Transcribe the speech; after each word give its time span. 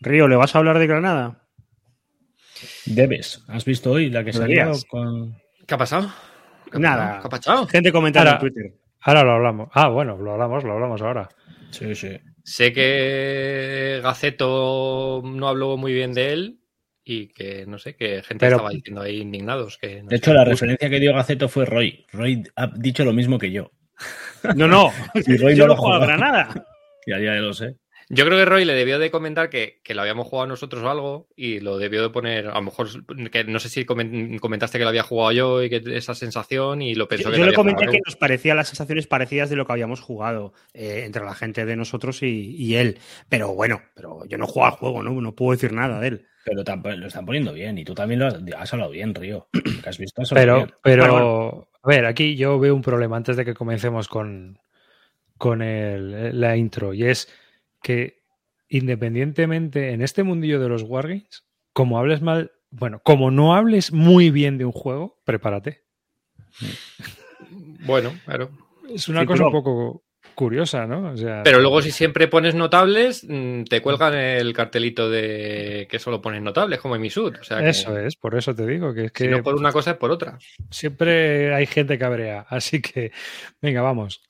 Río, 0.00 0.28
¿le 0.28 0.36
vas 0.36 0.54
a 0.54 0.58
hablar 0.58 0.78
de 0.78 0.86
Granada? 0.86 1.42
Debes. 2.86 3.42
¿Has 3.48 3.64
visto 3.64 3.92
hoy 3.92 4.10
la 4.10 4.24
que 4.24 4.32
salió 4.32 4.72
con. 4.88 5.36
¿Qué 5.66 5.74
ha 5.74 5.78
pasado? 5.78 6.10
Nada. 6.72 7.20
¿Qué 7.20 7.26
ha 7.26 7.30
pasado? 7.30 7.66
Gente 7.66 7.92
comentando 7.92 8.32
en 8.32 8.38
Twitter. 8.38 8.72
Ahora 9.00 9.24
lo 9.24 9.32
hablamos. 9.32 9.68
Ah, 9.72 9.88
bueno, 9.88 10.16
lo 10.16 10.32
hablamos, 10.32 10.64
lo 10.64 10.72
hablamos 10.72 11.00
ahora. 11.02 11.28
Sí, 11.70 11.94
sí. 11.94 12.18
Sé 12.42 12.72
que 12.72 14.00
Gaceto 14.02 15.22
no 15.24 15.48
habló 15.48 15.76
muy 15.76 15.92
bien 15.92 16.12
de 16.12 16.32
él 16.32 16.60
y 17.04 17.28
que, 17.28 17.64
no 17.66 17.78
sé, 17.78 17.96
que 17.96 18.22
gente 18.22 18.46
Pero- 18.46 18.56
estaba 18.56 18.70
diciendo 18.70 19.02
ahí 19.02 19.20
indignados. 19.20 19.78
Que, 19.78 20.02
no 20.02 20.08
De 20.08 20.16
hecho, 20.16 20.34
la 20.34 20.44
referencia 20.44 20.88
que 20.90 21.00
dio 21.00 21.14
Gaceto 21.14 21.48
fue 21.48 21.64
Roy. 21.64 22.06
Roy 22.12 22.42
ha 22.56 22.66
dicho 22.76 23.04
lo 23.04 23.12
mismo 23.12 23.38
que 23.38 23.50
yo. 23.52 23.70
No, 24.56 24.66
no. 24.66 24.90
Y 25.14 25.36
Roy 25.36 25.54
Yo 25.54 25.64
no 25.66 25.74
lo 25.74 25.76
juego 25.76 25.96
a. 25.96 26.06
Granada. 26.06 26.48
Ya, 27.06 27.18
ya 27.18 27.32
lo 27.36 27.54
sé. 27.54 27.76
Yo 28.12 28.24
creo 28.26 28.36
que 28.38 28.44
Roy 28.44 28.64
le 28.64 28.74
debió 28.74 28.98
de 28.98 29.12
comentar 29.12 29.50
que, 29.50 29.80
que 29.84 29.94
lo 29.94 30.02
habíamos 30.02 30.26
jugado 30.26 30.48
nosotros 30.48 30.82
o 30.82 30.90
algo 30.90 31.28
y 31.36 31.60
lo 31.60 31.78
debió 31.78 32.02
de 32.02 32.10
poner, 32.10 32.48
a 32.48 32.54
lo 32.54 32.62
mejor, 32.62 32.88
que 33.30 33.44
no 33.44 33.60
sé 33.60 33.68
si 33.68 33.86
comen- 33.86 34.40
comentaste 34.40 34.78
que 34.78 34.84
lo 34.84 34.90
había 34.90 35.04
jugado 35.04 35.30
yo 35.30 35.62
y 35.62 35.70
que 35.70 35.80
esa 35.96 36.16
sensación 36.16 36.82
y 36.82 36.96
lo 36.96 37.06
pensó 37.06 37.28
Yo, 37.28 37.34
que 37.34 37.38
yo 37.38 37.46
le 37.46 37.54
comenté 37.54 37.86
que 37.86 38.00
nos 38.04 38.16
parecían 38.16 38.56
las 38.56 38.66
sensaciones 38.66 39.06
parecidas 39.06 39.48
de 39.48 39.54
lo 39.54 39.64
que 39.64 39.72
habíamos 39.72 40.00
jugado 40.00 40.52
eh, 40.74 41.04
entre 41.06 41.24
la 41.24 41.34
gente 41.36 41.64
de 41.64 41.76
nosotros 41.76 42.22
y, 42.24 42.56
y 42.56 42.74
él. 42.74 42.98
Pero 43.28 43.54
bueno, 43.54 43.80
pero 43.94 44.24
yo 44.26 44.38
no 44.38 44.48
juego 44.48 44.66
al 44.66 44.72
juego, 44.72 45.02
¿no? 45.04 45.20
No 45.20 45.34
puedo 45.36 45.52
decir 45.52 45.72
nada 45.72 46.00
de 46.00 46.08
él. 46.08 46.26
Pero 46.44 46.64
lo 46.96 47.06
están 47.06 47.24
poniendo 47.26 47.52
bien. 47.52 47.78
Y 47.78 47.84
tú 47.84 47.94
también 47.94 48.18
lo 48.18 48.26
has, 48.26 48.36
has 48.56 48.72
hablado 48.72 48.90
bien, 48.90 49.14
Río. 49.14 49.48
Que 49.84 49.88
has 49.88 49.98
visto 49.98 50.20
hablado 50.22 50.34
Pero, 50.34 50.56
bien. 50.56 50.74
pero, 50.82 51.12
Bueno, 51.12 51.68
a 51.82 51.88
ver, 51.88 52.06
aquí 52.06 52.34
yo 52.34 52.58
veo 52.58 52.74
un 52.74 52.82
problema 52.82 53.16
antes 53.16 53.36
de 53.36 53.44
que 53.44 53.54
comencemos 53.54 54.08
con, 54.08 54.58
con 55.38 55.62
el- 55.62 56.40
la 56.40 56.56
intro. 56.56 56.92
Y 56.92 57.04
es 57.04 57.28
que 57.82 58.22
independientemente 58.68 59.90
en 59.90 60.02
este 60.02 60.22
mundillo 60.22 60.60
de 60.60 60.68
los 60.68 60.82
Wargames, 60.82 61.44
como 61.72 61.98
hables 61.98 62.22
mal, 62.22 62.52
bueno, 62.70 63.00
como 63.04 63.30
no 63.30 63.54
hables 63.54 63.92
muy 63.92 64.30
bien 64.30 64.58
de 64.58 64.64
un 64.64 64.72
juego, 64.72 65.20
prepárate. 65.24 65.82
Bueno, 67.84 68.12
claro. 68.24 68.50
Es 68.92 69.08
una 69.08 69.20
Sí, 69.20 69.26
cosa 69.26 69.38
pero- 69.38 69.46
un 69.48 69.52
poco 69.52 70.04
curiosa, 70.34 70.86
¿no? 70.86 71.10
O 71.12 71.16
sea, 71.16 71.42
Pero 71.42 71.60
luego 71.60 71.82
si 71.82 71.90
siempre 71.90 72.26
pones 72.28 72.54
notables, 72.54 73.24
mm, 73.28 73.64
te 73.64 73.82
cuelgan 73.82 74.14
el 74.14 74.52
cartelito 74.54 75.10
de 75.10 75.86
que 75.90 75.98
solo 75.98 76.22
pones 76.22 76.40
notables, 76.42 76.78
como 76.78 76.94
en 76.96 77.02
Misut. 77.02 77.38
O 77.40 77.44
sea 77.44 77.58
que 77.58 77.70
eso 77.70 77.98
es, 77.98 78.16
por 78.16 78.36
eso 78.36 78.54
te 78.54 78.66
digo 78.66 78.94
que 78.94 79.06
es 79.06 79.12
que 79.12 79.24
si 79.24 79.30
no 79.30 79.42
por 79.42 79.54
una 79.56 79.72
cosa 79.72 79.92
es 79.92 79.96
por 79.96 80.10
otra. 80.10 80.38
siempre 80.70 81.54
hay 81.54 81.66
gente 81.66 81.98
cabrea. 81.98 82.46
Así 82.48 82.80
que, 82.80 83.12
venga, 83.60 83.82
vamos. 83.82 84.22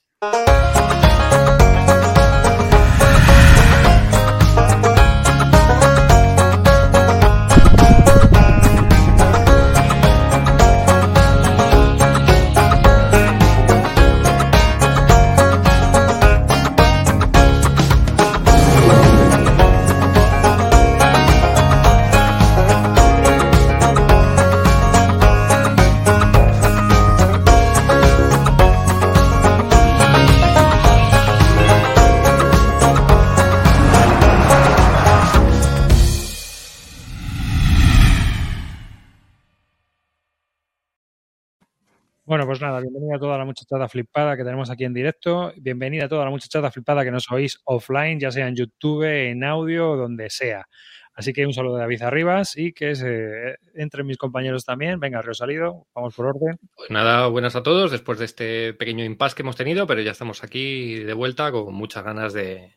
Pues 42.61 42.69
nada, 42.69 42.81
bienvenida 42.81 43.17
a 43.17 43.19
toda 43.19 43.39
la 43.39 43.47
muchachada 43.47 43.89
flipada 43.89 44.37
que 44.37 44.45
tenemos 44.45 44.69
aquí 44.69 44.85
en 44.85 44.93
directo. 44.93 45.51
Bienvenida 45.57 46.05
a 46.05 46.09
toda 46.11 46.27
la 46.27 46.31
muchachada 46.31 46.71
flipada 46.71 47.05
que 47.05 47.11
nos 47.11 47.31
oís 47.31 47.59
offline, 47.65 48.21
ya 48.21 48.31
sea 48.31 48.49
en 48.49 48.55
YouTube, 48.55 49.05
en 49.05 49.43
audio 49.45 49.97
donde 49.97 50.29
sea. 50.29 50.69
Así 51.15 51.33
que 51.33 51.47
un 51.47 51.55
saludo 51.55 51.77
de 51.77 51.81
David 51.81 52.03
Arribas 52.03 52.59
y 52.59 52.75
que 52.75 52.95
se 52.97 53.57
entre 53.75 54.05
mis 54.05 54.19
compañeros 54.19 54.67
también. 54.67 55.01
Venga, 55.01 55.23
Río 55.23 55.33
Salido, 55.33 55.87
vamos 55.95 56.15
por 56.15 56.27
orden. 56.27 56.59
Pues 56.77 56.91
nada, 56.91 57.29
buenas 57.29 57.57
a 57.57 57.63
todos 57.63 57.91
después 57.91 58.19
de 58.19 58.27
este 58.27 58.75
pequeño 58.75 59.07
impasse 59.07 59.37
que 59.37 59.43
hemos 59.43 59.57
tenido, 59.57 59.87
pero 59.87 60.03
ya 60.03 60.11
estamos 60.11 60.45
aquí 60.45 60.97
de 60.97 61.15
vuelta 61.15 61.51
con 61.53 61.73
muchas 61.73 62.05
ganas 62.05 62.35
de 62.35 62.75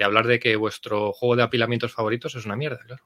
hablar 0.00 0.26
de 0.26 0.38
que 0.38 0.56
vuestro 0.56 1.12
juego 1.12 1.36
de 1.36 1.42
apilamientos 1.42 1.92
favoritos 1.92 2.34
es 2.34 2.46
una 2.46 2.56
mierda, 2.56 2.78
claro. 2.86 3.04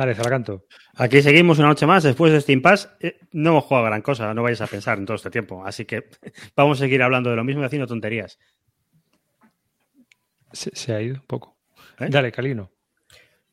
Dale, 0.00 0.14
Zalacanto. 0.14 0.64
Aquí 0.94 1.20
seguimos 1.20 1.58
una 1.58 1.68
noche 1.68 1.84
más 1.84 2.02
después 2.02 2.32
de 2.32 2.38
este 2.38 2.52
impasse. 2.52 2.88
Eh, 3.00 3.18
no 3.32 3.50
hemos 3.50 3.64
jugado 3.64 3.84
gran 3.84 4.00
cosa, 4.00 4.32
no 4.32 4.42
vayáis 4.42 4.62
a 4.62 4.66
pensar 4.66 4.96
en 4.96 5.04
todo 5.04 5.16
este 5.16 5.28
tiempo. 5.28 5.62
Así 5.62 5.84
que 5.84 6.04
vamos 6.56 6.78
a 6.78 6.84
seguir 6.84 7.02
hablando 7.02 7.28
de 7.28 7.36
lo 7.36 7.44
mismo 7.44 7.60
y 7.60 7.66
haciendo 7.66 7.86
tonterías. 7.86 8.38
Se, 10.52 10.74
se 10.74 10.94
ha 10.94 11.02
ido 11.02 11.16
un 11.16 11.26
poco. 11.26 11.58
¿Eh? 11.98 12.06
Dale, 12.08 12.32
Calino. 12.32 12.70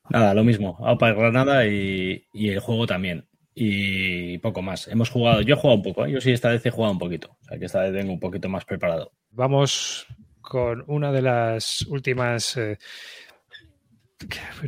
Nada, 0.10 0.34
lo 0.34 0.46
mismo. 0.46 0.78
AUPA 0.80 1.10
y 1.10 1.16
Granada 1.16 1.68
y, 1.68 2.26
y 2.32 2.48
el 2.48 2.62
juego 2.62 2.88
también. 2.88 3.28
Y 3.54 4.38
poco 4.38 4.62
más. 4.62 4.88
Hemos 4.88 5.10
jugado, 5.10 5.42
yo 5.42 5.56
he 5.56 5.58
jugado 5.58 5.76
un 5.80 5.84
poco, 5.84 6.06
¿eh? 6.06 6.14
yo 6.14 6.22
sí 6.22 6.32
esta 6.32 6.48
vez 6.52 6.66
he 6.66 6.72
jugado 6.72 6.94
un 6.94 7.00
poquito. 7.00 7.36
O 7.42 7.44
sea 7.44 7.60
que 7.60 7.66
esta 7.66 7.82
vez 7.82 7.92
vengo 7.92 8.14
un 8.14 8.22
poquito 8.22 8.48
más 8.48 8.64
preparado. 8.64 9.12
Vamos 9.32 10.08
con 10.40 10.86
una 10.88 11.12
de 11.12 11.24
las 11.24 11.82
últimas. 11.90 12.56
eh, 12.56 12.78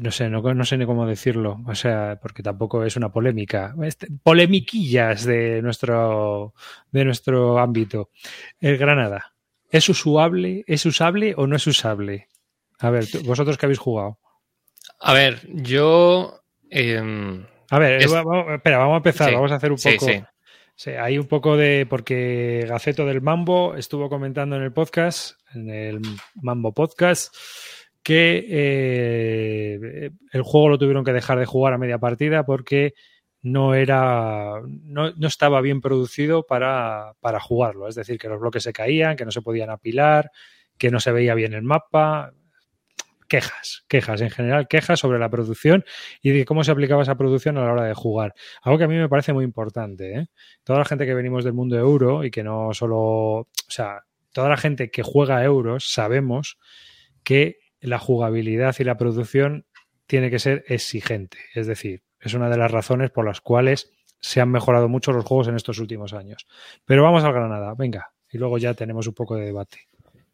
no 0.02 0.12
sé, 0.12 0.30
no, 0.30 0.42
no 0.42 0.66
sé 0.66 0.78
ni 0.78 0.86
cómo 0.86 1.06
decirlo. 1.08 1.60
O 1.68 1.76
sea, 1.76 2.20
porque 2.22 2.44
tampoco 2.44 2.84
es 2.84 2.96
una 2.96 3.12
polémica. 3.12 3.74
Este- 3.84 4.08
polemiquillas 4.24 5.26
de 5.26 5.62
nuestro, 5.62 6.54
de 6.92 7.06
nuestro 7.06 7.60
ámbito. 7.60 8.10
El 8.60 8.78
Granada. 8.78 9.34
¿Es 9.72 9.88
usable, 9.90 10.64
¿Es 10.68 10.86
usable 10.86 11.34
o 11.38 11.46
no 11.48 11.56
es 11.56 11.68
usable? 11.68 12.28
A 12.80 12.90
ver, 12.90 13.06
vosotros 13.24 13.58
que 13.58 13.66
habéis 13.66 13.80
jugado. 13.80 14.18
A 15.00 15.14
ver, 15.14 15.40
yo... 15.54 16.42
em, 16.70 17.46
A 17.70 17.78
ver, 17.80 18.02
Es- 18.02 18.14
va- 18.14 18.24
va- 18.24 18.56
espera, 18.56 18.78
vamos 18.80 18.94
a 18.96 18.98
empezar. 18.98 19.30
Sí, 19.30 19.36
vamos 19.36 19.52
a 19.52 19.56
hacer 19.56 19.72
un 19.72 19.78
sí, 19.78 19.92
poco. 19.94 20.06
sí. 20.12 20.24
Sí, 20.76 20.92
hay 20.92 21.18
un 21.18 21.28
poco 21.28 21.58
de. 21.58 21.86
Porque 21.90 22.66
Gaceto 22.68 23.06
del 23.06 23.20
Mambo 23.22 23.76
estuvo 23.76 24.08
comentando 24.10 24.56
en 24.56 24.64
el 24.64 24.72
podcast, 24.72 25.38
en 25.54 25.70
el 25.70 26.00
Mambo 26.36 26.74
Podcast, 26.74 27.36
que 28.04 28.46
eh, 28.50 30.12
el 30.32 30.42
juego 30.42 30.70
lo 30.70 30.78
tuvieron 30.78 31.04
que 31.04 31.14
dejar 31.14 31.40
de 31.40 31.46
jugar 31.46 31.74
a 31.74 31.78
media 31.78 31.98
partida 31.98 32.46
porque 32.46 32.94
no 33.42 33.74
era. 33.74 34.62
No, 34.66 35.12
no 35.12 35.28
estaba 35.28 35.62
bien 35.62 35.82
producido 35.82 36.46
para, 36.46 37.14
para 37.20 37.40
jugarlo. 37.40 37.88
Es 37.88 37.96
decir, 37.96 38.18
que 38.18 38.30
los 38.30 38.40
bloques 38.40 38.64
se 38.64 38.74
caían, 38.74 39.16
que 39.16 39.26
no 39.26 39.32
se 39.32 39.42
podían 39.42 39.70
apilar, 39.70 40.32
que 40.78 40.92
no 40.92 41.00
se 41.00 41.12
veía 41.12 41.36
bien 41.36 41.54
el 41.54 41.64
mapa. 41.64 42.34
Quejas, 43.28 43.86
quejas 43.88 44.22
en 44.22 44.32
general, 44.32 44.68
quejas 44.68 45.00
sobre 45.00 45.20
la 45.20 45.30
producción 45.30 45.86
y 46.24 46.32
de 46.32 46.46
cómo 46.46 46.64
se 46.64 46.72
aplicaba 46.72 47.04
esa 47.04 47.16
producción 47.16 47.60
a 47.60 47.64
la 47.64 47.74
hora 47.74 47.84
de 47.84 47.94
jugar. 47.94 48.34
Algo 48.64 48.80
que 48.80 48.86
a 48.86 48.88
mí 48.88 48.96
me 48.96 49.08
parece 49.08 49.34
muy 49.34 49.46
importante. 49.46 50.18
¿eh? 50.18 50.28
Toda 50.64 50.80
la 50.80 50.86
gente 50.86 51.06
que 51.06 51.14
venimos 51.14 51.44
del 51.44 51.54
mundo 51.54 51.78
euro 51.78 52.24
y 52.24 52.32
que 52.32 52.42
no 52.42 52.74
solo, 52.74 52.98
o 52.98 53.48
sea, 53.68 54.02
toda 54.34 54.50
la 54.50 54.58
gente 54.58 54.90
que 54.90 55.04
juega 55.04 55.44
euros 55.44 55.92
sabemos 55.92 56.58
que 57.24 57.60
la 57.82 58.00
jugabilidad 58.00 58.76
y 58.80 58.84
la 58.84 58.98
producción 58.98 59.66
tiene 60.08 60.30
que 60.30 60.40
ser 60.40 60.64
exigente. 60.68 61.38
Es 61.54 61.68
decir, 61.68 62.02
es 62.20 62.34
una 62.34 62.50
de 62.50 62.58
las 62.58 62.72
razones 62.72 63.12
por 63.12 63.26
las 63.26 63.42
cuales 63.42 63.92
se 64.20 64.42
han 64.42 64.50
mejorado 64.52 64.90
mucho 64.90 65.12
los 65.12 65.24
juegos 65.26 65.48
en 65.48 65.56
estos 65.56 65.80
últimos 65.80 66.14
años. 66.14 66.46
Pero 66.86 67.04
vamos 67.04 67.24
al 67.24 67.32
Granada, 67.34 67.74
venga, 67.78 68.12
y 68.32 68.38
luego 68.38 68.58
ya 68.58 68.74
tenemos 68.74 69.08
un 69.08 69.14
poco 69.14 69.36
de 69.36 69.46
debate. 69.46 69.88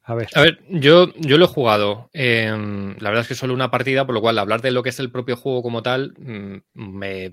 A 0.07 0.13
ver. 0.15 0.27
A 0.35 0.41
ver, 0.41 0.59
yo, 0.69 1.11
yo 1.15 1.37
lo 1.37 1.45
he 1.45 1.47
jugado. 1.47 2.09
em, 2.13 2.95
la 2.99 3.09
verdad 3.09 3.21
es 3.23 3.27
que 3.27 3.35
solo 3.35 3.53
una 3.53 3.71
partida, 3.71 4.05
por 4.05 4.13
lo 4.15 4.21
cual 4.21 4.37
hablar 4.37 4.61
de 4.61 4.71
lo 4.71 4.81
que 4.83 4.89
es 4.89 4.99
el 4.99 5.11
propio 5.11 5.35
juego 5.35 5.61
como 5.63 5.81
tal 5.81 6.13
mm, 6.19 6.57
me, 6.73 7.31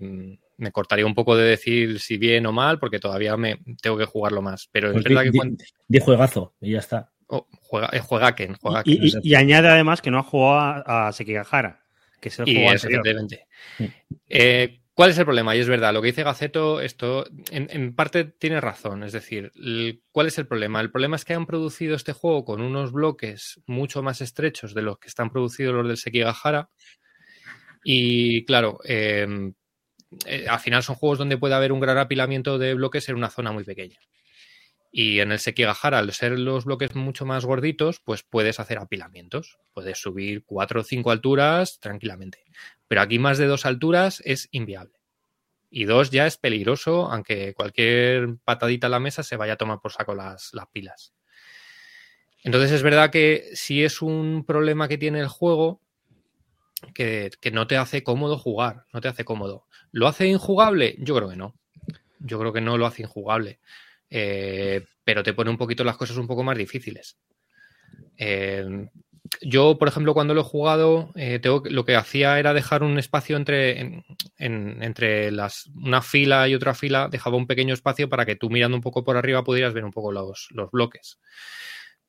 me 0.57 0.73
cortaría 0.73 1.05
un 1.07 1.15
poco 1.15 1.37
de 1.37 1.45
decir 1.45 2.01
si 2.01 2.17
bien 2.17 2.47
o 2.47 2.53
mal, 2.53 2.79
porque 2.79 2.99
todavía 2.99 3.37
me 3.37 3.59
tengo 3.83 3.99
que 3.99 4.07
jugarlo 4.07 4.41
más. 4.43 4.69
Pero 4.73 4.89
es 4.89 4.93
Pues 4.95 5.05
verdad 5.05 5.21
di, 5.21 5.27
que 5.27 5.31
di- 5.33 5.39
cuando- 5.39 5.65
di 5.89 6.01
juegazo 6.01 6.55
y 6.63 6.73
ya 6.73 6.79
está. 6.79 7.12
Oh, 7.29 7.47
juega, 7.61 7.89
eh, 7.93 8.01
juegaken, 8.01 8.55
juegaken. 8.57 8.93
Y, 8.93 9.09
y- 9.09 9.13
y 9.23 9.35
añade 9.35 9.69
además 9.69 10.01
que 10.03 10.11
no 10.11 10.19
ha 10.19 10.23
jugado 10.23 10.83
a, 10.87 11.09
a 11.09 11.13
Sekigahara, 11.13 11.85
que 12.21 12.29
es 12.29 12.39
el 12.39 12.49
Y 12.49 12.55
juego 12.55 12.71
evidentemente. 12.85 13.47
Eh, 14.29 14.79
¿Cuál 14.95 15.09
es 15.11 15.17
el 15.19 15.25
problema? 15.25 15.57
Y 15.57 15.61
es 15.61 15.69
verdad, 15.69 15.95
lo 15.95 16.03
que 16.03 16.09
dice 16.09 16.23
Gaceto, 16.23 16.83
esto 16.83 17.25
en, 17.51 17.67
en 17.71 17.95
parte 17.95 18.25
tiene 18.25 18.61
razón. 18.61 19.03
Es 19.05 19.13
decir, 19.13 19.51
¿cuál 20.11 20.27
es 20.27 20.37
el 20.37 20.47
problema? 20.47 20.83
El 20.83 20.91
problema 20.91 21.17
es 21.17 21.25
que 21.25 21.33
han 21.33 21.47
producido 21.47 21.97
este 21.97 22.13
juego 22.13 22.45
con 22.45 22.61
unos 22.61 22.93
bloques 22.93 23.63
mucho 23.67 24.03
más 24.03 24.21
estrechos 24.21 24.75
de 24.75 24.83
los 24.83 24.99
que 24.99 25.09
están 25.09 25.31
producidos 25.31 25.75
los 25.75 25.89
del 25.89 25.97
Sekigahara. 25.97 26.69
Y 27.85 28.45
claro, 28.45 28.81
eh, 28.85 29.27
eh, 30.27 30.47
al 30.47 30.61
final 30.61 30.83
son 30.83 30.97
juegos 30.97 31.19
donde 31.19 31.39
puede 31.39 31.55
haber 31.55 31.73
un 31.73 31.81
gran 31.81 31.97
apilamiento 31.97 32.59
de 32.59 32.75
bloques 32.75 33.09
en 33.09 33.17
una 33.17 33.31
zona 33.31 33.51
muy 33.51 33.65
pequeña. 33.65 33.99
Y 34.95 35.21
en 35.21 35.33
el 35.33 35.39
Sekigahara, 35.39 35.99
al 35.99 36.13
ser 36.13 36.39
los 36.39 36.67
bloques 36.67 36.95
mucho 36.95 37.25
más 37.25 37.47
gorditos, 37.47 38.01
pues 38.01 38.23
puedes 38.23 38.61
hacer 38.61 38.77
apilamientos. 38.77 39.59
Puedes 39.73 39.99
subir 39.99 40.45
cuatro 40.45 40.83
o 40.83 40.85
cinco 40.85 41.11
alturas 41.11 41.81
tranquilamente. 41.81 42.45
Pero 42.89 43.01
aquí 43.01 43.19
más 43.19 43.39
de 43.39 43.47
dos 43.47 43.65
alturas 43.65 44.23
es 44.27 44.51
inviable. 44.53 45.01
Y 45.71 45.87
dos 45.87 46.11
ya 46.11 46.27
es 46.27 46.37
peligroso, 46.37 47.11
aunque 47.11 47.55
cualquier 47.55 48.37
patadita 48.45 48.89
a 48.89 48.91
la 48.91 49.01
mesa 49.01 49.23
se 49.23 49.39
vaya 49.39 49.55
a 49.55 49.57
tomar 49.57 49.81
por 49.81 49.93
saco 49.93 50.15
las, 50.15 50.53
las 50.53 50.67
pilas. 50.67 51.15
Entonces 52.45 52.73
es 52.73 52.83
verdad 52.83 53.09
que 53.09 53.49
si 53.55 53.83
es 53.83 54.03
un 54.03 54.45
problema 54.45 54.89
que 54.89 54.99
tiene 54.99 55.21
el 55.21 55.29
juego, 55.29 55.81
que, 56.93 57.31
que, 57.41 57.51
no 57.51 57.67
te 57.67 57.79
hace 57.79 58.03
cómodo 58.03 58.37
jugar, 58.37 58.85
no 58.93 59.01
te 59.01 59.09
hace 59.09 59.25
cómodo. 59.25 59.67
¿Lo 59.91 60.07
hace 60.07 60.27
injugable? 60.27 60.97
Yo 60.99 61.17
creo 61.17 61.31
que 61.31 61.37
no. 61.37 61.55
Yo 62.19 62.39
creo 62.39 62.53
que 62.53 62.61
no 62.61 62.77
lo 62.77 62.85
hace 62.85 63.03
injugable. 63.03 63.59
Eh, 64.15 64.85
pero 65.05 65.23
te 65.23 65.33
pone 65.33 65.49
un 65.49 65.57
poquito 65.57 65.85
las 65.85 65.97
cosas 65.97 66.19
un 66.19 66.27
poco 66.27 66.43
más 66.43 66.59
difíciles. 66.59 67.17
Eh, 68.19 68.87
yo, 69.41 69.79
por 69.79 69.89
ejemplo, 69.89 70.13
cuando 70.13 70.35
lo 70.35 70.43
he 70.43 70.45
jugado, 70.45 71.11
eh, 71.15 71.39
tengo, 71.39 71.63
lo 71.65 71.87
que 71.87 71.97
hacía 71.97 72.39
era 72.39 72.53
dejar 72.53 72.83
un 72.83 72.99
espacio 72.99 73.39
entre, 73.39 73.81
en, 73.81 74.05
en, 74.37 74.83
entre 74.83 75.31
las, 75.33 75.67
una 75.75 76.03
fila 76.03 76.47
y 76.47 76.55
otra 76.55 76.75
fila, 76.75 77.09
dejaba 77.11 77.39
un 77.39 77.47
pequeño 77.47 77.73
espacio 77.73 78.11
para 78.11 78.27
que 78.27 78.37
tú 78.37 78.51
mirando 78.51 78.77
un 78.77 78.83
poco 78.83 79.03
por 79.03 79.17
arriba 79.17 79.45
pudieras 79.45 79.73
ver 79.73 79.87
un 79.87 79.93
poco 79.93 80.13
los, 80.13 80.49
los 80.51 80.71
bloques. 80.71 81.19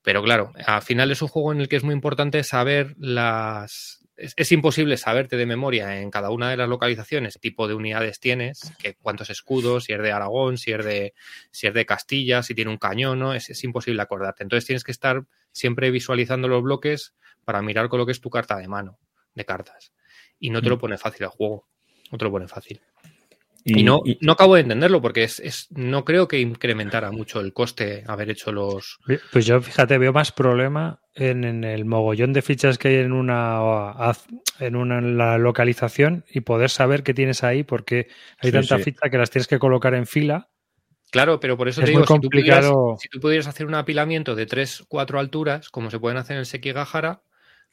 Pero 0.04 0.22
claro, 0.22 0.52
al 0.66 0.82
final 0.82 1.10
es 1.10 1.22
un 1.22 1.28
juego 1.28 1.52
en 1.52 1.60
el 1.60 1.68
que 1.68 1.76
es 1.76 1.82
muy 1.82 1.94
importante 1.94 2.44
saber 2.44 2.94
las, 2.98 4.06
es, 4.16 4.34
es, 4.36 4.52
imposible 4.52 4.98
saberte 4.98 5.38
de 5.38 5.46
memoria 5.46 5.98
en 6.00 6.10
cada 6.10 6.30
una 6.30 6.50
de 6.50 6.58
las 6.58 6.68
localizaciones 6.68 7.34
qué 7.34 7.40
tipo 7.40 7.66
de 7.66 7.74
unidades 7.74 8.20
tienes, 8.20 8.74
que, 8.78 8.96
cuántos 8.96 9.30
escudos, 9.30 9.84
si 9.84 9.94
es 9.94 10.02
de 10.02 10.12
Aragón, 10.12 10.58
si 10.58 10.72
es 10.72 10.84
de, 10.84 11.14
si 11.50 11.66
es 11.66 11.74
de 11.74 11.86
Castilla, 11.86 12.42
si 12.42 12.54
tiene 12.54 12.70
un 12.70 12.76
cañón, 12.76 13.18
¿no? 13.18 13.32
Es, 13.32 13.48
es, 13.48 13.64
imposible 13.64 14.02
acordarte. 14.02 14.42
Entonces 14.42 14.66
tienes 14.66 14.84
que 14.84 14.92
estar 14.92 15.24
siempre 15.52 15.90
visualizando 15.90 16.48
los 16.48 16.62
bloques 16.62 17.14
para 17.46 17.62
mirar 17.62 17.88
con 17.88 17.98
lo 17.98 18.04
que 18.04 18.12
es 18.12 18.20
tu 18.20 18.28
carta 18.28 18.58
de 18.58 18.68
mano 18.68 18.98
de 19.34 19.44
cartas. 19.46 19.92
Y 20.38 20.50
no 20.50 20.60
te 20.60 20.68
lo 20.68 20.78
pone 20.78 20.98
fácil 20.98 21.22
el 21.22 21.30
juego. 21.30 21.66
No 22.12 22.18
te 22.18 22.24
lo 22.24 22.30
pone 22.30 22.46
fácil. 22.46 22.80
Y, 23.66 23.80
y, 23.80 23.82
no, 23.82 24.02
y, 24.04 24.18
no 24.20 24.32
acabo 24.32 24.56
de 24.56 24.60
entenderlo 24.60 25.00
porque 25.00 25.24
es, 25.24 25.40
es, 25.40 25.68
no 25.70 26.04
creo 26.04 26.28
que 26.28 26.38
incrementara 26.38 27.10
mucho 27.10 27.40
el 27.40 27.54
coste 27.54 28.04
haber 28.06 28.28
hecho 28.28 28.52
los. 28.52 28.98
Pues 29.32 29.46
yo, 29.46 29.60
fíjate, 29.62 29.96
veo 29.96 30.12
más 30.12 30.32
problema 30.32 31.00
en, 31.14 31.44
en, 31.44 31.64
el 31.64 31.86
mogollón 31.86 32.34
de 32.34 32.42
fichas 32.42 32.76
que 32.76 32.88
hay 32.88 32.96
en 32.96 33.12
una 33.12 34.12
en 34.60 34.76
una 34.76 34.98
en 34.98 35.16
la 35.16 35.38
localización 35.38 36.26
y 36.30 36.40
poder 36.40 36.68
saber 36.68 37.02
qué 37.02 37.14
tienes 37.14 37.42
ahí 37.42 37.62
porque 37.62 38.08
hay 38.38 38.50
sí, 38.50 38.52
tanta 38.52 38.76
sí. 38.76 38.84
ficha 38.84 39.08
que 39.10 39.16
las 39.16 39.30
tienes 39.30 39.48
que 39.48 39.58
colocar 39.58 39.94
en 39.94 40.06
fila. 40.06 40.50
Claro, 41.10 41.40
pero 41.40 41.56
por 41.56 41.68
eso 41.68 41.80
es 41.80 41.86
te 41.86 41.92
digo, 41.92 42.06
si, 42.06 42.20
tú 42.20 42.28
pudieras, 42.28 42.66
si 42.98 43.08
tú 43.08 43.20
pudieras 43.20 43.46
hacer 43.46 43.66
un 43.66 43.76
apilamiento 43.76 44.34
de 44.34 44.44
3, 44.44 44.84
4 44.88 45.20
alturas, 45.20 45.70
como 45.70 45.90
se 45.90 45.98
pueden 45.98 46.18
hacer 46.18 46.34
en 46.34 46.40
el 46.40 46.46
Sekigahara, 46.46 47.22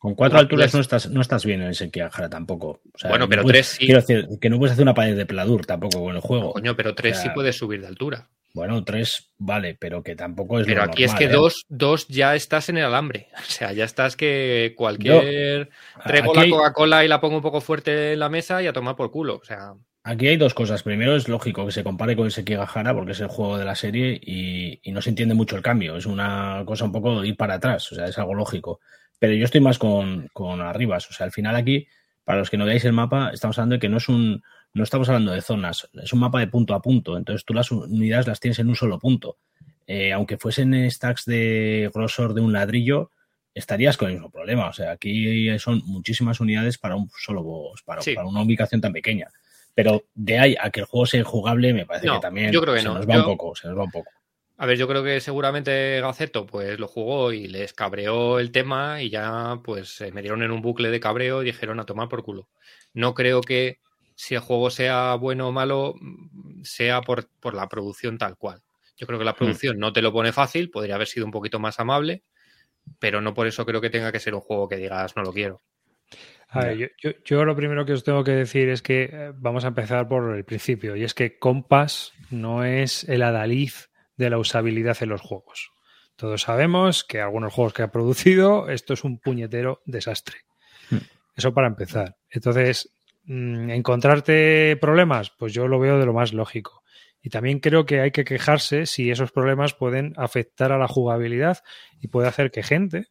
con 0.02 0.16
cuatro 0.16 0.38
no, 0.38 0.42
alturas 0.42 0.74
no 0.74 0.80
estás, 0.80 1.12
no 1.12 1.22
estás 1.22 1.46
bien 1.46 1.62
en 1.62 1.68
el 1.68 1.76
Sekigahara 1.76 2.28
tampoco. 2.28 2.82
O 2.92 2.98
sea, 2.98 3.12
bueno, 3.12 3.30
pero 3.30 3.44
no 3.44 3.46
puedes, 3.46 3.68
tres 3.68 3.78
sí. 3.78 3.86
Quiero 3.86 4.02
decir, 4.02 4.40
que 4.42 4.50
no 4.50 4.58
puedes 4.58 4.74
hacer 4.74 4.82
una 4.82 4.96
pared 4.96 5.16
de 5.16 5.28
pladur 5.28 5.68
tampoco 5.68 6.02
con 6.02 6.16
el 6.16 6.22
juego. 6.22 6.54
Coño, 6.54 6.76
pero 6.76 6.96
tres 6.96 7.18
o 7.18 7.22
sea, 7.22 7.30
sí 7.30 7.36
puedes 7.36 7.56
subir 7.56 7.82
de 7.82 7.88
altura. 7.88 8.28
Bueno, 8.56 8.84
tres 8.84 9.32
vale, 9.38 9.78
pero 9.80 10.02
que 10.02 10.16
tampoco 10.16 10.60
es 10.60 10.66
Pero 10.66 10.82
aquí 10.82 11.04
normal, 11.04 11.16
es 11.16 11.20
que 11.20 11.32
¿eh? 11.32 11.38
dos, 11.38 11.66
dos 11.70 12.08
ya 12.08 12.34
estás 12.34 12.70
en 12.70 12.80
el 12.80 12.86
alambre. 12.86 13.28
O 13.38 13.52
sea, 13.52 13.74
ya 13.74 13.84
estás 13.84 14.16
que 14.16 14.74
cualquier... 14.76 15.70
Yo, 15.70 16.04
traigo 16.04 16.34
la 16.34 16.50
Coca-Cola 16.50 17.06
y 17.06 17.08
la 17.08 17.22
pongo 17.22 17.36
un 17.36 17.44
poco 17.44 17.62
fuerte 17.62 18.14
en 18.14 18.20
la 18.22 18.30
mesa 18.30 18.64
y 18.64 18.66
a 18.66 18.74
tomar 18.74 18.96
por 18.96 19.12
culo. 19.12 19.36
O 19.36 19.44
sea... 19.44 19.76
Aquí 20.04 20.28
hay 20.28 20.38
dos 20.38 20.54
cosas. 20.56 20.82
Primero, 20.82 21.16
es 21.16 21.28
lógico 21.28 21.66
que 21.66 21.72
se 21.72 21.84
compare 21.84 22.16
con 22.16 22.26
el 22.26 22.32
Sekigahara 22.32 22.94
porque 22.94 23.12
es 23.12 23.20
el 23.20 23.28
juego 23.28 23.58
de 23.58 23.66
la 23.66 23.76
serie 23.76 24.20
y, 24.22 24.80
y, 24.82 24.92
no 24.92 25.02
se 25.02 25.10
entiende 25.10 25.36
mucho 25.36 25.56
el 25.56 25.62
cambio. 25.62 25.96
Es 25.96 26.08
una 26.08 26.64
cosa 26.66 26.86
un 26.86 26.92
poco 26.92 27.22
de 27.22 27.28
ir 27.28 27.38
para 27.38 27.56
atrás, 27.56 27.92
o 27.92 27.96
sea, 27.96 28.08
es 28.08 28.18
algo 28.18 28.34
lógico. 28.34 28.80
Pero 29.20 29.34
yo 29.34 29.46
estoy 29.46 29.62
más 29.62 29.78
con, 29.78 30.28
con 30.34 30.62
arribas. 30.62 31.08
O 31.12 31.14
sea, 31.14 31.28
al 31.28 31.32
final 31.32 31.56
aquí, 31.56 31.88
para 32.24 32.40
los 32.40 32.50
que 32.50 32.58
no 32.58 32.66
veáis 32.66 32.84
el 32.86 32.94
mapa, 32.94 33.30
estamos 33.32 33.56
hablando 33.60 33.76
de 33.76 33.80
que 33.80 33.90
no 33.90 33.98
es 33.98 34.10
un. 34.10 34.42
No 34.74 34.84
estamos 34.84 35.08
hablando 35.10 35.34
de 35.34 35.42
zonas, 35.42 35.90
es 36.02 36.14
un 36.14 36.20
mapa 36.20 36.40
de 36.40 36.48
punto 36.48 36.74
a 36.74 36.82
punto. 36.82 37.18
Entonces 37.18 37.46
tú 37.46 37.54
las 37.54 37.72
unidades 37.72 38.26
las 38.26 38.40
tienes 38.40 38.58
en 38.58 38.70
un 38.70 38.76
solo 38.76 38.98
punto. 38.98 39.38
Eh, 39.86 40.14
aunque 40.14 40.38
fuesen 40.38 40.90
stacks 40.90 41.26
de 41.26 41.92
grosor 41.94 42.34
de 42.34 42.42
un 42.42 42.54
ladrillo, 42.54 43.12
estarías 43.54 43.98
con 43.98 44.08
el 44.08 44.16
mismo 44.16 44.32
problema. 44.32 44.70
O 44.70 44.74
sea, 44.74 44.92
aquí 44.92 45.60
son 45.60 45.84
muchísimas 45.86 46.40
unidades 46.40 46.78
para 46.80 46.96
un 46.96 47.12
solo 47.16 47.74
para, 47.86 48.02
sí. 48.02 48.16
para 48.16 48.28
una 48.28 48.42
ubicación 48.42 48.82
tan 48.82 48.94
pequeña. 48.94 49.28
Pero 49.74 50.04
de 50.14 50.40
ahí 50.40 50.56
a 50.60 50.70
que 50.70 50.82
el 50.82 50.86
juego 50.86 51.06
sea 51.06 51.24
jugable, 51.24 51.74
me 51.74 51.86
parece 51.86 52.08
no, 52.08 52.16
que 52.16 52.20
también 52.20 52.52
yo 52.52 52.62
creo 52.62 52.74
que 52.74 52.82
se 52.82 52.88
no. 52.88 52.96
nos 52.96 53.08
va 53.08 53.16
yo... 53.16 53.20
un 53.22 53.38
poco, 53.38 53.56
se 53.56 53.68
nos 53.68 53.78
va 53.78 53.84
un 53.84 53.92
poco. 53.92 54.10
A 54.58 54.68
ver, 54.68 54.78
yo 54.78 54.88
creo 54.88 55.04
que 55.04 55.20
seguramente 55.22 56.00
Gaceto 56.02 56.46
pues 56.46 56.78
lo 56.78 56.88
jugó 56.88 57.32
y 57.34 57.48
les 57.48 57.74
cabreó 57.74 58.38
el 58.38 58.52
tema 58.52 59.02
y 59.02 59.10
ya 59.10 59.60
pues 59.64 59.90
se 59.90 60.12
metieron 60.12 60.44
en 60.44 60.52
un 60.52 60.62
bucle 60.62 60.92
de 60.92 61.00
cabreo 61.00 61.42
y 61.42 61.46
dijeron 61.46 61.80
a 61.80 61.86
tomar 61.86 62.10
por 62.10 62.22
culo. 62.22 62.48
No 62.94 63.16
creo 63.16 63.42
que 63.42 63.80
si 64.14 64.36
el 64.36 64.42
juego 64.42 64.70
sea 64.70 65.16
bueno 65.16 65.48
o 65.48 65.52
malo 65.52 65.96
sea 66.62 67.02
por, 67.02 67.28
por 67.40 67.56
la 67.56 67.68
producción 67.70 68.20
tal 68.20 68.38
cual. 68.38 68.62
Yo 68.98 69.08
creo 69.08 69.18
que 69.18 69.26
la 69.26 69.34
producción 69.34 69.78
mm. 69.78 69.80
no 69.80 69.94
te 69.94 70.04
lo 70.04 70.14
pone 70.14 70.32
fácil, 70.32 70.70
podría 70.70 70.94
haber 70.94 71.08
sido 71.08 71.26
un 71.26 71.32
poquito 71.32 71.58
más 71.58 71.80
amable, 71.80 72.22
pero 73.00 73.20
no 73.20 73.34
por 73.34 73.48
eso 73.48 73.66
creo 73.66 73.82
que 73.82 73.90
tenga 73.90 74.12
que 74.12 74.20
ser 74.20 74.36
un 74.36 74.42
juego 74.42 74.70
que 74.70 74.78
digas 74.78 75.16
no 75.16 75.24
lo 75.24 75.34
quiero. 75.34 75.60
A 76.54 76.66
ver, 76.66 76.78
yo, 76.78 76.88
yo, 77.02 77.12
yo, 77.24 77.46
lo 77.46 77.56
primero 77.56 77.86
que 77.86 77.94
os 77.94 78.04
tengo 78.04 78.26
que 78.26 78.32
decir 78.32 78.68
es 78.68 78.82
que 78.82 79.04
eh, 79.04 79.32
vamos 79.36 79.64
a 79.64 79.70
empezar 79.70 80.10
por 80.10 80.36
el 80.36 80.44
principio, 80.44 80.98
y 80.98 81.04
es 81.04 81.14
que 81.14 81.40
Compass 81.40 82.12
no 82.30 82.66
es 82.66 83.06
el 83.06 83.24
adalid 83.24 83.72
de 84.18 84.30
la 84.30 84.38
usabilidad 84.38 84.98
en 85.00 85.10
los 85.10 85.22
juegos. 85.22 85.72
Todos 86.18 86.42
sabemos 86.42 87.06
que 87.06 87.22
algunos 87.22 87.54
juegos 87.54 87.74
que 87.74 87.84
ha 87.84 87.92
producido, 87.92 88.70
esto 88.70 88.94
es 88.94 89.06
un 89.06 89.20
puñetero 89.20 89.82
desastre. 89.86 90.40
Mm. 90.90 90.98
Eso 91.36 91.54
para 91.54 91.68
empezar. 91.68 92.18
Entonces, 92.30 92.94
mmm, 93.24 93.70
encontrarte 93.70 94.76
problemas, 94.76 95.32
pues 95.40 95.54
yo 95.54 95.70
lo 95.70 95.80
veo 95.80 96.00
de 96.00 96.06
lo 96.06 96.14
más 96.14 96.34
lógico. 96.34 96.84
Y 97.22 97.30
también 97.30 97.60
creo 97.60 97.86
que 97.86 98.02
hay 98.02 98.12
que 98.12 98.26
quejarse 98.26 98.86
si 98.88 99.10
esos 99.10 99.32
problemas 99.32 99.74
pueden 99.74 100.14
afectar 100.18 100.74
a 100.74 100.78
la 100.78 100.90
jugabilidad 100.90 101.60
y 102.02 102.10
puede 102.10 102.28
hacer 102.28 102.52
que 102.52 102.62
gente 102.62 103.06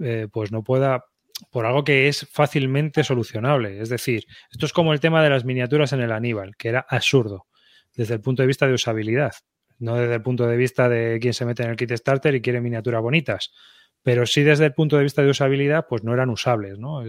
eh, 0.00 0.28
pues 0.30 0.52
no 0.52 0.62
pueda 0.62 1.06
por 1.50 1.66
algo 1.66 1.84
que 1.84 2.08
es 2.08 2.26
fácilmente 2.30 3.04
solucionable. 3.04 3.80
Es 3.80 3.88
decir, 3.88 4.24
esto 4.50 4.66
es 4.66 4.72
como 4.72 4.92
el 4.92 5.00
tema 5.00 5.22
de 5.22 5.30
las 5.30 5.44
miniaturas 5.44 5.92
en 5.92 6.00
el 6.00 6.12
Aníbal, 6.12 6.56
que 6.56 6.68
era 6.68 6.86
absurdo 6.88 7.46
desde 7.94 8.14
el 8.14 8.20
punto 8.20 8.42
de 8.42 8.46
vista 8.46 8.66
de 8.66 8.74
usabilidad 8.74 9.32
no 9.80 9.96
desde 9.96 10.14
el 10.14 10.22
punto 10.22 10.46
de 10.46 10.56
vista 10.56 10.88
de 10.88 11.18
quien 11.20 11.34
se 11.34 11.44
mete 11.44 11.64
en 11.64 11.70
el 11.70 11.76
kit 11.76 11.90
starter 11.92 12.34
y 12.34 12.40
quiere 12.40 12.60
miniaturas 12.60 13.02
bonitas, 13.02 13.50
pero 14.02 14.26
sí 14.26 14.42
desde 14.42 14.66
el 14.66 14.74
punto 14.74 14.96
de 14.96 15.02
vista 15.02 15.22
de 15.22 15.30
usabilidad, 15.30 15.86
pues 15.88 16.04
no 16.04 16.14
eran 16.14 16.30
usables, 16.30 16.78
¿no? 16.78 17.02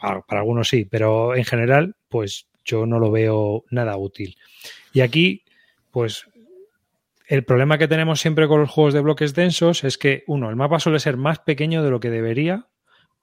Para 0.00 0.40
algunos 0.40 0.68
sí, 0.68 0.84
pero 0.84 1.34
en 1.34 1.44
general, 1.44 1.96
pues 2.08 2.48
yo 2.64 2.86
no 2.86 2.98
lo 2.98 3.10
veo 3.10 3.64
nada 3.70 3.96
útil. 3.96 4.36
Y 4.92 5.00
aquí, 5.00 5.44
pues 5.90 6.26
el 7.26 7.44
problema 7.44 7.76
que 7.76 7.88
tenemos 7.88 8.20
siempre 8.20 8.46
con 8.46 8.60
los 8.60 8.70
juegos 8.70 8.94
de 8.94 9.00
bloques 9.00 9.34
densos 9.34 9.82
es 9.82 9.98
que, 9.98 10.22
uno, 10.28 10.50
el 10.50 10.56
mapa 10.56 10.78
suele 10.78 11.00
ser 11.00 11.16
más 11.16 11.40
pequeño 11.40 11.82
de 11.82 11.90
lo 11.90 12.00
que 12.00 12.10
debería 12.10 12.68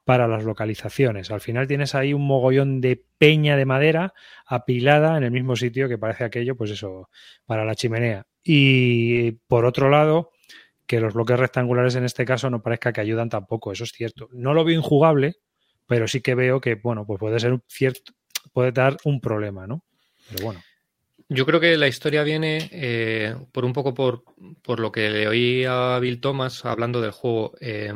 para 0.05 0.27
las 0.27 0.43
localizaciones. 0.43 1.31
Al 1.31 1.41
final 1.41 1.67
tienes 1.67 1.95
ahí 1.95 2.13
un 2.13 2.25
mogollón 2.25 2.79
de 2.79 3.03
peña 3.17 3.57
de 3.57 3.65
madera 3.65 4.13
apilada 4.45 5.17
en 5.17 5.23
el 5.23 5.31
mismo 5.31 5.55
sitio 5.55 5.89
que 5.89 5.97
parece 5.97 6.23
aquello, 6.23 6.55
pues 6.55 6.71
eso, 6.71 7.09
para 7.45 7.65
la 7.65 7.75
chimenea. 7.75 8.27
Y 8.43 9.31
por 9.47 9.65
otro 9.65 9.89
lado, 9.89 10.31
que 10.85 10.99
los 10.99 11.15
bloques 11.15 11.39
rectangulares 11.39 11.95
en 11.95 12.05
este 12.05 12.23
caso 12.23 12.51
no 12.51 12.61
parezca 12.61 12.93
que 12.93 13.01
ayudan 13.01 13.29
tampoco, 13.29 13.71
eso 13.71 13.83
es 13.83 13.91
cierto. 13.91 14.29
No 14.31 14.53
lo 14.53 14.63
veo 14.63 14.77
injugable, 14.77 15.37
pero 15.87 16.07
sí 16.07 16.21
que 16.21 16.35
veo 16.35 16.61
que, 16.61 16.75
bueno, 16.75 17.05
pues 17.07 17.19
puede 17.19 17.39
ser 17.39 17.53
un 17.53 17.63
cierto, 17.67 18.13
puede 18.53 18.71
dar 18.71 18.97
un 19.05 19.19
problema, 19.19 19.65
¿no? 19.65 19.83
Pero 20.29 20.45
bueno. 20.45 20.61
Yo 21.27 21.47
creo 21.47 21.59
que 21.59 21.75
la 21.77 21.87
historia 21.87 22.21
viene 22.21 22.69
eh, 22.71 23.35
por 23.51 23.65
un 23.65 23.73
poco 23.73 23.95
por, 23.95 24.23
por, 24.61 24.79
lo 24.79 24.91
que 24.91 25.09
le 25.09 25.27
oí 25.27 25.65
a 25.67 25.97
Bill 25.97 26.21
Thomas 26.21 26.63
hablando 26.65 27.01
del 27.01 27.09
juego. 27.09 27.53
Eh, 27.59 27.91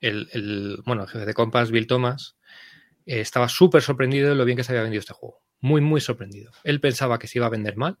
el, 0.00 0.28
el, 0.32 0.82
bueno, 0.84 1.02
el 1.02 1.08
jefe 1.08 1.26
de 1.26 1.34
compas, 1.34 1.70
Bill 1.70 1.86
Thomas, 1.86 2.36
eh, 3.06 3.20
estaba 3.20 3.48
súper 3.48 3.82
sorprendido 3.82 4.28
de 4.28 4.34
lo 4.34 4.44
bien 4.44 4.56
que 4.56 4.64
se 4.64 4.72
había 4.72 4.82
vendido 4.82 5.00
este 5.00 5.14
juego. 5.14 5.40
Muy, 5.60 5.80
muy 5.80 6.00
sorprendido. 6.00 6.52
Él 6.64 6.80
pensaba 6.80 7.18
que 7.18 7.26
se 7.26 7.38
iba 7.38 7.46
a 7.46 7.50
vender 7.50 7.76
mal 7.76 7.98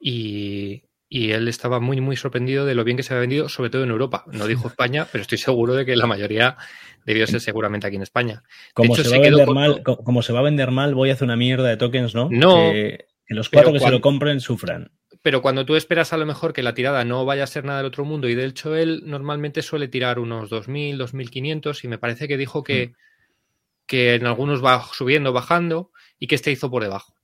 y, 0.00 0.84
y, 1.08 1.32
él 1.32 1.48
estaba 1.48 1.80
muy, 1.80 2.00
muy 2.00 2.16
sorprendido 2.16 2.64
de 2.64 2.74
lo 2.74 2.84
bien 2.84 2.96
que 2.96 3.02
se 3.02 3.12
había 3.12 3.20
vendido, 3.20 3.48
sobre 3.48 3.70
todo 3.70 3.84
en 3.84 3.90
Europa. 3.90 4.24
No 4.32 4.46
dijo 4.46 4.68
España, 4.68 5.06
pero 5.10 5.22
estoy 5.22 5.38
seguro 5.38 5.74
de 5.74 5.86
que 5.86 5.96
la 5.96 6.06
mayoría 6.06 6.56
debió 7.04 7.26
ser 7.26 7.40
seguramente 7.40 7.86
aquí 7.86 7.96
en 7.96 8.02
España. 8.02 8.42
Como, 8.74 8.94
hecho, 8.94 9.04
se, 9.04 9.10
va 9.10 9.16
a 9.16 9.28
vender 9.28 9.48
mal, 9.48 9.82
como 9.82 10.22
se 10.22 10.32
va 10.32 10.40
a 10.40 10.42
vender 10.42 10.70
mal, 10.70 10.94
voy 10.94 11.10
a 11.10 11.14
hacer 11.14 11.26
una 11.26 11.36
mierda 11.36 11.68
de 11.68 11.76
tokens, 11.76 12.14
¿no? 12.14 12.28
No. 12.30 12.72
Que, 12.72 13.06
que 13.26 13.34
los 13.34 13.48
cuatro 13.48 13.72
que 13.72 13.78
cuando, 13.78 13.86
se 13.86 13.92
lo 13.92 14.00
compren 14.00 14.40
sufran 14.40 14.90
pero 15.22 15.42
cuando 15.42 15.66
tú 15.66 15.76
esperas 15.76 16.12
a 16.12 16.16
lo 16.16 16.26
mejor 16.26 16.52
que 16.52 16.62
la 16.62 16.74
tirada 16.74 17.04
no 17.04 17.24
vaya 17.24 17.44
a 17.44 17.46
ser 17.46 17.64
nada 17.64 17.78
del 17.78 17.86
otro 17.86 18.04
mundo, 18.04 18.28
y 18.28 18.34
de 18.34 18.46
hecho 18.46 18.74
él 18.76 19.02
normalmente 19.04 19.62
suele 19.62 19.88
tirar 19.88 20.18
unos 20.18 20.50
2.000, 20.50 20.96
2.500, 20.96 21.84
y 21.84 21.88
me 21.88 21.98
parece 21.98 22.26
que 22.28 22.36
dijo 22.36 22.62
que, 22.62 22.88
mm. 22.88 22.92
que 23.86 24.14
en 24.14 24.26
algunos 24.26 24.64
va 24.64 24.82
subiendo, 24.92 25.32
bajando, 25.32 25.90
y 26.18 26.26
que 26.26 26.34
este 26.36 26.50
hizo 26.50 26.70
por 26.70 26.82
debajo. 26.82 27.14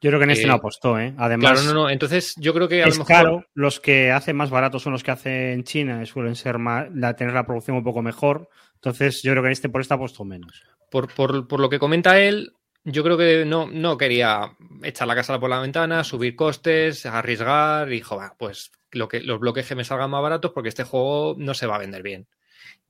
Yo 0.00 0.10
creo 0.10 0.18
que 0.20 0.24
en 0.24 0.30
este 0.32 0.44
Eh, 0.44 0.48
no 0.48 0.54
apostó, 0.54 0.98
¿eh? 0.98 1.14
Además, 1.16 1.52
Claro, 1.52 1.66
no, 1.66 1.72
no. 1.84 1.88
Entonces, 1.90 2.34
yo 2.36 2.52
creo 2.52 2.68
que 2.68 2.82
a 2.82 2.86
lo 2.86 2.92
mejor. 2.92 3.06
caro. 3.06 3.46
Los 3.54 3.80
que 3.80 4.10
hacen 4.10 4.36
más 4.36 4.50
baratos 4.50 4.82
son 4.82 4.92
los 4.92 5.02
que 5.02 5.10
hacen 5.12 5.32
en 5.32 5.64
China, 5.64 6.02
y 6.02 6.06
suelen 6.06 6.34
ser 6.36 6.58
más, 6.58 6.88
la, 6.92 7.14
tener 7.16 7.32
la 7.32 7.46
producción 7.46 7.76
un 7.78 7.84
poco 7.84 8.02
mejor. 8.02 8.50
Entonces, 8.74 9.22
yo 9.22 9.30
creo 9.32 9.42
que 9.42 9.48
en 9.48 9.52
este 9.52 9.70
por 9.70 9.80
esta 9.80 9.94
apostó 9.94 10.24
menos. 10.24 10.62
por, 10.90 11.08
por- 11.14 11.48
por 11.48 11.58
lo 11.60 11.70
que 11.70 11.78
comenta 11.78 12.20
él, 12.20 12.52
yo 12.84 13.02
creo 13.04 13.16
que 13.16 13.44
no, 13.46 13.66
no 13.66 13.96
quería 13.98 14.56
echar 14.82 15.08
la 15.08 15.14
casa 15.14 15.38
por 15.40 15.50
la 15.50 15.60
ventana, 15.60 16.04
subir 16.04 16.36
costes, 16.36 17.06
arriesgar 17.06 17.88
y 17.88 17.92
dijo, 17.96 18.16
"Va, 18.16 18.34
pues 18.38 18.72
lo 18.92 19.08
que, 19.08 19.20
los 19.20 19.40
bloques 19.40 19.66
que 19.66 19.74
me 19.74 19.84
salgan 19.84 20.10
más 20.10 20.22
baratos 20.22 20.52
porque 20.52 20.68
este 20.68 20.84
juego 20.84 21.34
no 21.38 21.54
se 21.54 21.66
va 21.66 21.76
a 21.76 21.78
vender 21.78 22.02
bien. 22.02 22.28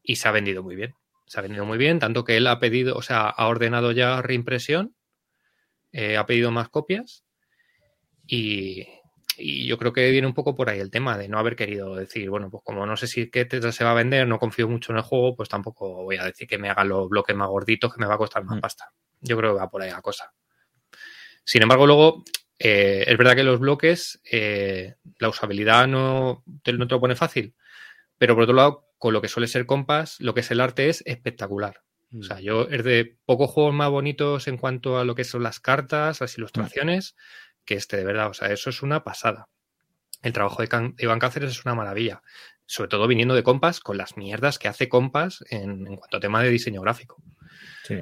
Y 0.03 0.17
se 0.17 0.29
ha 0.29 0.33
vendido 0.33 0.63
muy 0.63 0.77
bien. 0.77 0.95
Se 1.27 1.41
ha 1.41 1.43
vendido 1.43 1.65
muy 1.67 1.79
bien, 1.79 1.99
tanto 2.01 2.25
que 2.25 2.37
él 2.39 2.47
ha 2.49 2.61
pedido, 2.61 2.97
o 2.97 3.03
sea, 3.03 3.29
ha 3.29 3.49
ordenado 3.49 3.93
ya 3.93 4.23
reimpresión, 4.23 4.95
eh, 5.93 6.17
ha 6.17 6.27
pedido 6.27 6.51
más 6.51 6.69
copias 6.69 7.25
y, 8.27 8.87
y 9.37 9.67
yo 9.67 9.79
creo 9.79 9.93
que 9.93 10.11
viene 10.11 10.27
un 10.27 10.35
poco 10.35 10.55
por 10.55 10.69
ahí 10.71 10.81
el 10.81 10.91
tema 10.91 11.17
de 11.19 11.29
no 11.29 11.39
haber 11.39 11.57
querido 11.57 11.95
decir, 11.97 12.31
bueno, 12.31 12.51
pues 12.51 12.63
como 12.65 12.87
no 12.87 12.97
sé 12.97 13.07
si 13.07 13.31
qué 13.31 13.45
Tetris 13.45 13.75
se 13.75 13.85
va 13.85 13.93
a 13.93 13.95
vender, 13.95 14.27
no 14.27 14.39
confío 14.39 14.69
mucho 14.69 14.93
en 14.93 14.99
el 14.99 15.05
juego, 15.05 15.37
pues 15.37 15.49
tampoco 15.49 16.03
voy 16.05 16.17
a 16.17 16.25
decir 16.25 16.47
que 16.49 16.59
me 16.59 16.71
hagan 16.71 16.89
los 16.89 17.09
bloques 17.09 17.37
más 17.37 17.49
gorditos 17.49 17.93
que 17.95 18.01
me 18.01 18.07
va 18.07 18.15
a 18.15 18.19
costar 18.19 18.45
más 18.45 18.57
Mm. 18.59 18.61
pasta. 18.61 18.93
Yo 19.25 19.37
creo 19.37 19.55
que 19.55 19.61
va 19.61 19.71
por 19.71 19.83
ahí 19.83 19.91
la 19.91 20.03
cosa. 20.03 20.33
Sin 21.45 21.63
embargo, 21.63 21.87
luego 21.87 22.25
eh, 22.59 23.05
es 23.07 23.19
verdad 23.19 23.35
que 23.35 23.43
los 23.43 23.59
bloques, 23.59 24.21
eh, 24.31 24.95
la 25.19 25.29
usabilidad 25.29 25.87
no 25.87 26.45
te, 26.63 26.73
lo 26.73 27.01
pone 27.01 27.17
fácil, 27.17 27.55
pero 28.19 28.35
por 28.35 28.45
otro 28.45 28.55
lado, 28.55 28.89
con 28.99 29.13
lo 29.13 29.21
que 29.21 29.29
suele 29.29 29.49
ser 29.49 29.67
Compass, 29.67 30.21
lo 30.21 30.35
que 30.35 30.41
es 30.41 30.51
el 30.51 30.61
arte 30.61 30.89
es 30.89 31.03
espectacular. 31.07 31.83
O 32.19 32.23
sea, 32.23 32.41
yo 32.41 32.69
es 32.71 32.85
de 32.85 33.19
pocos 33.27 33.51
juegos 33.51 33.75
más 33.75 33.91
bonitos 33.91 34.47
en 34.47 34.57
cuanto 34.57 34.99
a 34.99 35.05
lo 35.05 35.17
que 35.17 35.25
son 35.25 35.43
las 35.43 35.59
cartas, 35.59 36.21
las 36.21 36.39
ilustraciones, 36.39 37.17
que 37.65 37.75
este, 37.75 37.97
de 37.97 38.05
verdad. 38.05 38.29
O 38.29 38.35
sea, 38.35 38.53
eso 38.53 38.71
es 38.71 38.83
una 38.83 39.03
pasada. 39.03 39.49
El 40.23 40.33
trabajo 40.33 40.63
de, 40.63 40.95
Iván 40.99 41.19
Cáceres 41.19 41.51
es 41.51 41.65
una 41.65 41.75
maravilla. 41.75 42.23
Sobre 42.67 42.89
todo 42.89 43.09
viniendo 43.09 43.35
de 43.35 43.43
Compass 43.43 43.81
con 43.81 43.99
las 43.99 44.17
mierdas 44.17 44.61
que 44.61 44.69
hace 44.69 44.89
Compass 44.89 45.45
en 45.51 45.97
cuanto 45.97 46.17
a 46.17 46.21
tema 46.21 46.41
de 46.41 46.51
diseño 46.51 46.81
gráfico. 46.81 47.21
Sí. 47.83 47.97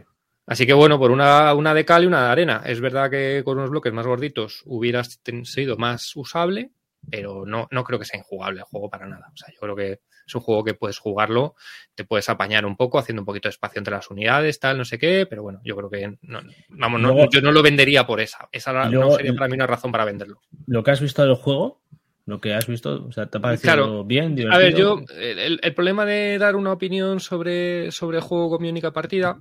Así 0.52 0.66
que 0.66 0.72
bueno, 0.74 0.98
por 0.98 1.10
una, 1.10 1.52
una 1.54 1.74
de 1.74 1.84
cal 1.84 2.04
y 2.04 2.06
una 2.06 2.24
de 2.26 2.30
arena. 2.30 2.62
Es 2.66 2.80
verdad 2.80 3.10
que 3.10 3.42
con 3.44 3.58
unos 3.58 3.70
bloques 3.70 3.92
más 3.92 4.06
gorditos 4.06 4.62
hubiera 4.66 5.02
ten- 5.22 5.44
sido 5.44 5.76
más 5.76 6.14
usable, 6.16 6.70
pero 7.10 7.44
no, 7.46 7.68
no 7.70 7.84
creo 7.84 7.98
que 7.98 8.04
sea 8.04 8.18
injugable 8.18 8.60
el 8.60 8.64
juego 8.64 8.88
para 8.90 9.06
nada. 9.06 9.28
O 9.32 9.36
sea, 9.36 9.48
yo 9.52 9.58
creo 9.60 9.74
que 9.76 10.00
es 10.26 10.34
un 10.34 10.40
juego 10.40 10.62
que 10.62 10.74
puedes 10.74 10.98
jugarlo, 10.98 11.56
te 11.94 12.04
puedes 12.04 12.28
apañar 12.28 12.64
un 12.64 12.76
poco 12.76 12.98
haciendo 12.98 13.22
un 13.22 13.26
poquito 13.26 13.48
de 13.48 13.50
espacio 13.54 13.78
entre 13.80 13.94
las 13.94 14.08
unidades, 14.10 14.60
tal, 14.60 14.78
no 14.78 14.84
sé 14.84 14.98
qué, 14.98 15.26
pero 15.28 15.42
bueno, 15.42 15.60
yo 15.64 15.74
creo 15.76 15.90
que 15.90 16.16
no, 16.22 16.40
vamos, 16.68 17.00
no- 17.00 17.08
Luego- 17.12 17.28
yo 17.30 17.40
no 17.40 17.50
lo 17.50 17.62
vendería 17.62 18.06
por 18.06 18.20
esa. 18.20 18.48
Esa 18.52 18.72
no 18.88 19.10
sería 19.10 19.34
para 19.34 19.48
mí 19.48 19.54
una 19.54 19.66
razón 19.66 19.90
para 19.90 20.04
venderlo. 20.04 20.40
Lo 20.66 20.82
que 20.84 20.90
has 20.92 21.00
visto 21.00 21.24
del 21.24 21.34
juego, 21.34 21.80
lo 22.26 22.40
que 22.40 22.54
has 22.54 22.68
visto, 22.68 23.04
o 23.06 23.10
sea, 23.10 23.26
¿te 23.26 23.38
ha 23.38 23.40
parecido 23.40 23.72
Claro. 23.74 24.04
bien? 24.04 24.36
A 24.50 24.58
ver, 24.58 24.74
yo, 24.76 24.96
divertido? 24.98 25.18
el, 25.18 25.60
el 25.62 25.74
problema 25.74 26.04
de 26.06 26.38
dar 26.38 26.54
una 26.56 26.72
opinión 26.72 27.18
sobre, 27.18 27.90
sobre 27.90 28.18
el 28.18 28.22
juego 28.22 28.48
con 28.50 28.62
mi 28.62 28.68
única 28.68 28.92
partida 28.92 29.40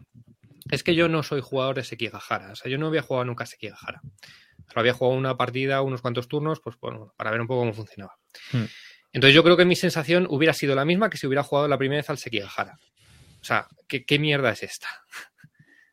es 0.70 0.84
que 0.84 0.96
yo 0.96 1.08
no 1.08 1.24
soy 1.24 1.42
jugador 1.42 1.76
de 1.76 1.84
Sekigahara. 1.84 2.52
O 2.52 2.56
sea, 2.56 2.70
yo 2.72 2.78
no 2.78 2.88
había 2.88 3.02
jugado 3.02 3.26
nunca 3.26 3.46
a 3.46 3.48
Sekigahara. 3.48 4.02
Solo 4.68 4.82
había 4.82 4.94
jugado 4.94 5.18
una 5.18 5.38
partida, 5.38 5.82
unos 5.82 6.02
cuantos 6.02 6.28
turnos, 6.28 6.60
pues 6.60 6.78
bueno, 6.80 7.14
para 7.18 7.32
ver 7.32 7.42
un 7.42 7.48
poco 7.48 7.62
cómo 7.62 7.74
funcionaba. 7.74 8.18
Hmm. 8.52 8.66
Entonces 9.14 9.36
yo 9.36 9.44
creo 9.44 9.58
que 9.58 9.66
mi 9.66 9.76
sensación 9.76 10.28
hubiera 10.30 10.54
sido 10.54 10.76
la 10.76 10.86
misma 10.86 11.10
que 11.10 11.18
si 11.18 11.28
hubiera 11.28 11.44
jugado 11.44 11.68
la 11.68 11.78
primera 11.78 12.00
vez 12.00 12.10
al 12.10 12.18
Sekigahara. 12.18 12.78
O 13.42 13.44
sea, 13.44 13.68
¿qué, 13.88 14.06
qué 14.06 14.20
mierda 14.20 14.52
es 14.52 14.64
esta? 14.64 14.88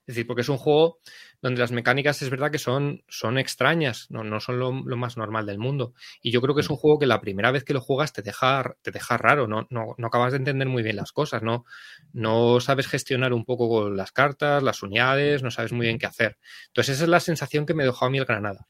Es 0.07 0.15
decir, 0.15 0.27
porque 0.27 0.41
es 0.41 0.49
un 0.49 0.57
juego 0.57 1.01
donde 1.41 1.61
las 1.61 1.73
mecánicas 1.73 2.21
es 2.23 2.31
verdad 2.31 2.51
que 2.51 2.59
son, 2.59 3.03
son 3.09 3.39
extrañas, 3.39 4.07
no, 4.11 4.25
no 4.25 4.41
son 4.41 4.59
lo, 4.59 4.73
lo 4.73 4.97
más 4.97 5.17
normal 5.17 5.47
del 5.47 5.59
mundo. 5.59 5.95
Y 6.21 6.31
yo 6.31 6.41
creo 6.41 6.55
que 6.55 6.63
es 6.63 6.71
un 6.71 6.77
juego 6.77 6.99
que 6.99 7.07
la 7.07 7.21
primera 7.21 7.51
vez 7.51 7.65
que 7.65 7.75
lo 7.75 7.81
juegas 7.81 8.13
te 8.13 8.23
deja, 8.23 8.75
te 8.83 8.91
deja 8.91 9.17
raro, 9.17 9.47
no, 9.47 9.67
no, 9.71 9.95
no 9.97 10.07
acabas 10.07 10.33
de 10.33 10.39
entender 10.39 10.69
muy 10.69 10.83
bien 10.83 10.97
las 10.97 11.13
cosas, 11.13 11.43
¿no? 11.43 11.65
no 12.13 12.61
sabes 12.61 12.87
gestionar 12.89 13.33
un 13.33 13.45
poco 13.45 13.69
con 13.69 13.97
las 13.97 14.13
cartas, 14.13 14.63
las 14.63 14.83
unidades, 14.83 15.43
no 15.43 15.51
sabes 15.51 15.73
muy 15.73 15.87
bien 15.87 15.99
qué 15.99 16.07
hacer. 16.07 16.39
Entonces 16.69 16.97
esa 16.97 17.05
es 17.05 17.11
la 17.11 17.21
sensación 17.21 17.67
que 17.67 17.75
me 17.75 17.85
dejó 17.85 18.07
a 18.07 18.11
mí 18.11 18.19
el 18.19 18.25
Granada. 18.25 18.67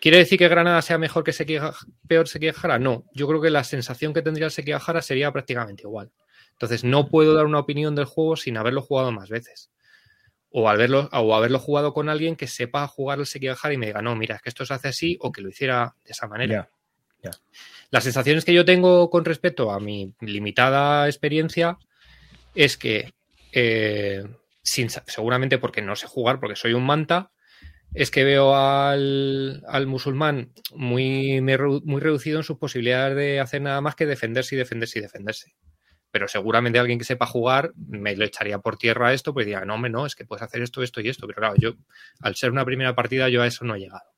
¿Quiere 0.00 0.18
decir 0.18 0.38
que 0.38 0.48
Granada 0.48 0.82
sea 0.82 0.98
mejor 0.98 1.24
que 1.24 1.32
Sekija, 1.32 1.72
peor 2.06 2.28
Sekigahara? 2.28 2.78
No, 2.78 3.04
yo 3.12 3.26
creo 3.26 3.40
que 3.40 3.50
la 3.50 3.64
sensación 3.64 4.12
que 4.12 4.22
tendría 4.22 4.46
el 4.46 4.52
Sekigahara 4.52 5.00
sería 5.00 5.32
prácticamente 5.32 5.82
igual. 5.84 6.12
Entonces 6.52 6.84
no 6.84 7.08
puedo 7.08 7.34
dar 7.34 7.46
una 7.46 7.58
opinión 7.58 7.94
del 7.94 8.04
juego 8.04 8.36
sin 8.36 8.56
haberlo 8.56 8.82
jugado 8.82 9.10
más 9.12 9.30
veces. 9.30 9.70
O, 10.58 10.70
al 10.70 10.78
verlo, 10.78 11.10
o 11.12 11.34
haberlo 11.34 11.58
jugado 11.58 11.92
con 11.92 12.08
alguien 12.08 12.34
que 12.34 12.46
sepa 12.46 12.86
jugar 12.88 13.18
el 13.18 13.26
Sekigahara 13.26 13.74
y 13.74 13.76
me 13.76 13.84
diga, 13.84 14.00
no, 14.00 14.16
mira, 14.16 14.36
es 14.36 14.40
que 14.40 14.48
esto 14.48 14.64
se 14.64 14.72
hace 14.72 14.88
así 14.88 15.18
o 15.20 15.30
que 15.30 15.42
lo 15.42 15.50
hiciera 15.50 15.94
de 16.02 16.12
esa 16.12 16.26
manera. 16.28 16.70
Las 17.90 18.04
sensaciones 18.04 18.46
que 18.46 18.54
yo 18.54 18.64
tengo 18.64 19.10
con 19.10 19.26
respecto 19.26 19.70
a 19.70 19.80
mi 19.80 20.14
limitada 20.20 21.08
experiencia 21.08 21.76
es 22.54 22.78
que, 22.78 23.12
eh, 23.52 24.24
sin, 24.62 24.88
seguramente 24.88 25.58
porque 25.58 25.82
no 25.82 25.94
sé 25.94 26.06
jugar, 26.06 26.40
porque 26.40 26.56
soy 26.56 26.72
un 26.72 26.86
manta, 26.86 27.32
es 27.92 28.10
que 28.10 28.24
veo 28.24 28.54
al, 28.56 29.62
al 29.68 29.86
musulmán 29.86 30.52
muy, 30.74 31.42
muy 31.42 32.00
reducido 32.00 32.38
en 32.38 32.44
sus 32.44 32.56
posibilidades 32.56 33.14
de 33.14 33.40
hacer 33.40 33.60
nada 33.60 33.82
más 33.82 33.94
que 33.94 34.06
defenderse 34.06 34.54
y 34.54 34.58
defenderse 34.58 35.00
y 35.00 35.02
defenderse. 35.02 35.54
Pero 36.16 36.28
seguramente 36.28 36.78
alguien 36.78 36.98
que 36.98 37.04
sepa 37.04 37.26
jugar 37.26 37.72
me 37.76 38.16
lo 38.16 38.24
echaría 38.24 38.58
por 38.58 38.78
tierra 38.78 39.12
esto, 39.12 39.34
pues 39.34 39.44
diría, 39.44 39.66
no, 39.66 39.74
hombre, 39.74 39.90
no, 39.90 40.06
es 40.06 40.14
que 40.14 40.24
puedes 40.24 40.42
hacer 40.42 40.62
esto, 40.62 40.82
esto 40.82 41.02
y 41.02 41.10
esto. 41.10 41.26
Pero 41.26 41.40
claro, 41.40 41.56
yo, 41.58 41.74
al 42.20 42.34
ser 42.36 42.50
una 42.50 42.64
primera 42.64 42.94
partida, 42.94 43.28
yo 43.28 43.42
a 43.42 43.46
eso 43.46 43.66
no 43.66 43.74
he 43.74 43.80
llegado. 43.80 44.08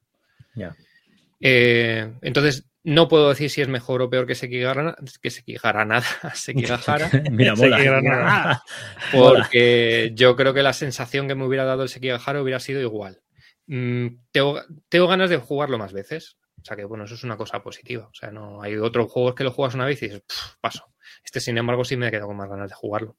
Eh, 1.41 2.09
entonces, 2.23 2.69
no 2.85 3.09
puedo 3.09 3.31
decir 3.31 3.51
si 3.51 3.63
es 3.63 3.67
mejor 3.67 4.01
o 4.01 4.11
peor 4.11 4.29
que 4.29 4.37
Sekigahara, 4.37 4.97
que 5.21 5.31
Sekigahara 5.31 5.85
nada, 5.85 6.07
Sekigahara, 6.37 7.11
Mira, 7.33 7.57
mola. 7.57 7.79
Sekigahara. 7.79 8.63
porque 9.13 10.13
yo 10.15 10.37
creo 10.37 10.55
que 10.55 10.63
la 10.63 10.73
sensación 10.73 11.27
que 11.27 11.35
me 11.35 11.47
hubiera 11.47 11.65
dado 11.65 11.83
el 11.83 11.89
Sekigahara 11.89 12.41
hubiera 12.41 12.61
sido 12.61 12.81
igual. 12.81 13.23
Mm, 13.67 14.07
tengo, 14.31 14.63
tengo 14.89 15.09
ganas 15.09 15.31
de 15.31 15.39
jugarlo 15.39 15.79
más 15.79 15.93
veces. 15.93 16.37
O 16.61 16.65
sea 16.65 16.77
que, 16.77 16.85
bueno, 16.85 17.05
eso 17.05 17.15
es 17.15 17.25
una 17.25 17.37
cosa 17.37 17.63
positiva. 17.63 18.07
O 18.09 18.15
sea, 18.15 18.31
no 18.31 18.63
hay 18.63 18.77
otros 18.77 19.11
juegos 19.11 19.35
que 19.35 19.45
lo 19.45 19.53
juegas 19.53 19.75
una 19.75 19.87
vez 19.87 20.03
y 20.03 20.07
dices, 20.07 20.23
"Pff, 20.27 20.55
paso. 20.61 20.93
Este, 21.25 21.41
sin 21.41 21.57
embargo, 21.59 21.85
sí 21.85 21.97
me 21.97 22.09
he 22.09 22.11
quedado 22.11 22.27
con 22.29 22.37
más 22.37 22.49
ganas 22.49 22.69
de 22.69 22.75
jugarlo. 22.75 23.17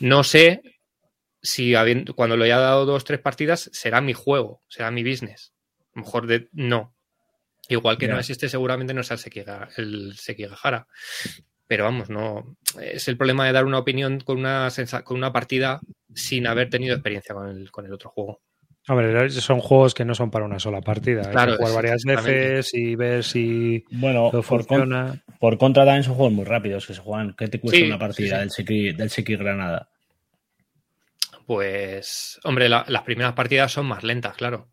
No 0.00 0.24
sé 0.24 0.62
si 1.40 1.74
habiendo- 1.74 2.14
cuando 2.14 2.36
lo 2.36 2.44
haya 2.44 2.58
dado 2.58 2.84
dos 2.86 3.04
tres 3.04 3.20
partidas 3.20 3.70
será 3.72 4.00
mi 4.00 4.12
juego, 4.12 4.62
será 4.68 4.90
mi 4.90 5.02
business. 5.02 5.52
A 5.94 6.00
lo 6.00 6.04
mejor 6.04 6.26
de, 6.26 6.48
no. 6.52 6.94
Igual 7.68 7.96
que 7.98 8.06
no 8.14 8.18
existe, 8.20 8.48
seguramente 8.48 8.92
no 8.94 9.02
sea 9.02 9.14
el 9.16 9.20
Sekiga- 9.22 9.68
el 9.76 10.14
Sekigahara. 10.16 10.86
Pero 11.66 11.84
vamos, 11.84 12.10
no. 12.10 12.56
Es 12.80 13.08
el 13.08 13.16
problema 13.16 13.46
de 13.46 13.52
dar 13.52 13.64
una 13.64 13.78
opinión 13.78 14.20
con 14.20 14.38
una, 14.38 14.68
con 15.04 15.16
una 15.16 15.32
partida 15.32 15.80
sin 16.14 16.46
haber 16.46 16.68
tenido 16.68 16.94
experiencia 16.94 17.34
con 17.34 17.48
el, 17.48 17.70
con 17.70 17.86
el 17.86 17.92
otro 17.92 18.10
juego. 18.10 18.42
Hombre, 18.88 19.30
son 19.30 19.60
juegos 19.60 19.94
que 19.94 20.04
no 20.04 20.14
son 20.14 20.30
para 20.30 20.44
una 20.44 20.58
sola 20.58 20.80
partida. 20.80 21.22
Hay 21.22 21.32
Claro, 21.32 21.52
que 21.52 21.58
jugar 21.58 21.74
varias 21.74 22.02
veces 22.04 22.74
y 22.74 22.96
ver 22.96 23.22
si 23.22 23.84
Bueno, 23.90 24.28
todo 24.30 24.42
por, 24.42 24.66
con- 24.66 24.78
funciona. 24.80 25.22
por 25.38 25.56
contra 25.56 25.84
también 25.84 26.02
son 26.02 26.14
juegos 26.14 26.32
muy 26.32 26.44
rápidos 26.44 26.86
que 26.86 26.94
se 26.94 27.00
juegan. 27.00 27.34
¿Qué 27.38 27.46
te 27.48 27.60
cuesta 27.60 27.78
Sí, 27.78 27.84
una 27.84 27.98
partida 27.98 28.48
sí, 28.48 28.64
del 28.92 29.10
Seki 29.10 29.36
Granada? 29.36 29.88
Pues, 31.46 32.40
hombre, 32.44 32.68
la- 32.68 32.84
las 32.88 33.02
primeras 33.02 33.34
partidas 33.34 33.70
son 33.72 33.86
más 33.86 34.02
lentas, 34.02 34.36
claro. 34.36 34.68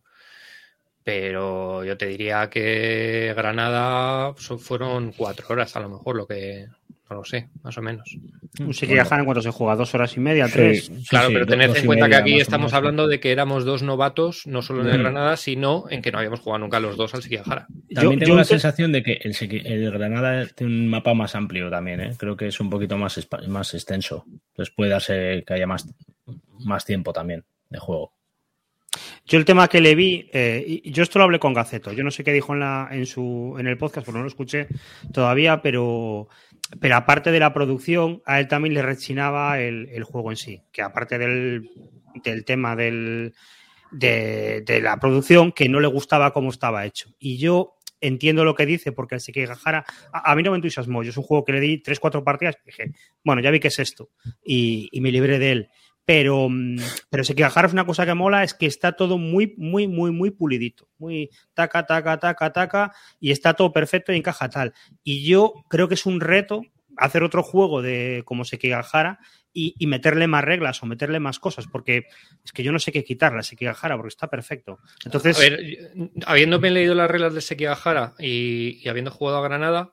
Pero 1.04 1.84
yo 1.84 1.98
te 1.98 2.06
diría 2.08 2.50
que 2.50 3.34
Granada 3.36 4.34
fueron 4.36 5.12
cuatro 5.14 5.48
horas, 5.50 5.76
a 5.76 5.80
lo 5.80 5.90
mejor, 5.90 6.16
lo 6.16 6.28
que. 6.28 6.68
No 7.10 7.16
lo 7.16 7.24
sé, 7.26 7.50
más 7.64 7.76
o 7.78 7.82
menos. 7.82 8.18
Un 8.60 8.72
Sekigahara 8.74 9.18
en 9.20 9.26
cuanto 9.26 9.42
se 9.42 9.50
juega, 9.50 9.76
dos 9.76 9.96
horas 9.96 10.16
y 10.16 10.20
media, 10.20 10.46
Sí, 10.48 10.54
tres. 10.54 10.86
sí, 10.86 11.06
Claro, 11.10 11.28
sí, 11.30 11.34
pero 11.34 11.48
tened 11.48 11.76
en 11.76 11.86
cuenta 11.88 12.08
que 12.08 12.16
aquí 12.16 12.40
estamos 12.40 12.66
menos. 12.66 12.74
hablando 12.74 13.08
de 13.08 13.20
que 13.20 13.32
éramos 13.32 13.66
dos 13.66 13.82
novatos, 13.82 14.46
no 14.46 14.62
solo 14.62 14.82
en 14.84 14.90
el 14.90 15.00
Mm. 15.00 15.02
Granada, 15.02 15.36
sino 15.38 15.86
en 15.90 16.04
que 16.04 16.12
no 16.12 16.20
habíamos 16.20 16.40
jugado 16.42 16.60
nunca 16.60 16.80
los 16.80 16.98
dos 16.98 17.16
al 17.16 17.24
Sekigahara. 17.24 17.66
También 17.68 18.20
Yo- 18.20 18.20
tengo 18.26 18.26
yo 18.34 18.36
la 18.36 18.44
sensación 18.44 18.92
de 18.92 19.02
que 19.02 19.14
el, 19.24 19.34
Seki- 19.34 19.64
el 19.66 19.90
Granada 19.92 20.46
tiene 20.56 20.72
un 20.72 20.88
mapa 20.88 21.16
más 21.16 21.34
amplio 21.34 21.70
también, 21.72 22.00
¿eh? 22.02 22.12
Creo 22.16 22.38
que 22.38 22.46
es 22.48 22.60
un 22.60 22.70
poquito 22.70 22.96
más, 22.96 23.28
más 23.48 23.74
extenso. 23.74 24.26
Entonces 24.52 24.74
puede 24.76 24.92
darse 24.92 25.44
que 25.48 25.54
haya 25.56 25.66
más, 25.66 25.88
más 26.60 26.86
tiempo 26.86 27.12
también 27.12 27.44
de 27.70 27.80
juego. 27.80 28.14
Yo 29.26 29.38
el 29.38 29.46
tema 29.46 29.68
que 29.68 29.80
le 29.82 29.94
vi, 29.94 30.28
eh, 30.34 30.64
y 30.84 30.92
yo 30.92 31.04
esto 31.04 31.20
lo 31.20 31.26
hablé 31.26 31.38
con 31.38 31.54
Gaceto, 31.54 31.92
yo 31.94 32.04
no 32.04 32.10
sé 32.10 32.24
qué 32.24 32.34
dijo 32.34 32.54
en, 32.54 32.62
la, 32.62 32.88
en, 32.92 33.06
su, 33.06 33.56
en 33.60 33.68
el 33.68 33.78
podcast, 33.78 34.04
porque 34.04 34.18
no 34.18 34.24
lo 34.24 34.28
escuché 34.28 34.68
todavía, 35.14 35.62
pero, 35.62 36.28
pero 36.80 36.96
aparte 36.96 37.32
de 37.32 37.40
la 37.40 37.54
producción, 37.54 38.22
a 38.26 38.40
él 38.40 38.48
también 38.48 38.74
le 38.74 38.82
rechinaba 38.82 39.60
el, 39.60 39.90
el 39.92 40.04
juego 40.04 40.32
en 40.32 40.38
sí, 40.38 40.62
que 40.72 40.82
aparte 40.82 41.18
del, 41.18 41.70
del 42.24 42.46
tema 42.46 42.76
del, 42.76 43.34
de, 43.92 44.80
la 44.82 44.98
producción, 44.98 45.52
que 45.52 45.70
no 45.70 45.80
le 45.80 45.88
gustaba 45.88 46.32
cómo 46.32 46.50
estaba 46.50 46.86
hecho. 46.86 47.10
Y 47.20 47.38
yo 47.38 47.76
entiendo 48.02 48.46
lo 48.46 48.56
que 48.56 48.66
dice, 48.66 48.92
porque 48.92 49.16
el 49.16 49.22
Sekigahara, 49.22 49.86
a, 50.14 50.32
a 50.32 50.36
mí 50.36 50.44
no 50.44 50.52
me 50.52 50.58
entusiasmó, 50.58 51.04
yo 51.04 51.10
es 51.10 51.18
un 51.18 51.24
juego 51.24 51.44
que 51.44 51.54
le 51.54 51.60
di 51.60 51.82
3-4 51.82 52.24
partidas 52.24 52.56
y 52.64 52.68
dije, 52.68 52.92
bueno, 53.24 53.42
ya 53.42 53.52
vi 53.52 53.60
que 53.60 53.70
es 53.70 53.80
esto, 53.80 54.10
y, 54.44 54.90
y 54.92 55.02
me 55.02 55.12
libré 55.12 55.40
de 55.40 55.52
él 55.52 55.70
pero, 56.10 56.50
mm, 56.50 56.78
pero 57.12 57.24
Sekigahara 57.24 57.68
es 57.68 57.74
una 57.74 57.86
cosa 57.86 58.04
que 58.04 58.16
mola, 58.16 58.44
es 58.44 58.56
que 58.56 58.66
está 58.66 58.94
todo 58.94 59.20
muy, 59.20 59.54
muy, 59.58 59.88
muy, 59.88 60.10
muy 60.10 60.32
pulidito. 60.32 60.88
Muy 60.98 61.30
taca, 61.54 61.86
taca, 61.86 62.18
taca, 62.18 62.52
taca, 62.52 62.92
y 63.20 63.30
está 63.30 63.54
todo 63.54 63.72
perfecto 63.72 64.12
y 64.12 64.18
encaja 64.18 64.50
tal. 64.50 64.74
Y 65.04 65.24
yo 65.24 65.54
creo 65.70 65.88
que 65.88 65.94
es 65.94 66.08
un 66.08 66.20
reto 66.20 66.64
hacer 66.98 67.22
otro 67.22 67.44
juego 67.44 67.84
de 67.84 68.24
como 68.26 68.44
Sekigahara 68.44 69.20
y, 69.54 69.76
y 69.78 69.86
meterle 69.86 70.26
más 70.26 70.44
reglas 70.44 70.82
o 70.82 70.88
meterle 70.88 71.20
más 71.20 71.38
cosas, 71.38 71.68
porque 71.68 72.06
es 72.44 72.54
que 72.54 72.64
yo 72.64 72.72
no 72.72 72.80
sé 72.80 72.92
qué 72.92 73.04
quitarle 73.04 73.42
a 73.42 73.44
Sekigahara 73.44 73.96
porque 73.96 74.10
está 74.10 74.32
perfecto. 74.32 74.80
Entonces, 75.06 75.38
A 75.38 75.42
ver, 75.42 75.84
habiéndome 76.26 76.72
leído 76.72 76.96
las 76.96 77.12
reglas 77.12 77.36
de 77.36 77.42
Sekigahara 77.42 78.16
y, 78.18 78.80
y 78.84 78.90
habiendo 78.90 79.12
jugado 79.12 79.38
a 79.38 79.48
Granada, 79.48 79.92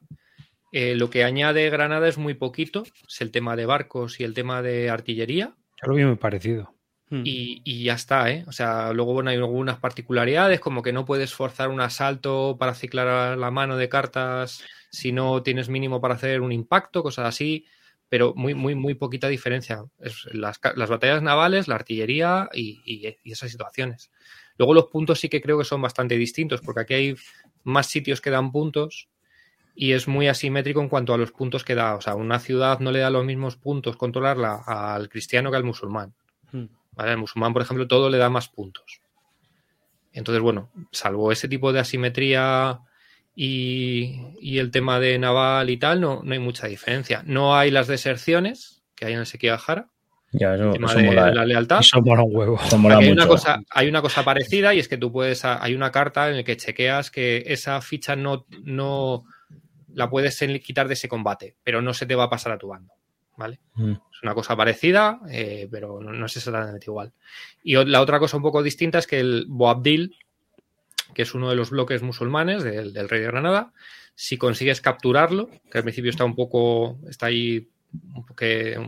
eh, 0.72 0.94
lo 0.94 1.10
que 1.10 1.24
añade 1.24 1.68
Granada 1.68 2.08
es 2.08 2.16
muy 2.16 2.32
poquito, 2.32 2.84
es 3.06 3.20
el 3.20 3.30
tema 3.32 3.54
de 3.54 3.66
barcos 3.66 4.18
y 4.18 4.24
el 4.24 4.32
tema 4.32 4.62
de 4.62 4.88
artillería. 4.88 5.54
Yo 5.82 5.88
lo 5.88 5.94
vi 5.94 6.04
muy 6.04 6.16
parecido. 6.16 6.74
mm, 7.10 7.22
Y, 7.24 7.62
y 7.64 7.84
ya 7.84 7.94
está, 7.94 8.30
¿eh? 8.30 8.44
O 8.46 8.52
sea, 8.52 8.92
luego 8.92 9.12
bueno, 9.12 9.30
hay 9.30 9.36
algunas 9.36 9.78
particularidades, 9.78 10.60
como 10.60 10.82
que 10.82 10.92
no 10.92 11.04
puedes 11.04 11.34
forzar 11.34 11.68
un 11.70 11.80
asalto 11.80 12.56
para 12.58 12.74
ciclar 12.74 13.36
la 13.36 13.50
mano 13.50 13.76
de 13.76 13.88
cartas 13.88 14.62
si 14.90 15.12
no 15.12 15.42
tienes 15.42 15.68
mínimo 15.68 16.00
para 16.00 16.14
hacer 16.14 16.40
un 16.40 16.52
impacto, 16.52 17.02
cosas 17.02 17.26
así, 17.26 17.66
pero 18.08 18.32
muy, 18.36 18.54
muy, 18.54 18.74
muy 18.74 18.94
poquita 18.94 19.28
diferencia. 19.28 19.84
Es 19.98 20.24
las, 20.32 20.58
las 20.76 20.88
batallas 20.90 21.22
navales, 21.22 21.68
la 21.68 21.74
artillería 21.74 22.48
y, 22.52 22.80
y- 22.84 23.16
y 23.22 23.32
esas 23.32 23.50
situaciones. 23.50 24.10
Luego 24.56 24.72
los 24.74 24.86
puntos 24.86 25.18
sí 25.20 25.28
que 25.28 25.40
creo 25.42 25.58
que 25.58 25.64
son 25.64 25.82
bastante 25.82 26.16
distintos, 26.16 26.60
porque 26.62 26.80
aquí 26.82 26.94
hay 26.94 27.16
más 27.64 27.88
sitios 27.88 28.20
que 28.20 28.30
dan 28.30 28.52
puntos 28.52 29.08
y 29.78 29.92
es 29.92 30.08
muy 30.08 30.26
asimétrico 30.26 30.80
en 30.80 30.88
cuanto 30.88 31.12
a 31.12 31.18
los 31.18 31.30
puntos 31.32 31.62
que 31.62 31.74
da. 31.74 31.94
O 31.96 32.00
sea, 32.00 32.14
una 32.14 32.38
ciudad 32.40 32.80
no 32.80 32.90
le 32.90 33.00
da 33.00 33.10
los 33.10 33.24
mismos 33.26 33.56
puntos 33.56 33.96
controlarla 33.96 34.62
al 34.66 35.08
cristiano 35.10 35.50
que 35.50 35.58
al 35.58 35.64
musulmán. 35.64 36.14
mm. 36.50 36.64
¿vale? 36.92 37.10
Al 37.10 37.18
musulmán, 37.18 37.52
por 37.52 37.60
ejemplo, 37.62 37.86
todo 37.86 38.08
le 38.08 38.16
da 38.16 38.30
más 38.30 38.48
puntos. 38.48 39.00
Entonces, 40.12 40.40
bueno, 40.42 40.70
salvo 40.92 41.30
ese 41.30 41.46
tipo 41.46 41.74
de 41.74 41.80
asimetría 41.80 42.80
y, 43.34 44.18
y 44.40 44.58
el 44.58 44.70
tema 44.70 44.98
de 44.98 45.18
naval 45.18 45.68
y 45.68 45.76
tal, 45.76 46.00
no, 46.00 46.22
no 46.24 46.32
hay 46.32 46.38
mucha 46.38 46.66
diferencia. 46.68 47.22
No 47.26 47.54
hay 47.54 47.70
las 47.70 47.86
deserciones 47.86 48.82
que 48.94 49.04
hay 49.04 49.12
en 49.12 49.18
el 49.20 49.26
Sekigahara, 49.26 49.90
Ya, 50.32 50.54
eso, 50.54 50.68
el 50.68 50.72
tema 50.72 50.86
eso 50.88 50.98
de 50.98 51.04
mola, 51.04 51.30
la 51.34 51.44
lealtad. 51.44 51.80
Eso 51.80 52.00
mola 52.00 52.22
un 52.22 52.34
huevo. 52.34 52.58
eso 52.64 52.78
mola 52.78 52.94
Aquí 52.96 53.04
hay, 53.04 53.10
mucho. 53.10 53.22
una 53.24 53.28
cosa, 53.28 53.60
hay 53.68 53.88
una 53.88 54.00
cosa 54.00 54.24
parecida 54.24 54.72
y 54.72 54.78
es 54.78 54.88
que 54.88 54.96
tú 54.96 55.12
puedes, 55.12 55.44
hay 55.44 55.74
una 55.74 55.90
carta 55.92 56.30
en 56.30 56.38
la 56.38 56.44
que 56.44 56.56
chequeas 56.56 57.10
que 57.10 57.44
esa 57.46 57.78
ficha 57.82 58.16
no, 58.16 58.46
no 58.64 59.24
la 59.96 60.10
puedes 60.10 60.38
quitar 60.62 60.88
de 60.88 60.94
ese 60.94 61.08
combate, 61.08 61.56
pero 61.64 61.80
no 61.80 61.94
se 61.94 62.04
te 62.04 62.14
va 62.14 62.24
a 62.24 62.30
pasar 62.30 62.52
a 62.52 62.58
tu 62.58 62.68
bando, 62.68 62.92
¿vale? 63.38 63.60
Mm. 63.74 63.92
Es 63.92 64.22
una 64.22 64.34
cosa 64.34 64.54
parecida, 64.54 65.20
eh, 65.30 65.66
pero 65.70 66.00
no, 66.02 66.12
no 66.12 66.26
es 66.26 66.36
exactamente 66.36 66.84
igual. 66.86 67.14
Y 67.64 67.82
la 67.82 68.02
otra 68.02 68.18
cosa 68.18 68.36
un 68.36 68.42
poco 68.42 68.62
distinta 68.62 68.98
es 68.98 69.06
que 69.06 69.18
el 69.18 69.46
Boabdil, 69.48 70.14
que 71.14 71.22
es 71.22 71.34
uno 71.34 71.48
de 71.48 71.56
los 71.56 71.70
bloques 71.70 72.02
musulmanes 72.02 72.62
del, 72.62 72.92
del 72.92 73.08
rey 73.08 73.22
de 73.22 73.28
Granada, 73.28 73.72
si 74.14 74.36
consigues 74.36 74.82
capturarlo, 74.82 75.48
que 75.70 75.78
al 75.78 75.84
principio 75.84 76.10
está 76.10 76.26
un 76.26 76.36
poco, 76.36 76.98
está 77.08 77.26
ahí, 77.26 77.70
que 78.36 78.78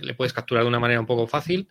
le 0.00 0.14
puedes 0.14 0.34
capturar 0.34 0.64
de 0.64 0.68
una 0.68 0.80
manera 0.80 1.00
un 1.00 1.06
poco 1.06 1.26
fácil, 1.26 1.70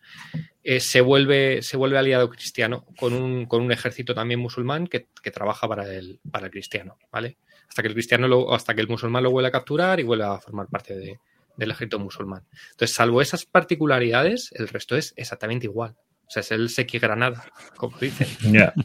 eh, 0.63 0.79
se, 0.79 1.01
vuelve, 1.01 1.61
se 1.61 1.77
vuelve 1.77 1.99
aliado 1.99 2.31
cristiano 2.31 2.87
con 2.97 3.13
un, 3.13 3.45
con 3.45 3.61
un 3.61 3.71
ejército 3.71 4.15
también 4.15 4.39
musulmán 4.39 4.87
que, 4.87 5.05
que 5.21 5.29
trabaja 5.29 5.67
para 5.67 5.93
el, 5.93 6.19
para 6.31 6.47
el 6.47 6.51
cristiano, 6.51 6.97
¿vale? 7.11 7.37
Hasta 7.69 7.81
que 7.83 7.87
el 7.87 7.93
cristiano 7.93 8.27
lo, 8.27 8.53
hasta 8.53 8.73
que 8.73 8.81
el 8.81 8.87
musulmán 8.87 9.23
lo 9.23 9.31
vuelve 9.31 9.47
a 9.49 9.51
capturar 9.51 9.99
y 9.99 10.03
vuelve 10.03 10.25
a 10.25 10.39
formar 10.39 10.67
parte 10.67 10.95
de, 10.97 11.19
del 11.55 11.71
ejército 11.71 11.99
musulmán. 11.99 12.43
Entonces, 12.71 12.95
salvo 12.95 13.21
esas 13.21 13.45
particularidades, 13.45 14.51
el 14.53 14.67
resto 14.67 14.97
es 14.97 15.13
exactamente 15.15 15.67
igual. 15.67 15.95
O 16.27 16.31
sea, 16.31 16.41
es 16.41 16.51
el 16.51 16.69
Seki 16.69 16.99
Granada, 16.99 17.45
como 17.77 17.97
dicen. 17.97 18.27
Ya. 18.53 18.73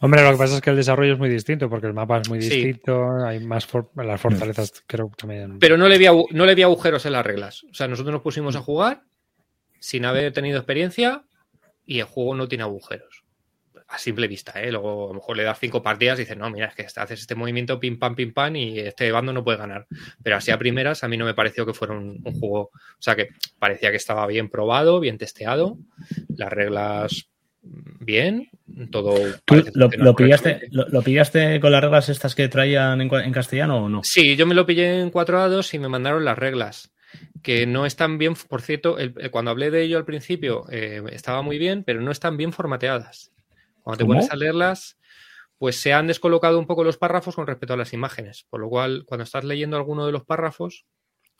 Hombre, 0.00 0.22
lo 0.22 0.32
que 0.32 0.36
pasa 0.38 0.56
es 0.56 0.60
que 0.60 0.70
el 0.70 0.76
desarrollo 0.76 1.14
es 1.14 1.18
muy 1.18 1.28
distinto, 1.28 1.68
porque 1.70 1.86
el 1.86 1.94
mapa 1.94 2.18
es 2.20 2.28
muy 2.28 2.40
Sí. 2.42 2.50
distinto, 2.50 3.24
hay 3.24 3.40
más 3.40 3.64
for- 3.66 3.90
las 3.96 4.20
fortalezas, 4.20 4.84
creo 4.86 5.08
que 5.08 5.16
también. 5.16 5.58
Pero 5.58 5.76
no 5.76 5.88
le, 5.88 5.96
vi 5.98 6.06
no 6.30 6.44
le 6.46 6.54
vi 6.54 6.62
agujeros 6.62 7.06
en 7.06 7.12
las 7.12 7.24
reglas. 7.24 7.64
O 7.70 7.74
sea, 7.74 7.88
nosotros 7.88 8.12
nos 8.12 8.22
pusimos 8.22 8.54
a 8.54 8.60
jugar 8.60 9.02
sin 9.80 10.04
haber 10.04 10.32
tenido 10.32 10.58
experiencia 10.58 11.24
y 11.86 11.98
el 12.00 12.04
juego 12.04 12.34
no 12.34 12.46
tiene 12.48 12.64
agujeros. 12.64 13.23
A 13.94 13.98
simple 13.98 14.26
vista, 14.26 14.60
¿eh? 14.60 14.72
Luego 14.72 15.04
a 15.04 15.08
lo 15.08 15.14
mejor 15.14 15.36
le 15.36 15.44
das 15.44 15.58
cinco 15.60 15.80
partidas 15.82 16.18
y 16.18 16.22
dices, 16.22 16.36
no, 16.36 16.50
mira, 16.50 16.66
es 16.66 16.74
que 16.74 16.82
haces 17.00 17.20
este 17.20 17.34
movimiento 17.36 17.78
pim 17.78 17.96
pam 17.98 18.16
pim 18.16 18.32
pam 18.32 18.56
y 18.56 18.80
este 18.80 19.12
bando 19.12 19.32
no 19.32 19.44
puede 19.44 19.58
ganar. 19.58 19.86
Pero 20.22 20.36
así 20.36 20.50
a 20.50 20.58
primeras 20.58 21.04
a 21.04 21.08
mí 21.08 21.16
no 21.16 21.24
me 21.24 21.34
pareció 21.34 21.64
que 21.64 21.74
fuera 21.74 21.94
un, 21.94 22.20
un 22.24 22.32
juego, 22.40 22.70
o 22.72 23.00
sea, 23.02 23.14
que 23.14 23.28
parecía 23.58 23.90
que 23.90 23.96
estaba 23.98 24.26
bien 24.26 24.48
probado, 24.48 24.98
bien 24.98 25.16
testeado, 25.18 25.78
las 26.36 26.52
reglas 26.52 27.28
bien, 27.62 28.48
todo. 28.90 29.14
¿Tú 29.44 29.64
lo, 29.74 29.88
lo 29.96 30.14
pillaste, 30.16 30.68
lo, 30.70 30.88
lo 30.88 31.02
pillaste 31.02 31.60
con 31.60 31.72
las 31.72 31.82
reglas 31.82 32.08
estas 32.08 32.34
que 32.34 32.48
traían 32.48 33.00
en, 33.00 33.12
en 33.14 33.32
castellano 33.32 33.84
o 33.84 33.88
no? 33.88 34.00
Sí, 34.02 34.36
yo 34.36 34.46
me 34.46 34.54
lo 34.54 34.66
pillé 34.66 35.00
en 35.00 35.10
4A2 35.12 35.72
y 35.74 35.78
me 35.78 35.88
mandaron 35.88 36.24
las 36.24 36.36
reglas. 36.38 36.90
Que 37.44 37.64
no 37.64 37.86
están 37.86 38.18
bien, 38.18 38.34
por 38.34 38.60
cierto, 38.60 38.98
el- 38.98 39.14
el- 39.18 39.30
cuando 39.30 39.52
hablé 39.52 39.70
de 39.70 39.82
ello 39.82 39.98
al 39.98 40.04
principio 40.04 40.64
eh, 40.70 41.00
estaba 41.12 41.42
muy 41.42 41.58
bien, 41.58 41.84
pero 41.84 42.00
no 42.00 42.10
están 42.10 42.36
bien 42.36 42.52
formateadas. 42.52 43.30
Cuando 43.84 43.98
te 43.98 44.04
pones 44.06 44.30
a 44.30 44.36
leerlas, 44.36 44.98
pues 45.58 45.80
se 45.80 45.92
han 45.92 46.08
descolocado 46.08 46.58
un 46.58 46.66
poco 46.66 46.82
los 46.82 46.96
párrafos 46.96 47.36
con 47.36 47.46
respecto 47.46 47.74
a 47.74 47.76
las 47.76 47.92
imágenes. 47.92 48.46
Por 48.50 48.60
lo 48.60 48.68
cual, 48.68 49.04
cuando 49.06 49.22
estás 49.22 49.44
leyendo 49.44 49.76
alguno 49.76 50.06
de 50.06 50.12
los 50.12 50.24
párrafos, 50.24 50.86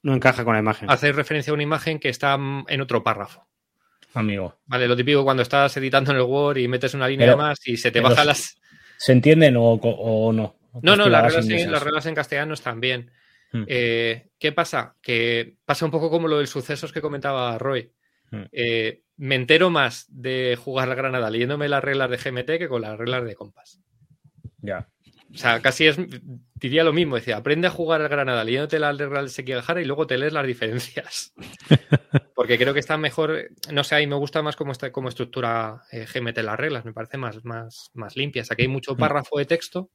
no 0.03 0.15
encaja 0.15 0.45
con 0.45 0.53
la 0.55 0.61
imagen. 0.61 0.91
haces 0.91 1.17
referencia 1.17 1.51
a 1.51 1.55
una 1.55 1.63
imagen 1.63 1.99
que 1.99 2.11
está 2.11 2.35
en 2.69 2.81
otro 2.81 3.03
párrafo. 3.03 3.49
Amigo. 4.13 4.61
Vale, 4.67 4.87
lo 4.87 4.95
típico 4.95 5.25
cuando 5.25 5.43
estás 5.43 5.77
editando 5.77 6.13
en 6.13 6.19
el 6.19 6.23
Word 6.23 6.59
y 6.59 6.69
metes 6.69 6.95
una 6.95 7.09
línea 7.09 7.27
Pero- 7.27 7.39
más 7.39 7.59
y 7.67 7.77
se 7.77 7.91
te 7.91 8.01
sí. 8.01 8.07
las. 8.25 8.61
¿Se 8.99 9.13
entienden 9.13 9.57
o, 9.57 9.73
o 9.73 10.33
no? 10.33 10.57
No, 10.83 10.97
no, 10.97 11.09
las 11.09 11.25
reglas, 11.25 11.49
en, 11.49 11.73
las 11.73 11.83
reglas 11.83 12.07
en 12.07 12.15
castellano 12.15 12.55
están 12.55 12.81
bien. 12.81 13.11
Hmm. 13.53 13.65
Eh, 13.67 14.29
¿Qué 14.39 14.53
pasa? 14.53 14.97
Que 15.01 15.57
pasa 15.65 15.85
un 15.85 15.91
poco 15.91 16.11
como 16.11 16.29
lo 16.29 16.39
del 16.39 16.49
sucesos 16.49 16.93
que 16.93 17.01
comentaba 17.01 17.57
Roy. 17.59 17.93
Hmm. 18.31 18.43
Eh, 18.53 19.03
me 19.17 19.35
entero 19.35 19.71
más 19.71 20.07
de 20.09 20.59
jugar 20.63 20.91
a 20.91 20.95
Granada 20.95 21.31
leyéndome 21.31 21.69
las 21.69 21.85
reglas 21.85 22.11
de 22.11 22.17
GMT 22.17 22.59
que 22.59 22.69
con 22.69 22.83
las 22.83 22.99
reglas 22.99 23.25
de 23.25 23.35
Compass. 23.35 23.81
Ya. 24.61 24.89
O 25.33 25.37
sea, 25.37 25.61
casi 25.61 25.87
es, 25.87 25.99
diría 26.55 26.85
lo 26.85 26.93
mismo, 26.93 27.17
decía, 27.17 27.37
aprende 27.37 27.67
a 27.67 27.71
jugar 27.71 28.01
al 28.01 28.09
Granada 28.09 28.45
leyéndote 28.45 28.79
las 28.79 28.97
reglas 28.97 29.25
de 29.25 29.29
Sekigahara 29.31 29.83
y 29.83 29.85
luego 29.85 30.07
te 30.07 30.17
lees 30.17 30.33
las 30.33 30.47
diferencias. 30.47 31.33
Porque 32.35 32.57
creo 32.57 32.73
que 32.73 32.81
está 32.81 32.97
mejor, 32.97 33.51
no 33.73 33.83
sé, 33.83 33.97
mí 33.99 34.07
me 34.07 34.17
gusta 34.17 34.43
más 34.43 34.55
cómo, 34.55 34.71
está, 34.71 34.93
cómo 34.93 35.09
estructura 35.09 35.83
eh, 35.91 36.07
GMT 36.07 36.39
las 36.39 36.59
reglas, 36.59 36.85
me 36.85 36.93
parece 36.93 37.19
más, 37.19 37.45
más, 37.45 37.91
más 37.95 38.17
limpias. 38.17 38.51
Aquí 38.51 38.63
hay 38.63 38.69
mucho 38.69 38.97
párrafo 38.97 39.39
de 39.39 39.45
texto, 39.45 39.91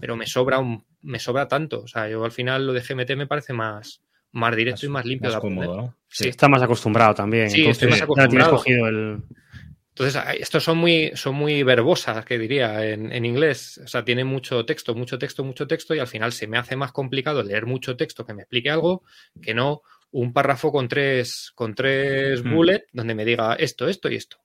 pero 0.00 0.14
me 0.16 0.26
sobra 0.26 0.58
un, 0.60 0.84
me 1.02 1.18
sobra 1.18 1.48
tanto. 1.48 1.82
O 1.82 1.88
sea, 1.88 2.08
yo 2.08 2.24
al 2.24 2.32
final 2.32 2.66
lo 2.66 2.72
de 2.72 2.82
GMT 2.82 3.16
me 3.16 3.26
parece 3.26 3.52
más, 3.52 4.02
más 4.36 4.54
directo 4.56 4.86
y 4.86 4.88
más 4.88 5.04
limpio 5.04 5.26
Más 5.28 5.34
de 5.34 5.38
aprender. 5.38 5.66
cómodo, 5.66 5.82
¿no? 5.82 5.96
Sí. 6.08 6.28
Está 6.28 6.48
más 6.48 6.62
acostumbrado 6.62 7.14
también. 7.14 7.50
Sí, 7.50 7.66
estoy 7.66 7.88
más 7.88 7.98
ya 7.98 8.06
tienes 8.06 8.14
acostumbrado. 8.46 8.56
cogido 8.56 8.86
el. 8.88 9.22
Entonces, 9.88 10.22
estos 10.40 10.62
son 10.62 10.76
muy, 10.76 11.10
son 11.14 11.34
muy 11.36 11.62
verbosas, 11.62 12.22
que 12.26 12.38
diría, 12.38 12.84
en, 12.86 13.10
en 13.12 13.24
inglés. 13.24 13.80
O 13.82 13.88
sea, 13.88 14.04
tiene 14.04 14.24
mucho 14.24 14.64
texto, 14.66 14.94
mucho 14.94 15.18
texto, 15.18 15.42
mucho 15.42 15.66
texto, 15.66 15.94
y 15.94 15.98
al 16.00 16.06
final 16.06 16.32
se 16.32 16.46
me 16.46 16.58
hace 16.58 16.76
más 16.76 16.92
complicado 16.92 17.42
leer 17.42 17.64
mucho 17.64 17.96
texto 17.96 18.26
que 18.26 18.34
me 18.34 18.42
explique 18.42 18.68
algo 18.70 19.04
que 19.40 19.54
no 19.54 19.80
un 20.10 20.32
párrafo 20.34 20.70
con 20.70 20.86
tres, 20.88 21.50
con 21.54 21.74
tres 21.74 22.44
Mm. 22.44 22.54
bullet 22.54 22.84
donde 22.92 23.14
me 23.14 23.24
diga 23.24 23.54
esto, 23.54 23.88
esto 23.88 24.10
y 24.10 24.16
esto. 24.16 24.36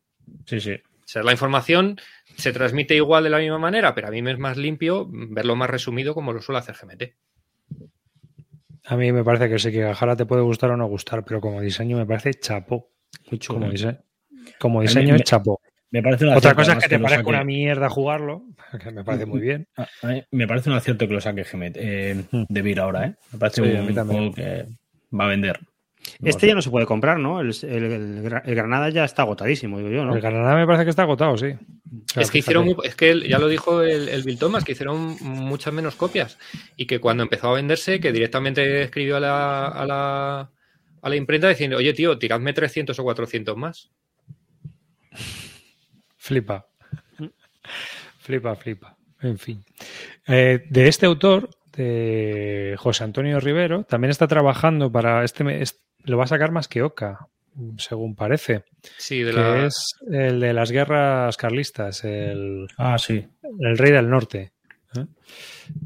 Sí, 0.46 0.60
sí. 0.62 0.72
O 0.74 1.08
sea, 1.12 1.22
la 1.24 1.34
información 1.34 2.00
se 2.38 2.54
transmite 2.54 2.96
igual 2.96 3.26
de 3.26 3.30
la 3.32 3.40
misma 3.40 3.58
manera, 3.60 3.94
pero 3.94 4.08
a 4.08 4.12
mí 4.12 4.22
me 4.22 4.32
es 4.32 4.40
más 4.40 4.56
limpio 4.56 5.06
verlo 5.12 5.58
más 5.58 5.70
resumido 5.70 6.14
como 6.14 6.32
lo 6.32 6.42
suele 6.42 6.60
hacer 6.60 6.76
GMT. 6.82 7.14
A 8.86 8.98
mí 8.98 9.12
me 9.12 9.24
parece 9.24 9.48
que 9.50 9.60
sí 9.60 9.72
que 9.72 9.82
Gajara 9.82 10.16
te 10.16 10.26
puede 10.26 10.42
gustar 10.42 10.72
o 10.72 10.78
no 10.78 10.88
gustar, 10.88 11.24
pero 11.24 11.40
como 11.40 11.62
diseño 11.62 11.98
me 11.98 12.06
parece 12.06 12.34
chapó. 12.34 12.90
Muy 13.30 13.40
chulo. 13.40 13.60
Como, 13.60 13.72
dise- 13.72 14.00
como 14.60 14.82
diseño 14.82 15.10
me- 15.14 15.16
es 15.18 15.24
chapó. 15.24 15.60
Me 15.92 16.02
parece 16.02 16.26
Otra 16.26 16.56
cosa 16.56 16.74
es 16.74 16.84
que 16.84 16.90
te 16.90 17.00
parezca 17.00 17.18
saque- 17.24 17.30
una 17.30 17.44
mierda 17.44 17.90
jugarlo, 17.90 18.44
que 18.82 18.92
me 18.92 19.04
parece 19.04 19.26
muy 19.26 19.42
bien. 19.42 19.68
A- 19.76 19.88
a 20.04 20.08
mí 20.08 20.24
me 20.32 20.48
parece 20.48 20.70
un 20.70 20.76
acierto 20.78 21.08
que 21.08 21.14
lo 21.14 21.22
saque 21.22 21.44
Gemet 21.44 21.76
eh, 21.78 22.24
Hmm. 22.32 22.44
de 22.48 22.62
Vir 22.62 22.80
ahora, 22.80 23.08
¿eh? 23.08 23.16
Me 23.34 23.40
parece 23.40 23.62
Sí, 23.64 23.76
a 23.76 23.82
mí 23.82 23.98
un 23.98 24.08
juego 24.08 24.34
que 24.34 24.66
va 25.14 25.26
a 25.26 25.28
vender. 25.28 25.60
Este 26.24 26.48
ya 26.48 26.56
no 26.56 26.62
se 26.62 26.70
puede 26.70 26.86
comprar, 26.86 27.20
¿no? 27.20 27.40
El, 27.42 27.50
el- 27.64 27.84
el 27.84 28.24
Gra- 28.24 28.42
el 28.46 28.56
Granada 28.56 28.90
ya 28.90 29.04
está 29.06 29.22
agotadísimo, 29.24 29.78
digo 29.78 29.90
yo, 29.90 30.06
¿no? 30.06 30.16
El 30.16 30.22
Granada 30.22 30.56
me 30.56 30.66
parece 30.66 30.84
que 30.84 30.90
está 30.90 31.04
agotado, 31.04 31.38
sí. 31.38 31.54
Es 32.16 32.32
que 32.32 32.40
hicieron, 32.40 32.66
muy- 32.66 32.76
es 32.84 32.96
que 32.96 33.28
ya 33.28 33.38
lo 33.40 33.48
dijo 33.48 33.82
el, 33.82 34.10
el 34.10 34.24
Bill 34.24 34.38
Thomas, 34.40 34.64
que 34.64 34.72
hicieron 34.72 35.16
muchas 35.22 35.74
menos 35.74 35.96
copias 35.96 36.38
y 36.78 36.86
que 36.88 37.00
cuando 37.00 37.24
empezó 37.24 37.50
a 37.50 37.54
venderse, 37.54 38.00
que 38.00 38.12
directamente 38.12 38.82
escribió 38.84 39.18
a 39.18 39.20
la, 39.20 39.68
a 39.68 39.86
la, 39.86 40.52
a 41.02 41.10
la 41.10 41.16
imprenta 41.16 41.50
diciendo, 41.50 41.78
oye 41.78 41.94
tío, 41.94 42.18
tiradme 42.18 42.54
300 42.54 42.98
o 42.98 43.04
400 43.04 43.58
más. 43.58 43.92
Flipa. 46.18 46.68
flipa, 48.20 48.56
flipa. 48.56 48.98
En 49.22 49.38
fin. 49.38 49.64
Eh, 50.28 50.64
de 50.70 50.88
este 50.88 51.06
autor, 51.06 51.50
de 51.74 52.76
José 52.78 53.04
Antonio 53.04 53.40
Rivero, 53.40 53.84
también 53.84 54.12
está 54.12 54.28
trabajando 54.28 54.92
para 54.92 55.24
este 55.24 55.44
mes. 55.44 55.82
Lo 56.04 56.18
va 56.18 56.26
a 56.26 56.28
sacar 56.28 56.52
más 56.52 56.68
que 56.68 56.82
Oca. 56.82 57.28
según 57.78 58.16
parece. 58.16 58.64
Sí, 58.98 59.22
de 59.24 59.32
que 59.32 59.38
la... 59.40 59.66
es 59.66 59.96
el 60.10 60.40
de 60.40 60.54
las 60.54 60.72
guerras 60.72 61.38
carlistas, 61.38 62.04
el, 62.04 62.68
Ah, 62.78 62.98
sí. 62.98 63.28
el 63.60 63.78
rey 63.78 63.92
del 63.92 64.10
norte. 64.10 64.52
¿eh? 64.96 65.06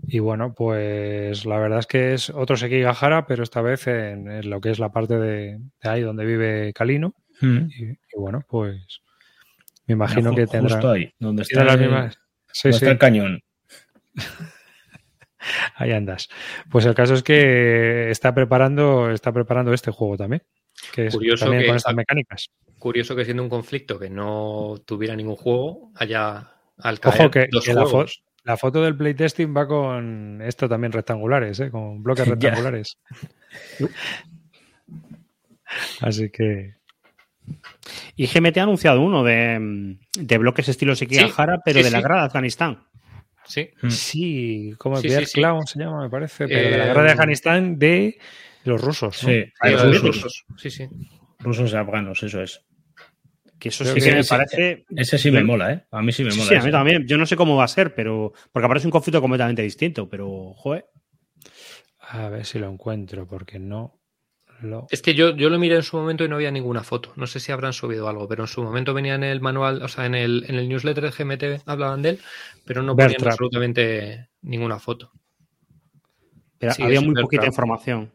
Y 0.08 0.20
bueno, 0.20 0.54
pues 0.54 1.46
la 1.46 1.60
verdad 1.60 1.80
es 1.80 1.88
que 1.88 2.14
es 2.14 2.30
otro 2.30 2.56
Sekigahara, 2.58 3.26
pero 3.28 3.44
esta 3.44 3.62
vez 3.62 3.88
en, 3.88 4.30
en 4.32 4.50
lo 4.50 4.62
que 4.62 4.72
es 4.72 4.80
la 4.80 4.92
parte 4.92 5.18
de, 5.20 5.60
de 5.82 5.90
ahí 5.90 6.02
donde 6.02 6.26
vive 6.26 6.74
Kalino. 6.74 7.14
Mm. 7.42 7.58
Y, 7.70 7.84
y 7.92 8.18
bueno, 8.18 8.44
pues 8.48 9.02
me 9.88 9.94
imagino 9.94 10.34
que 10.34 10.48
tendrá 10.48 10.76
Justo 10.76 10.92
ahí, 10.92 11.14
donde 11.20 11.44
está, 11.44 11.62
el, 11.74 11.80
mismas. 11.80 12.18
Sí, 12.52 12.70
donde 12.70 12.80
sí, 12.80 12.86
está 12.86 12.92
el 12.92 12.98
cañón. 12.98 13.44
ahí 15.76 15.92
andas. 15.92 16.30
Pues 16.70 16.86
el 16.86 16.96
caso 16.96 17.14
es 17.14 17.24
que 17.24 18.10
está 18.12 18.34
preparando, 18.34 19.12
está 19.12 19.32
preparando 19.32 19.74
este 19.74 19.92
juego 19.92 20.18
también. 20.18 20.44
Que 20.94 21.08
es 21.08 21.14
Curioso 21.16 21.46
también 21.46 21.62
que- 21.64 21.68
con 21.68 21.76
estas 21.78 21.96
mecánicas. 21.96 22.50
Curioso 22.80 23.16
que 23.16 23.26
siendo 23.26 23.42
un 23.44 23.50
conflicto 23.50 23.98
que 23.98 24.10
no 24.10 24.76
tuviera 24.86 25.16
ningún 25.16 25.36
juego, 25.38 25.92
haya 25.96 26.52
al 26.78 27.00
caer 27.00 27.22
Ojo 27.22 27.32
que, 27.32 27.48
dos 27.50 27.66
que 27.66 27.74
la, 27.74 27.84
fo- 27.84 27.90
juegos. 27.90 28.24
la 28.44 28.58
foto 28.58 28.82
del 28.84 28.96
playtesting 28.98 29.56
va 29.56 29.66
con 29.68 30.42
esto 30.42 30.68
también 30.70 30.92
rectangulares, 30.92 31.60
¿eh? 31.62 31.72
con 31.72 32.04
bloques 32.04 32.28
rectangulares. 32.28 32.98
Así 36.02 36.30
que 36.30 36.76
Y 38.16 38.28
GMT 38.28 38.58
ha 38.58 38.64
anunciado 38.64 39.02
uno 39.02 39.24
de, 39.24 39.98
de 40.20 40.38
bloques 40.38 40.68
estilo 40.70 40.96
Sekigahara, 40.96 41.60
pero 41.64 41.80
sí, 41.80 41.86
de 41.86 41.92
la 41.92 41.98
sí. 41.98 42.04
guerra 42.04 42.20
de 42.20 42.26
Afganistán. 42.26 42.84
Sí, 43.46 43.70
Mm. 43.82 43.90
sí, 43.90 44.74
como 44.78 44.98
Sí, 44.98 45.10
sí, 45.10 45.26
sí. 45.26 45.34
Clown 45.34 45.66
se 45.68 45.80
llama, 45.80 46.02
me 46.04 46.10
parece, 46.10 46.48
pero 46.48 46.70
de 46.70 46.78
la 46.78 46.84
Eh, 46.86 46.88
guerra 46.88 47.04
de 47.04 47.12
Afganistán 47.12 47.78
de 47.80 48.18
los 48.64 48.82
rusos. 48.82 49.24
¿no? 49.24 49.30
Sí, 49.30 49.44
Ah, 49.60 49.70
los 49.70 49.82
de 49.84 49.88
los 49.90 50.02
rusos. 50.02 50.24
rusos. 50.24 50.46
Sí, 50.58 50.70
sí. 50.72 50.88
Rusos 51.40 51.72
y 51.72 51.76
afganos, 51.76 52.24
eso 52.24 52.42
es. 52.42 52.66
Que 53.60 53.70
eso 53.70 53.86
sí 53.86 53.94
que 53.94 54.00
que 54.10 54.16
me 54.16 54.24
parece. 54.24 54.86
Ese 54.96 55.18
sí 55.18 55.32
me 55.32 55.44
mola, 55.44 55.72
¿eh? 55.72 55.86
A 55.92 56.02
mí 56.02 56.12
sí 56.12 56.24
me 56.24 56.32
mola. 56.32 56.44
sí, 56.44 56.56
a 56.56 56.62
mí 56.62 56.72
también. 56.72 57.08
Yo 57.08 57.18
no 57.18 57.26
sé 57.26 57.36
cómo 57.36 57.56
va 57.56 57.64
a 57.64 57.68
ser, 57.70 57.94
pero. 57.96 58.34
Porque 58.52 58.66
aparece 58.66 58.88
un 58.88 58.92
conflicto 58.92 59.22
completamente 59.22 59.62
distinto, 59.62 60.10
pero, 60.10 60.54
joder. 60.56 60.86
A 62.00 62.30
ver 62.30 62.46
si 62.46 62.60
lo 62.60 62.70
encuentro, 62.70 63.28
porque 63.28 63.58
no 63.60 64.00
lo. 64.62 64.88
Es 64.90 65.02
que 65.02 65.14
yo, 65.14 65.36
yo 65.36 65.50
lo 65.50 65.60
miré 65.60 65.76
en 65.76 65.84
su 65.84 65.98
momento 65.98 66.24
y 66.24 66.30
no 66.30 66.36
había 66.36 66.52
ninguna 66.52 66.84
foto. 66.84 67.14
No 67.16 67.28
sé 67.28 67.40
si 67.40 67.52
habrán 67.52 67.74
subido 67.74 68.08
algo, 68.08 68.28
pero 68.28 68.44
en 68.44 68.48
su 68.48 68.64
momento 68.64 68.94
venía 68.94 69.16
en 69.16 69.24
el 69.24 69.42
manual, 69.42 69.82
o 69.82 69.88
sea, 69.88 70.06
en 70.06 70.16
el, 70.16 70.46
en 70.48 70.56
el 70.56 70.70
newsletter 70.70 71.04
de 71.04 71.12
GMT 71.12 71.64
hablaban 71.68 72.02
de 72.02 72.10
él, 72.10 72.20
pero 72.66 72.82
no 72.84 72.96
ponían 72.98 73.22
Bertrand. 73.22 73.34
absolutamente 73.34 74.30
ninguna 74.42 74.80
foto. 74.80 75.12
Pero 76.58 76.74
Sí, 76.74 76.84
había 76.84 77.02
muy 77.02 77.16
poquita 77.16 77.46
información. 77.46 78.12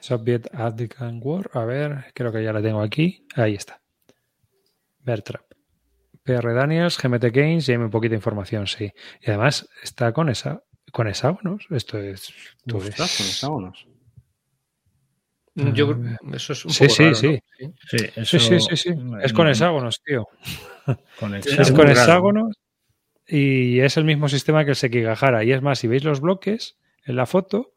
Soviet 0.00 0.48
Afghan 0.54 1.20
War. 1.22 1.50
A 1.52 1.64
ver, 1.64 2.06
creo 2.14 2.32
que 2.32 2.42
ya 2.42 2.52
la 2.52 2.62
tengo 2.62 2.80
aquí. 2.80 3.26
Ahí 3.34 3.54
está. 3.54 3.80
Bertrap. 5.00 5.44
PR 6.22 6.54
Daniels, 6.54 6.98
GMT 6.98 7.24
Games 7.32 7.68
y 7.68 7.72
hay 7.72 7.78
muy 7.78 7.88
poquita 7.88 8.14
información, 8.14 8.66
sí. 8.66 8.92
Y 9.20 9.30
además 9.30 9.68
está 9.82 10.12
con 10.12 10.28
esa 10.28 10.62
con 10.96 11.08
hexágonos. 11.08 11.66
Esto 11.70 11.98
es. 11.98 12.32
con 12.70 12.80
hexágonos. 12.86 13.86
A 15.58 15.70
Yo, 15.74 15.88
ver. 15.94 16.16
eso 16.34 16.54
es 16.54 16.64
un 16.64 16.70
Sí, 16.70 16.84
poco 16.84 16.94
sí, 16.94 17.02
raro, 17.02 17.14
sí. 17.14 17.26
¿no? 17.28 17.38
Sí, 17.90 17.98
Sí, 17.98 18.06
eso- 18.16 18.38
sí, 18.38 18.60
sí, 18.60 18.76
sí. 18.76 18.88
Es 19.22 19.32
con 19.34 19.46
Mm, 19.46 19.50
hexágonos, 19.50 20.00
tío. 20.02 20.26
Con 21.20 21.34
Es 21.34 21.72
con 21.72 21.88
hexágonos 21.90 22.56
y 23.26 23.80
es 23.80 23.96
el 23.98 24.04
mismo 24.04 24.28
sistema 24.28 24.64
que 24.64 24.70
el 24.70 24.76
Sekigahara. 24.76 25.44
Y 25.44 25.52
es 25.52 25.60
más, 25.60 25.78
si 25.78 25.86
veis 25.88 26.02
los 26.04 26.20
bloques 26.22 26.76
en 27.04 27.16
la 27.16 27.26
foto, 27.26 27.74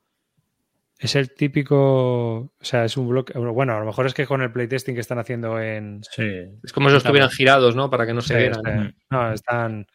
es 0.97 1.15
el 1.15 1.33
típico. 1.33 2.37
O 2.37 2.51
sea, 2.61 2.85
es 2.85 2.95
un 2.95 3.09
bloque. 3.09 3.37
Bueno, 3.37 3.75
a 3.75 3.79
lo 3.79 3.85
mejor 3.85 4.05
es 4.07 4.13
que 4.13 4.27
con 4.27 4.41
el 4.41 4.51
playtesting 4.53 4.95
que 4.95 5.01
están 5.01 5.19
haciendo 5.19 5.59
en. 5.61 6.01
Sí. 6.09 6.23
Es 6.63 6.71
como 6.71 6.89
si 6.89 6.95
estuvieran 6.97 7.29
girados, 7.29 7.75
¿no? 7.75 7.89
Para 7.89 8.05
que 8.05 8.13
no 8.13 8.21
se 8.21 8.37
vieran. 8.37 8.95
no, 9.09 9.33
están. 9.33 9.87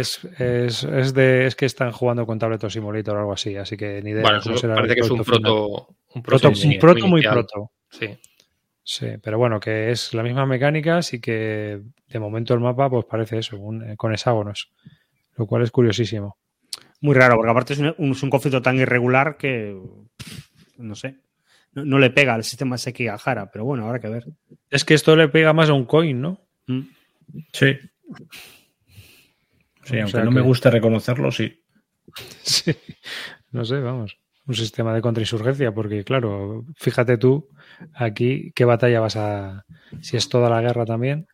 Es, 0.00 0.20
es, 0.38 0.84
es 0.84 1.12
de, 1.14 1.46
es 1.46 1.54
que 1.54 1.66
están 1.66 1.92
jugando 1.92 2.24
con 2.24 2.38
Tableto 2.38 2.70
Simulator 2.70 3.16
o 3.16 3.20
algo 3.20 3.32
así, 3.32 3.56
así 3.56 3.76
que 3.76 4.00
ni 4.02 4.10
idea. 4.10 4.22
Bueno, 4.22 4.38
de 4.38 4.42
cómo 4.44 4.54
eso 4.54 4.60
será 4.62 4.74
parece 4.76 4.94
que 4.94 5.00
es 5.00 5.10
un 5.10 5.22
proto. 5.24 5.96
Un 6.14 6.22
Proto, 6.22 6.48
proto, 6.50 6.68
un 6.68 6.78
proto 6.78 7.06
muy 7.08 7.22
proto. 7.22 7.70
Sí. 7.90 8.06
Sí, 8.84 9.06
pero 9.22 9.38
bueno, 9.38 9.60
que 9.60 9.90
es 9.90 10.12
la 10.14 10.22
misma 10.22 10.44
mecánica, 10.46 10.98
así 10.98 11.20
que 11.20 11.80
de 12.08 12.18
momento 12.18 12.52
el 12.54 12.60
mapa 12.60 12.88
pues 12.90 13.04
parece 13.04 13.38
eso, 13.38 13.56
un- 13.58 13.90
eh, 13.90 13.96
con 13.96 14.12
hexágonos, 14.12 14.70
lo 15.36 15.46
cual 15.46 15.62
es 15.62 15.70
curiosísimo. 15.70 16.36
Muy 17.00 17.14
raro, 17.14 17.36
porque 17.36 17.50
aparte 17.50 17.72
es 17.74 17.78
un, 17.78 17.94
un- 17.98 18.12
es 18.12 18.22
un 18.22 18.30
conflicto 18.30 18.60
tan 18.62 18.76
irregular 18.78 19.36
que. 19.36 19.76
No 20.78 20.94
sé. 20.94 21.16
No, 21.74 21.84
no 21.84 21.98
le 21.98 22.10
pega 22.10 22.34
al 22.34 22.44
sistema 22.44 22.76
Sekigahara, 22.78 23.50
pero 23.50 23.64
bueno, 23.64 23.86
habrá 23.86 24.00
que 24.00 24.08
ver. 24.08 24.24
Es 24.70 24.84
que 24.84 24.94
esto 24.94 25.16
le 25.16 25.28
pega 25.28 25.52
más 25.52 25.68
a 25.70 25.74
un 25.74 25.84
coin, 25.84 26.20
¿no? 26.20 26.40
Mm. 26.66 26.80
Sí. 27.52 27.76
Sí, 29.84 29.96
O 29.96 30.00
aunque 30.00 30.10
sea 30.12 30.24
no 30.24 30.30
que- 30.30 30.36
me 30.36 30.40
guste 30.42 30.70
reconocerlo, 30.70 31.30
sí. 31.30 31.60
Sí, 32.42 32.74
no 33.52 33.64
sé, 33.64 33.78
vamos. 33.80 34.18
Un 34.46 34.54
sistema 34.54 34.92
de 34.92 35.00
contrainsurgencia, 35.00 35.72
porque 35.72 36.02
claro, 36.04 36.64
fíjate 36.76 37.16
tú 37.16 37.48
aquí 37.94 38.50
qué 38.56 38.64
batalla 38.64 38.98
vas 39.00 39.16
a. 39.16 39.64
Si 40.00 40.16
es 40.16 40.28
toda 40.28 40.50
la 40.50 40.60
guerra 40.60 40.84
también. 40.84 41.28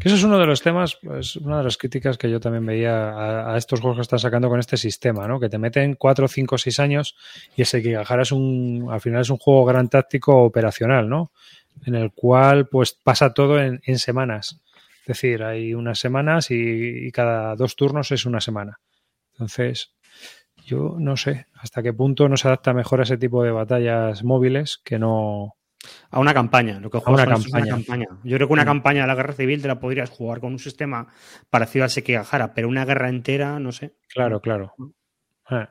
Que 0.00 0.08
eso 0.08 0.14
es 0.16 0.22
uno 0.24 0.38
de 0.38 0.46
los 0.46 0.62
temas, 0.62 0.96
pues 1.02 1.36
una 1.36 1.58
de 1.58 1.64
las 1.64 1.76
críticas 1.76 2.16
que 2.16 2.30
yo 2.30 2.38
también 2.40 2.64
veía 2.64 3.10
a, 3.10 3.52
a 3.54 3.58
estos 3.58 3.80
juegos 3.80 3.98
que 3.98 4.02
están 4.02 4.18
sacando 4.20 4.48
con 4.48 4.60
este 4.60 4.76
sistema, 4.76 5.26
¿no? 5.28 5.38
Que 5.40 5.48
te 5.48 5.58
meten 5.58 5.96
4, 5.96 6.26
5, 6.28 6.56
6 6.56 6.78
años 6.80 7.16
y 7.56 7.62
ese 7.62 7.78
Sekigahara 7.78 8.22
es 8.22 8.32
un. 8.32 8.88
Al 8.90 9.00
final 9.00 9.20
es 9.20 9.30
un 9.30 9.36
juego 9.38 9.64
gran 9.66 9.88
táctico 9.88 10.44
operacional, 10.44 11.08
¿no? 11.08 11.32
En 11.84 11.96
el 11.96 12.12
cual, 12.12 12.66
pues 12.68 12.92
pasa 12.94 13.34
todo 13.34 13.60
en, 13.60 13.80
en 13.84 13.98
semanas. 13.98 14.62
Es 15.04 15.08
decir, 15.08 15.42
hay 15.42 15.74
unas 15.74 15.98
semanas 15.98 16.50
y, 16.50 17.06
y 17.06 17.10
cada 17.12 17.54
dos 17.56 17.76
turnos 17.76 18.10
es 18.12 18.24
una 18.26 18.40
semana. 18.40 18.80
Entonces, 19.32 19.94
yo 20.64 20.96
no 20.98 21.16
sé 21.16 21.46
hasta 21.54 21.82
qué 21.82 21.92
punto 21.92 22.28
no 22.28 22.36
se 22.38 22.48
adapta 22.48 22.72
mejor 22.72 23.00
a 23.00 23.02
ese 23.02 23.18
tipo 23.18 23.42
de 23.42 23.50
batallas 23.50 24.24
móviles 24.24 24.80
que 24.82 24.98
no. 24.98 25.56
A 26.10 26.18
una 26.20 26.32
campaña. 26.32 26.80
Lo 26.80 26.88
que 26.88 26.96
A 26.96 27.00
juegas 27.00 27.26
una 27.26 27.36
es 27.36 27.46
una 27.46 27.58
campaña. 27.60 27.70
campaña. 27.74 28.06
Yo 28.24 28.36
creo 28.36 28.46
que 28.48 28.52
una 28.54 28.62
Mm. 28.62 28.66
campaña 28.66 29.00
de 29.02 29.06
la 29.08 29.14
guerra 29.14 29.34
civil 29.34 29.60
te 29.60 29.68
la 29.68 29.78
podrías 29.78 30.08
jugar 30.08 30.40
con 30.40 30.52
un 30.52 30.58
sistema 30.58 31.08
parecido 31.50 31.84
al 31.84 31.90
Sekigahara, 31.90 32.54
pero 32.54 32.68
una 32.68 32.86
guerra 32.86 33.10
entera, 33.10 33.58
no 33.60 33.72
sé. 33.72 33.94
Claro, 34.08 34.40
claro. 34.40 34.74
Ah, 35.46 35.68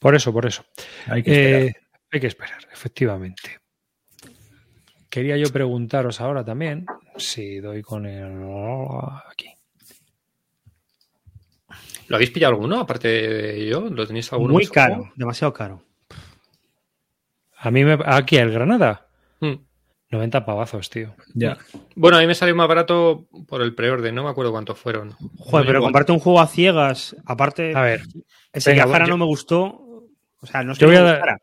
Por 0.00 0.16
eso, 0.16 0.32
por 0.32 0.46
eso. 0.46 0.64
Hay 1.06 1.22
que 1.22 1.30
esperar. 1.30 1.62
Eh, 1.62 1.72
hay 2.10 2.20
que 2.20 2.26
esperar, 2.26 2.58
efectivamente. 2.72 3.60
Quería 5.08 5.36
yo 5.36 5.52
preguntaros 5.52 6.20
ahora 6.20 6.44
también 6.44 6.84
si 7.16 7.60
doy 7.60 7.82
con 7.82 8.06
el. 8.06 8.42
Aquí. 9.30 9.48
¿Lo 12.08 12.16
habéis 12.16 12.30
pillado 12.30 12.52
alguno? 12.54 12.80
Aparte 12.80 13.08
de 13.08 13.66
yo, 13.66 13.80
¿lo 13.82 14.06
tenéis 14.06 14.32
alguno? 14.32 14.52
Muy 14.52 14.66
caro, 14.66 15.10
demasiado 15.16 15.52
caro. 15.52 15.82
A 17.58 17.70
mí 17.70 17.84
me. 17.84 17.98
Aquí, 18.04 18.36
el 18.36 18.50
Granada. 18.52 19.08
Hmm. 19.40 19.54
90 20.10 20.44
pavazos, 20.44 20.90
tío. 20.90 21.14
Ya. 21.34 21.56
Bueno, 21.96 22.18
a 22.18 22.20
mí 22.20 22.26
me 22.26 22.34
salió 22.34 22.54
más 22.54 22.68
barato 22.68 23.26
por 23.48 23.62
el 23.62 23.74
preorden, 23.74 24.14
no 24.14 24.22
me 24.22 24.30
acuerdo 24.30 24.52
cuántos 24.52 24.78
fueron. 24.78 25.12
Joder, 25.38 25.66
pero 25.66 25.78
Igual. 25.78 25.88
comprarte 25.88 26.12
un 26.12 26.20
juego 26.20 26.40
a 26.40 26.46
ciegas, 26.46 27.16
aparte, 27.24 27.72
A 27.74 27.82
ver, 27.82 28.02
el 28.52 28.62
Sekigahara 28.62 29.06
yo- 29.06 29.10
no 29.10 29.16
me 29.18 29.24
gustó. 29.24 29.80
O 30.40 30.46
sea, 30.46 30.62
no 30.62 30.72
es 30.72 30.78
que 30.78 30.82
Yo 30.84 30.88
voy 30.88 30.96
a 30.98 31.02
dar-. 31.02 31.42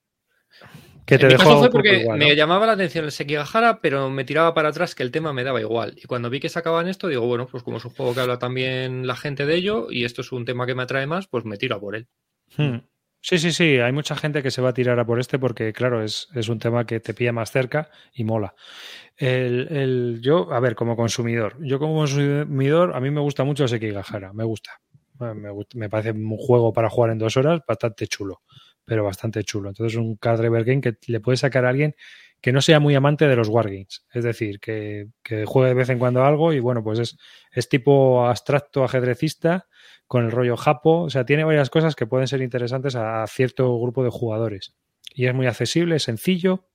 Que 1.06 1.18
te 1.18 1.24
en 1.24 1.28
mi 1.28 1.34
dejo 1.34 1.44
caso 1.44 1.60
fue 1.60 1.70
porque 1.72 2.02
igual, 2.02 2.20
me 2.20 2.36
llamaba 2.36 2.66
la 2.68 2.74
atención 2.74 3.06
el 3.06 3.12
Sekigahara, 3.12 3.80
pero 3.82 4.10
me 4.10 4.24
tiraba 4.24 4.54
para 4.54 4.70
atrás 4.70 4.96
que 4.96 5.04
el 5.04 5.12
tema 5.12 5.34
me 5.34 5.44
daba 5.44 5.60
igual. 5.60 5.94
Y 5.98 6.04
cuando 6.04 6.30
vi 6.30 6.40
que 6.40 6.50
sacaban 6.50 6.88
esto, 6.88 7.08
digo, 7.08 7.26
bueno, 7.28 7.48
pues 7.48 7.64
como 7.64 7.78
es 7.78 7.86
un 7.86 7.92
juego 7.92 8.14
que 8.14 8.22
habla 8.22 8.40
también 8.40 9.06
la 9.08 9.16
gente 9.16 9.46
de 9.46 9.56
ello 9.56 9.88
y 9.90 10.06
esto 10.06 10.22
es 10.22 10.32
un 10.32 10.46
tema 10.46 10.66
que 10.66 10.76
me 10.76 10.84
atrae 10.84 11.08
más, 11.08 11.28
pues 11.28 11.44
me 11.46 11.58
tiro 11.58 11.76
a 11.76 11.80
por 11.80 11.96
él. 11.96 12.08
Hmm. 12.58 12.78
Sí, 13.24 13.38
sí, 13.38 13.52
sí. 13.52 13.78
Hay 13.78 13.92
mucha 13.92 14.16
gente 14.16 14.42
que 14.42 14.50
se 14.50 14.62
va 14.64 14.70
a 14.70 14.74
tirar 14.74 15.00
a 15.00 15.06
por 15.06 15.20
este 15.20 15.38
porque, 15.38 15.74
claro, 15.74 16.02
es, 16.04 16.28
es 16.34 16.50
un 16.50 16.58
tema 16.58 16.86
que 16.88 17.00
te 17.00 17.14
pilla 17.14 17.32
más 17.32 17.52
cerca 17.52 17.90
y 18.14 18.24
mola. 18.24 18.56
El, 19.18 19.68
el- 19.70 20.20
yo, 20.22 20.52
a 20.52 20.60
ver, 20.60 20.76
como 20.76 20.96
consumidor, 20.96 21.56
yo 21.60 21.78
como 21.80 21.96
consumidor, 21.96 22.96
a 22.96 23.00
mí 23.00 23.12
me 23.12 23.22
gusta 23.22 23.44
mucho 23.44 23.64
el 23.64 23.70
Sekigahara, 23.70 24.34
me 24.34 24.44
gusta. 24.44 24.72
Me, 25.20 25.52
me 25.76 25.88
parece 25.90 26.12
un 26.12 26.36
juego 26.36 26.74
para 26.74 26.90
jugar 26.90 27.12
en 27.12 27.20
dos 27.20 27.38
horas 27.38 27.62
bastante 27.68 28.08
chulo, 28.08 28.42
pero 28.86 29.04
bastante 29.04 29.44
chulo. 29.44 29.70
Entonces, 29.70 29.98
un 29.98 30.15
card 30.15 30.39
driver 30.39 30.63
game 30.63 30.82
que 30.82 30.96
le 31.08 31.20
puede 31.20 31.38
sacar 31.38 31.65
a 31.65 31.70
alguien 31.70 31.96
que 32.41 32.52
no 32.52 32.62
sea 32.62 32.80
muy 32.80 32.96
amante 32.96 33.28
de 33.28 33.36
los 33.36 33.48
wargames. 33.50 34.06
Es 34.12 34.24
decir, 34.24 34.60
que, 34.60 35.08
que 35.24 35.46
juegue 35.46 35.70
de 35.70 35.76
vez 35.76 35.89
en 35.89 36.00
cuando 36.00 36.24
algo 36.24 36.54
y, 36.54 36.60
bueno, 36.60 36.84
pues 36.84 37.00
es, 37.00 37.17
es 37.52 37.70
tipo 37.70 38.26
abstracto 38.26 38.84
ajedrecista 38.84 39.67
con 40.08 40.26
el 40.26 40.32
rollo 40.32 40.58
japo. 40.58 41.04
O 41.04 41.10
sea, 41.10 41.24
tiene 41.24 41.44
varias 41.44 41.70
cosas 41.70 41.96
que 41.96 42.08
pueden 42.08 42.28
ser 42.28 42.41
interesantes 42.41 42.96
a 42.96 43.26
cierto 43.28 43.80
grupo 43.80 44.04
de 44.04 44.10
jugadores. 44.10 44.74
Y 45.13 45.28
es 45.28 45.36
muy 45.36 45.46
accesible, 45.46 45.98
es 45.98 46.04
sencillo. 46.04 46.67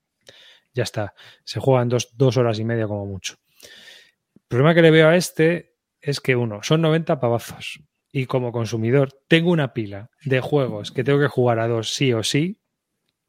Ya 0.73 0.85
está. 0.85 1.14
Se 1.45 1.59
juega 1.59 1.83
en 1.83 1.88
dos, 1.88 2.16
dos 2.16 2.37
horas 2.37 2.61
y 2.61 2.64
media 2.64 2.87
como 2.87 3.07
mucho. 3.07 3.35
El 4.35 4.42
problema 4.49 4.75
que 4.75 4.83
le 4.83 4.92
veo 4.92 5.09
a 5.09 5.16
este 5.16 5.75
es 6.01 6.21
que, 6.21 6.37
uno, 6.37 6.61
son 6.62 6.81
90 6.83 7.19
pavazos. 7.19 7.81
Y 8.16 8.24
como 8.24 8.50
consumidor, 8.50 9.11
tengo 9.29 9.50
una 9.50 9.74
pila 9.74 10.09
de 10.24 10.40
juegos 10.40 10.90
que 10.90 11.05
tengo 11.05 11.20
que 11.20 11.29
jugar 11.29 11.59
a 11.59 11.68
dos 11.68 11.92
sí 11.92 12.14
o 12.14 12.22
sí, 12.22 12.59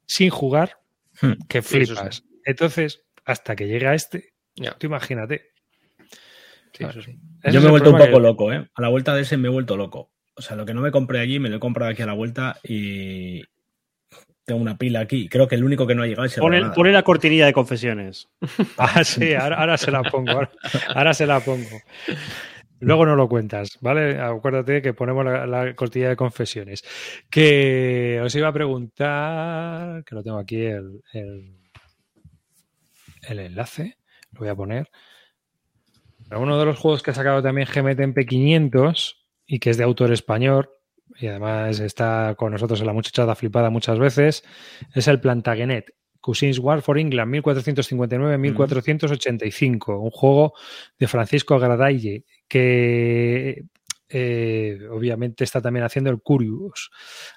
sin 0.06 0.30
jugar, 0.30 0.78
Hmm. 1.20 1.32
que 1.48 1.62
Sí, 1.62 1.84
flipas. 1.84 2.24
Entonces, 2.44 3.02
hasta 3.24 3.56
que 3.56 3.66
llegue 3.66 3.86
a 3.86 3.94
este, 3.94 4.32
tú 4.78 4.86
imagínate. 4.86 5.50
Yo 6.78 7.60
me 7.60 7.66
he 7.66 7.70
vuelto 7.70 7.90
un 7.90 7.98
poco 7.98 8.20
loco, 8.20 8.52
¿eh? 8.52 8.68
A 8.74 8.80
la 8.82 8.88
vuelta 8.88 9.14
de 9.14 9.22
ese 9.22 9.36
me 9.36 9.48
he 9.48 9.50
vuelto 9.50 9.76
loco. 9.76 10.10
O 10.36 10.42
sea, 10.42 10.56
lo 10.56 10.64
que 10.64 10.72
no 10.72 10.80
me 10.80 10.90
compré 10.90 11.18
allí 11.20 11.38
me 11.38 11.48
lo 11.48 11.56
he 11.56 11.60
comprado 11.60 11.90
aquí 11.90 12.02
a 12.02 12.06
la 12.06 12.14
vuelta 12.14 12.58
y 12.62 13.42
tengo 14.44 14.60
una 14.60 14.78
pila 14.78 15.00
aquí. 15.00 15.28
Creo 15.28 15.48
que 15.48 15.56
el 15.56 15.64
único 15.64 15.86
que 15.86 15.94
no 15.94 16.02
ha 16.02 16.06
llegado 16.06 16.24
es 16.24 16.36
el 16.38 16.70
Pone, 16.72 16.92
la 16.92 17.02
cortinilla 17.02 17.46
de 17.46 17.52
confesiones. 17.52 18.28
ah, 18.78 19.04
sí, 19.04 19.34
ahora, 19.34 19.76
se 19.76 19.90
la 19.90 20.02
pongo. 20.02 20.48
Ahora, 20.94 21.12
se 21.12 21.26
la 21.26 21.40
pongo. 21.40 21.82
Luego 22.80 23.06
no 23.06 23.16
lo 23.16 23.28
cuentas, 23.28 23.78
¿vale? 23.80 24.20
Acuérdate 24.20 24.80
que 24.80 24.94
ponemos 24.94 25.24
la, 25.24 25.74
cortinilla 25.74 26.10
de 26.10 26.16
confesiones. 26.16 26.84
Que 27.28 28.20
os 28.22 28.34
iba 28.34 28.48
a 28.48 28.52
preguntar, 28.52 30.04
que 30.04 30.14
lo 30.14 30.22
tengo 30.22 30.38
aquí 30.38 30.62
el, 30.62 31.02
el, 31.12 31.56
el 33.28 33.38
enlace, 33.40 33.98
lo 34.32 34.40
voy 34.40 34.48
a 34.48 34.54
poner. 34.54 34.88
Uno 36.30 36.58
de 36.58 36.66
los 36.66 36.78
juegos 36.78 37.02
que 37.02 37.10
ha 37.10 37.14
sacado 37.14 37.42
también 37.42 37.66
GMT 37.66 38.00
en 38.00 38.14
P500 38.14 39.16
y 39.46 39.58
que 39.58 39.70
es 39.70 39.78
de 39.78 39.84
autor 39.84 40.12
español, 40.12 40.68
y 41.18 41.26
además 41.26 41.80
está 41.80 42.34
con 42.36 42.52
nosotros 42.52 42.80
en 42.80 42.86
la 42.86 42.92
muchachada 42.92 43.34
flipada 43.34 43.70
muchas 43.70 43.98
veces, 43.98 44.44
es 44.94 45.08
el 45.08 45.20
Plantagenet. 45.20 45.94
Cousins 46.20 46.58
War 46.58 46.82
for 46.82 46.98
England, 46.98 47.32
1459-1485, 47.34 50.02
un 50.02 50.10
juego 50.10 50.52
de 50.98 51.08
Francisco 51.08 51.58
Gradaille, 51.58 52.26
que 52.48 53.64
eh, 54.10 54.78
obviamente 54.90 55.44
está 55.44 55.60
también 55.60 55.84
haciendo 55.84 56.10
el 56.10 56.20
Curious 56.22 56.90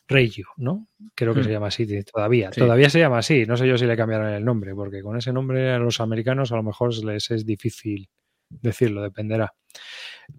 Regio, 0.08 0.47
¿no? 0.58 0.88
Creo 1.13 1.34
que 1.34 1.43
se 1.43 1.50
mm. 1.50 1.52
llama 1.52 1.67
así 1.67 2.04
todavía. 2.04 2.50
Todavía 2.52 2.89
se 2.89 3.00
llama 3.00 3.17
así. 3.19 3.45
No 3.45 3.58
sé 3.58 3.67
yo 3.67 3.78
si 3.78 3.86
le 3.86 3.97
cambiaron 3.97 4.30
el 4.30 4.45
nombre, 4.45 4.74
porque 4.74 5.02
con 5.02 5.17
ese 5.17 5.34
nombre 5.34 5.71
a 5.71 5.80
los 5.80 6.00
americanos 6.00 6.52
a 6.52 6.56
lo 6.56 6.63
mejor 6.63 6.93
les 7.04 7.30
es 7.32 7.45
difícil 7.45 8.10
decirlo, 8.50 9.02
dependerá. 9.02 9.54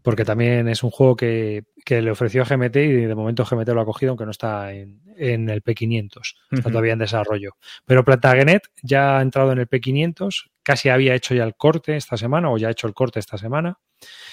Porque 0.03 0.25
también 0.25 0.69
es 0.69 0.83
un 0.83 0.91
juego 0.91 1.17
que, 1.17 1.65
le 1.87 2.11
ofreció 2.11 2.43
a 2.43 2.45
GMT 2.45 2.77
y 2.77 2.93
de 2.93 3.15
momento 3.15 3.45
GMT 3.45 3.69
lo 3.69 3.81
ha 3.83 3.85
cogido, 3.85 4.11
aunque 4.11 4.25
no 4.25 4.31
está 4.31 4.73
en, 4.73 5.01
el 5.17 5.63
P500, 5.63 6.35
está 6.51 6.71
todavía 6.71 6.95
en 6.95 6.99
desarrollo. 6.99 7.57
Pero 7.85 8.05
Plantagenet 8.05 8.69
ya 8.83 9.19
ha 9.19 9.23
entrado 9.23 9.53
en 9.53 9.59
el 9.59 9.69
P500, 9.69 10.51
casi 10.63 10.89
había 10.89 11.15
hecho 11.15 11.35
ya 11.35 11.45
el 11.45 11.55
corte 11.57 11.97
esta 11.97 12.17
semana, 12.17 12.51
o 12.51 12.57
ya 12.57 12.69
ha 12.69 12.71
hecho 12.71 12.87
el 12.87 12.95
corte 12.95 13.19
esta 13.19 13.37
semana. 13.37 13.79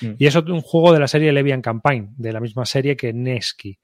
Mm. 0.02 0.12
Y 0.18 0.28
es 0.28 0.36
un 0.36 0.62
juego 0.62 0.94
de 0.94 1.00
la 1.00 1.08
serie 1.08 1.32
Levian 1.32 1.62
Campaign, 1.62 2.14
de 2.18 2.34
la 2.34 2.40
misma 2.40 2.66
serie 2.66 2.96
que 2.96 3.14
Nesky. 3.14 3.78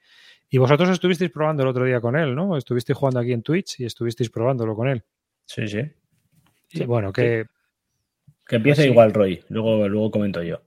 Y 0.49 0.57
vosotros 0.57 0.89
estuvisteis 0.89 1.31
probando 1.31 1.63
el 1.63 1.69
otro 1.69 1.85
día 1.85 1.99
con 1.99 2.15
él, 2.15 2.35
¿no? 2.35 2.57
Estuvisteis 2.57 2.97
jugando 2.97 3.19
aquí 3.19 3.33
en 3.33 3.41
Twitch 3.41 3.79
y 3.79 3.85
estuvisteis 3.85 4.29
probándolo 4.29 4.75
con 4.75 4.87
él. 4.87 5.03
Sí, 5.45 5.67
sí. 5.67 5.81
Y 6.71 6.83
bueno, 6.83 7.11
que 7.11 7.45
que 8.47 8.57
empiece 8.57 8.85
igual, 8.85 9.13
Roy. 9.13 9.43
Luego, 9.49 9.87
luego 9.87 10.11
comento 10.11 10.43
yo. 10.43 10.61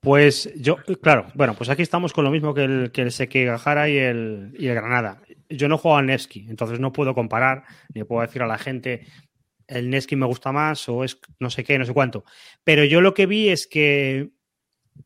Pues 0.00 0.52
yo, 0.56 0.76
claro, 1.02 1.26
bueno, 1.34 1.54
pues 1.54 1.68
aquí 1.68 1.82
estamos 1.82 2.12
con 2.12 2.24
lo 2.24 2.30
mismo 2.30 2.54
que 2.54 2.64
el, 2.64 2.90
que 2.90 3.02
el 3.02 3.12
Sekigahara 3.12 3.88
y 3.88 3.98
el, 3.98 4.54
y 4.58 4.68
el 4.68 4.74
Granada. 4.74 5.20
Yo 5.48 5.68
no 5.68 5.76
juego 5.76 5.98
al 5.98 6.06
Nevsky, 6.06 6.46
entonces 6.48 6.80
no 6.80 6.92
puedo 6.92 7.14
comparar, 7.14 7.64
ni 7.94 8.02
puedo 8.04 8.22
decir 8.22 8.42
a 8.42 8.46
la 8.46 8.56
gente 8.56 9.06
el 9.66 9.88
Nevsky 9.88 10.16
me 10.16 10.26
gusta 10.26 10.52
más 10.52 10.88
o 10.88 11.04
es 11.04 11.20
no 11.38 11.48
sé 11.48 11.62
qué, 11.62 11.78
no 11.78 11.84
sé 11.84 11.92
cuánto. 11.92 12.24
Pero 12.64 12.84
yo 12.84 13.00
lo 13.00 13.14
que 13.14 13.26
vi 13.26 13.50
es 13.50 13.66
que, 13.66 14.30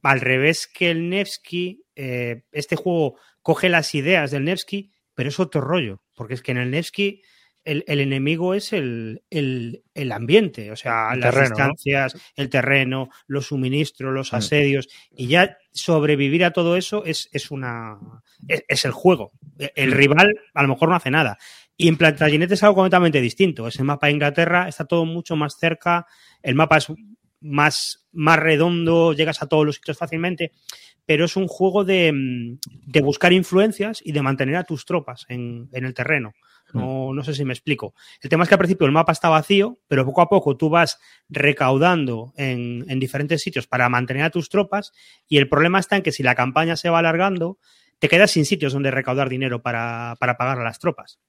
al 0.03 0.21
revés 0.21 0.67
que 0.67 0.91
el 0.91 1.09
Nevsky, 1.09 1.85
eh, 1.97 2.43
este 2.53 2.77
juego 2.77 3.19
coge 3.43 3.69
las 3.69 3.95
ideas 3.95 4.31
del 4.31 4.45
Nevsky, 4.45 4.93
pero 5.15 5.29
es 5.29 5.39
otro 5.39 5.61
rollo, 5.61 6.03
porque 6.15 6.35
es 6.35 6.43
que 6.43 6.53
en 6.53 6.59
el 6.59 6.71
Nevsky 6.71 7.23
el, 7.65 8.01
enemigo 8.01 8.55
es 8.55 8.73
el, 8.73 9.23
ambiente, 10.13 10.71
o 10.71 10.77
sea, 10.77 11.15
las 11.17 11.35
distancias, 11.35 12.17
el 12.37 12.51
terreno, 12.51 13.09
los 13.27 13.47
suministros, 13.47 14.13
los 14.13 14.33
mm. 14.33 14.37
asedios, 14.37 14.89
y 15.11 15.29
ya 15.29 15.57
sobrevivir 15.73 16.45
a 16.45 16.53
todo 16.53 16.77
eso 16.77 17.05
es, 17.05 17.29
es 17.33 17.51
una 17.51 17.99
es, 18.49 18.85
el 18.85 18.93
juego. 18.93 19.33
E, 19.59 19.73
el 19.77 19.91
mm. 19.91 19.95
rival 19.95 20.35
a 20.53 20.63
lo 20.63 20.69
mejor 20.69 20.89
no 20.91 20.97
hace 20.97 21.11
nada. 21.11 21.39
Y 21.77 21.89
en 21.89 21.97
Plantagenet 21.97 22.53
es 22.53 22.63
algo 22.63 22.77
completamente 22.77 23.21
distinto. 23.21 23.67
Ese 23.67 23.83
mapa 23.83 24.07
de 24.07 24.13
Inglaterra 24.13 24.69
está 24.69 24.85
todo 24.85 25.05
mucho 25.07 25.35
más 25.35 25.57
cerca, 25.59 26.07
el 26.43 26.55
mapa 26.55 26.77
es 26.77 26.89
más, 27.45 28.07
más 28.13 28.39
redondo, 28.39 29.13
llegas 29.13 29.43
a 29.43 29.47
todos 29.47 29.65
los 29.65 29.77
sitios 29.77 29.99
fácilmente, 29.99 30.53
pero 31.07 31.27
es 31.27 31.37
un 31.37 31.47
juego 31.47 31.85
de, 31.85 32.59
de 32.87 33.01
buscar 33.03 33.33
influencias 33.33 34.01
y 34.05 34.13
de 34.13 34.23
mantener 34.23 34.57
a 34.57 34.65
tus 34.65 34.85
tropas 34.85 35.27
en, 35.29 35.69
en 35.73 35.85
el 35.85 35.95
terreno. 35.95 36.33
No, 36.75 37.23
sé 37.23 37.35
si 37.35 37.45
me 37.45 37.53
explico. 37.53 37.95
El 38.21 38.31
tema 38.31 38.43
es 38.43 38.49
que 38.49 38.55
al 38.55 38.59
principio 38.59 38.87
el 38.87 38.93
mapa 38.93 39.13
está 39.13 39.29
vacío, 39.29 39.79
pero 39.87 40.05
poco 40.05 40.23
a 40.23 40.29
poco 40.29 40.57
tú 40.57 40.69
vas 40.69 40.99
recaudando 41.29 42.33
en, 42.37 42.85
diferentes 42.99 43.43
sitios 43.43 43.67
para 43.67 43.89
mantener 43.89 44.25
a 44.25 44.31
tus 44.31 44.49
tropas 44.49 44.93
y 45.29 45.37
el 45.37 45.49
problema 45.49 45.79
está 45.79 45.97
en 45.97 46.03
que 46.03 46.13
si 46.13 46.23
la 46.23 46.35
campaña 46.35 46.77
se 46.77 46.91
va 46.91 46.99
alargando, 46.99 47.59
te 48.01 48.09
quedas 48.09 48.33
sin 48.33 48.45
sitios 48.45 48.73
donde 48.73 48.91
recaudar 48.91 49.29
dinero 49.29 49.63
para, 49.63 50.17
pagar 50.19 50.59
a 50.59 50.65
las 50.65 50.79
tropas. 50.81 51.21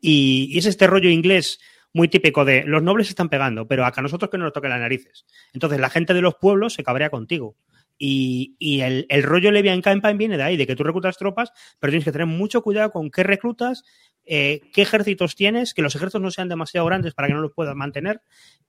Y, 0.00 0.56
es 0.56 0.64
este 0.64 0.86
rollo 0.86 1.10
inglés 1.10 1.58
muy 1.92 2.08
típico 2.08 2.44
de 2.44 2.64
los 2.64 2.82
nobles 2.82 3.08
están 3.08 3.28
pegando, 3.28 3.66
pero 3.66 3.84
acá 3.84 4.02
nosotros 4.02 4.30
que 4.30 4.38
no 4.38 4.44
nos 4.44 4.52
toquen 4.52 4.70
las 4.70 4.80
narices. 4.80 5.26
Entonces 5.52 5.80
la 5.80 5.90
gente 5.90 6.14
de 6.14 6.22
los 6.22 6.34
pueblos 6.36 6.74
se 6.74 6.84
cabrea 6.84 7.10
contigo. 7.10 7.56
Y, 7.98 8.80
el, 8.80 9.06
el, 9.10 9.22
rollo 9.22 9.52
Levian 9.52 9.80
Campaign 9.80 10.18
viene 10.18 10.36
de 10.36 10.42
ahí, 10.42 10.56
de 10.56 10.66
que 10.66 10.74
tú 10.74 10.82
reclutas 10.82 11.16
tropas, 11.16 11.52
pero 11.78 11.92
tienes 11.92 12.04
que 12.04 12.10
tener 12.10 12.26
mucho 12.26 12.60
cuidado 12.62 12.90
con 12.90 13.12
qué 13.12 13.22
reclutas, 13.22 13.84
eh, 14.24 14.60
qué 14.72 14.82
ejércitos 14.82 15.34
tienes, 15.34 15.74
que 15.74 15.82
los 15.82 15.94
ejércitos 15.94 16.22
no 16.22 16.30
sean 16.30 16.48
demasiado 16.48 16.86
grandes 16.86 17.14
para 17.14 17.28
que 17.28 17.34
no 17.34 17.40
los 17.40 17.52
puedas 17.52 17.74
mantener. 17.74 18.20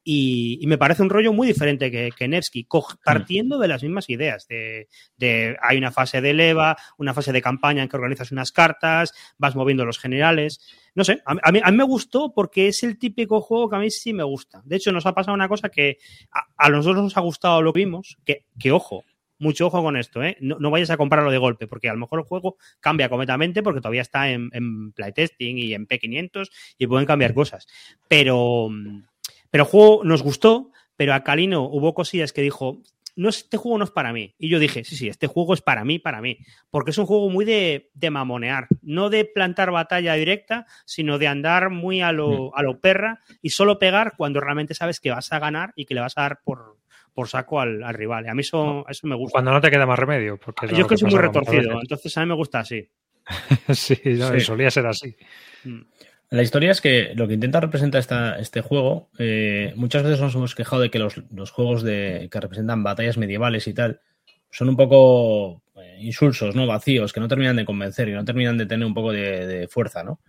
Y, 0.04 0.64
me 0.68 0.78
parece 0.78 1.04
un 1.04 1.10
rollo 1.10 1.32
muy 1.32 1.48
diferente 1.48 1.90
que, 1.92 2.10
que 2.18 2.28
Nevsky, 2.28 2.68
partiendo 3.06 3.60
de 3.60 3.68
las 3.68 3.84
mismas 3.84 4.10
ideas. 4.10 4.48
De, 4.48 4.88
hay 5.62 5.78
una 5.78 5.92
fase 5.92 6.20
de 6.20 6.34
leva, 6.34 6.76
una 6.98 7.14
fase 7.14 7.32
de 7.32 7.42
campaña 7.42 7.84
en 7.84 7.90
que 7.90 7.96
organizas 7.96 8.32
unas 8.32 8.52
cartas, 8.52 9.14
vas 9.38 9.56
moviendo 9.56 9.86
los 9.86 10.00
generales. 10.00 10.60
No 10.96 11.04
sé, 11.04 11.22
a, 11.26 11.52
mí, 11.52 11.62
me 11.72 11.84
gustó 11.84 12.34
porque 12.34 12.68
es 12.68 12.84
el 12.84 12.98
típico 12.98 13.40
juego 13.42 13.70
que 13.70 13.76
a 13.76 13.80
mí 13.80 13.92
sí 13.92 14.14
me 14.14 14.24
gusta. 14.24 14.62
De 14.66 14.76
hecho, 14.76 14.92
nos 14.92 15.06
ha 15.06 15.14
pasado 15.14 15.36
una 15.36 15.48
cosa 15.48 15.70
que 15.70 15.98
a, 16.58 16.70
nosotros 16.70 17.04
nos 17.04 17.18
ha 17.18 17.22
gustado 17.22 17.62
lo 17.62 17.72
que 17.72 17.80
vimos, 17.80 18.18
que, 18.26 18.46
que 18.60 18.72
ojo, 18.72 19.06
mucho 19.44 19.68
ojo 19.68 19.84
con 19.84 19.98
esto, 19.98 20.24
¿eh? 20.24 20.38
No, 20.40 20.72
vayas 20.72 20.90
a 20.90 20.98
comprarlo 20.98 21.30
de 21.30 21.38
golpe, 21.38 21.68
porque 21.68 21.90
a 21.90 21.94
lo 21.94 22.00
mejor 22.00 22.20
el 22.20 22.26
juego 22.26 22.58
cambia 22.80 23.10
completamente 23.10 23.62
porque 23.62 23.82
todavía 23.82 24.02
está 24.02 24.30
en, 24.30 24.92
playtesting 24.94 25.60
y 25.60 25.74
en 25.74 25.88
P500 25.88 26.50
y 26.80 26.88
pueden 26.88 27.06
cambiar 27.06 27.34
cosas. 27.34 27.68
Pero, 28.08 28.70
pero 29.52 29.64
el 29.64 29.70
juego 29.70 30.04
nos 30.04 30.24
gustó, 30.24 30.72
pero 30.96 31.14
a 31.14 31.24
Calino 31.24 31.64
hubo 31.64 31.94
cosillas 31.94 32.34
que 32.34 32.42
dijo, 32.42 32.82
no, 33.16 33.30
este 33.30 33.58
juego 33.58 33.78
no 33.78 33.84
es 33.84 33.92
para 33.92 34.14
mí. 34.14 34.34
Y 34.40 34.50
yo 34.50 34.60
dije, 34.60 34.84
sí, 34.84 34.96
sí, 34.96 35.08
este 35.08 35.28
juego 35.28 35.54
es 35.54 35.62
para 35.62 35.84
mí, 35.84 36.00
para 36.00 36.22
mí. 36.22 36.38
Porque 36.72 36.92
es 36.92 36.98
un 36.98 37.06
juego 37.06 37.30
muy 37.30 37.46
de, 37.46 37.92
de 37.94 38.10
mamonear, 38.10 38.68
no 38.82 39.10
de 39.10 39.26
plantar 39.26 39.72
batalla 39.72 40.14
directa, 40.16 40.66
sino 40.86 41.20
de 41.20 41.28
andar 41.28 41.70
muy 41.70 42.02
a 42.02 42.12
lo, 42.12 42.56
a 42.56 42.64
lo 42.64 42.80
perra 42.80 43.22
y 43.42 43.50
solo 43.50 43.78
pegar 43.78 44.14
cuando 44.18 44.40
realmente 44.40 44.74
sabes 44.74 45.00
que 45.00 45.12
vas 45.12 45.32
a 45.32 45.40
ganar 45.40 45.74
y 45.76 45.86
que 45.86 45.94
le 45.94 46.02
vas 46.02 46.18
a 46.18 46.22
dar 46.22 46.40
por, 46.44 46.78
por 47.14 47.28
saco 47.28 47.60
al, 47.60 47.82
rival. 47.94 48.28
A 48.28 48.34
mí 48.34 48.42
eso, 48.42 48.86
eso 48.88 49.08
me 49.08 49.16
gusta. 49.16 49.34
Cuando 49.34 49.52
no 49.52 49.62
te 49.62 49.70
queda 49.70 49.86
más 49.86 50.00
remedio. 50.00 50.38
Porque 50.38 50.68
Yo 50.68 50.82
es 50.82 50.88
que 50.88 50.98
soy 50.98 51.12
muy 51.12 51.20
retorcido, 51.20 51.80
entonces 51.80 52.18
a 52.18 52.22
mí 52.22 52.28
me 52.28 52.36
gusta 52.36 52.60
así. 52.60 52.90
sí, 53.74 53.96
solía 54.40 54.70
ser 54.70 54.88
así. 54.88 55.16
Mm. 55.64 55.82
La 56.34 56.42
historia 56.42 56.72
es 56.72 56.82
que 56.82 57.12
lo 57.16 57.28
que 57.28 57.36
intenta 57.36 57.60
representar 57.60 58.00
esta, 58.00 58.40
este 58.40 58.62
juego, 58.62 59.12
eh, 59.20 59.72
muchas 59.76 60.02
veces 60.02 60.20
nos 60.20 60.34
hemos 60.34 60.56
quejado 60.56 60.82
de 60.82 60.90
que 60.90 60.98
los, 60.98 61.14
juegos 61.52 61.84
de, 61.84 62.28
que 62.32 62.40
representan 62.40 62.82
batallas 62.82 63.20
medievales 63.20 63.68
y 63.68 63.74
tal 63.76 64.02
son 64.50 64.70
un 64.70 64.76
poco 64.76 65.62
eh, 65.76 65.98
insulsos, 66.00 66.56
¿no? 66.56 66.66
Vacíos, 66.66 67.14
que 67.14 67.20
no 67.20 67.28
terminan 67.28 67.56
de 67.56 67.66
convencer 67.66 68.10
y 68.10 68.14
no 68.14 68.26
terminan 68.26 68.58
de 68.58 68.66
tener 68.66 68.84
un 68.84 68.96
poco 68.96 69.12
de, 69.12 69.68
fuerza, 69.70 70.04
¿no? 70.04 70.22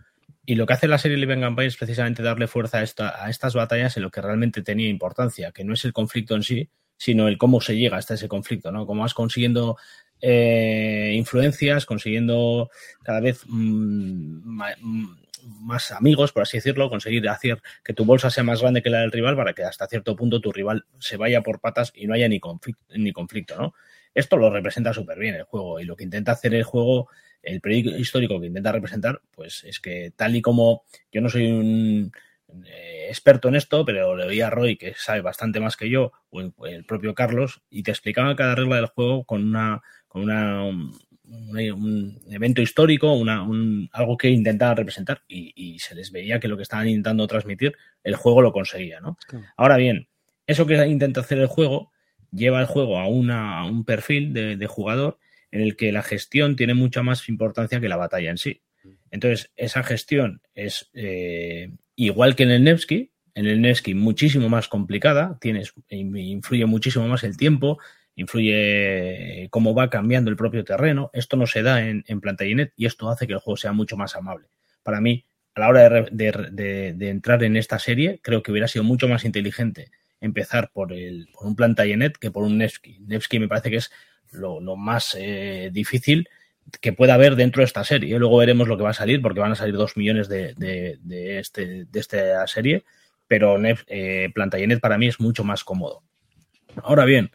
Y 0.45 0.55
lo 0.55 0.65
que 0.65 0.73
hace 0.73 0.87
la 0.87 0.97
serie 0.97 1.17
Living 1.17 1.39
Campaign 1.39 1.67
es 1.67 1.77
precisamente 1.77 2.21
darle 2.21 2.47
fuerza 2.47 2.79
a, 2.79 2.83
esta, 2.83 3.23
a 3.23 3.29
estas 3.29 3.55
batallas 3.55 3.97
en 3.97 4.03
lo 4.03 4.11
que 4.11 4.21
realmente 4.21 4.61
tenía 4.61 4.89
importancia, 4.89 5.51
que 5.51 5.63
no 5.63 5.73
es 5.73 5.85
el 5.85 5.93
conflicto 5.93 6.35
en 6.35 6.43
sí, 6.43 6.69
sino 6.97 7.27
el 7.27 7.37
cómo 7.37 7.61
se 7.61 7.75
llega 7.75 7.97
hasta 7.97 8.13
ese 8.13 8.27
conflicto, 8.27 8.71
¿no? 8.71 8.85
Cómo 8.85 9.01
vas 9.01 9.13
consiguiendo 9.13 9.77
eh, 10.21 11.13
influencias, 11.15 11.85
consiguiendo 11.85 12.69
cada 13.03 13.19
vez 13.19 13.43
mm, 13.47 14.61
mm, 14.81 15.17
más 15.61 15.91
amigos, 15.91 16.31
por 16.31 16.43
así 16.43 16.57
decirlo, 16.57 16.89
conseguir 16.89 17.27
hacer 17.29 17.61
que 17.83 17.93
tu 17.93 18.05
bolsa 18.05 18.29
sea 18.29 18.43
más 18.43 18.61
grande 18.61 18.81
que 18.81 18.89
la 18.89 19.01
del 19.01 19.11
rival 19.11 19.35
para 19.35 19.53
que 19.53 19.63
hasta 19.63 19.87
cierto 19.87 20.15
punto 20.15 20.41
tu 20.41 20.51
rival 20.51 20.85
se 20.99 21.17
vaya 21.17 21.41
por 21.41 21.59
patas 21.59 21.91
y 21.95 22.07
no 22.07 22.13
haya 22.13 22.27
ni 22.29 22.39
conflicto, 22.39 22.83
ni 22.95 23.11
conflicto 23.11 23.55
¿no? 23.57 23.73
Esto 24.13 24.37
lo 24.37 24.49
representa 24.49 24.93
súper 24.93 25.19
bien 25.19 25.35
el 25.35 25.43
juego 25.43 25.79
y 25.79 25.83
lo 25.83 25.95
que 25.95 26.05
intenta 26.05 26.31
hacer 26.31 26.55
el 26.55 26.63
juego, 26.63 27.09
el 27.45 27.61
periodo 27.61 27.97
histórico 27.97 28.39
que 28.39 28.47
intenta 28.47 28.71
representar, 28.71 29.21
pues 29.31 29.63
es 29.63 29.79
que 29.79 30.11
tal 30.15 30.35
y 30.35 30.41
como 30.41 30.83
yo 31.11 31.21
no 31.21 31.29
soy 31.29 31.51
un 31.51 32.11
eh, 32.65 33.07
experto 33.09 33.47
en 33.47 33.55
esto, 33.55 33.85
pero 33.85 34.15
le 34.15 34.25
oía 34.25 34.47
a 34.47 34.49
Roy 34.49 34.77
que 34.77 34.93
sabe 34.95 35.21
bastante 35.21 35.59
más 35.59 35.77
que 35.77 35.89
yo, 35.89 36.11
o 36.29 36.41
el, 36.65 36.85
propio 36.85 37.13
Carlos, 37.13 37.61
y 37.69 37.83
te 37.83 37.91
explicaba 37.91 38.35
cada 38.35 38.55
regla 38.55 38.77
del 38.77 38.87
juego 38.87 39.23
con 39.23 39.43
una, 39.43 39.81
con 40.07 40.23
una 40.23 40.63
un, 40.63 42.19
evento 42.29 42.61
histórico, 42.61 43.13
una, 43.13 43.45
algo 43.91 44.17
que 44.17 44.29
intentaban 44.29 44.77
representar 44.77 45.23
y, 45.27 45.77
se 45.79 45.95
les 45.95 46.11
veía 46.11 46.39
que 46.39 46.47
lo 46.47 46.57
que 46.57 46.63
estaban 46.63 46.87
intentando 46.87 47.27
transmitir, 47.27 47.75
el 48.03 48.15
juego 48.15 48.41
lo 48.41 48.51
conseguía, 48.51 48.99
¿no? 48.99 49.17
Ahora 49.57 49.77
bien, 49.77 50.07
eso 50.47 50.65
que 50.65 50.75
intenta 50.87 51.21
hacer 51.21 51.39
el 51.39 51.47
juego 51.47 51.91
lleva 52.31 52.59
el 52.59 52.65
juego 52.65 52.99
a, 52.99 53.07
un 53.07 53.83
perfil 53.85 54.33
de, 54.33 54.67
jugador 54.67 55.17
en 55.55 55.61
el 55.61 55.77
que 55.77 55.93
la 55.93 56.03
gestión 56.03 56.57
tiene 56.57 56.73
mucha 56.73 57.01
más 57.01 57.29
importancia 57.29 57.79
que 57.79 57.87
la 57.87 57.95
batalla 57.95 58.29
en 58.29 58.37
sí. 58.37 58.61
Entonces, 59.09 59.51
esa 59.55 59.83
gestión 59.83 60.41
es 60.53 60.89
eh, 60.93 61.71
igual 61.95 62.35
que 62.35 62.43
en 62.43 62.51
el 62.51 62.63
Nevsky, 62.65 63.13
en 63.33 63.47
el 63.47 63.61
Nevsky 63.61 63.93
muchísimo 63.93 64.49
más 64.49 64.67
complicada, 64.67 65.39
influye 65.89 66.65
muchísimo 66.65 67.07
más 67.07 67.23
el 67.23 67.37
tiempo, 67.37 67.79
influye 68.15 69.47
cómo 69.49 69.73
va 69.73 69.89
cambiando 69.89 70.29
el 70.29 70.35
propio 70.35 70.65
terreno. 70.65 71.09
Esto 71.13 71.37
no 71.37 71.47
se 71.47 71.63
da 71.63 71.87
en, 71.87 72.03
en 72.07 72.19
Plantagenet 72.19 72.73
y 72.75 72.85
esto 72.85 73.09
hace 73.09 73.25
que 73.25 73.33
el 73.33 73.39
juego 73.39 73.55
sea 73.55 73.71
mucho 73.71 73.95
más 73.95 74.17
amable. 74.17 74.47
Para 74.83 74.99
mí, 74.99 75.25
a 75.53 75.61
la 75.61 75.69
hora 75.69 76.05
de, 76.11 76.95
entrar 76.99 77.41
en 77.45 77.55
esta 77.55 77.79
serie, 77.79 78.19
creo 78.21 78.43
que 78.43 78.51
hubiera 78.51 78.67
sido 78.67 78.83
mucho 78.83 79.07
más 79.07 79.23
inteligente 79.23 79.89
empezar 80.19 80.71
por, 80.73 80.91
el, 80.91 81.29
por 81.33 81.47
un 81.47 81.55
Plantagenet 81.55 82.17
que 82.17 82.29
por 82.29 82.43
un 82.43 82.57
Nevsky. 82.57 82.99
Nevsky 82.99 83.39
me 83.39 83.47
parece 83.47 83.69
que 83.69 83.77
es 83.77 83.91
lo, 84.37 84.59
más 84.75 85.15
eh, 85.19 85.69
difícil 85.71 86.29
que 86.81 86.93
pueda 86.93 87.13
haber 87.13 87.35
dentro 87.35 87.61
de 87.61 87.65
esta 87.65 87.83
serie. 87.83 88.17
Luego 88.17 88.37
veremos 88.37 88.67
lo 88.67 88.77
que 88.77 88.83
va 88.83 88.89
a 88.89 88.93
salir, 88.93 89.21
porque 89.21 89.39
van 89.39 89.51
a 89.51 89.55
salir 89.55 89.75
dos 89.75 89.97
millones 89.97 90.27
de, 90.27 90.99
este, 91.39 91.85
de 91.85 91.99
esta 91.99 92.45
serie, 92.47 92.83
pero 93.27 93.57
eh, 93.63 94.29
Plantagenet 94.33 94.79
para 94.79 94.97
mí 94.97 95.07
es 95.07 95.19
mucho 95.19 95.43
más 95.43 95.63
cómodo. 95.63 96.03
Ahora 96.83 97.05
bien, 97.05 97.31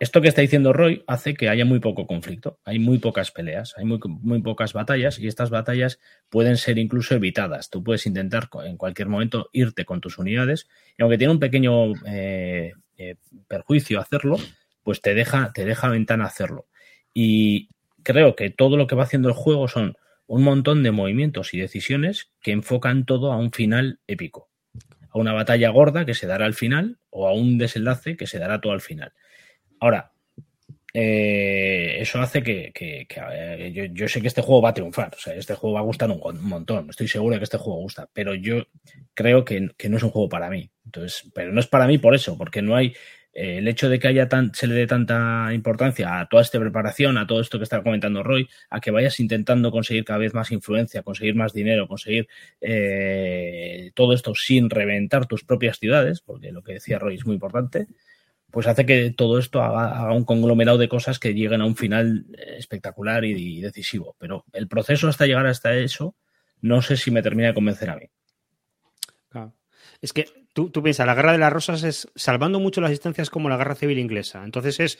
esto 0.00 0.20
que 0.20 0.28
está 0.28 0.42
diciendo 0.42 0.72
Roy 0.72 1.02
hace 1.08 1.34
que 1.34 1.48
haya 1.48 1.64
muy 1.64 1.80
poco 1.80 2.06
conflicto, 2.06 2.60
hay 2.64 2.78
muy 2.78 2.98
pocas 2.98 3.32
peleas, 3.32 3.74
hay 3.76 3.84
muy, 3.84 3.98
muy, 4.04 4.40
pocas 4.42 4.72
batallas 4.72 5.18
y 5.18 5.26
estas 5.26 5.50
batallas 5.50 5.98
pueden 6.28 6.56
ser 6.56 6.78
incluso 6.78 7.16
evitadas. 7.16 7.68
Tú 7.68 7.82
puedes 7.82 8.06
intentar 8.06 8.48
en 8.64 8.76
cualquier 8.76 9.08
momento 9.08 9.48
irte 9.52 9.84
con 9.84 10.00
tus 10.00 10.18
unidades 10.18 10.68
y 10.96 11.02
aunque 11.02 11.18
tiene 11.18 11.32
un 11.32 11.40
pequeño 11.40 11.94
eh, 12.06 12.74
eh, 12.96 13.16
perjuicio 13.48 14.00
hacerlo, 14.00 14.38
pues 14.88 15.02
te 15.02 15.12
deja, 15.12 15.52
te 15.52 15.66
deja 15.66 15.90
ventana 15.90 16.24
hacerlo. 16.24 16.66
Y 17.12 17.68
creo 18.02 18.34
que 18.34 18.48
todo 18.48 18.78
lo 18.78 18.86
que 18.86 18.94
va 18.94 19.02
haciendo 19.02 19.28
el 19.28 19.34
juego 19.34 19.68
son 19.68 19.98
un 20.26 20.42
montón 20.42 20.82
de 20.82 20.92
movimientos 20.92 21.52
y 21.52 21.58
decisiones 21.58 22.30
que 22.40 22.52
enfocan 22.52 23.04
todo 23.04 23.30
a 23.30 23.36
un 23.36 23.52
final 23.52 24.00
épico, 24.06 24.48
a 25.10 25.18
una 25.18 25.34
batalla 25.34 25.68
gorda 25.68 26.06
que 26.06 26.14
se 26.14 26.26
dará 26.26 26.46
al 26.46 26.54
final 26.54 26.96
o 27.10 27.28
a 27.28 27.34
un 27.34 27.58
desenlace 27.58 28.16
que 28.16 28.26
se 28.26 28.38
dará 28.38 28.62
todo 28.62 28.72
al 28.72 28.80
final. 28.80 29.12
Ahora, 29.78 30.12
eh, 30.94 31.98
eso 32.00 32.18
hace 32.22 32.42
que, 32.42 32.72
yo, 33.92 34.08
sé 34.08 34.22
que 34.22 34.28
este 34.28 34.40
juego 34.40 34.62
va 34.62 34.70
a 34.70 34.74
triunfar, 34.74 35.12
o 35.14 35.20
sea, 35.20 35.34
este 35.34 35.54
juego 35.54 35.74
va 35.74 35.80
a 35.80 35.84
gustar 35.84 36.10
un, 36.10 36.48
montón, 36.48 36.88
estoy 36.88 37.08
seguro 37.08 37.34
de 37.34 37.40
que 37.40 37.44
este 37.44 37.58
juego 37.58 37.80
gusta, 37.80 38.08
pero 38.10 38.34
yo 38.34 38.66
creo 39.12 39.44
que, 39.44 39.60
no 39.60 39.96
es 39.98 40.02
un 40.02 40.10
juego 40.10 40.30
para 40.30 40.48
mí. 40.48 40.70
Entonces, 40.86 41.30
pero 41.34 41.52
no 41.52 41.60
es 41.60 41.66
para 41.66 41.86
mí 41.86 41.98
por 41.98 42.14
eso, 42.14 42.38
porque 42.38 42.62
no 42.62 42.74
hay 42.74 42.94
eh, 43.32 43.58
el 43.58 43.68
hecho 43.68 43.88
de 43.88 43.98
que 43.98 44.08
haya 44.08 44.28
tan, 44.28 44.54
se 44.54 44.66
le 44.66 44.74
dé 44.74 44.86
tanta 44.86 45.50
importancia 45.52 46.20
a 46.20 46.28
toda 46.28 46.42
esta 46.42 46.58
preparación, 46.58 47.18
a 47.18 47.26
todo 47.26 47.40
esto 47.40 47.58
que 47.58 47.64
está 47.64 47.82
comentando 47.82 48.22
Roy, 48.22 48.48
a 48.70 48.80
que 48.80 48.90
vayas 48.90 49.20
intentando 49.20 49.70
conseguir 49.70 50.04
cada 50.04 50.18
vez 50.18 50.34
más 50.34 50.50
influencia, 50.52 51.02
conseguir 51.02 51.34
más 51.34 51.52
dinero, 51.52 51.88
conseguir 51.88 52.28
eh, 52.60 53.92
todo 53.94 54.12
esto 54.12 54.34
sin 54.34 54.70
reventar 54.70 55.26
tus 55.26 55.44
propias 55.44 55.78
ciudades, 55.78 56.20
porque 56.20 56.52
lo 56.52 56.62
que 56.62 56.74
decía 56.74 56.98
Roy 56.98 57.16
es 57.16 57.26
muy 57.26 57.34
importante 57.34 57.86
pues 58.50 58.66
hace 58.66 58.86
que 58.86 59.10
todo 59.10 59.38
esto 59.38 59.62
haga, 59.62 60.12
un 60.12 60.24
conglomerado 60.24 60.78
de 60.78 60.88
cosas 60.88 61.18
que 61.18 61.34
lleguen 61.34 61.60
a 61.60 61.66
un 61.66 61.76
final 61.76 62.26
eh, 62.32 62.56
espectacular 62.56 63.24
y, 63.24 63.60
decisivo. 63.60 64.16
Pero 64.18 64.44
el 64.52 64.68
proceso 64.68 65.08
hasta 65.08 65.26
llegar 65.26 65.46
hasta 65.46 65.74
eso, 65.74 66.16
no 66.60 66.80
sé 66.82 66.96
si 66.96 67.10
me 67.10 67.22
termina 67.22 67.48
de 67.48 67.54
convencer 67.54 67.90
a 67.90 67.96
mí. 67.96 68.06
Es 70.00 70.12
que 70.12 70.26
tú, 70.52 70.70
tú 70.70 70.82
piensas, 70.82 71.06
la 71.06 71.14
guerra 71.14 71.32
de 71.32 71.38
las 71.38 71.52
rosas 71.52 71.82
es 71.82 72.08
salvando 72.14 72.60
mucho 72.60 72.80
las 72.80 72.90
distancias 72.90 73.30
como 73.30 73.48
la 73.48 73.56
guerra 73.56 73.74
civil 73.74 73.98
inglesa. 73.98 74.44
Entonces 74.44 74.80
es 74.80 74.98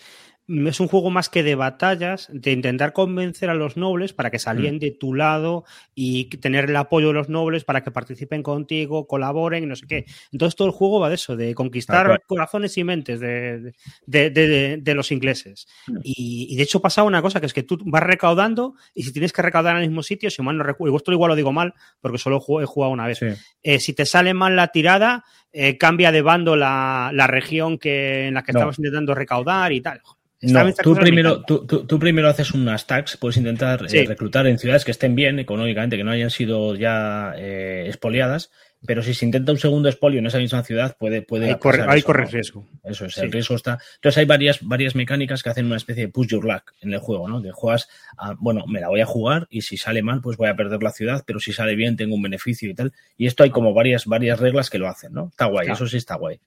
es 0.49 0.81
un 0.81 0.89
juego 0.89 1.11
más 1.11 1.29
que 1.29 1.43
de 1.43 1.55
batallas, 1.55 2.29
de 2.33 2.53
intentar 2.53 2.95
convencer 2.95 3.51
a 3.51 3.55
los 3.55 3.77
nobles 3.77 4.15
para 4.15 4.31
que 4.31 4.39
salien 4.39 4.77
mm. 4.77 4.79
de 4.79 4.91
tu 4.93 5.13
lado 5.13 5.65
y 5.95 6.25
tener 6.39 6.71
el 6.71 6.77
apoyo 6.77 7.09
de 7.09 7.13
los 7.13 7.29
nobles 7.29 7.65
para 7.65 7.83
que 7.83 7.91
participen 7.91 8.43
contigo, 8.43 9.07
colaboren 9.07 9.65
y 9.65 9.67
no 9.67 9.77
sé 9.77 9.87
qué. 9.87 10.07
Entonces 10.33 10.57
todo 10.57 10.69
el 10.69 10.73
juego 10.73 11.01
va 11.01 11.11
de 11.11 11.17
eso, 11.17 11.37
de 11.37 11.55
conquistar 11.55 12.23
corazones 12.27 12.79
y 12.79 12.85
mentes 12.85 13.21
de, 13.21 14.95
los 14.95 15.13
ingleses. 15.13 15.67
Mm. 15.87 15.99
Y, 16.03 16.57
de 16.57 16.63
hecho 16.63 16.81
pasa 16.81 17.03
una 17.03 17.21
cosa, 17.21 17.41
que 17.41 17.47
es 17.47 17.53
que 17.53 17.63
tú 17.63 17.79
vas 17.85 18.03
recaudando 18.03 18.75
y 18.95 19.03
si 19.03 19.13
tienes 19.13 19.35
que 19.35 19.43
recaudar 19.43 19.77
en 19.77 19.83
el 19.83 19.89
mismo 19.89 20.03
sitio, 20.03 20.31
si 20.31 20.41
mal 20.41 20.57
no 20.57 20.65
recuerdo, 20.65 20.97
esto 20.97 21.13
igual 21.13 21.29
lo 21.29 21.37
digo 21.37 21.53
mal 21.53 21.75
porque 22.01 22.17
solo 22.17 22.39
he 22.63 22.67
jugado 22.67 22.93
una 22.93 23.07
vez, 23.07 23.21
eh, 23.63 23.81
si 23.81 23.93
te 23.93 24.07
sale 24.07 24.33
mal 24.33 24.57
la 24.57 24.69
tirada, 24.69 25.25
eh, 25.53 25.79
cambia 25.79 26.13
de 26.13 26.23
bando 26.23 26.57
la, 26.57 27.27
región 27.29 27.79
que, 27.79 28.29
en 28.29 28.35
la 28.35 28.43
que 28.43 28.53
estabas 28.53 28.79
intentando 28.79 29.15
recaudar 29.15 29.73
y 29.73 29.81
tal. 29.81 30.01
No, 30.41 30.73
tú 30.73 30.95
primero, 30.95 31.43
tú, 31.43 31.67
tú, 31.67 31.99
primero 31.99 32.29
haces 32.29 32.53
unas 32.53 32.87
tags, 32.87 33.17
puedes 33.17 33.37
intentar 33.39 33.85
eh, 33.93 34.05
reclutar 34.07 34.47
en 34.47 34.59
ciudades 34.59 34.85
que 34.85 34.93
estén 34.93 35.17
bien 35.17 35.41
económicamente, 35.41 35.97
que 35.97 36.05
no 36.05 36.13
hayan 36.13 36.31
sido 36.31 36.77
ya 36.77 37.33
eh, 37.37 37.87
expoliadas, 37.89 38.53
pero 38.87 39.03
si 39.03 39.13
se 39.13 39.25
intenta 39.25 39.51
un 39.51 39.59
segundo 39.59 39.89
expolio 39.89 40.21
en 40.21 40.27
esa 40.27 40.39
misma 40.39 40.63
ciudad, 40.63 40.97
puede. 40.99 41.23
puede 41.23 41.49
hay, 41.49 42.03
corre, 42.03 42.27
riesgo. 42.27 42.67
Eso 42.85 43.07
es, 43.07 43.19
el 43.19 43.33
riesgo 43.33 43.57
está. 43.57 43.79
Entonces 43.97 44.19
hay 44.19 44.25
varias, 44.25 44.63
varias 44.63 44.95
mecánicas 44.95 45.43
que 45.43 45.51
hacen 45.51 45.67
una 45.67 45.77
especie 45.77 46.07
de 46.07 46.13
push 46.13 46.29
your 46.29 46.45
luck 46.45 46.73
en 46.81 46.93
el 46.93 47.01
juego, 47.01 47.29
¿no? 47.29 47.43
Que 47.43 47.51
juegas, 47.51 47.89
a, 48.17 48.35
bueno, 48.39 48.67
me 48.67 48.81
la 48.81 48.89
voy 48.89 49.01
a 49.01 49.07
jugar 49.07 49.49
y 49.51 49.63
si 49.63 49.77
sale 49.77 50.03
mal, 50.03 50.21
pues 50.21 50.37
voy 50.37 50.49
a 50.49 50.55
perder 50.55 50.83
la 50.83 50.93
ciudad, 50.93 51.25
pero 51.27 51.41
si 51.41 51.53
sale 51.53 51.75
bien, 51.75 51.97
tengo 51.97 52.15
un 52.15 52.23
beneficio 52.23 52.71
y 52.71 52.75
tal. 52.75 52.93
Y 53.17 53.27
esto 53.27 53.43
hay 53.43 53.51
como 53.51 53.75
varias, 53.75 54.07
varias 54.07 54.39
reglas 54.39 54.71
que 54.71 54.79
lo 54.79 54.89
hacen, 54.89 55.13
¿no? 55.13 55.29
Está 55.31 55.47
guay, 55.47 55.69
eso 55.71 55.87
sí 55.89 55.97
está 55.97 56.15
guay. 56.15 56.39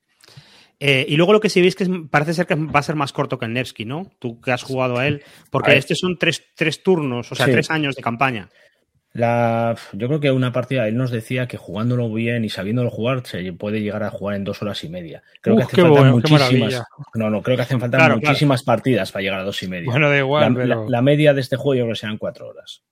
Eh, 0.80 1.06
y 1.08 1.16
luego 1.16 1.32
lo 1.32 1.40
que 1.40 1.48
sí 1.48 1.60
veis 1.60 1.76
que 1.76 1.86
parece 2.10 2.34
ser 2.34 2.46
que 2.46 2.56
va 2.56 2.80
a 2.80 2.82
ser 2.82 2.96
más 2.96 3.12
corto 3.12 3.38
que 3.38 3.44
el 3.44 3.52
Nevsky, 3.52 3.84
¿no? 3.84 4.10
Tú 4.18 4.40
que 4.40 4.50
has 4.50 4.64
jugado 4.64 4.98
a 4.98 5.06
él, 5.06 5.22
porque 5.50 5.76
este 5.76 5.94
son 5.94 6.18
tres, 6.18 6.42
turnos, 6.82 7.30
o 7.30 7.34
sea, 7.34 7.46
tres 7.46 7.70
años 7.70 7.94
de 7.94 8.02
campaña. 8.02 8.48
La, 9.14 9.76
yo 9.92 10.08
creo 10.08 10.20
que 10.20 10.30
una 10.30 10.52
partida, 10.52 10.88
él 10.88 10.96
nos 10.96 11.10
decía 11.10 11.46
que 11.46 11.58
jugándolo 11.58 12.10
bien 12.12 12.44
y 12.44 12.48
sabiéndolo 12.48 12.90
jugar, 12.90 13.26
se 13.26 13.52
puede 13.52 13.82
llegar 13.82 14.02
a 14.02 14.10
jugar 14.10 14.36
en 14.36 14.44
dos 14.44 14.62
horas 14.62 14.82
y 14.84 14.88
media. 14.88 15.22
Creo 15.42 15.56
que 15.56 15.64
hacen 15.64 15.84
falta 15.86 16.04
muchísimas. 16.04 16.82
No, 17.14 17.28
no, 17.28 17.42
creo 17.42 17.56
que 17.56 17.62
hacen 17.62 17.78
falta 17.78 18.16
muchísimas 18.16 18.62
partidas 18.62 19.12
para 19.12 19.22
llegar 19.22 19.40
a 19.40 19.44
dos 19.44 19.62
y 19.62 19.68
media. 19.68 19.90
Bueno, 19.90 20.08
da 20.08 20.18
igual. 20.18 20.68
La, 20.68 20.84
la, 20.88 21.02
media 21.02 21.34
de 21.34 21.42
este 21.42 21.56
juego 21.56 21.74
yo 21.74 21.84
creo 21.84 21.94
que 21.94 22.00
sean 22.00 22.16
cuatro 22.16 22.48
horas. 22.48 22.82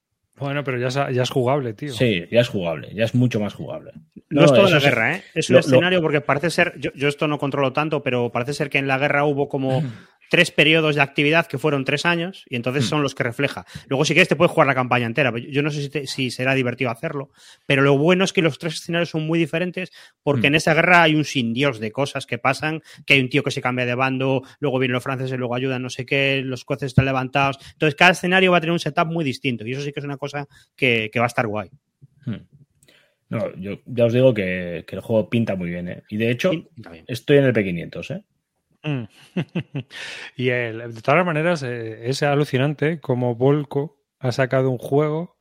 Bueno, 0.40 0.64
pero 0.64 0.78
ya 0.78 0.88
es, 0.88 0.94
ya 0.94 1.22
es 1.22 1.30
jugable, 1.30 1.74
tío. 1.74 1.92
Sí, 1.92 2.24
ya 2.30 2.40
es 2.40 2.48
jugable, 2.48 2.94
ya 2.94 3.04
es 3.04 3.14
mucho 3.14 3.40
más 3.40 3.54
jugable. 3.54 3.92
No, 4.30 4.44
es 4.44 4.52
toda 4.52 4.70
la 4.70 4.78
guerra, 4.78 5.16
¿eh? 5.16 5.24
Es 5.35 5.50
un 5.50 5.56
escenario 5.56 6.00
porque 6.00 6.22
parece 6.22 6.50
ser, 6.50 6.74
yo, 6.78 6.90
yo, 6.94 7.09
esto 7.09 7.28
no 7.28 7.38
controlo 7.38 7.72
tanto, 7.72 8.02
pero 8.02 8.30
parece 8.30 8.54
ser 8.54 8.70
que 8.70 8.78
en 8.78 8.87
la 8.87 8.96
guerra 8.96 9.24
hubo 9.24 9.48
como 9.48 9.83
tres 10.31 10.53
periodos 10.53 10.95
de 10.95 11.03
actividad 11.03 11.47
que 11.47 11.59
fueron 11.59 11.85
tres 11.85 12.07
años 12.07 12.45
y 12.49 12.57
entonces 12.57 12.85
hmm. 12.85 12.88
son 12.88 13.03
los 13.03 13.14
que 13.14 13.25
refleja. 13.25 13.66
Luego, 13.88 14.05
si 14.05 14.14
quieres, 14.14 14.29
te 14.29 14.37
puedes 14.37 14.53
jugar 14.53 14.69
la 14.69 14.75
campaña 14.75 15.05
entera. 15.07 15.33
Yo 15.51 15.62
no 15.62 15.71
sé 15.71 16.07
si, 16.07 16.31
será 16.31 16.55
divertido 16.55 16.90
hacerlo, 16.90 17.31
pero 17.66 17.83
lo 17.83 17.99
bueno 17.99 18.25
es 18.25 18.33
que 18.33 18.40
los 18.40 18.59
tres 18.59 18.75
escenarios 18.75 19.11
son 19.11 19.27
muy 19.27 19.38
diferentes 19.38 19.93
porque 20.23 20.43
hmm. 20.43 20.53
en 20.53 20.55
esa 20.55 20.73
guerra 20.73 21.03
hay 21.03 21.16
un 21.16 21.25
sin 21.25 21.53
Dios 21.53 21.81
de 21.81 21.90
cosas 21.90 22.27
que 22.27 22.38
pasan, 22.38 22.81
que 23.05 23.14
hay 23.14 23.21
un 23.21 23.29
tío 23.29 23.43
que 23.43 23.51
se 23.51 23.61
cambia 23.61 23.85
de 23.85 23.95
bando, 23.95 24.43
luego 24.61 24.79
vienen 24.79 24.95
los 24.95 25.03
franceses, 25.03 25.37
luego 25.38 25.55
ayudan, 25.55 25.83
no 25.83 25.90
sé 25.90 26.07
qué, 26.07 26.43
los 26.45 26.64
jueces 26.64 26.87
están 26.87 27.05
levantados. 27.05 27.59
Entonces, 27.73 27.97
cada 27.97 28.12
escenario 28.12 28.53
va 28.53 28.59
a 28.59 28.61
tener 28.61 28.73
un 28.73 28.79
setup 28.79 29.07
muy 29.07 29.25
distinto 29.25 29.66
y 29.66 29.73
eso 29.73 29.83
sí 29.83 29.93
que 29.93 30.01
es 30.01 30.05
una 30.05 30.16
cosa 30.16 30.47
que, 30.77 31.11
va 31.19 31.25
a 31.25 31.27
estar 31.27 31.47
guay. 31.47 31.69
Hmm. 32.25 32.37
No, 33.31 33.55
yo 33.57 33.81
ya 33.87 34.07
os 34.07 34.12
digo 34.12 34.33
que, 34.33 34.85
el 34.88 35.01
juego 35.01 35.29
pinta 35.29 35.57
muy 35.57 35.71
bien, 35.71 35.88
¿eh? 35.88 36.03
Y 36.09 36.16
de 36.16 36.31
hecho, 36.31 36.51
estoy 37.07 37.38
en 37.38 37.45
el 37.45 37.53
P500, 37.53 38.16
¿eh? 38.16 38.25
Mm. 38.83 39.05
y 40.37 40.49
el, 40.49 40.95
de 40.95 41.03
todas 41.03 41.25
maneras, 41.25 41.62
eh, 41.62 42.09
es 42.09 42.23
alucinante 42.23 43.01
como 43.01 43.35
Volco 43.35 43.99
ha 44.19 44.33
sacado 44.33 44.71
un 44.71 44.79
juego 44.79 45.37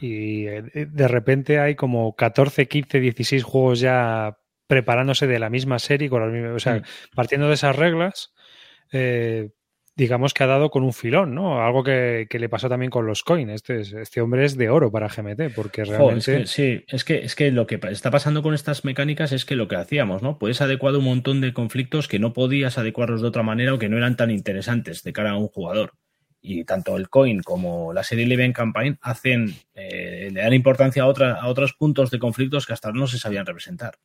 y 0.00 0.46
eh, 0.46 0.62
de 0.62 1.08
repente 1.08 1.58
hay 1.58 1.74
como 1.74 2.14
14, 2.14 2.66
15, 2.66 3.00
16 3.00 3.42
juegos 3.44 3.80
ya 3.80 4.38
preparándose 4.66 5.26
de 5.26 5.38
la 5.38 5.50
misma 5.50 5.78
serie, 5.78 6.08
con 6.08 6.22
las 6.22 6.32
mismas, 6.32 6.52
o 6.52 6.58
sea, 6.58 6.76
mm. 6.76 6.82
partiendo 7.14 7.48
de 7.48 7.54
esas 7.54 7.74
reglas, 7.76 8.32
eh, 8.92 9.50
digamos 10.00 10.32
que 10.32 10.42
ha 10.42 10.46
dado 10.46 10.70
con 10.70 10.82
un 10.82 10.94
filón, 10.94 11.34
¿no? 11.34 11.62
Algo 11.62 11.84
que, 11.84 12.26
le 12.30 12.48
pasó 12.48 12.70
también 12.70 12.90
con 12.90 13.06
los 13.06 13.22
coins. 13.22 13.52
Este, 13.52 13.80
este 14.00 14.22
hombre 14.22 14.46
es 14.46 14.56
de 14.56 14.70
oro 14.70 14.90
para 14.90 15.08
GMT, 15.08 15.54
porque 15.54 15.84
realmente. 15.84 16.46
sí, 16.46 16.82
es 16.88 17.04
que, 17.04 17.18
es 17.18 17.34
que 17.34 17.50
lo 17.50 17.66
que 17.66 17.78
está 17.90 18.10
pasando 18.10 18.42
con 18.42 18.54
estas 18.54 18.82
mecánicas 18.82 19.30
es 19.32 19.44
que 19.44 19.56
lo 19.56 19.68
que 19.68 19.76
hacíamos, 19.76 20.22
¿no? 20.22 20.38
Puedes 20.38 20.62
adecuar 20.62 20.96
un 20.96 21.04
montón 21.04 21.42
de 21.42 21.52
conflictos 21.52 22.08
que 22.08 22.18
no 22.18 22.32
podías 22.32 22.78
adecuarlos 22.78 23.20
de 23.20 23.28
otra 23.28 23.42
manera 23.42 23.74
o 23.74 23.78
que 23.78 23.90
no 23.90 23.98
eran 23.98 24.16
tan 24.16 24.30
interesantes 24.30 25.02
de 25.02 25.12
cara 25.12 25.32
a 25.32 25.36
un 25.36 25.48
jugador. 25.48 25.92
y 26.42 26.64
tanto 26.64 26.96
el 26.96 27.10
coin 27.10 27.42
como 27.42 27.92
la 27.92 28.02
serie 28.02 28.24
Live 28.24 28.54
Campaign 28.54 28.96
hacen, 29.02 29.54
eh, 29.74 30.30
le 30.32 30.40
dan 30.40 30.54
importancia 30.54 31.02
a, 31.02 31.06
otra, 31.06 31.34
a 31.34 31.46
otros 31.48 31.74
puntos 31.74 32.10
de 32.10 32.18
conflictos 32.18 32.66
que 32.66 32.72
hasta 32.72 32.90
no 32.92 33.06
se 33.06 33.18
sabían 33.18 33.44
representar. 33.44 33.98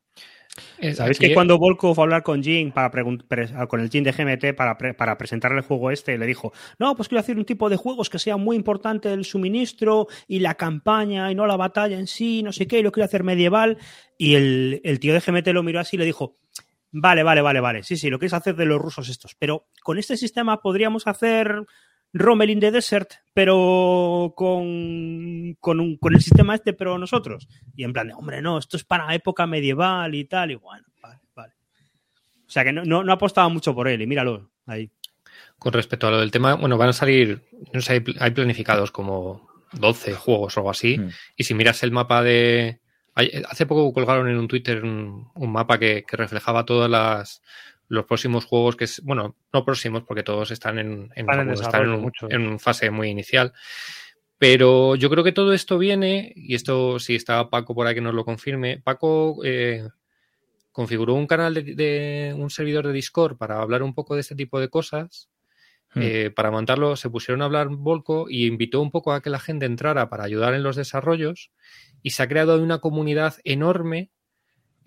¿Sabéis 0.94 1.20
que 1.20 1.34
cuando 1.34 1.58
Volkov 1.58 1.96
fue 1.96 2.04
a 2.04 2.06
hablar 2.06 2.24
con 2.24 2.42
Jin 2.42 2.72
para 2.72 2.90
con 3.68 3.82
el 3.82 3.90
Jin 3.90 4.04
de 4.04 4.12
GMT 4.12 4.56
para, 4.56 4.78
para 4.78 5.18
presentarle 5.18 5.58
el 5.58 5.64
juego 5.64 5.92
este, 5.92 6.18
le 6.18 6.26
dijo, 6.26 6.54
no, 6.80 6.96
pues 6.96 7.10
quiero 7.10 7.20
hacer 7.20 7.38
un 7.38 7.46
tipo 7.46 7.70
de 7.70 7.76
juegos 7.76 8.10
que 8.10 8.20
sea 8.20 8.38
muy 8.38 8.56
importante 8.56 9.12
el 9.12 9.26
suministro 9.26 10.08
y 10.28 10.40
la 10.40 10.56
campaña 10.56 11.32
y 11.32 11.36
no 11.36 11.46
la 11.46 11.58
batalla 11.58 12.00
en 12.00 12.08
sí, 12.08 12.42
no 12.44 12.54
sé 12.54 12.68
qué, 12.68 12.80
y 12.80 12.84
lo 12.84 12.92
quiero 12.92 13.06
hacer 13.06 13.24
medieval. 13.24 13.78
Y 14.18 14.36
el, 14.36 14.82
el 14.84 15.00
tío 15.00 15.14
de 15.14 15.20
GMT 15.20 15.48
lo 15.48 15.64
miró 15.64 15.80
así 15.80 15.98
y 15.98 16.00
le 16.00 16.06
dijo, 16.06 16.38
vale, 16.92 17.24
vale, 17.24 17.42
vale, 17.42 17.60
vale, 17.60 17.84
sí, 17.84 17.98
sí, 17.98 18.10
lo 18.10 18.20
quieres 18.20 18.34
hacer 18.34 18.56
de 18.56 18.66
los 18.66 18.82
rusos 18.82 19.10
estos, 19.10 19.36
pero 19.36 19.68
con 19.84 19.98
este 19.98 20.16
sistema 20.16 20.62
podríamos 20.62 21.08
hacer 21.08 21.66
Rommel 22.18 22.50
in 22.50 22.62
the 22.62 22.72
Desert, 22.72 23.12
pero 23.34 24.34
con, 24.38 25.54
con, 25.60 25.82
un, 25.82 25.98
con, 25.98 26.16
el 26.16 26.22
sistema 26.22 26.56
este, 26.56 26.72
pero 26.72 26.98
nosotros. 26.98 27.46
Y 27.76 27.84
en 27.84 27.92
plan 27.92 28.08
de, 28.08 28.14
hombre, 28.14 28.42
no, 28.42 28.58
esto 28.58 28.78
es 28.78 28.86
para 28.86 29.14
época 29.14 29.46
medieval 29.46 30.16
y 30.16 30.24
tal, 30.24 30.52
y 30.52 30.56
bueno, 30.56 30.88
vale, 31.02 31.20
vale. 31.36 31.54
O 32.48 32.50
sea 32.50 32.64
que 32.64 32.72
no, 32.72 32.86
no, 32.86 33.04
no 33.04 33.12
apostaba 33.12 33.50
mucho 33.50 33.76
por 33.76 33.90
él, 33.90 34.02
y 34.02 34.08
míralo, 34.08 34.50
ahí. 34.66 34.90
Con 35.60 35.74
respecto 35.74 36.08
a 36.08 36.12
lo 36.12 36.22
del 36.22 36.32
tema, 36.32 36.56
bueno, 36.56 36.78
van 36.78 36.90
a 36.90 36.94
salir, 36.94 37.44
no 37.74 37.82
sé, 37.82 38.02
hay 38.22 38.32
planificados 38.32 38.92
como 38.92 39.50
12 39.74 40.14
juegos 40.14 40.56
o 40.56 40.62
algo 40.62 40.72
así, 40.72 40.98
mm. 40.98 41.10
y 41.36 41.44
si 41.44 41.54
miras 41.54 41.84
el 41.84 41.92
mapa 41.92 42.24
de... 42.24 42.80
Hace 43.50 43.66
poco 43.66 43.94
colgaron 43.94 44.30
en 44.30 44.38
un 44.38 44.48
Twitter 44.48 44.84
un, 44.84 45.30
un 45.36 45.52
mapa 45.52 45.78
que, 45.78 46.04
que 46.06 46.18
reflejaba 46.18 46.66
todas 46.66 46.90
las 46.90 47.42
los 47.88 48.06
próximos 48.06 48.46
juegos 48.46 48.76
que 48.76 48.86
es, 48.86 49.02
bueno, 49.04 49.36
no 49.54 49.66
próximos 49.66 50.04
porque 50.04 50.24
todos 50.24 50.52
están 50.52 50.80
en, 50.80 51.12
en, 51.16 51.28
en, 52.30 52.60
fase 52.60 52.90
muy 52.90 53.10
inicial. 53.10 53.54
Pero 54.38 54.96
yo 54.96 55.10
creo 55.10 55.24
que 55.24 55.32
todo 55.32 55.54
esto 55.54 55.78
viene, 55.78 56.34
y 56.36 56.56
esto 56.56 57.00
si 57.00 57.16
está 57.16 57.50
Paco 57.50 57.74
por 57.74 57.88
ahí 57.88 57.96
que 57.96 58.02
nos 58.02 58.14
lo 58.14 58.26
confirme, 58.26 58.82
Paco 58.84 59.40
eh, 59.46 59.88
configuró 60.72 61.14
un 61.14 61.26
canal 61.26 61.54
de, 61.54 62.36
un 62.38 62.50
servidor 62.50 62.86
de 62.88 62.94
Discord 62.94 63.38
para 63.38 63.62
hablar 63.62 63.82
un 63.82 63.94
poco 63.94 64.16
de 64.16 64.22
este 64.22 64.36
tipo 64.36 64.60
de 64.60 64.70
cosas. 64.70 65.30
Hmm. 65.94 66.02
Eh, 66.02 66.32
para 66.32 66.52
montarlo 66.52 66.98
se 66.98 67.10
pusieron 67.10 67.42
a 67.42 67.46
hablar 67.46 67.70
Volco 67.70 68.26
y 68.30 68.46
invitó 68.48 68.82
un 68.82 68.92
poco 68.92 69.14
a 69.14 69.22
que 69.22 69.30
la 69.30 69.40
gente 69.40 69.66
entrara 69.66 70.10
para 70.10 70.26
ayudar 70.26 70.54
en 70.54 70.64
los 70.64 70.76
desarrollos 70.76 71.52
y 72.04 72.10
se 72.10 72.24
ha 72.24 72.28
creado 72.28 72.62
una 72.62 72.80
comunidad 72.80 73.36
enorme 73.46 74.10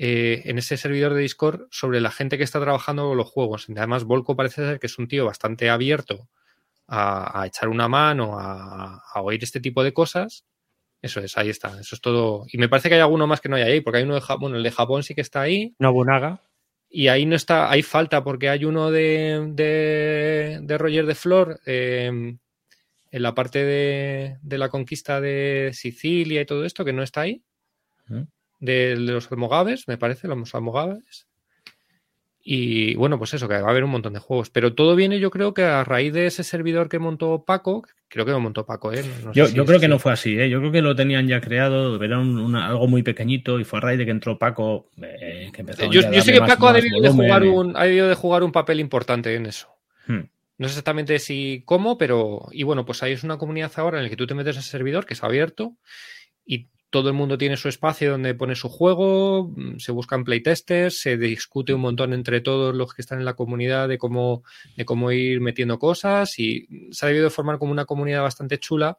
eh, 0.01 0.43
en 0.45 0.59
ese 0.59 0.77
servidor 0.77 1.13
de 1.15 1.23
Discord 1.23 1.67
sobre 1.71 2.01
la 2.01 2.13
gente 2.13 2.39
que 2.39 2.45
está 2.45 2.61
trabajando 2.61 3.09
con 3.09 3.17
los 3.17 3.29
juegos. 3.29 3.67
Además, 3.69 4.05
Volko 4.05 4.37
parece 4.37 4.63
ser 4.63 4.79
que 4.79 4.87
es 4.87 4.97
un 4.97 5.09
tío 5.09 5.25
bastante 5.27 5.71
abierto 5.71 6.29
a, 6.87 7.45
echar 7.47 7.69
una 7.69 7.89
mano, 7.89 8.39
a, 8.39 9.03
oír 9.23 9.43
este 9.43 9.61
tipo 9.61 9.83
de 9.83 9.93
cosas. 9.93 10.45
Eso 11.03 11.21
es, 11.21 11.37
ahí 11.37 11.51
está. 11.51 11.81
Eso 11.81 11.97
es 11.97 12.01
todo. 12.01 12.47
Y 12.53 12.59
me 12.59 12.69
parece 12.69 12.89
que 12.89 12.95
hay 12.95 13.01
alguno 13.01 13.27
más 13.27 13.41
que 13.41 13.49
no 13.49 13.57
hay 13.57 13.63
ahí, 13.63 13.81
porque 13.81 13.99
hay 13.99 14.05
uno 14.05 14.15
de 14.15 14.21
Japón, 14.21 14.41
bueno, 14.41 14.57
el 14.59 14.63
de 14.63 14.71
Japón 14.71 15.03
sí 15.03 15.17
que 15.17 15.21
está 15.21 15.41
ahí. 15.41 15.75
Nobunaga. 15.81 16.41
Y 16.89 17.09
ahí 17.09 17.27
no 17.27 17.35
está, 17.35 17.71
hay 17.71 17.83
falta 17.83 18.23
porque 18.23 18.49
hay 18.49 18.65
uno 18.65 18.91
de, 18.91 19.51
de, 19.53 20.79
Roger 20.79 21.07
de 21.07 21.15
Flor 21.15 21.61
eh, 21.67 22.07
en 22.07 23.23
la 23.23 23.35
parte 23.35 23.65
de, 23.65 24.39
de, 24.41 24.59
la 24.59 24.71
conquista 24.71 25.21
de 25.21 25.71
Sicilia 25.75 26.41
y 26.41 26.47
todo 26.47 26.65
esto 26.65 26.85
que 26.85 26.95
no 26.95 27.03
está 27.03 27.23
ahí. 27.23 27.43
De, 28.61 28.97
los 28.97 29.31
almogaves, 29.31 29.87
me 29.87 29.99
parece, 29.99 30.29
los 30.29 30.55
almogaves. 30.55 31.27
Y 32.51 32.95
bueno, 32.95 33.19
pues 33.19 33.35
eso, 33.35 33.47
que 33.47 33.61
va 33.61 33.69
a 33.69 33.71
haber 33.71 33.85
un 33.85 33.91
montón 33.91 34.15
de 34.15 34.21
juegos. 34.21 34.49
Pero 34.49 34.75
todo 34.75 34.97
viene, 34.97 35.21
yo 35.21 35.31
creo 35.31 35.53
que 35.53 35.65
a 35.65 35.85
raíz 35.85 36.13
de 36.13 36.27
ese 36.27 36.43
servidor 36.43 36.89
que 36.89 36.99
montó 36.99 37.45
Paco, 37.45 37.85
creo 38.09 38.25
que 38.25 38.33
lo 38.33 38.41
montó 38.41 38.65
Paco, 38.65 38.93
¿eh? 38.93 39.05
yo, 39.35 39.49
yo 39.49 39.67
creo 39.67 39.79
que 39.79 39.89
no 39.89 39.99
fue 39.99 40.13
así, 40.13 40.39
¿eh? 40.39 40.49
Yo 40.49 40.59
creo 40.61 40.73
que 40.73 40.81
lo 40.81 40.97
tenían 40.97 41.29
ya 41.29 41.43
creado, 41.43 42.03
era 42.03 42.17
algo 42.19 42.89
muy 42.89 43.03
pequeñito 43.03 43.61
y 43.61 43.65
fue 43.65 43.81
a 43.81 43.83
raíz 43.83 43.99
de 43.99 44.07
que 44.07 44.13
entró 44.13 44.39
Paco 44.39 44.89
eh, 45.03 45.51
que 45.53 45.61
empezó 45.61 45.91
Yo, 45.91 46.11
yo 46.11 46.23
sé 46.23 46.33
que 46.33 46.41
Paco 46.41 46.69
ha 46.69 46.73
debido, 46.73 47.01
de 47.03 47.11
jugar 47.11 47.45
un, 47.45 47.77
ha 47.77 47.85
debido 47.85 48.09
de 48.09 48.15
jugar 48.15 48.43
un 48.43 48.53
papel 48.53 48.81
importante 48.81 49.35
en 49.35 49.45
eso. 49.45 49.69
Hmm. 50.07 50.23
No 50.57 50.67
sé 50.67 50.73
exactamente 50.73 51.19
si 51.21 51.63
cómo, 51.65 51.99
pero. 51.99 52.49
Y 52.51 52.65
bueno, 52.65 52.85
pues 52.85 53.03
ahí 53.03 53.13
es 53.13 53.23
una 53.23 53.37
comunidad 53.37 53.71
ahora 53.77 53.99
en 53.99 54.05
la 54.05 54.11
que 54.11 54.17
tú 54.17 54.27
te 54.27 54.35
metes 54.35 54.57
a 54.57 54.61
ese 54.61 54.71
servidor 54.71 55.07
que 55.07 55.15
es 55.15 55.23
abierto 55.23 55.77
y 56.45 56.67
todo 56.91 57.09
el 57.09 57.15
mundo 57.15 57.37
tiene 57.37 57.57
su 57.57 57.69
espacio 57.69 58.13
donde 58.13 58.35
pone 58.35 58.55
su 58.55 58.69
juego, 58.69 59.53
mm, 59.55 59.79
se 59.79 59.93
buscan 59.93 60.25
playtesters, 60.25 61.01
se 61.01 61.17
discute 61.17 61.75
un 61.75 61.83
montón 61.83 62.13
entre 62.13 62.41
todos 62.41 62.75
los 62.75 62.95
que 62.95 63.03
están 63.03 63.19
en 63.19 63.25
la 63.25 63.35
comunidad 63.35 63.89
de 63.89 63.99
cómo, 63.99 64.43
de 64.77 64.85
cómo 64.85 65.13
ir 65.13 65.41
metiendo 65.41 65.79
cosas 65.79 66.39
y 66.39 66.67
se 66.91 67.05
ha 67.05 67.09
debido 67.09 67.31
formar 67.31 67.59
como 67.59 67.73
una 67.73 67.85
comunidad 67.85 68.23
bastante 68.23 68.59
chula 68.59 68.99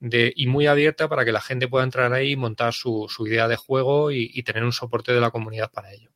de, 0.00 0.32
y 0.34 0.46
muy 0.46 0.66
abierta 0.66 1.08
para 1.08 1.24
que 1.24 1.32
la 1.32 1.40
gente 1.40 1.68
pueda 1.68 1.84
entrar 1.84 2.12
ahí 2.12 2.32
y 2.32 2.36
montar 2.36 2.72
su, 2.72 3.08
idea 3.26 3.48
de 3.48 3.56
juego 3.56 4.10
y, 4.10 4.42
tener 4.42 4.64
un 4.64 4.72
soporte 4.72 5.12
de 5.12 5.20
la 5.20 5.30
comunidad 5.30 5.70
para 5.70 5.92
ello. 5.92 6.10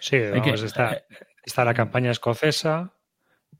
Sí, 0.00 0.16
está, 0.16 1.04
está 1.44 1.64
la 1.64 1.74
campaña 1.74 2.10
escocesa, 2.10 2.92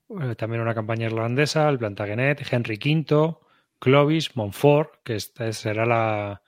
eh, 0.09 0.35
también 0.37 0.63
una 0.63 0.75
campaña 0.75 1.07
irlandesa, 1.07 1.69
el 1.69 1.79
Plantagenet, 1.79 2.47
Henry 2.51 2.77
V, 2.77 3.37
Clovis, 3.79 4.37
Montfort, 4.37 5.03
que 5.05 5.17
esta 5.17 5.53
será 5.53 5.87
la, 5.87 6.43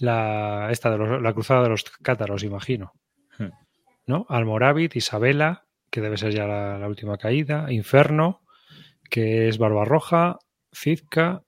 la, 0.00 0.68
esta 0.70 0.90
de 0.90 0.98
los, 0.98 1.22
la 1.22 1.32
cruzada 1.32 1.62
de 1.62 1.68
los 1.68 1.84
cátaros, 1.84 2.44
imagino. 2.44 2.92
Hmm. 3.38 3.50
¿No? 4.06 4.26
Almorávid, 4.28 4.92
Isabela, 4.94 5.66
que 5.90 6.00
debe 6.00 6.16
ser 6.16 6.32
ya 6.32 6.46
la, 6.46 6.88
última 6.88 7.18
caída, 7.18 7.70
Inferno, 7.70 8.42
que 9.10 9.48
es 9.48 9.58
Barbarroja, 9.58 10.38
Cizca, 10.72 11.42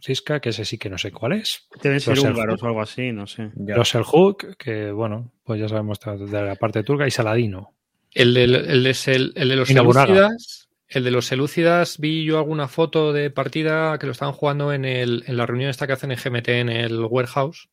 Cisca, 0.00 0.40
que 0.40 0.50
ese 0.50 0.64
sí 0.64 0.78
que 0.78 0.88
no 0.88 0.98
sé 0.98 1.10
cuál 1.10 1.32
es. 1.32 1.66
Deben 1.82 2.00
ser 2.00 2.18
húngaros 2.20 2.62
o 2.62 2.66
algo 2.66 2.80
así, 2.80 3.10
no 3.10 3.26
sé. 3.26 3.50
Los 3.56 3.92
Hook, 3.92 4.56
que 4.56 4.92
bueno, 4.92 5.32
pues 5.42 5.60
ya 5.60 5.68
sabemos 5.68 5.98
de 6.00 6.42
la 6.42 6.54
parte 6.54 6.84
turca, 6.84 7.06
y 7.06 7.10
Saladino. 7.10 7.74
El 8.12 8.32
de, 8.32 8.44
el 8.44 8.86
el, 8.86 9.32
el 9.34 9.48
de 9.48 9.56
los 9.56 9.68
Selúcidas, 9.68 10.65
el 10.88 11.04
de 11.04 11.10
los 11.10 11.26
Selúcidas, 11.26 11.98
vi 11.98 12.24
yo 12.24 12.38
alguna 12.38 12.68
foto 12.68 13.12
de 13.12 13.30
partida 13.30 13.98
que 13.98 14.06
lo 14.06 14.12
estaban 14.12 14.34
jugando 14.34 14.72
en, 14.72 14.84
el, 14.84 15.24
en 15.26 15.36
la 15.36 15.46
reunión 15.46 15.70
esta 15.70 15.86
que 15.86 15.94
hacen 15.94 16.12
en 16.12 16.18
GMT 16.18 16.48
en 16.48 16.68
el 16.68 17.00
warehouse. 17.00 17.68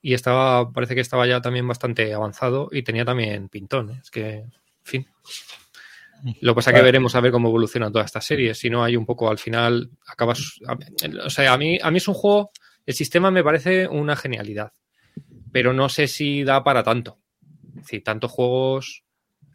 Y 0.00 0.14
estaba, 0.14 0.70
parece 0.70 0.94
que 0.94 1.00
estaba 1.00 1.26
ya 1.26 1.40
también 1.40 1.66
bastante 1.66 2.12
avanzado 2.14 2.68
y 2.70 2.82
tenía 2.82 3.04
también 3.04 3.48
pintón. 3.48 3.90
¿eh? 3.90 4.00
Es 4.02 4.10
que, 4.10 4.30
en 4.30 4.52
fin. 4.82 5.06
Lo 6.40 6.52
que 6.52 6.56
pasa 6.56 6.70
es 6.70 6.76
que 6.76 6.82
veremos 6.82 7.14
a 7.14 7.20
ver 7.20 7.32
cómo 7.32 7.48
evoluciona 7.48 7.90
toda 7.90 8.04
esta 8.04 8.20
serie. 8.20 8.54
Si 8.54 8.68
no, 8.68 8.84
hay 8.84 8.96
un 8.96 9.06
poco 9.06 9.30
al 9.30 9.38
final, 9.38 9.90
acabas. 10.06 10.60
O 11.24 11.30
sea, 11.30 11.52
a 11.52 11.58
mí, 11.58 11.78
a 11.80 11.90
mí 11.90 11.96
es 11.96 12.08
un 12.08 12.14
juego. 12.14 12.50
El 12.84 12.94
sistema 12.94 13.30
me 13.30 13.44
parece 13.44 13.88
una 13.88 14.16
genialidad. 14.16 14.72
Pero 15.52 15.72
no 15.72 15.88
sé 15.88 16.06
si 16.06 16.44
da 16.44 16.62
para 16.62 16.82
tanto. 16.82 17.18
Es 17.70 17.82
decir, 17.82 18.04
tantos 18.04 18.30
juegos 18.30 19.04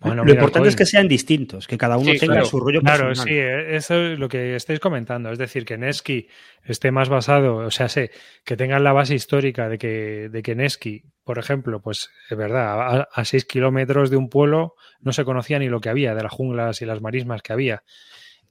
lo 0.03 0.29
importante 0.29 0.69
es 0.69 0.75
que 0.75 0.85
sean 0.85 1.07
distintos, 1.07 1.67
que 1.67 1.77
cada 1.77 1.97
uno 1.97 2.11
tenga 2.19 2.43
su 2.45 2.59
rollo 2.59 2.81
Claro, 2.81 3.07
personal. 3.07 3.27
sí, 3.27 3.39
eh, 3.39 3.75
eso 3.75 3.95
es 3.95 4.19
lo 4.19 4.27
que 4.27 4.55
estáis 4.55 4.79
comentando. 4.79 5.31
Es 5.31 5.37
decir, 5.37 5.65
que 5.65 5.77
Nesky 5.77 6.27
esté 6.63 6.91
más 6.91 7.09
basado, 7.09 7.57
o 7.57 7.71
sea, 7.71 7.89
sé, 7.89 8.11
que 8.43 8.57
tengan 8.57 8.83
la 8.83 8.93
base 8.93 9.15
histórica 9.15 9.69
de 9.69 9.77
que, 9.77 10.29
de 10.29 10.41
que 10.43 10.55
Nesky, 10.55 11.03
por 11.23 11.39
ejemplo, 11.39 11.81
pues 11.81 12.09
es 12.29 12.37
verdad, 12.37 13.07
a, 13.11 13.25
seis 13.25 13.45
kilómetros 13.45 14.09
de 14.09 14.17
un 14.17 14.29
pueblo 14.29 14.75
no 15.01 15.13
se 15.13 15.25
conocía 15.25 15.59
ni 15.59 15.69
lo 15.69 15.79
que 15.79 15.89
había, 15.89 16.15
de 16.15 16.23
las 16.23 16.31
junglas 16.31 16.81
y 16.81 16.85
las 16.85 17.01
marismas 17.01 17.41
que 17.41 17.53
había. 17.53 17.83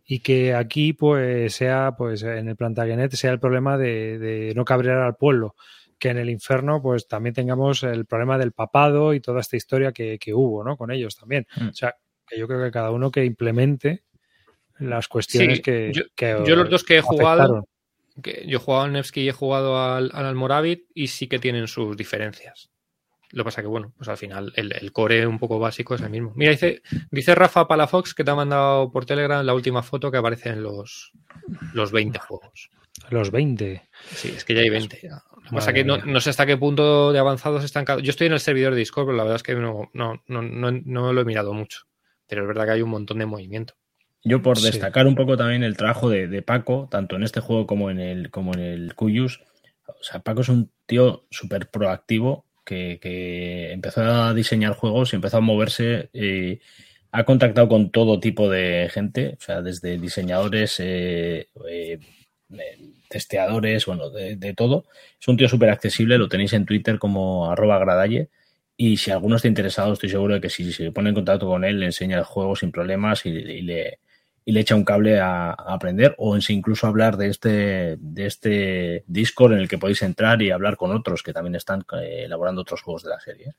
Y 0.04 0.20
que 0.20 0.54
aquí, 0.54 0.92
pues, 0.92 1.54
sea, 1.54 1.92
pues, 1.96 2.22
en 2.22 2.48
el 2.48 2.56
Plantagenet 2.56 3.12
sea 3.12 3.30
el 3.30 3.40
problema 3.40 3.78
de, 3.78 4.18
de 4.18 4.52
no 4.54 4.64
cabrear 4.64 4.98
al 4.98 5.16
pueblo 5.16 5.54
que 6.02 6.08
en 6.08 6.18
el 6.18 6.30
infierno 6.30 6.82
pues 6.82 7.06
también 7.06 7.32
tengamos 7.32 7.84
el 7.84 8.06
problema 8.06 8.36
del 8.36 8.50
papado 8.50 9.14
y 9.14 9.20
toda 9.20 9.40
esta 9.40 9.56
historia 9.56 9.92
que, 9.92 10.18
hubo, 10.34 10.64
¿no? 10.64 10.76
Con 10.76 10.90
ellos 10.90 11.14
también. 11.14 11.46
Mm. 11.54 11.68
O 11.68 11.74
sea, 11.74 11.94
que 12.26 12.36
yo 12.36 12.48
creo 12.48 12.60
que 12.60 12.72
cada 12.72 12.90
uno 12.90 13.12
que 13.12 13.24
implemente 13.24 14.02
las 14.80 15.06
cuestiones 15.06 15.60
que, 15.60 15.92
yo, 15.94 16.56
los 16.56 16.68
dos 16.68 16.82
que 16.82 16.98
he 16.98 17.00
jugado, 17.00 17.68
que 18.20 18.44
yo 18.48 18.58
he 18.58 18.60
jugado 18.60 18.82
al 18.86 18.92
Nevsky 18.94 19.20
y 19.20 19.28
he 19.28 19.32
jugado 19.32 19.80
al, 19.80 20.10
al 20.12 20.26
Almoravit 20.26 20.90
y 20.92 21.06
sí 21.06 21.28
que 21.28 21.38
tienen 21.38 21.68
sus 21.68 21.96
diferencias. 21.96 22.72
Lo 23.30 23.44
que 23.44 23.46
pasa 23.46 23.62
que, 23.62 23.68
bueno, 23.68 23.92
pues 23.96 24.08
al 24.08 24.16
final 24.16 24.52
el, 24.56 24.90
core 24.90 25.24
un 25.24 25.38
poco 25.38 25.60
básico 25.60 25.94
es 25.94 26.00
el 26.00 26.10
mismo. 26.10 26.32
Mira, 26.34 26.50
dice, 26.50 26.82
dice 27.12 27.36
Rafa 27.36 27.68
Palafox 27.68 28.12
que 28.12 28.24
te 28.24 28.30
ha 28.32 28.34
mandado 28.34 28.90
por 28.90 29.06
Telegram 29.06 29.46
la 29.46 29.54
última 29.54 29.84
foto 29.84 30.10
que 30.10 30.18
aparece 30.18 30.48
en 30.48 30.64
los, 30.64 31.12
los 31.74 31.92
20 31.92 32.18
juegos. 32.18 32.70
Los 33.10 33.30
20. 33.30 33.82
Sí, 34.14 34.32
es 34.36 34.44
que 34.44 34.54
ya 34.54 34.60
hay 34.60 34.70
20. 34.70 35.10
O 35.52 35.60
sea 35.60 35.72
que 35.72 35.84
no, 35.84 36.20
sé 36.20 36.30
hasta 36.30 36.46
qué 36.46 36.56
punto 36.56 37.12
de 37.12 37.18
avanzados 37.18 37.64
están. 37.64 37.84
Yo 38.02 38.10
estoy 38.10 38.26
en 38.26 38.34
el 38.34 38.40
servidor 38.40 38.72
de 38.72 38.78
Discord, 38.78 39.06
pero 39.06 39.16
la 39.16 39.24
verdad 39.24 39.36
es 39.36 39.42
que 39.42 39.54
no, 39.54 39.90
no, 39.92 40.22
no, 40.26 40.42
no, 40.42 41.12
lo 41.12 41.20
he 41.20 41.24
mirado 41.24 41.52
mucho. 41.52 41.86
Pero 42.26 42.42
es 42.42 42.48
verdad 42.48 42.64
que 42.64 42.70
hay 42.72 42.82
un 42.82 42.90
montón 42.90 43.18
de 43.18 43.26
movimiento. 43.26 43.74
Yo 44.24 44.40
por 44.40 44.60
destacar 44.60 45.06
un 45.06 45.16
poco 45.16 45.36
también 45.36 45.64
el 45.64 45.76
trabajo 45.76 46.08
de, 46.08 46.42
Paco, 46.42 46.88
tanto 46.90 47.16
en 47.16 47.24
este 47.24 47.40
juego 47.40 47.66
como 47.66 47.90
en 47.90 47.98
el, 47.98 48.30
como 48.30 48.54
en 48.54 48.60
el 48.60 48.94
Cuyus. 48.94 49.40
O 49.86 50.02
sea, 50.02 50.20
Paco 50.20 50.42
es 50.42 50.48
un 50.48 50.70
tío 50.86 51.26
súper 51.30 51.68
proactivo 51.68 52.46
que, 52.64 53.72
empezó 53.72 54.02
a 54.02 54.32
diseñar 54.32 54.74
juegos 54.74 55.12
y 55.12 55.16
empezó 55.16 55.38
a 55.38 55.40
moverse 55.40 56.08
eh, 56.12 56.60
ha 57.12 57.24
contactado 57.24 57.68
con 57.68 57.90
todo 57.90 58.18
tipo 58.18 58.48
de 58.48 58.88
gente, 58.90 59.36
o 59.38 59.40
sea, 59.40 59.60
desde 59.60 59.98
diseñadores, 59.98 60.80
eh, 60.80 61.48
eh, 61.68 61.98
testeadores, 63.08 63.86
bueno, 63.86 64.10
de, 64.10 64.36
de, 64.36 64.54
todo. 64.54 64.86
Es 65.20 65.28
un 65.28 65.36
tío 65.36 65.48
súper 65.48 65.70
accesible, 65.70 66.18
lo 66.18 66.28
tenéis 66.28 66.52
en 66.52 66.66
Twitter 66.66 66.98
como 66.98 67.50
arroba 67.50 67.78
gradalle. 67.78 68.28
Y 68.76 68.96
si 68.96 69.10
alguno 69.10 69.36
está 69.36 69.48
interesado, 69.48 69.92
estoy 69.92 70.08
seguro 70.08 70.34
de 70.34 70.40
que 70.40 70.50
si 70.50 70.72
se 70.72 70.90
pone 70.92 71.10
en 71.10 71.14
contacto 71.14 71.46
con 71.46 71.64
él, 71.64 71.80
le 71.80 71.86
enseña 71.86 72.18
el 72.18 72.24
juego 72.24 72.56
sin 72.56 72.72
problemas 72.72 73.26
y, 73.26 73.28
y 73.28 73.62
le, 73.62 73.98
y 74.44 74.52
le 74.52 74.60
echa 74.60 74.74
un 74.74 74.84
cable 74.84 75.20
a, 75.20 75.50
a, 75.50 75.74
aprender 75.74 76.14
o 76.18 76.34
en 76.34 76.42
incluso 76.48 76.86
hablar 76.86 77.16
de 77.16 77.28
este, 77.28 77.96
de 77.98 78.26
este 78.26 79.04
Discord 79.06 79.52
en 79.52 79.58
el 79.60 79.68
que 79.68 79.78
podéis 79.78 80.02
entrar 80.02 80.42
y 80.42 80.50
hablar 80.50 80.76
con 80.76 80.90
otros 80.90 81.22
que 81.22 81.32
también 81.32 81.54
están 81.54 81.84
eh, 82.00 82.24
elaborando 82.24 82.62
otros 82.62 82.82
juegos 82.82 83.04
de 83.04 83.10
la 83.10 83.20
serie. 83.20 83.54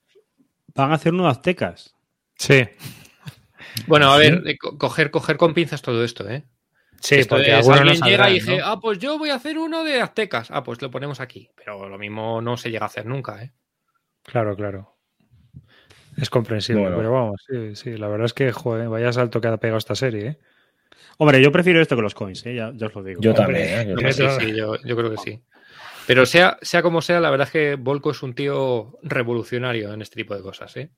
Van 0.75 0.91
a 0.91 0.95
hacer 0.95 1.13
unos 1.13 1.31
aztecas. 1.31 1.93
Sí. 2.35 2.67
Bueno, 3.87 4.11
a 4.11 4.17
ver, 4.17 4.43
¿Sí? 4.45 4.57
coger, 4.57 5.11
coger 5.11 5.37
con 5.37 5.53
pinzas 5.53 5.81
todo 5.81 6.03
esto, 6.03 6.29
¿eh? 6.29 6.43
Sí, 7.03 7.15
esto 7.15 7.35
porque 7.35 7.59
es, 7.59 7.67
alguien 7.67 7.99
no 7.99 8.07
llega 8.07 8.29
y 8.29 8.35
dice, 8.35 8.57
¿no? 8.59 8.65
ah, 8.65 8.79
pues 8.79 8.97
yo 8.97 9.17
voy 9.17 9.29
a 9.29 9.35
hacer 9.35 9.57
uno 9.57 9.83
de 9.83 9.99
aztecas. 9.99 10.49
Ah, 10.51 10.63
pues 10.63 10.81
lo 10.81 10.89
ponemos 10.89 11.19
aquí. 11.19 11.49
Pero 11.53 11.89
lo 11.89 11.97
mismo 11.97 12.41
no 12.41 12.55
se 12.55 12.71
llega 12.71 12.85
a 12.85 12.87
hacer 12.87 13.05
nunca, 13.05 13.43
¿eh? 13.43 13.51
Claro, 14.23 14.55
claro. 14.55 14.95
Es 16.15 16.29
comprensible, 16.29 16.83
bueno. 16.83 16.95
pero 16.97 17.11
vamos, 17.11 17.43
sí, 17.45 17.75
sí. 17.75 17.97
La 17.97 18.07
verdad 18.07 18.27
es 18.27 18.33
que, 18.33 18.53
joder, 18.53 18.87
vaya 18.87 19.11
salto 19.11 19.41
que 19.41 19.49
ha 19.49 19.57
pegado 19.57 19.79
esta 19.79 19.95
serie, 19.95 20.27
¿eh? 20.27 20.39
Hombre, 21.17 21.41
yo 21.41 21.51
prefiero 21.51 21.81
esto 21.81 21.97
que 21.97 22.01
los 22.01 22.15
coins, 22.15 22.45
¿eh? 22.45 22.55
ya, 22.55 22.71
ya, 22.73 22.87
os 22.87 22.95
lo 22.95 23.03
digo. 23.03 23.21
Yo 23.21 23.31
Hombre, 23.31 23.45
también, 23.45 23.89
¿eh? 23.89 23.95
yo, 24.01 24.13
sí, 24.13 24.23
sí, 24.39 24.55
yo, 24.55 24.77
yo, 24.81 24.95
creo 24.95 25.11
que 25.11 25.17
sí. 25.17 25.41
Pero 26.07 26.25
sea, 26.25 26.57
sea 26.61 26.81
como 26.81 27.01
sea, 27.01 27.19
la 27.19 27.31
verdad 27.31 27.47
es 27.47 27.51
que 27.51 27.75
Volko 27.75 28.11
es 28.11 28.23
un 28.23 28.33
tío 28.33 28.97
revolucionario 29.03 29.93
en 29.93 30.01
este 30.01 30.15
tipo 30.15 30.35
de 30.35 30.41
cosas. 30.41 30.75
¿eh? 30.77 30.89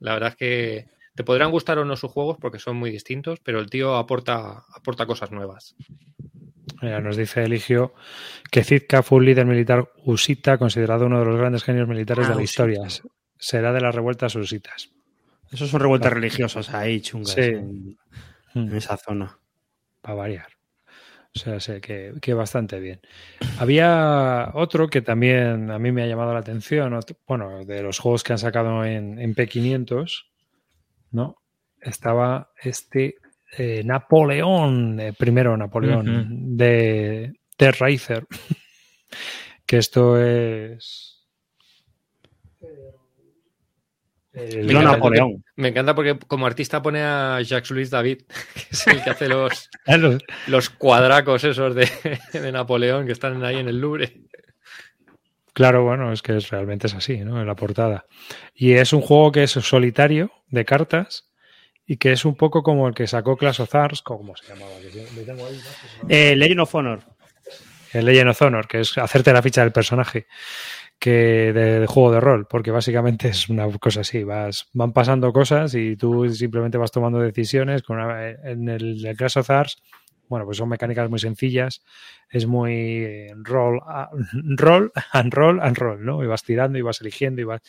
La 0.00 0.12
verdad 0.12 0.30
es 0.30 0.36
que 0.36 0.99
te 1.14 1.24
podrán 1.24 1.50
gustar 1.50 1.78
o 1.78 1.84
no 1.84 1.96
sus 1.96 2.10
juegos 2.10 2.38
porque 2.40 2.58
son 2.58 2.76
muy 2.76 2.90
distintos, 2.90 3.40
pero 3.40 3.60
el 3.60 3.68
tío 3.68 3.96
aporta, 3.96 4.64
aporta 4.74 5.06
cosas 5.06 5.30
nuevas. 5.30 5.74
Mira, 6.82 7.00
nos 7.00 7.16
dice 7.16 7.44
Eligio 7.44 7.94
que 8.50 8.64
Zitka 8.64 9.02
fue 9.02 9.18
un 9.18 9.26
líder 9.26 9.46
militar 9.46 9.90
usita, 10.04 10.56
considerado 10.56 11.06
uno 11.06 11.18
de 11.18 11.26
los 11.26 11.38
grandes 11.38 11.64
genios 11.64 11.88
militares 11.88 12.26
ah, 12.26 12.30
de 12.30 12.34
la 12.36 12.42
usita. 12.42 12.70
historia. 12.70 13.02
Será 13.38 13.72
de 13.72 13.80
las 13.80 13.94
revueltas 13.94 14.34
usitas. 14.34 14.90
Esos 15.50 15.68
son 15.68 15.80
revueltas 15.80 16.12
religiosas 16.12 16.72
ahí, 16.72 17.00
chungas. 17.00 17.32
Sí. 17.32 17.40
En, 17.40 17.98
en 18.54 18.76
esa 18.76 18.96
zona. 18.96 19.38
Para 20.00 20.14
variar. 20.14 20.60
O 21.34 21.38
sea, 21.38 21.60
sé 21.60 21.80
que, 21.80 22.14
que, 22.20 22.34
bastante 22.34 22.80
bien. 22.80 23.00
Había 23.58 24.50
otro 24.54 24.88
que 24.88 25.00
también 25.00 25.70
a 25.70 25.78
mí 25.78 25.92
me 25.92 26.02
ha 26.02 26.06
llamado 26.06 26.32
la 26.32 26.40
atención, 26.40 26.92
otro, 26.92 27.16
bueno, 27.26 27.64
de 27.64 27.82
los 27.82 28.00
juegos 28.00 28.24
que 28.24 28.32
han 28.32 28.38
sacado 28.38 28.84
en, 28.84 29.18
en 29.20 29.34
P500, 29.34 30.29
¿no? 31.12 31.36
Estaba 31.80 32.50
este 32.62 33.16
eh, 33.56 33.82
Napoleón, 33.84 35.00
eh, 35.00 35.12
primero 35.12 35.56
Napoleón, 35.56 36.08
uh 36.08 36.12
-huh. 36.12 36.26
de 36.28 37.32
Terra 37.56 37.88
Racer, 37.88 38.26
que 39.66 39.78
esto 39.78 40.20
es... 40.20 41.16
Eh, 44.32 44.62
me, 44.64 44.72
encanta 44.72 44.92
Napoleón. 44.92 45.44
me 45.56 45.68
encanta 45.68 45.94
porque 45.96 46.16
como 46.16 46.46
artista 46.46 46.80
pone 46.80 47.02
a 47.02 47.40
Jacques 47.42 47.72
Louis 47.72 47.90
David, 47.90 48.22
que 48.54 48.66
es 48.70 48.86
el 48.86 49.02
que 49.02 49.10
hace 49.10 49.28
los, 49.28 49.68
los 50.46 50.70
cuadracos 50.70 51.42
esos 51.42 51.74
de, 51.74 51.90
de, 52.32 52.52
Napoleón 52.52 53.06
que 53.06 53.12
están 53.12 53.42
ahí 53.44 53.56
en 53.56 53.68
el 53.68 53.80
Louvre. 53.80 54.12
Claro, 55.60 55.84
bueno, 55.84 56.10
es 56.10 56.22
que 56.22 56.38
es, 56.38 56.48
realmente 56.48 56.86
es 56.86 56.94
así, 56.94 57.18
¿no? 57.18 57.38
En 57.38 57.46
la 57.46 57.54
portada. 57.54 58.06
Y 58.54 58.72
es 58.72 58.94
un 58.94 59.02
juego 59.02 59.30
que 59.30 59.42
es 59.42 59.50
solitario, 59.50 60.32
de 60.48 60.64
cartas, 60.64 61.30
y 61.86 61.98
que 61.98 62.12
es 62.12 62.24
un 62.24 62.34
poco 62.34 62.62
como 62.62 62.88
el 62.88 62.94
que 62.94 63.06
sacó 63.06 63.36
Clash 63.36 63.60
of 63.60 63.74
¿cómo 64.02 64.34
se 64.36 64.48
llamaba? 64.48 64.72
Eh, 66.08 66.34
Legend 66.34 66.60
of 66.60 66.74
Honor. 66.74 67.00
El 67.92 68.06
Legend 68.06 68.30
of 68.30 68.40
Honor, 68.40 68.68
que 68.68 68.80
es 68.80 68.96
hacerte 68.96 69.34
la 69.34 69.42
ficha 69.42 69.60
del 69.60 69.70
personaje 69.70 70.28
que 70.98 71.52
de, 71.52 71.80
de, 71.80 71.86
juego 71.86 72.10
de 72.10 72.20
rol, 72.20 72.46
porque 72.46 72.70
básicamente 72.70 73.28
es 73.28 73.50
una 73.50 73.70
cosa 73.78 74.00
así, 74.00 74.24
vas, 74.24 74.70
van 74.72 74.94
pasando 74.94 75.30
cosas 75.30 75.74
y 75.74 75.94
tú 75.94 76.26
simplemente 76.30 76.78
vas 76.78 76.90
tomando 76.90 77.18
decisiones. 77.18 77.82
Con 77.82 77.98
una, 77.98 78.30
en 78.30 78.66
el, 78.66 79.04
el 79.04 79.14
Crash 79.14 79.36
of 79.36 79.50
bueno, 80.30 80.46
pues 80.46 80.58
son 80.58 80.68
mecánicas 80.68 81.10
muy 81.10 81.18
sencillas, 81.18 81.82
es 82.28 82.46
muy 82.46 83.26
roll, 83.42 83.80
roll 84.56 84.92
and 85.12 85.34
roll 85.34 85.60
and 85.60 85.76
roll, 85.76 86.04
¿no? 86.04 86.22
Y 86.22 86.28
vas 86.28 86.44
tirando 86.44 86.78
y 86.78 86.82
vas 86.82 87.00
eligiendo 87.00 87.40
y 87.40 87.44
vas, 87.44 87.60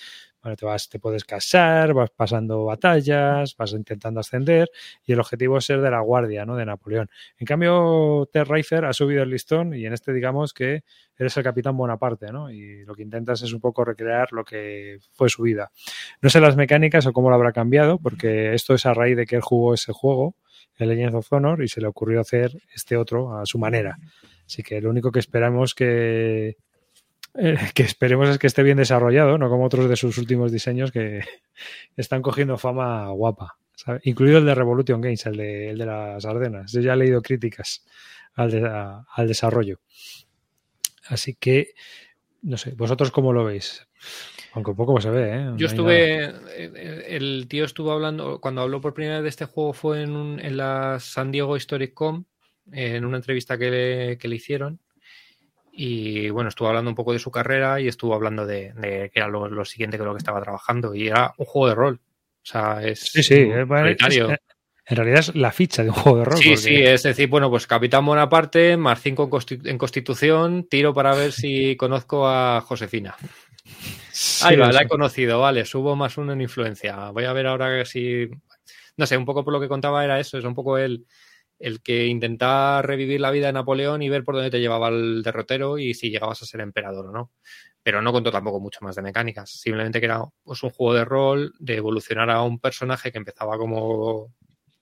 bueno, 0.44 0.56
te 0.56 0.66
vas, 0.68 0.88
te 0.88 1.00
puedes 1.00 1.26
casar, 1.26 1.96
vas 1.96 2.12
pasando 2.12 2.64
batallas, 2.66 3.56
vas 3.58 3.72
intentando 3.74 4.20
ascender 4.20 4.70
y 5.04 5.14
el 5.14 5.20
objetivo 5.20 5.58
es 5.58 5.66
ser 5.66 5.82
de 5.82 5.90
la 5.90 6.02
guardia, 6.02 6.46
¿no? 6.46 6.56
De 6.56 6.64
Napoleón. 6.64 7.10
En 7.40 7.48
cambio, 7.48 8.30
Ted 8.32 8.46
Reifer 8.46 8.86
ha 8.86 8.94
subido 8.94 9.24
el 9.24 9.32
listón 9.32 9.74
y 9.74 9.88
en 9.88 9.94
este 9.94 10.14
digamos 10.14 10.54
que 10.54 10.84
eres 11.18 11.36
el 11.38 11.44
capitán 11.44 11.76
Bonaparte, 11.76 12.32
¿no? 12.32 12.52
Y 12.52 12.86
lo 12.86 12.94
que 12.94 13.02
intentas 13.02 13.42
es 13.42 13.54
un 13.54 13.60
poco 13.60 13.84
recrear 13.84 14.32
lo 14.34 14.46
que 14.46 15.00
fue 15.14 15.30
su 15.30 15.42
vida. 15.42 15.72
No 16.22 16.30
sé 16.30 16.40
las 16.40 16.56
mecánicas 16.56 17.08
o 17.08 17.14
cómo 17.14 17.32
lo 17.32 17.36
habrá 17.36 17.54
cambiado, 17.54 17.98
porque 17.98 18.54
esto 18.54 18.76
es 18.76 18.86
a 18.86 18.94
raíz 18.94 19.18
de 19.18 19.26
que 19.26 19.38
él 19.38 19.42
jugó 19.42 19.74
ese 19.74 19.94
juego, 19.94 20.36
el 20.82 20.90
Legends 20.90 21.16
of 21.16 21.32
Honor, 21.34 21.64
y 21.64 21.68
se 21.68 21.82
le 21.82 21.88
ocurrió 21.88 22.22
hacer 22.22 22.52
este 22.74 22.98
otro 22.98 23.38
a 23.38 23.46
su 23.46 23.58
manera. 23.60 23.98
Así 24.46 24.64
que 24.64 24.82
lo 24.82 24.90
único 24.90 25.12
que 25.12 25.20
esperamos 25.20 25.74
que, 25.74 26.58
eh, 27.36 27.58
que 27.74 27.84
esperemos 27.84 28.30
es 28.30 28.38
que 28.38 28.48
esté 28.48 28.64
bien 28.64 28.78
desarrollado, 28.78 29.38
no 29.38 29.50
como 29.50 29.66
otros 29.66 29.90
de 29.90 29.96
sus 29.96 30.18
últimos 30.18 30.52
diseños 30.52 30.92
que 30.92 31.22
están 31.98 32.22
cogiendo 32.22 32.58
fama 32.58 33.10
guapa. 33.10 33.58
Incluido 34.04 34.38
el 34.38 34.46
de 34.46 34.54
Revolution 34.54 35.02
Games, 35.02 35.26
el 35.26 35.38
de, 35.38 35.70
el 35.72 35.78
de 35.78 35.86
las 35.88 36.24
Ardenas. 36.26 36.72
Yo 36.72 36.82
ya 36.82 36.94
he 36.94 36.98
leído 36.98 37.22
críticas 37.22 37.84
al, 38.36 39.04
al 39.08 39.28
desarrollo. 39.28 39.80
Así 41.08 41.34
que, 41.34 41.74
no 42.44 42.58
sé, 42.58 42.72
¿vosotros 42.72 43.10
cómo 43.10 43.34
lo 43.34 43.44
veis? 43.44 43.88
Aunque 44.54 44.72
un 44.72 44.78
poco 44.78 45.00
se 45.00 45.10
ve, 45.10 45.34
¿eh? 45.34 45.44
No 45.46 45.58
Yo 45.58 45.68
estuve. 45.68 46.26
Eh, 46.26 47.06
el 47.10 47.48
tío 47.48 47.66
estuvo 47.66 47.92
hablando. 47.92 48.40
Cuando 48.42 48.62
habló 48.62 48.82
por 48.82 48.94
primera 48.94 49.18
vez 49.18 49.24
de 49.24 49.30
este 49.30 49.46
juego 49.46 49.74
fue 49.74 50.02
en, 50.02 50.16
un, 50.16 50.40
en 50.40 50.58
la 50.58 51.00
San 51.00 51.32
Diego 51.32 51.56
Historic 51.56 51.94
Com, 51.94 52.26
en 52.72 53.06
una 53.06 53.18
entrevista 53.18 53.58
que 53.58 53.72
le, 53.72 54.18
que 54.18 54.28
le 54.28 54.36
hicieron. 54.36 54.80
Y 55.72 56.30
bueno, 56.30 56.50
estuvo 56.50 56.68
hablando 56.68 56.90
un 56.90 56.96
poco 56.96 57.14
de 57.14 57.20
su 57.20 57.32
carrera 57.32 57.80
y 57.80 57.88
estuvo 57.88 58.14
hablando 58.14 58.46
de, 58.46 58.74
de 58.74 59.10
que 59.10 59.20
era 59.20 59.30
lo, 59.30 59.48
lo, 59.48 59.64
siguiente 59.64 59.98
que 59.98 60.04
lo 60.04 60.12
que 60.14 60.18
estaba 60.18 60.42
trabajando. 60.42 60.94
Y 60.94 61.08
era 61.08 61.34
un 61.38 61.46
juego 61.46 61.70
de 61.70 61.76
rol. 61.76 62.02
O 62.04 62.46
sea, 62.46 62.84
es. 62.84 63.00
Sí, 63.00 63.24
sí, 63.24 63.36
es, 63.36 63.68
en 64.92 64.98
realidad 64.98 65.20
es 65.20 65.36
la 65.36 65.52
ficha 65.52 65.84
de 65.84 65.90
un 65.90 65.96
juego 65.96 66.18
de 66.20 66.26
rol. 66.26 66.38
Sí, 66.38 66.50
porque... 66.50 66.58
sí, 66.58 66.76
es 66.76 67.04
decir, 67.04 67.30
bueno, 67.30 67.50
pues 67.50 67.66
Capitán 67.66 68.06
Bonaparte, 68.06 68.76
más 68.76 69.02
5 69.02 69.30
en, 69.64 69.78
Constitución, 69.78 70.68
tiro 70.70 70.94
para 70.94 71.16
ver 71.16 71.32
si 71.32 71.76
conozco 71.78 72.28
a 72.28 72.60
Josefina. 72.62 73.16
Sí, 74.42 74.48
Ahí 74.48 74.56
va, 74.56 74.72
la 74.72 74.82
he 74.82 74.88
conocido, 74.88 75.40
vale, 75.40 75.66
subo 75.66 75.96
más 75.96 76.18
uno 76.18 76.34
en 76.34 76.42
influencia. 76.42 77.12
Voy 77.12 77.26
a 77.26 77.34
ver 77.34 77.48
ahora 77.48 77.86
si. 77.86 78.28
No 78.98 79.06
sé, 79.06 79.18
un 79.18 79.26
poco 79.26 79.44
por 79.44 79.54
lo 79.54 79.60
que 79.60 79.68
contaba 79.68 80.04
era 80.04 80.20
eso, 80.20 80.38
es 80.38 80.46
un 80.46 80.56
poco 80.56 80.78
el, 80.78 81.06
el 81.60 81.82
que 81.82 82.08
intentaba 82.08 82.82
revivir 82.82 83.22
la 83.22 83.32
vida 83.32 83.48
de 83.48 83.54
Napoleón 83.54 84.02
y 84.02 84.10
ver 84.10 84.24
por 84.24 84.36
dónde 84.36 84.50
te 84.50 84.60
llevaba 84.60 84.90
el 84.90 85.22
derrotero 85.24 85.78
y 85.78 85.94
si 85.94 86.10
llegabas 86.10 86.42
a 86.42 86.46
ser 86.46 86.62
emperador 86.62 87.08
o 87.08 87.12
no. 87.12 87.32
Pero 87.84 88.02
no 88.02 88.12
contó 88.12 88.32
tampoco 88.32 88.60
mucho 88.60 88.80
más 88.82 88.96
de 88.96 89.02
mecánicas, 89.02 89.50
simplemente 89.52 90.00
que 90.00 90.06
era 90.06 90.24
pues, 90.44 90.62
un 90.64 90.72
juego 90.72 90.94
de 90.94 91.06
rol, 91.06 91.54
de 91.60 91.78
evolucionar 91.78 92.30
a 92.30 92.42
un 92.42 92.60
personaje 92.60 93.12
que 93.12 93.18
empezaba 93.18 93.58
como 93.58 94.34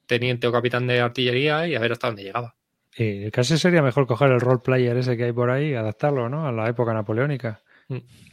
teniente 0.06 0.48
o 0.48 0.52
capitán 0.52 0.88
de 0.88 1.00
artillería 1.02 1.68
y 1.68 1.76
a 1.76 1.80
ver 1.80 1.92
hasta 1.92 2.08
dónde 2.08 2.24
llegaba. 2.24 2.56
Y 2.98 3.30
casi 3.32 3.58
sería 3.58 3.82
mejor 3.82 4.08
coger 4.08 4.32
el 4.32 4.42
role 4.42 4.60
player 4.64 4.98
ese 4.98 5.16
que 5.16 5.26
hay 5.26 5.32
por 5.32 5.50
ahí 5.50 5.70
y 5.70 5.76
adaptarlo, 5.76 6.28
¿no? 6.28 6.48
A 6.48 6.52
la 6.52 6.68
época 6.68 6.94
napoleónica. 6.94 7.62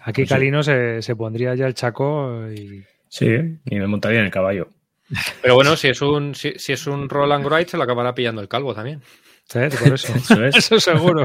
Aquí 0.01 0.23
pues 0.23 0.29
Calino 0.29 0.63
sí. 0.63 0.71
se, 0.71 1.03
se, 1.03 1.17
pondría 1.17 1.55
ya 1.55 1.67
el 1.67 1.75
chaco 1.75 2.47
y. 2.51 2.85
Sí, 3.09 3.27
y 3.65 3.77
me 3.77 3.87
montaría 3.87 4.21
en 4.21 4.27
el 4.27 4.31
caballo. 4.31 4.69
Pero 5.43 5.55
bueno, 5.55 5.77
si 5.77 5.89
es 5.89 6.03
un, 6.03 6.35
si, 6.35 6.59
si 6.59 6.73
es 6.73 6.87
un 6.87 7.09
Roland 7.09 7.45
Wright, 7.45 7.69
se 7.69 7.77
lo 7.77 7.85
acabará 7.85 8.15
pillando 8.15 8.43
el 8.43 8.49
calvo 8.49 8.75
también. 8.75 9.03
Sí, 9.49 9.61
por 9.79 9.95
eso. 9.95 10.15
eso, 10.15 10.45
es. 10.45 10.57
eso 10.73 10.81
seguro. 10.81 11.25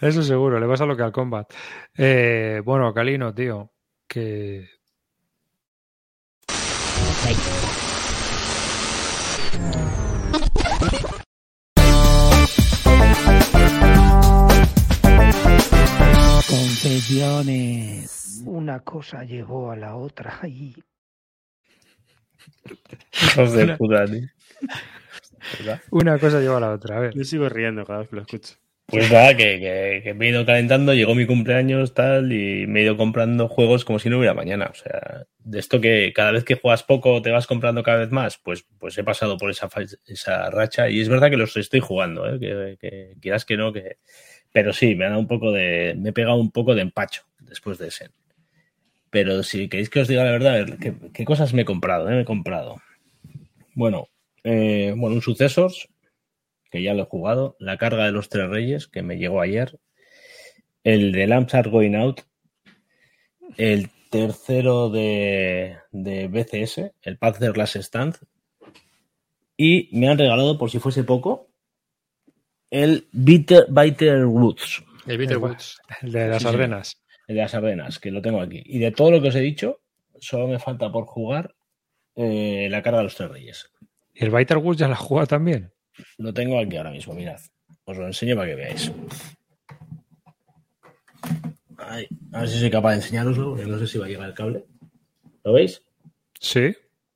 eso 0.00 0.22
seguro, 0.22 0.60
le 0.60 0.66
pasa 0.66 0.86
lo 0.86 0.96
que 0.96 1.02
al 1.02 1.12
combat. 1.12 1.50
Eh, 1.96 2.60
bueno, 2.64 2.92
Calino, 2.92 3.34
tío, 3.34 3.72
que. 4.06 4.68
Confesiones. 16.72 18.42
Una 18.46 18.80
cosa 18.80 19.24
llegó 19.24 19.70
a 19.72 19.76
la 19.76 19.94
otra 19.94 20.40
y. 20.48 20.74
Hijos 23.12 23.52
de 23.52 23.76
puta, 23.76 24.06
tío. 24.06 24.26
Una 25.90 26.18
cosa 26.18 26.40
lleva 26.40 26.56
a 26.56 26.60
la 26.60 26.70
otra, 26.70 26.96
a 26.96 27.00
ver. 27.00 27.14
Yo 27.14 27.24
sigo 27.24 27.46
riendo 27.50 27.84
cada 27.84 27.98
vez 27.98 28.08
que 28.08 28.16
lo 28.16 28.22
escucho. 28.22 28.54
Pues 28.86 29.12
nada, 29.12 29.36
que, 29.36 29.60
que, 29.60 30.00
que 30.02 30.14
me 30.14 30.26
he 30.26 30.30
ido 30.30 30.46
calentando, 30.46 30.94
llegó 30.94 31.14
mi 31.14 31.26
cumpleaños, 31.26 31.92
tal, 31.92 32.32
y 32.32 32.66
me 32.66 32.80
he 32.80 32.84
ido 32.84 32.96
comprando 32.96 33.48
juegos 33.48 33.84
como 33.84 33.98
si 33.98 34.08
no 34.08 34.16
hubiera 34.16 34.32
mañana. 34.32 34.70
O 34.72 34.74
sea, 34.74 35.26
de 35.40 35.58
esto 35.58 35.78
que 35.78 36.10
cada 36.14 36.32
vez 36.32 36.44
que 36.44 36.54
juegas 36.54 36.84
poco 36.84 37.20
te 37.20 37.30
vas 37.30 37.46
comprando 37.46 37.82
cada 37.82 37.98
vez 37.98 38.10
más, 38.10 38.38
pues, 38.38 38.64
pues 38.78 38.96
he 38.96 39.04
pasado 39.04 39.36
por 39.36 39.50
esa, 39.50 39.68
esa 40.06 40.48
racha 40.48 40.88
y 40.88 41.02
es 41.02 41.10
verdad 41.10 41.28
que 41.28 41.36
los 41.36 41.54
estoy 41.58 41.80
jugando, 41.80 42.26
¿eh? 42.26 42.38
que, 42.40 42.78
que 42.80 43.14
quieras 43.20 43.44
que 43.44 43.58
no, 43.58 43.74
que... 43.74 43.98
Pero 44.52 44.72
sí, 44.72 44.94
me 44.94 45.06
ha 45.06 45.08
dado 45.08 45.20
un 45.20 45.26
poco 45.28 45.50
de... 45.50 45.94
me 45.98 46.10
he 46.10 46.12
pegado 46.12 46.36
un 46.36 46.50
poco 46.50 46.74
de 46.74 46.82
empacho 46.82 47.24
después 47.40 47.78
de 47.78 47.88
ese. 47.88 48.10
Pero 49.10 49.42
si 49.42 49.68
queréis 49.68 49.90
que 49.90 50.00
os 50.00 50.08
diga 50.08 50.24
la 50.24 50.30
verdad, 50.30 50.54
a 50.54 50.64
ver, 50.64 50.78
¿qué, 50.78 50.94
qué 51.12 51.24
cosas 51.24 51.52
me 51.52 51.62
he 51.62 51.66
comprado? 51.66 52.08
eh? 52.08 52.14
Me 52.14 52.20
he 52.22 52.24
comprado. 52.24 52.76
Bueno, 53.74 54.08
eh, 54.44 54.94
bueno, 54.96 55.16
un 55.16 55.22
sucesos, 55.22 55.88
que 56.70 56.82
ya 56.82 56.94
lo 56.94 57.02
he 57.02 57.06
jugado, 57.06 57.56
La 57.58 57.76
carga 57.76 58.06
de 58.06 58.12
los 58.12 58.28
tres 58.28 58.48
reyes, 58.48 58.88
que 58.88 59.02
me 59.02 59.18
llegó 59.18 59.40
ayer, 59.40 59.78
el 60.84 61.12
de 61.12 61.26
Lamps 61.26 61.54
Are 61.54 61.70
Going 61.70 61.94
Out, 61.94 62.22
el 63.56 63.90
tercero 64.10 64.90
de, 64.90 65.76
de 65.90 66.28
BCS, 66.28 66.92
el 67.02 67.18
Panzer 67.18 67.56
Last 67.56 67.76
Stand, 67.76 68.16
y 69.56 69.88
me 69.92 70.08
han 70.08 70.18
regalado, 70.18 70.58
por 70.58 70.70
si 70.70 70.78
fuese 70.78 71.04
poco, 71.04 71.51
el 72.72 73.06
Bitter, 73.12 73.66
Bitter 73.68 74.24
Woods, 74.24 74.82
El 75.06 75.18
Bitter 75.18 75.36
El- 75.36 75.42
Woods. 75.42 75.80
El 76.00 76.10
de 76.12 76.28
las 76.28 76.42
Sí, 76.42 76.48
sí. 76.48 76.54
Ardenas. 76.54 77.02
el 77.28 77.36
de 77.36 77.42
las 77.42 77.54
Ardenas, 77.54 77.98
que 77.98 78.10
lo 78.10 78.20
tengo 78.22 78.40
aquí. 78.40 78.62
Y 78.66 78.78
de 78.78 78.90
todo 78.90 79.10
lo 79.10 79.20
que 79.22 79.28
os 79.28 79.34
he 79.34 79.40
dicho, 79.40 79.80
solo 80.18 80.48
me 80.48 80.58
falta 80.58 80.90
por 80.90 81.04
jugar 81.06 81.54
eh, 82.16 82.68
La 82.70 82.82
carga 82.82 82.98
de 82.98 83.04
los 83.04 83.14
tres 83.14 83.30
reyes. 83.30 83.70
¿Y 84.14 84.24
el 84.24 84.30
Vital 84.30 84.58
Woods 84.58 84.78
ya 84.78 84.88
la 84.88 84.96
juega 84.96 85.26
también? 85.26 85.72
Lo 86.18 86.32
tengo 86.34 86.58
aquí 86.58 86.76
ahora 86.76 86.90
mismo, 86.90 87.14
mirad. 87.14 87.40
Os 87.84 87.96
lo 87.96 88.06
enseño 88.06 88.36
para 88.36 88.48
que 88.48 88.54
veáis. 88.54 88.92
Ay, 91.78 92.06
a 92.32 92.40
ver 92.40 92.48
si 92.48 92.58
soy 92.60 92.70
capaz 92.70 92.90
de 92.90 92.96
enseñaroslo, 92.96 93.50
porque 93.50 93.66
no 93.66 93.78
sé 93.78 93.86
si 93.86 93.98
va 93.98 94.06
a 94.06 94.08
llegar 94.08 94.28
el 94.28 94.34
cable. 94.34 94.64
¿Lo 95.44 95.52
veis? 95.52 95.82
Sí, 96.38 96.74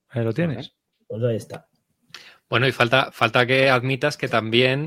ahí 0.08 0.24
lo 0.24 0.32
tienes. 0.32 0.72
Pues 1.06 1.22
ahí 1.22 1.36
está. 1.36 1.68
Bueno, 2.48 2.66
y 2.66 2.72
falta, 2.72 3.10
falta 3.12 3.46
que 3.46 3.68
admitas 3.70 4.16
que 4.16 4.28
también 4.28 4.86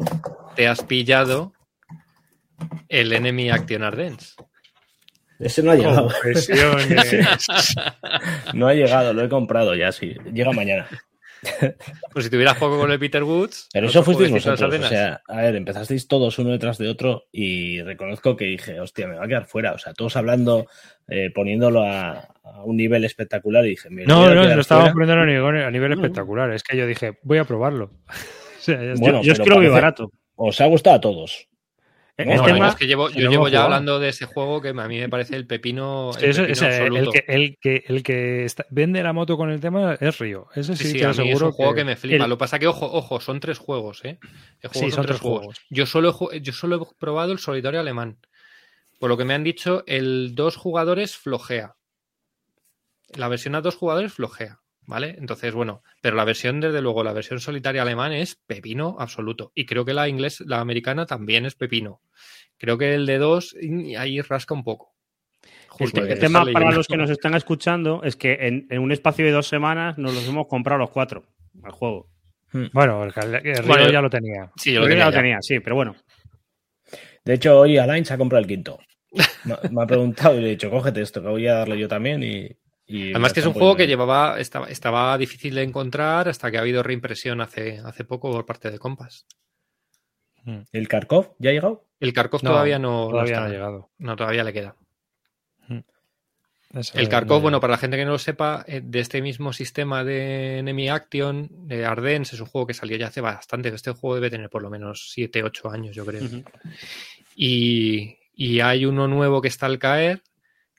te 0.60 0.68
has 0.68 0.84
pillado 0.84 1.54
el 2.90 3.14
Enemy 3.14 3.50
Action 3.50 3.82
Ardens. 3.82 4.36
Ese 5.40 5.64
no 5.64 5.72
ha 5.72 5.76
llegado. 5.76 6.10
No 8.54 8.68
ha 8.68 8.74
llegado, 8.74 9.14
lo 9.14 9.24
he 9.24 9.30
comprado 9.30 9.74
ya, 9.74 9.94
sí. 9.94 10.18
Llega 10.34 10.52
mañana. 10.52 10.86
Pues 12.12 12.26
si 12.26 12.32
tuvieras 12.32 12.58
poco 12.58 12.78
con 12.78 12.92
el 12.92 13.00
Peter 13.00 13.24
Woods. 13.24 13.70
Pero 13.72 13.86
no 13.86 13.90
eso 13.90 14.04
fuisteis 14.04 14.32
vosotros. 14.32 14.76
O 14.84 14.88
sea, 14.90 15.22
a 15.30 15.38
ver, 15.38 15.56
empezasteis 15.56 16.10
todos 16.10 16.38
uno 16.40 16.50
detrás 16.50 16.78
de 16.78 16.90
otro 16.90 17.24
y 17.32 17.82
reconozco 17.82 18.36
que 18.36 18.44
dije, 18.44 18.82
hostia, 18.82 19.08
me 19.08 19.16
va 19.16 19.24
a 19.24 19.28
quedar 19.30 19.46
fuera. 19.46 19.72
O 19.72 19.78
sea, 19.78 19.94
todos 19.94 20.18
hablando, 20.18 20.68
eh, 21.08 21.32
poniéndolo 21.34 21.86
a, 21.86 22.20
a 22.44 22.64
un 22.66 22.76
nivel 22.76 23.06
espectacular 23.06 23.66
y 23.66 23.70
dije, 23.70 23.88
No, 23.90 24.36
no, 24.36 24.42
quedar 24.42 24.56
lo 24.58 24.62
estábamos 24.62 24.92
poniendo 24.92 25.14
a 25.14 25.26
nivel, 25.26 25.64
a 25.64 25.72
nivel 25.72 25.92
No. 25.92 25.96
espectacular. 25.96 26.52
Es 26.52 26.64
que 26.64 26.76
yo 26.76 26.86
dije, 26.86 27.18
voy 27.24 27.38
a 27.38 27.46
probarlo. 27.46 27.92
O 28.60 28.62
sea, 28.62 28.76
ya 28.84 28.92
está. 28.92 29.00
Bueno, 29.00 29.24
yo 29.24 29.32
es 29.32 29.40
pero 29.40 29.56
que 29.56 29.56
lo 29.56 29.62
vi 29.62 29.68
barato. 29.70 30.12
Os 30.42 30.62
ha 30.62 30.66
gustado 30.68 30.96
a 30.96 31.02
todos. 31.02 31.48
No, 32.18 32.36
No, 32.36 32.44
tema- 32.44 32.68
es 32.70 32.76
que 32.76 32.86
llevo, 32.88 33.10
si 33.10 33.22
yo 33.22 33.30
llevo 33.30 33.48
ya 33.48 33.60
jugado. 33.60 33.64
hablando 33.66 34.00
de 34.00 34.10
ese 34.10 34.26
juego 34.26 34.62
que 34.62 34.70
a 34.70 34.74
mí 34.74 35.00
me 35.00 35.08
parece 35.08 35.36
el 35.38 35.48
pepino, 35.48 36.12
el 36.20 36.26
el, 36.38 36.52
absoluto. 36.52 37.12
que, 37.12 37.24
el, 37.28 37.58
que, 37.62 37.84
el 37.88 38.04
que 38.04 38.44
está- 38.44 38.66
vende 38.70 39.02
la 39.04 39.14
moto 39.14 39.38
con 39.38 39.50
el 39.52 39.62
tema 39.62 39.98
es 40.00 40.18
Río. 40.18 40.48
Ese 40.54 40.76
sí, 40.76 40.84
Sí, 40.84 40.92
sí, 40.92 40.98
te 41.00 41.06
a 41.06 41.08
mí 41.08 41.12
es 41.14 41.20
aseguro 41.20 41.46
un 41.48 41.52
juego 41.54 41.74
que, 41.74 41.80
que 41.82 41.86
me 41.86 41.96
flipa. 41.96 42.24
el- 42.26 42.30
Lo 42.30 42.36
que 42.38 42.40
pasa 42.40 42.60
que, 42.60 42.68
ojo, 42.68 42.86
ojo, 42.92 43.22
son 43.22 43.40
tres 43.40 43.58
juegos, 43.58 44.04
¿eh? 44.04 44.18
El 44.62 44.70
juego 44.70 44.88
Sí, 44.88 44.92
son 44.92 45.06
tres 45.06 45.20
juegos. 45.20 45.58
Yo 45.70 45.86
solo, 45.86 46.14
he 46.34 46.42
yo 46.42 46.52
solo 46.52 46.76
he 46.92 46.96
probado 47.00 47.32
el 47.32 47.40
solitario 47.40 47.80
alemán. 47.80 48.18
Por 49.00 49.10
lo 49.10 49.16
que 49.18 49.24
me 49.24 49.34
han 49.34 49.46
dicho, 49.46 49.84
el 49.88 50.36
dos 50.36 50.58
jugadores 50.58 51.16
flojea. 51.16 51.76
La 53.16 53.30
versión 53.30 53.56
a 53.56 53.62
dos 53.62 53.76
jugadores 53.76 54.12
flojea, 54.14 54.60
¿vale? 54.90 55.16
Entonces, 55.20 55.54
bueno, 55.54 55.84
pero 56.02 56.16
la 56.16 56.26
versión, 56.26 56.60
desde 56.60 56.82
luego, 56.82 57.04
la 57.04 57.14
versión 57.14 57.40
solitaria 57.40 57.84
alemán 57.84 58.12
es 58.12 58.36
pepino 58.36 58.98
absoluto. 59.00 59.52
Y 59.54 59.66
creo 59.66 59.86
que 59.86 59.94
la 59.94 60.10
inglés, 60.10 60.42
la 60.42 60.60
americana 60.60 61.06
también 61.06 61.46
es 61.46 61.56
pepino. 61.56 62.02
Creo 62.58 62.78
que 62.78 62.96
el 62.96 63.06
de 63.06 63.20
dos 63.20 63.56
y 63.62 63.96
ahí 63.96 64.20
rasca 64.22 64.56
un 64.56 64.64
poco. 64.64 64.96
El, 65.44 65.50
Justo 65.70 66.04
el 66.04 66.20
tema 66.20 66.40
está 66.40 66.52
para 66.52 66.72
los 66.72 66.88
que 66.88 66.98
nos 66.98 67.10
están 67.10 67.36
escuchando 67.36 68.02
es 68.04 68.16
que 68.16 68.34
en, 68.42 68.66
en 68.70 68.80
un 68.82 68.92
espacio 68.92 69.24
de 69.24 69.32
dos 69.32 69.48
semanas 69.48 69.98
nos 69.98 70.14
los 70.14 70.28
hemos 70.28 70.48
comprado 70.48 70.80
los 70.80 70.90
cuatro 70.90 71.24
al 71.64 71.72
juego. 71.72 72.10
Bueno, 72.74 73.04
el, 73.04 73.14
el 73.16 73.58
Río 73.58 73.68
Bueno, 73.68 73.92
ya 73.92 74.02
lo 74.02 74.10
tenía. 74.10 74.52
Sí, 74.58 74.74
yo 74.74 74.80
lo 74.82 74.88
ya 74.88 74.90
tenía 74.90 75.06
lo 75.06 75.12
ya. 75.12 75.18
tenía, 75.18 75.38
sí, 75.42 75.60
pero 75.60 75.76
bueno. 75.76 75.96
De 77.24 77.36
hecho, 77.36 77.60
hoy 77.60 77.78
Alain 77.78 78.04
se 78.04 78.16
ha 78.16 78.18
comprado 78.18 78.42
el 78.42 78.48
quinto. 78.48 78.80
Me, 79.44 79.56
me 79.72 79.84
ha 79.84 79.86
preguntado 79.86 80.36
y 80.36 80.42
le 80.42 80.48
he 80.48 80.52
dicho, 80.52 80.72
cógete 80.72 81.02
esto, 81.02 81.22
que 81.22 81.28
voy 81.28 81.48
a 81.48 81.54
darle 81.54 81.78
yo 81.78 81.88
también. 81.88 82.24
Y, 82.24 82.50
y 82.90 83.12
Además 83.12 83.34
que 83.34 83.42
es 83.42 83.46
un 83.46 83.54
juego 83.54 83.76
que 83.76 83.86
llevaba, 83.86 84.40
estaba, 84.40 84.68
estaba 84.68 85.16
difícil 85.16 85.54
de 85.54 85.62
encontrar 85.62 86.28
hasta 86.28 86.50
que 86.50 86.58
ha 86.58 86.62
habido 86.62 86.82
reimpresión 86.82 87.40
hace, 87.40 87.80
hace 87.86 88.04
poco 88.04 88.32
por 88.32 88.48
parte 88.48 88.72
de 88.72 88.80
Compass. 88.80 89.28
¿El 90.72 90.88
Kharkov 90.88 91.36
ya 91.38 91.52
ha 91.52 91.54
llegado? 91.54 91.86
El 92.00 92.14
Kharkov 92.14 92.44
No, 92.44 92.50
todavía 92.50 92.80
no, 92.80 93.06
no 93.06 93.10
Todavía 93.12 93.34
está. 93.34 93.42
no 93.42 93.46
ha 93.46 93.52
llegado. 93.52 93.90
No, 94.00 94.16
todavía 94.16 94.44
le 94.44 94.54
queda. 94.54 94.76
Ese 96.74 97.00
El 97.00 97.10
Kharkov, 97.10 97.42
bueno, 97.42 97.60
para 97.60 97.72
la 97.72 97.78
gente 97.78 97.96
que 97.96 98.06
no 98.06 98.12
lo 98.12 98.18
sepa, 98.20 98.64
eh, 98.68 98.82
de 98.84 99.00
este 99.00 99.22
mismo 99.22 99.54
sistema 99.54 100.04
de 100.04 100.58
Enemy 100.60 100.90
Action, 100.90 101.48
de 101.68 101.86
Ardens, 101.86 102.34
es 102.34 102.40
un 102.40 102.48
juego 102.48 102.66
que 102.66 102.74
salió 102.74 102.98
ya 102.98 103.08
hace 103.08 103.22
bastante. 103.22 103.70
Este 103.70 103.92
juego 103.92 104.16
debe 104.16 104.32
tener 104.32 104.50
por 104.50 104.64
lo 104.64 104.70
menos 104.72 105.12
7, 105.12 105.44
8 105.44 105.70
años, 105.70 105.96
yo 105.96 106.06
creo. 106.06 106.24
Y, 107.36 108.18
y 108.34 108.60
hay 108.62 108.86
uno 108.86 109.08
nuevo 109.08 109.42
que 109.42 109.48
está 109.48 109.68
al 109.68 109.78
caer 109.78 110.24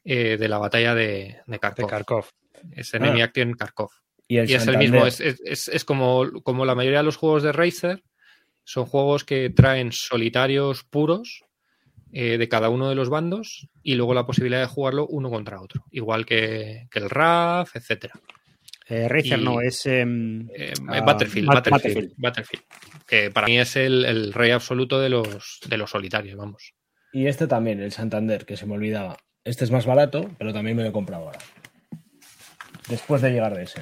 eh, 0.04 0.36
de 0.38 0.48
la 0.48 0.58
batalla 0.58 0.94
de, 0.94 1.38
de 1.46 1.58
Kharkov. 1.58 1.86
de 1.86 1.90
Kharkov. 1.90 2.24
Es 2.72 2.92
Enemy 2.94 3.20
Ah. 3.22 3.24
Action 3.24 3.52
Kharkov. 3.54 3.90
Y 4.28 4.36
el 4.38 4.48
Y 4.50 4.54
es 4.54 4.66
el 4.66 4.78
mismo, 4.78 5.06
es, 5.06 5.20
es- 5.20 5.40
es- 5.44 5.68
es 5.68 5.84
como, 5.84 6.30
como 6.42 6.64
la 6.64 6.74
mayoría 6.74 6.98
de 6.98 7.04
los 7.04 7.16
juegos 7.16 7.42
de 7.42 7.52
Racer, 7.52 8.02
son 8.64 8.86
juegos 8.86 9.24
que 9.24 9.50
traen 9.50 9.90
solitarios 9.92 10.84
puros 10.84 11.44
eh, 12.12 12.38
de 12.38 12.48
cada 12.48 12.68
uno 12.70 12.88
de 12.88 12.94
los 12.94 13.08
bandos 13.08 13.68
y 13.82 13.94
luego 13.94 14.14
la 14.14 14.26
posibilidad 14.26 14.60
de 14.60 14.66
jugarlo 14.66 15.06
uno 15.06 15.30
contra 15.30 15.60
otro, 15.60 15.84
igual 15.90 16.26
que, 16.26 16.86
que 16.90 16.98
el 16.98 17.08
RAF, 17.10 17.74
etcétera. 17.76 18.14
Eh, 18.88 19.08
Racer 19.08 19.38
Y- 19.38 19.44
no, 19.44 19.60
es. 19.60 19.86
em, 19.86 20.48
Eh, 20.54 20.72
Ah, 20.88 21.00
Battlefield, 21.02 21.46
Bat- 21.48 21.68
Battlefield, 21.70 21.94
Battlefield. 21.94 22.14
Battlefield, 22.18 22.64
que 23.06 23.30
para 23.30 23.46
mí 23.46 23.58
es 23.58 23.76
el, 23.76 24.04
el 24.04 24.32
rey 24.32 24.50
absoluto 24.50 25.00
de 25.00 25.08
los, 25.08 25.60
de 25.68 25.76
los 25.76 25.90
solitarios, 25.90 26.36
vamos. 26.36 26.72
Y 27.12 27.26
este 27.26 27.46
también, 27.46 27.80
el 27.80 27.92
Santander, 27.92 28.44
que 28.44 28.56
se 28.56 28.66
me 28.66 28.74
olvidaba. 28.74 29.16
Este 29.44 29.64
es 29.64 29.70
más 29.70 29.86
barato, 29.86 30.30
pero 30.38 30.52
también 30.52 30.76
me 30.76 30.82
lo 30.82 30.90
he 30.90 30.92
comprado 30.92 31.24
ahora. 31.24 31.38
Después 32.88 33.22
de 33.22 33.30
llegar 33.30 33.54
de 33.54 33.62
ese. 33.62 33.80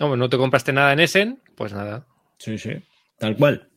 Hombre, 0.00 0.18
no 0.18 0.28
te 0.28 0.36
compraste 0.36 0.72
nada 0.72 0.92
en 0.92 1.00
Essen, 1.00 1.42
pues 1.54 1.72
nada. 1.72 2.06
Sí, 2.38 2.58
sí. 2.58 2.72
Tal 3.18 3.36
cual. 3.36 3.70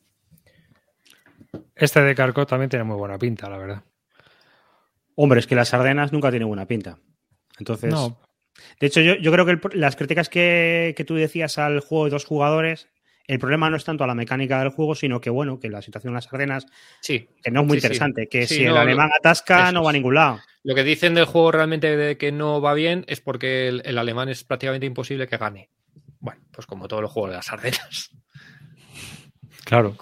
Este 1.76 2.02
de 2.02 2.14
Kharkov 2.14 2.46
también 2.46 2.70
tiene 2.70 2.84
muy 2.84 2.98
buena 2.98 3.18
pinta, 3.18 3.50
la 3.50 3.58
verdad. 3.58 3.84
Hombre, 5.16 5.40
es 5.40 5.48
que 5.48 5.56
las 5.56 5.74
Ardenas 5.74 6.12
nunca 6.12 6.30
tienen 6.30 6.48
buena 6.48 6.66
pinta. 6.66 7.00
Entonces. 7.58 7.92
No, 7.92 8.20
De 8.80 8.88
hecho, 8.88 9.02
yo, 9.02 9.16
yo 9.16 9.32
creo 9.32 9.46
que 9.46 9.52
el 9.52 9.62
las 9.74 9.96
críticas 9.96 10.28
que, 10.30 10.94
que 10.98 11.06
tú 11.06 11.16
decías 11.16 11.58
al 11.58 11.80
juego 11.80 12.06
de 12.06 12.12
dos 12.12 12.26
jugadores, 12.26 12.90
el 13.34 13.40
problema 13.40 13.70
no 13.70 13.78
es 13.78 13.84
tanto 13.84 14.04
a 14.04 14.08
la 14.08 14.16
mecánica 14.16 14.60
del 14.60 14.70
juego, 14.70 14.96
sino 14.96 15.22
que, 15.22 15.30
bueno, 15.30 15.60
que 15.60 15.70
la 15.70 15.82
situación 15.82 16.12
en 16.12 16.16
las 16.16 16.32
Ardenas, 16.34 16.66
Sí, 17.02 17.30
que 17.44 17.52
no 17.52 17.62
es 17.62 17.68
muy 17.68 17.78
Sí, 17.78 17.82
sí. 17.82 17.88
interesante, 17.88 18.28
que 18.28 18.48
Sí, 18.48 18.56
si 18.56 18.64
el 18.66 18.76
alemán 18.76 19.10
atasca, 19.18 19.64
eso 19.64 19.72
no 19.74 19.84
va 19.84 19.92
a 19.92 19.94
ningún 19.94 20.16
lado. 20.16 20.40
Lo 20.64 20.76
que 20.76 20.84
dicen 20.84 21.14
del 21.14 21.26
juego 21.26 21.52
realmente 21.52 21.96
de 21.96 22.18
que 22.18 22.32
no 22.32 22.60
va 22.60 22.74
bien 22.74 23.06
es 23.08 23.22
porque 23.22 23.68
el, 23.68 23.82
el 23.86 23.98
alemán 23.98 24.30
es 24.30 24.44
prácticamente 24.44 24.86
imposible 24.86 25.28
que 25.28 25.38
gane. 25.38 25.70
Bueno, 26.20 26.42
pues 26.52 26.68
como 26.68 26.88
todos 26.88 27.02
los 27.02 27.12
juegos 27.12 27.32
de 27.32 27.38
las 27.38 27.52
Ardenas. 27.52 28.12
claro. 29.64 29.96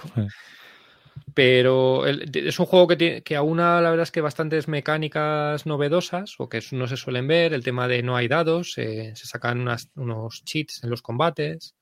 Pero 1.33 2.07
el- 2.07 2.31
es 2.33 2.57
un 2.59 2.65
juego 2.65 2.87
que, 2.87 2.95
tiene, 2.95 3.21
que 3.21 3.35
aúna, 3.35 3.79
la 3.81 3.89
verdad 3.91 4.03
es 4.03 4.11
que 4.11 4.21
bastantes 4.21 4.67
mecánicas 4.67 5.65
novedosas 5.67 6.33
o 6.39 6.49
que 6.49 6.61
no 6.71 6.87
se 6.87 6.97
suelen 6.97 7.27
ver. 7.27 7.53
El 7.53 7.63
tema 7.63 7.87
de 7.87 8.01
no 8.01 8.15
hay 8.15 8.27
dados, 8.27 8.73
eh, 8.77 9.11
se 9.15 9.27
sacan 9.27 9.59
unas- 9.59 9.89
unos 9.95 10.43
cheats 10.45 10.83
en 10.83 10.89
los 10.89 11.01
combates. 11.03 11.75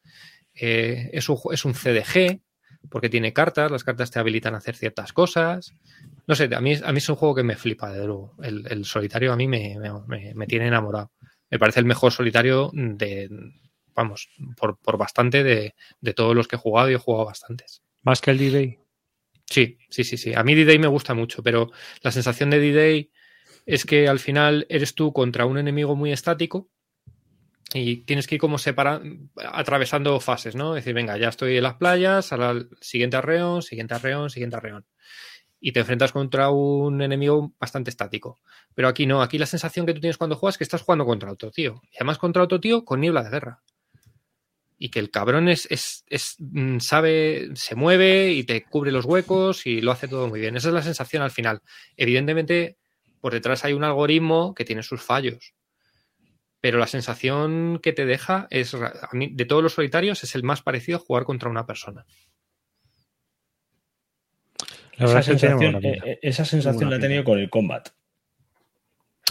Eh, 0.55 1.09
es, 1.13 1.29
un, 1.29 1.37
es 1.51 1.65
un 1.65 1.73
CDG 1.73 2.41
porque 2.89 3.09
tiene 3.09 3.33
cartas, 3.33 3.71
las 3.71 3.83
cartas 3.83 4.11
te 4.11 4.19
habilitan 4.19 4.53
a 4.55 4.59
hacer 4.59 4.75
ciertas 4.75 5.11
cosas. 5.13 5.73
No 6.27 6.35
sé, 6.35 6.49
a 6.53 6.61
mí, 6.61 6.73
a 6.83 6.91
mí 6.91 6.97
es 6.99 7.09
un 7.09 7.15
juego 7.15 7.35
que 7.35 7.43
me 7.43 7.55
flipa, 7.55 7.91
de 7.91 8.05
luego. 8.05 8.33
El, 8.41 8.65
el 8.69 8.85
solitario 8.85 9.33
a 9.33 9.35
mí 9.35 9.47
me, 9.47 9.77
me- 9.79 9.91
me- 10.07 10.33
me 10.35 10.47
tiene 10.47 10.67
enamorado. 10.67 11.11
Me 11.49 11.59
parece 11.59 11.79
el 11.79 11.85
mejor 11.85 12.11
solitario 12.11 12.71
de, 12.73 13.29
vamos, 13.95 14.29
por, 14.57 14.77
por 14.77 14.97
bastante 14.97 15.43
de, 15.43 15.73
de 16.01 16.13
todos 16.13 16.35
los 16.35 16.47
que 16.47 16.55
he 16.55 16.59
jugado 16.59 16.89
y 16.89 16.93
he 16.93 16.97
jugado 16.97 17.25
bastantes. 17.25 17.81
Más 18.03 18.21
que 18.21 18.31
el 18.31 18.37
D-Day. 18.37 18.79
Sí, 19.45 19.77
sí, 19.89 20.03
sí, 20.03 20.17
sí. 20.17 20.33
A 20.33 20.43
mí 20.43 20.55
D-Day 20.55 20.79
me 20.79 20.87
gusta 20.87 21.13
mucho, 21.13 21.43
pero 21.43 21.71
la 22.01 22.11
sensación 22.11 22.49
de 22.49 22.59
D-Day 22.59 23.11
es 23.65 23.85
que 23.85 24.07
al 24.07 24.19
final 24.19 24.65
eres 24.69 24.95
tú 24.95 25.13
contra 25.13 25.45
un 25.45 25.57
enemigo 25.57 25.95
muy 25.95 26.11
estático 26.11 26.69
y 27.73 27.97
tienes 27.97 28.27
que 28.27 28.35
ir 28.35 28.41
como 28.41 28.57
separando, 28.57 29.29
atravesando 29.37 30.19
fases, 30.19 30.55
¿no? 30.55 30.75
Es 30.75 30.83
decir, 30.83 30.93
venga, 30.93 31.17
ya 31.17 31.29
estoy 31.29 31.57
en 31.57 31.63
las 31.63 31.75
playas, 31.75 32.31
el 32.31 32.69
siguiente 32.79 33.17
arreón, 33.17 33.61
siguiente 33.61 33.95
arreón, 33.95 34.29
siguiente 34.29 34.57
arreón. 34.57 34.85
y 35.59 35.71
te 35.71 35.79
enfrentas 35.79 36.11
contra 36.11 36.51
un 36.51 37.01
enemigo 37.01 37.53
bastante 37.59 37.89
estático. 37.89 38.39
Pero 38.75 38.87
aquí 38.87 39.07
no, 39.07 39.21
aquí 39.23 39.39
la 39.39 39.47
sensación 39.47 39.85
que 39.85 39.93
tú 39.93 39.99
tienes 39.99 40.17
cuando 40.17 40.35
juegas 40.35 40.55
es 40.55 40.57
que 40.59 40.63
estás 40.65 40.83
jugando 40.83 41.05
contra 41.05 41.31
otro 41.31 41.49
tío. 41.49 41.81
Y 41.91 41.97
además 41.97 42.19
contra 42.19 42.43
otro 42.43 42.59
tío 42.59 42.85
con 42.85 43.01
niebla 43.01 43.23
de 43.23 43.31
guerra. 43.31 43.63
Y 44.77 44.89
que 44.89 44.99
el 44.99 45.09
cabrón 45.09 45.49
es, 45.49 45.67
es, 45.71 46.03
es, 46.07 46.35
mm, 46.39 46.79
sabe, 46.79 47.49
se 47.55 47.75
mueve 47.75 48.31
y 48.33 48.43
te 48.43 48.63
cubre 48.63 48.91
los 48.91 49.05
huecos 49.05 49.65
y 49.65 49.81
lo 49.81 49.91
hace 49.91 50.07
todo 50.07 50.27
muy 50.27 50.39
bien. 50.39 50.55
Esa 50.55 50.67
es 50.67 50.73
la 50.75 50.83
sensación 50.83 51.23
al 51.23 51.31
final. 51.31 51.61
Evidentemente, 51.97 52.77
por 53.21 53.33
detrás 53.33 53.65
hay 53.65 53.73
un 53.73 53.83
algoritmo 53.83 54.53
que 54.53 54.65
tiene 54.65 54.83
sus 54.83 55.01
fallos. 55.01 55.54
Pero 56.65 56.79
la 56.79 56.87
sensación 56.87 57.79
que 57.83 57.93
te 57.93 58.07
deja 58.07 58.47
es, 58.49 58.73
a 58.73 59.09
mí, 59.13 59.29
de 59.31 59.45
todos 59.45 59.61
los 59.61 59.73
solitarios, 59.73 60.23
es 60.23 60.33
el 60.33 60.41
más 60.41 60.63
parecido 60.63 60.97
a 60.97 60.99
jugar 60.99 61.23
contra 61.23 61.47
una 61.47 61.67
persona. 61.67 62.07
La 64.97 65.05
Esa 65.05 65.05
verdad 65.05 65.19
es 65.19 65.25
que 65.27 65.35
tiene 65.35 65.39
sensación, 65.39 65.73
buena 65.73 65.79
pinta. 65.79 66.07
eh, 66.07 66.11
eh, 66.13 66.19
esa 66.23 66.43
sensación 66.43 66.89
la 66.89 66.95
he 66.95 66.99
tenido 66.99 67.23
con 67.23 67.37
el 67.37 67.51
combat. 67.51 67.89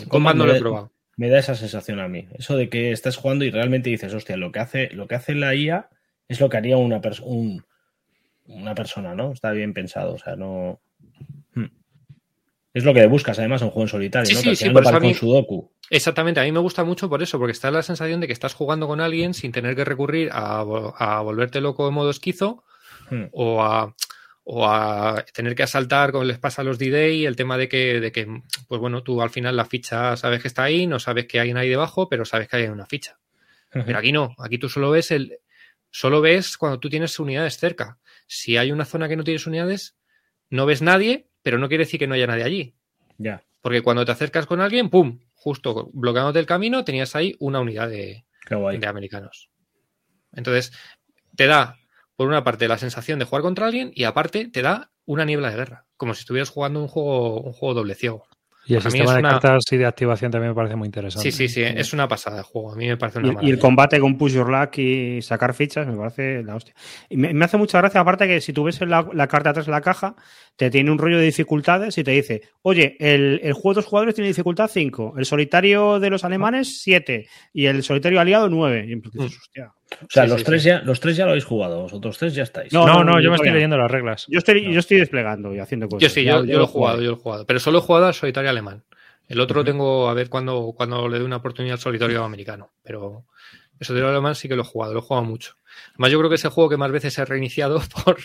El 0.01 0.07
Combat 0.07 0.37
no 0.37 0.45
lo 0.47 0.53
he 0.53 0.55
da- 0.55 0.61
probado. 0.61 0.93
Me 1.17 1.29
da 1.29 1.41
esa 1.41 1.57
sensación 1.57 1.99
a 1.99 2.07
mí. 2.07 2.29
Eso 2.39 2.57
de 2.57 2.69
que 2.69 2.93
estás 2.93 3.17
jugando 3.17 3.45
y 3.45 3.51
realmente 3.51 3.91
dices, 3.91 4.15
hostia, 4.15 4.37
lo 4.37 4.53
que 4.53 4.61
hace, 4.61 4.91
lo 4.91 5.09
que 5.09 5.17
hace 5.17 5.35
la 5.35 5.57
IA 5.57 5.89
es 6.29 6.39
lo 6.39 6.49
que 6.49 6.57
haría 6.59 6.77
una, 6.77 7.01
pers- 7.01 7.21
un- 7.25 7.65
una 8.47 8.77
persona, 8.77 9.17
¿no? 9.17 9.33
Está 9.33 9.51
bien 9.51 9.75
pensado. 9.75 10.15
O 10.15 10.19
sea, 10.19 10.37
no. 10.37 10.81
Hmm. 11.55 11.67
Es 12.73 12.85
lo 12.85 12.95
que 12.95 13.05
buscas, 13.09 13.41
además, 13.41 13.61
en 13.63 13.67
un 13.67 13.71
juego 13.73 13.87
en 13.87 13.89
solitario, 13.89 14.27
Sí, 14.29 14.35
¿no? 14.35 14.41
sí, 14.41 14.55
sí, 14.55 14.65
por 14.67 14.75
no 14.75 14.81
eso 14.81 14.89
a 14.89 14.93
parezca 14.93 15.07
un 15.09 15.13
mí- 15.13 15.19
sudoku. 15.19 15.73
Exactamente, 15.95 16.41
a 16.41 16.43
mí 16.43 16.51
me 16.51 16.59
gusta 16.59 16.83
mucho 16.83 17.09
por 17.09 17.23
eso, 17.23 17.39
porque 17.39 17.53
está 17.53 17.71
la 17.71 17.83
sensación 17.83 18.19
de 18.21 18.27
que 18.27 18.33
estás 18.33 18.53
jugando 18.53 18.89
con 18.89 19.01
alguien 19.01 19.33
sin 19.33 19.53
tener 19.53 19.77
que 19.77 19.85
recurrir 19.85 20.29
a, 20.33 20.65
vo- 20.65 20.93
a 20.99 21.21
volverte 21.21 21.61
loco 21.61 21.87
en 21.89 21.95
modo 21.95 22.11
esquizo 22.11 22.65
Hmm. 23.11 23.25
o 23.33 23.63
a, 23.63 23.95
o 24.45 24.67
a 24.67 25.25
tener 25.35 25.55
que 25.55 25.63
asaltar 25.63 26.11
como 26.11 26.25
les 26.25 26.39
pasa 26.39 26.63
a 26.63 26.65
los 26.65 26.79
D-Day, 26.79 27.27
el 27.27 27.37
tema 27.37 27.59
de 27.59 27.69
que, 27.69 28.01
de 28.01 28.11
que, 28.13 28.27
pues 28.67 28.81
bueno, 28.81 29.03
tú 29.03 29.21
al 29.23 29.29
final 29.31 29.55
la 29.57 29.67
ficha 29.67 30.17
sabes 30.17 30.41
que 30.41 30.49
está 30.49 30.63
ahí, 30.65 30.87
no 30.87 30.99
sabes 30.99 31.27
que 31.27 31.39
hay 31.39 31.51
ahí 31.53 31.69
debajo, 31.69 32.09
pero 32.09 32.25
sabes 32.25 32.49
que 32.49 32.57
hay 32.57 32.65
una 32.67 32.87
ficha. 32.87 33.19
Pero 33.71 33.99
aquí 33.99 34.11
no, 34.11 34.35
aquí 34.39 34.57
tú 34.59 34.69
solo 34.71 34.91
ves 34.91 35.11
el, 35.11 35.39
solo 35.91 36.21
ves 36.23 36.57
cuando 36.57 36.81
tú 36.81 36.89
tienes 36.89 37.19
unidades 37.21 37.59
cerca. 37.59 37.99
Si 38.27 38.57
hay 38.57 38.73
una 38.73 38.85
zona 38.87 39.07
que 39.09 39.17
no 39.17 39.23
tienes 39.25 39.47
unidades, 39.47 39.97
no 40.49 40.65
ves 40.65 40.81
nadie, 40.81 41.29
pero 41.43 41.59
no 41.59 41.69
quiere 41.69 41.85
decir 41.85 42.01
que 42.01 42.07
no 42.07 42.15
haya 42.15 42.27
nadie 42.27 42.45
allí. 42.45 42.75
Ya. 43.19 43.43
Porque 43.61 43.83
cuando 43.83 44.05
te 44.05 44.13
acercas 44.13 44.47
con 44.47 44.61
alguien, 44.61 44.89
¡pum! 44.91 45.19
Justo 45.45 45.91
bloqueándote 45.93 46.39
el 46.39 46.47
camino, 46.47 46.87
tenías 46.87 47.15
ahí 47.15 47.37
una 47.39 47.61
unidad 47.61 47.91
de, 47.91 48.25
de 48.49 48.87
americanos. 48.87 49.51
Entonces, 50.33 50.73
te 51.37 51.47
da, 51.47 51.77
por 52.17 52.29
una 52.29 52.45
parte, 52.45 52.67
la 52.67 52.79
sensación 52.79 53.19
de 53.19 53.27
jugar 53.27 53.43
contra 53.43 53.67
alguien 53.67 53.93
y 53.95 54.05
aparte 54.05 54.49
te 54.49 54.63
da 54.63 54.91
una 55.05 55.27
niebla 55.27 55.51
de 55.51 55.57
guerra. 55.57 55.87
Como 55.99 56.15
si 56.15 56.21
estuvieras 56.21 56.49
jugando 56.49 56.81
un 56.81 56.89
juego, 56.89 57.43
un 57.43 57.53
juego 57.53 57.75
doble 57.75 57.95
ciego. 57.95 58.27
Y 58.67 58.75
el 58.75 58.83
sistema 58.83 59.13
de 59.15 59.19
una- 59.21 59.31
cartas 59.31 59.63
y 59.73 59.77
de 59.77 59.87
activación 59.87 60.31
también 60.31 60.51
me 60.53 60.55
parece 60.55 60.77
muy 60.77 60.87
interesante. 60.87 61.31
Sí, 61.31 61.37
sí, 61.37 61.49
sí, 61.53 61.63
es 61.63 61.93
una 61.93 62.09
pasada 62.09 62.39
de 62.39 62.43
juego. 62.43 62.73
A 62.73 62.77
mí 62.77 62.87
me 62.87 62.97
parece 62.97 63.19
una 63.19 63.29
Y, 63.29 63.31
y 63.31 63.35
maravilla. 63.35 63.55
el 63.55 63.61
combate 63.61 64.01
con 64.01 64.17
push 64.17 64.33
your 64.33 64.49
luck 64.49 64.79
y 64.79 65.21
sacar 65.23 65.53
fichas 65.55 65.87
me 65.87 65.97
parece 65.97 66.43
la 66.43 66.57
hostia. 66.57 66.75
Y 67.11 67.17
me, 67.17 67.35
me 67.35 67.45
hace 67.45 67.57
mucha 67.57 67.79
gracia, 67.79 68.01
aparte 68.01 68.27
que 68.27 68.41
si 68.41 68.53
tú 68.53 68.65
ves 68.65 68.81
la, 68.81 69.07
la 69.13 69.27
carta 69.27 69.51
atrás 69.51 69.67
de 69.67 69.73
la 69.73 69.81
caja, 69.81 70.15
te 70.57 70.71
tiene 70.71 70.91
un 70.91 70.99
rollo 70.99 71.19
de 71.19 71.25
dificultades 71.25 71.99
y 71.99 72.05
te 72.05 72.13
dice, 72.13 72.43
oye, 72.63 72.97
el, 73.01 73.41
el 73.43 73.53
juego 73.53 73.71
de 73.71 73.75
dos 73.77 73.87
jugadores 73.87 74.15
tiene 74.15 74.29
dificultad 74.29 74.71
5, 74.73 75.15
el 75.19 75.25
solitario 75.27 76.01
de 76.01 76.11
los 76.11 76.25
alemanes 76.25 76.81
7 76.83 77.27
y 77.53 77.67
el 77.67 77.83
solitario 77.83 78.21
aliado 78.21 78.49
9. 78.49 78.87
Y 78.89 78.95
dices, 78.95 79.37
hostia. 79.41 79.73
O 80.03 80.07
sea, 80.09 80.25
Sí, 80.25 80.31
los, 80.31 80.39
sí, 80.41 80.45
tres 80.45 80.63
sí. 80.63 80.69
Ya, 80.69 80.81
los 80.83 81.01
tres 81.01 81.17
ya 81.17 81.25
lo 81.25 81.31
habéis 81.31 81.45
jugado, 81.45 81.83
vosotros 81.83 82.17
tres 82.19 82.35
ya 82.35 82.43
estáis. 82.43 82.73
No, 82.73 82.87
No, 82.87 83.05
no, 83.05 83.15
yo 83.15 83.21
yo 83.25 83.31
me 83.31 83.37
estoy 83.37 83.51
leyendo 83.53 83.77
las 83.79 83.91
reglas. 83.91 84.27
Yo 84.29 84.39
estoy, 84.39 84.73
yo 84.73 84.79
estoy 84.81 84.99
desplegando 84.99 85.55
y 85.55 85.59
haciendo 85.61 85.89
cosas. 85.89 86.03
Yo 86.03 86.09
sí, 86.09 86.25
yo, 86.25 86.43
lo 86.43 86.45
he 86.45 86.57
jugué. 86.57 86.67
jugado, 86.67 87.03
yo 87.03 87.11
lo 87.11 87.17
he 87.17 87.21
jugado. 87.21 87.47
Pero 87.47 87.61
solo 87.61 87.79
he 87.79 87.83
jugado 87.83 88.07
al 88.07 88.15
solitario 88.15 88.51
alemán. 88.51 88.85
El 89.29 89.41
otro 89.41 89.65
tengo 89.65 90.09
a 90.09 90.15
ver 90.15 90.29
cuando, 90.29 90.73
cuando 90.77 91.09
le 91.09 91.17
doy 91.19 91.27
una 91.27 91.37
oportunidad 91.37 91.75
al 91.77 91.81
solitario 91.81 92.23
americano. 92.25 92.73
Pero 92.83 93.25
el 93.81 93.87
solitario 93.87 94.11
alemán 94.13 94.35
sí 94.35 94.49
que 94.49 94.55
lo 94.57 94.63
he 94.63 94.67
jugado, 94.67 94.93
lo 94.93 94.99
he 95.01 95.03
jugado 95.03 95.25
mucho. 95.25 95.55
Además, 95.95 96.11
yo 96.13 96.19
creo 96.19 96.29
que 96.29 96.37
es 96.37 96.45
el 96.45 96.51
juego 96.51 96.69
que 96.71 96.77
más 96.77 96.91
veces 96.93 97.17
he 97.19 97.25
reiniciado 97.25 97.81
por, 98.05 98.19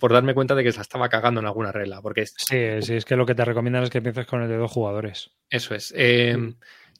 por 0.00 0.12
darme 0.12 0.34
cuenta 0.34 0.54
de 0.56 0.64
que 0.64 0.72
se 0.72 0.78
la 0.78 0.82
estaba 0.82 1.08
cagando 1.08 1.40
en 1.40 1.46
alguna 1.46 1.70
regla. 1.72 2.02
Porque 2.02 2.22
es- 2.22 2.34
Sí, 2.36 2.58
sí, 2.82 2.94
es 2.94 3.04
que 3.04 3.14
lo 3.16 3.24
que 3.24 3.34
te 3.36 3.44
recomiendan 3.44 3.84
es 3.84 3.90
que 3.90 3.98
empieces 3.98 4.26
con 4.26 4.42
el 4.42 4.48
de 4.48 4.56
dos 4.56 4.70
jugadores. 4.72 5.30
eso 5.48 5.74
es. 5.74 5.94
Eh, 5.96 6.36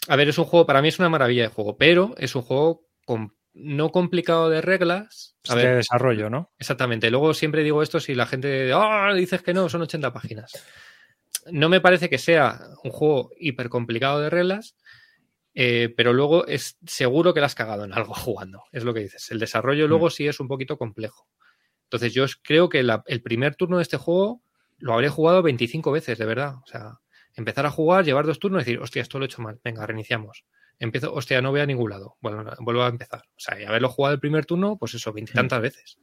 a 0.08 0.16
ver, 0.16 0.28
es 0.28 0.38
un 0.38 0.44
juego, 0.44 0.64
para 0.66 0.80
mí 0.80 0.88
es 0.88 0.98
una 1.00 1.08
maravilla 1.08 1.42
de 1.42 1.48
juego, 1.48 1.76
pero 1.76 2.14
es 2.18 2.34
un 2.36 2.42
juego 2.42 2.86
com- 3.04 3.30
no 3.58 3.90
complicado 3.90 4.50
de 4.50 4.60
reglas. 4.60 5.36
A 5.48 5.52
Es 5.54 5.58
de 5.58 5.66
ver, 5.66 5.76
desarrollo, 5.76 6.28
¿no? 6.30 6.52
Exactamente. 6.58 7.10
Luego 7.10 7.32
siempre 7.34 7.62
digo 7.62 7.82
esto 7.82 8.00
si 8.00 8.14
la 8.14 8.26
gente 8.26 8.70
ah 8.74 9.12
dices 9.14 9.42
que 9.42 9.54
no, 9.54 9.68
son 9.68 9.82
80 9.82 10.12
páginas. 10.12 10.52
No 11.50 11.68
me 11.68 11.80
parece 11.80 12.10
que 12.10 12.18
sea 12.18 12.60
un 12.84 12.90
juego 12.90 13.30
hiper 13.38 13.68
complicado 13.68 14.20
de 14.20 14.30
reglas, 14.30 14.76
eh, 15.54 15.92
pero 15.96 16.12
luego 16.12 16.46
es 16.46 16.76
seguro 16.86 17.32
que 17.32 17.40
la 17.40 17.46
has 17.46 17.54
cagado 17.54 17.84
en 17.84 17.92
algo 17.94 18.14
jugando. 18.14 18.64
Es 18.72 18.84
lo 18.84 18.92
que 18.92 19.00
dices. 19.00 19.30
El 19.30 19.38
desarrollo 19.38 19.88
luego 19.88 20.10
sí 20.10 20.26
es 20.28 20.40
un 20.40 20.48
poquito 20.48 20.76
complejo. 20.76 21.26
Entonces 21.84 22.12
yo 22.12 22.24
creo 22.42 22.68
que 22.68 22.82
la- 22.82 23.04
el 23.06 23.22
primer 23.22 23.54
turno 23.54 23.76
de 23.78 23.82
este 23.84 23.96
juego 23.96 24.42
lo 24.78 24.92
habré 24.92 25.08
jugado 25.08 25.42
25 25.42 25.92
veces, 25.92 26.18
de 26.18 26.26
verdad. 26.26 26.56
O 26.62 26.66
sea, 26.66 26.98
empezar 27.34 27.64
a 27.64 27.70
jugar, 27.70 28.04
llevar 28.04 28.26
dos 28.26 28.38
turnos 28.38 28.62
y 28.62 28.64
decir, 28.64 28.80
hostia, 28.80 29.02
esto 29.02 29.18
lo 29.18 29.24
he 29.24 29.28
hecho 29.28 29.40
mal. 29.40 29.60
Venga, 29.64 29.86
reiniciamos. 29.86 30.44
Empiezo, 30.78 31.12
hostia, 31.14 31.40
no 31.40 31.50
voy 31.50 31.60
a 31.60 31.66
ningún 31.66 31.90
lado. 31.90 32.16
Bueno, 32.20 32.42
no, 32.42 32.52
vuelvo 32.60 32.82
a 32.82 32.88
empezar. 32.88 33.22
O 33.30 33.38
sea, 33.38 33.60
y 33.60 33.64
haberlo 33.64 33.88
jugado 33.88 34.14
el 34.14 34.20
primer 34.20 34.44
turno, 34.44 34.76
pues 34.76 34.94
eso, 34.94 35.12
veintitantas 35.12 35.60
veces. 35.62 35.98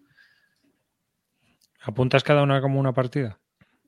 ¿Apuntas 1.81 2.23
cada 2.23 2.43
una 2.43 2.61
como 2.61 2.79
una 2.79 2.93
partida? 2.93 3.39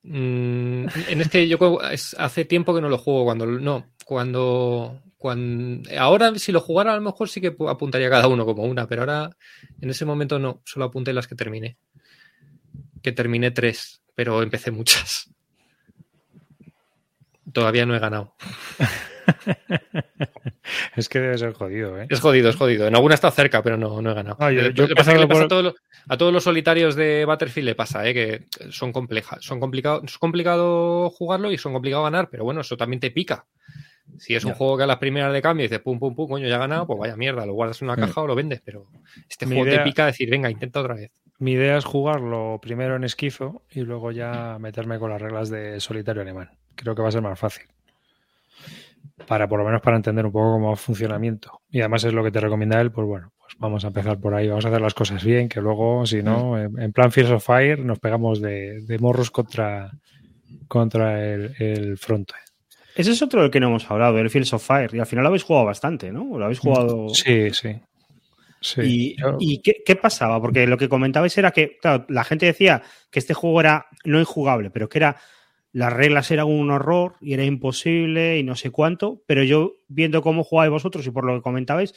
Mm, 0.03 0.85
en 1.07 1.21
este 1.21 1.47
yo 1.47 1.57
es- 1.89 2.15
hace 2.19 2.45
tiempo 2.45 2.75
que 2.75 2.81
no 2.81 2.89
lo 2.89 2.97
juego 2.99 3.23
cuando 3.25 3.47
no 3.47 3.87
cuando 4.05 5.01
cuando 5.17 5.89
ahora 5.97 6.35
si 6.37 6.51
lo 6.51 6.61
jugara 6.61 6.91
a 6.93 6.95
lo 6.95 7.01
mejor 7.01 7.27
sí 7.27 7.41
que 7.41 7.57
pu- 7.57 7.71
apuntaría 7.71 8.07
cada 8.11 8.27
uno 8.27 8.45
como 8.45 8.63
una 8.65 8.87
pero 8.87 9.01
ahora 9.01 9.31
en 9.81 9.89
ese 9.89 10.05
momento 10.05 10.37
no 10.37 10.61
solo 10.63 10.85
apunté 10.85 11.11
las 11.11 11.27
que 11.27 11.33
terminé 11.33 11.77
que 13.01 13.13
terminé 13.13 13.49
tres 13.49 14.03
pero 14.13 14.43
empecé 14.43 14.69
muchas 14.69 15.31
todavía 17.51 17.87
no 17.87 17.95
he 17.95 17.99
ganado 17.99 18.35
Es 20.95 21.09
que 21.09 21.19
debe 21.19 21.37
ser 21.37 21.53
jodido, 21.53 21.99
¿eh? 22.01 22.07
es 22.09 22.19
jodido 22.19 22.49
es 22.49 22.55
jodido 22.55 22.87
en 22.87 22.95
alguna 22.95 23.15
está 23.15 23.29
cerca 23.31 23.61
pero 23.61 23.77
no 23.77 24.01
no 24.01 24.11
he 24.11 24.13
ganado 24.13 24.37
Ah, 24.39 24.51
yo- 24.51 24.69
yo 24.69 24.87
le 24.87 24.95
pasado 24.95 25.17
pasa 25.27 25.27
por- 25.27 25.43
a 25.43 25.47
todos 25.47 25.63
los, 25.63 25.73
a 26.09 26.17
todos 26.17 26.33
los 26.33 26.43
solitarios 26.43 26.95
de 26.95 27.25
Battlefield 27.25 27.65
le 27.67 27.75
pasa, 27.75 28.07
¿eh? 28.07 28.13
que 28.13 28.45
son 28.71 28.91
complejas, 28.91 29.43
son 29.43 29.59
complicados, 29.59 30.03
es 30.05 30.17
complicado 30.17 31.09
jugarlo 31.09 31.51
y 31.51 31.57
son 31.57 31.73
complicado 31.73 32.03
ganar, 32.03 32.29
pero 32.29 32.43
bueno, 32.43 32.61
eso 32.61 32.77
también 32.77 32.99
te 32.99 33.11
pica. 33.11 33.45
Si 34.19 34.35
es 34.35 34.43
un 34.45 34.51
Ya. 34.51 34.55
juego 34.57 34.77
que 34.77 34.83
a 34.83 34.87
las 34.87 34.97
primeras 34.97 35.33
de 35.33 35.41
cambio 35.41 35.63
dices 35.63 35.79
pum, 35.79 35.97
pum, 35.99 36.15
pum, 36.15 36.29
coño, 36.29 36.47
ya 36.47 36.55
he 36.55 36.59
ganado, 36.59 36.85
pues 36.85 36.99
vaya 36.99 37.15
mierda, 37.17 37.45
lo 37.45 37.53
guardas 37.53 37.81
en 37.81 37.89
una 37.89 37.97
caja 37.97 38.21
o 38.21 38.27
lo 38.27 38.35
vendes, 38.35 38.61
pero 38.63 38.85
este 39.29 39.45
Mi 39.47 39.55
juego 39.55 39.67
idea- 39.69 39.83
te 39.83 39.89
pica 39.89 40.05
decir, 40.05 40.29
venga, 40.29 40.49
intenta 40.49 40.79
otra 40.79 40.93
vez. 40.95 41.11
Mi 41.39 41.53
idea 41.53 41.77
es 41.77 41.85
jugarlo 41.85 42.59
primero 42.61 42.95
en 42.95 43.03
esquizo 43.03 43.63
y 43.71 43.81
luego 43.81 44.11
ya 44.11 44.57
meterme 44.59 44.99
con 44.99 45.09
las 45.09 45.21
reglas 45.21 45.49
de 45.49 45.79
solitario 45.79 46.21
alemán. 46.21 46.51
Creo 46.75 46.93
que 46.95 47.01
va 47.01 47.09
a 47.09 47.11
ser 47.11 47.21
más 47.23 47.37
fácil. 47.39 47.65
Para 49.27 49.47
por 49.47 49.59
lo 49.59 49.65
menos 49.65 49.81
para 49.81 49.95
entender 49.97 50.25
un 50.25 50.31
poco 50.31 50.53
cómo 50.53 50.65
va 50.67 50.71
el 50.73 50.77
funcionamiento. 50.77 51.61
Y 51.69 51.79
además 51.79 52.03
es 52.03 52.13
lo 52.13 52.23
que 52.23 52.31
te 52.31 52.39
recomienda 52.41 52.81
él, 52.81 52.91
pues 52.91 53.07
bueno, 53.07 53.31
pues 53.39 53.53
vamos 53.57 53.83
a 53.85 53.87
empezar 53.87 54.19
por 54.19 54.33
ahí, 54.35 54.47
vamos 54.49 54.65
a 54.65 54.69
hacer 54.69 54.81
las 54.81 54.93
cosas 54.93 55.23
bien, 55.23 55.47
que 55.47 55.61
luego, 55.61 56.05
si 56.05 56.21
no, 56.21 56.59
en, 56.59 56.77
en 56.81 56.91
plan 56.91 57.11
Fears 57.11 57.31
of 57.31 57.45
Fire 57.45 57.79
nos 57.79 57.99
pegamos 57.99 58.41
de, 58.41 58.81
de 58.81 58.99
morros 58.99 59.31
contra, 59.31 59.89
contra 60.67 61.23
el, 61.25 61.53
el 61.59 61.97
fronte. 61.97 62.33
Ese 62.95 63.11
es 63.11 63.21
otro 63.21 63.41
del 63.41 63.51
que 63.51 63.59
no 63.59 63.67
hemos 63.67 63.89
hablado, 63.91 64.17
el 64.19 64.29
Fields 64.29 64.53
of 64.53 64.65
Fire. 64.65 64.89
Y 64.93 64.99
al 64.99 65.05
final 65.05 65.23
lo 65.23 65.27
habéis 65.29 65.43
jugado 65.43 65.65
bastante, 65.65 66.11
¿no? 66.13 66.37
Lo 66.37 66.45
habéis 66.45 66.59
jugado. 66.59 67.09
Sí, 67.09 67.49
sí. 67.51 67.75
Sí. 68.61 68.81
¿Y, 68.81 69.21
Yo- 69.21 69.35
y 69.39 69.61
qué, 69.61 69.75
qué 69.85 69.95
pasaba? 69.97 70.39
Porque 70.41 70.65
lo 70.65 70.77
que 70.77 70.87
comentabais 70.89 71.37
era 71.37 71.51
que, 71.51 71.77
claro, 71.81 72.05
la 72.09 72.23
gente 72.23 72.45
decía 72.45 72.81
que 73.11 73.19
este 73.19 73.33
juego 73.33 73.59
era 73.59 73.85
no 74.05 74.19
injugable, 74.19 74.71
pero 74.71 74.87
que 74.87 74.97
era 74.99 75.17
las 75.75 75.91
reglas 75.91 76.31
eran 76.31 76.47
un 76.47 76.71
horror 76.71 77.15
y 77.19 77.33
era 77.33 77.43
imposible 77.43 78.37
y 78.39 78.43
no 78.43 78.55
sé 78.55 78.71
cuánto, 78.71 79.21
pero 79.27 79.43
yo 79.43 79.73
viendo 79.89 80.21
cómo 80.21 80.45
jugabais 80.45 80.71
vosotros 80.71 81.05
y 81.05 81.11
por 81.11 81.25
lo 81.25 81.35
que 81.35 81.41
comentabais, 81.41 81.93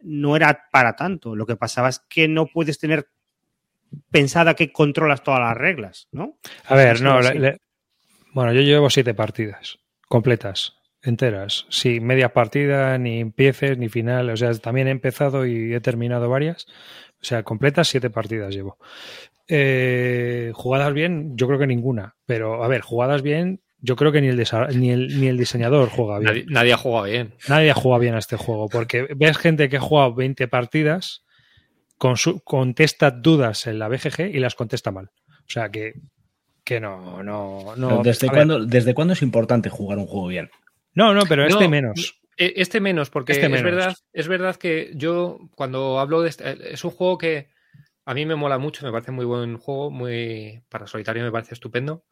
no 0.00 0.34
era 0.34 0.64
para 0.72 0.96
tanto. 0.96 1.36
Lo 1.36 1.46
que 1.46 1.54
pasaba 1.54 1.88
es 1.88 2.00
que 2.08 2.26
no 2.26 2.46
puedes 2.46 2.78
tener 2.80 3.06
pensada 4.10 4.54
que 4.54 4.72
controlas 4.72 5.22
todas 5.22 5.40
las 5.40 5.56
reglas, 5.56 6.08
¿no? 6.12 6.38
A 6.66 6.74
ver, 6.74 6.98
Sí, 6.98 7.04
no, 7.04 7.22
sí. 7.22 7.34
le- 7.34 7.40
le- 7.40 7.56
bueno, 8.32 8.52
yo 8.52 8.60
llevo 8.62 8.90
siete 8.90 9.14
partidas 9.14 9.78
completas, 10.08 10.74
enteras, 11.02 11.66
sin 11.68 12.04
media 12.04 12.32
partida, 12.32 12.98
ni 12.98 13.20
empieces, 13.20 13.78
ni 13.78 13.88
final, 13.88 14.30
o 14.30 14.36
sea, 14.36 14.52
también 14.54 14.88
he 14.88 14.90
empezado 14.92 15.46
y 15.46 15.72
he 15.72 15.80
terminado 15.80 16.28
varias, 16.28 16.66
o 17.20 17.24
sea, 17.24 17.42
completas 17.44 17.88
siete 17.88 18.10
partidas 18.10 18.52
llevo. 18.54 18.76
Eh, 19.52 20.52
jugadas 20.54 20.92
bien, 20.94 21.36
yo 21.36 21.46
creo 21.48 21.58
que 21.58 21.66
ninguna, 21.66 22.14
pero 22.24 22.62
a 22.62 22.68
ver, 22.68 22.82
jugadas 22.82 23.20
bien, 23.22 23.60
yo 23.80 23.96
creo 23.96 24.12
que 24.12 24.20
ni 24.20 24.28
el, 24.28 24.36
ni 24.78 24.90
el, 24.90 25.20
ni 25.20 25.26
el 25.26 25.36
diseñador 25.36 25.88
juega 25.88 26.18
bien. 26.20 26.30
Nadie, 26.32 26.44
nadie 26.48 26.72
ha 26.72 26.76
jugado 26.76 27.04
bien. 27.06 27.34
Nadie 27.48 27.72
juega 27.72 27.98
bien 27.98 28.14
a 28.14 28.18
este 28.18 28.36
juego, 28.36 28.68
porque 28.68 29.08
ves 29.16 29.36
gente 29.38 29.68
que 29.68 29.78
ha 29.78 29.80
jugado 29.80 30.14
20 30.14 30.46
partidas, 30.48 31.24
con 31.98 32.16
su- 32.16 32.40
contesta 32.44 33.10
dudas 33.10 33.66
en 33.66 33.78
la 33.78 33.88
BGG 33.88 34.30
y 34.34 34.38
las 34.38 34.54
contesta 34.54 34.90
mal. 34.92 35.10
O 35.28 35.50
sea 35.52 35.68
que, 35.68 35.94
que 36.62 36.78
no, 36.78 37.22
no, 37.22 37.74
no. 37.76 38.02
¿Desde, 38.02 38.28
cuándo, 38.28 38.64
¿Desde 38.64 38.94
cuándo 38.94 39.14
es 39.14 39.22
importante 39.22 39.68
jugar 39.68 39.98
un 39.98 40.06
juego 40.06 40.28
bien? 40.28 40.48
no, 40.94 41.12
no, 41.12 41.22
pero 41.26 41.44
este 41.46 41.64
No, 41.64 41.70
menos. 41.70 42.20
Eh, 42.36 42.52
Este 42.56 42.80
menos, 42.80 43.10
porque 43.10 43.32
Este 43.32 43.46
es. 43.46 43.62
Verdad, 43.62 43.94
es 44.12 44.28
verdad 44.28 44.56
que 44.56 44.92
yo 44.94 45.38
cuando 45.56 45.98
hablo 45.98 46.22
de 46.22 46.28
este, 46.30 46.72
es 46.72 46.84
un 46.84 46.90
juego 46.90 47.18
que 47.18 47.48
a 48.10 48.14
mí 48.14 48.26
me 48.26 48.34
mola 48.34 48.58
mucho, 48.58 48.84
me 48.84 48.90
parece 48.90 49.12
muy 49.12 49.24
buen 49.24 49.56
juego, 49.56 49.88
muy 49.88 50.64
para 50.68 50.88
solitario 50.88 51.22
me 51.22 51.30
parece 51.30 51.54
estupendo, 51.54 52.04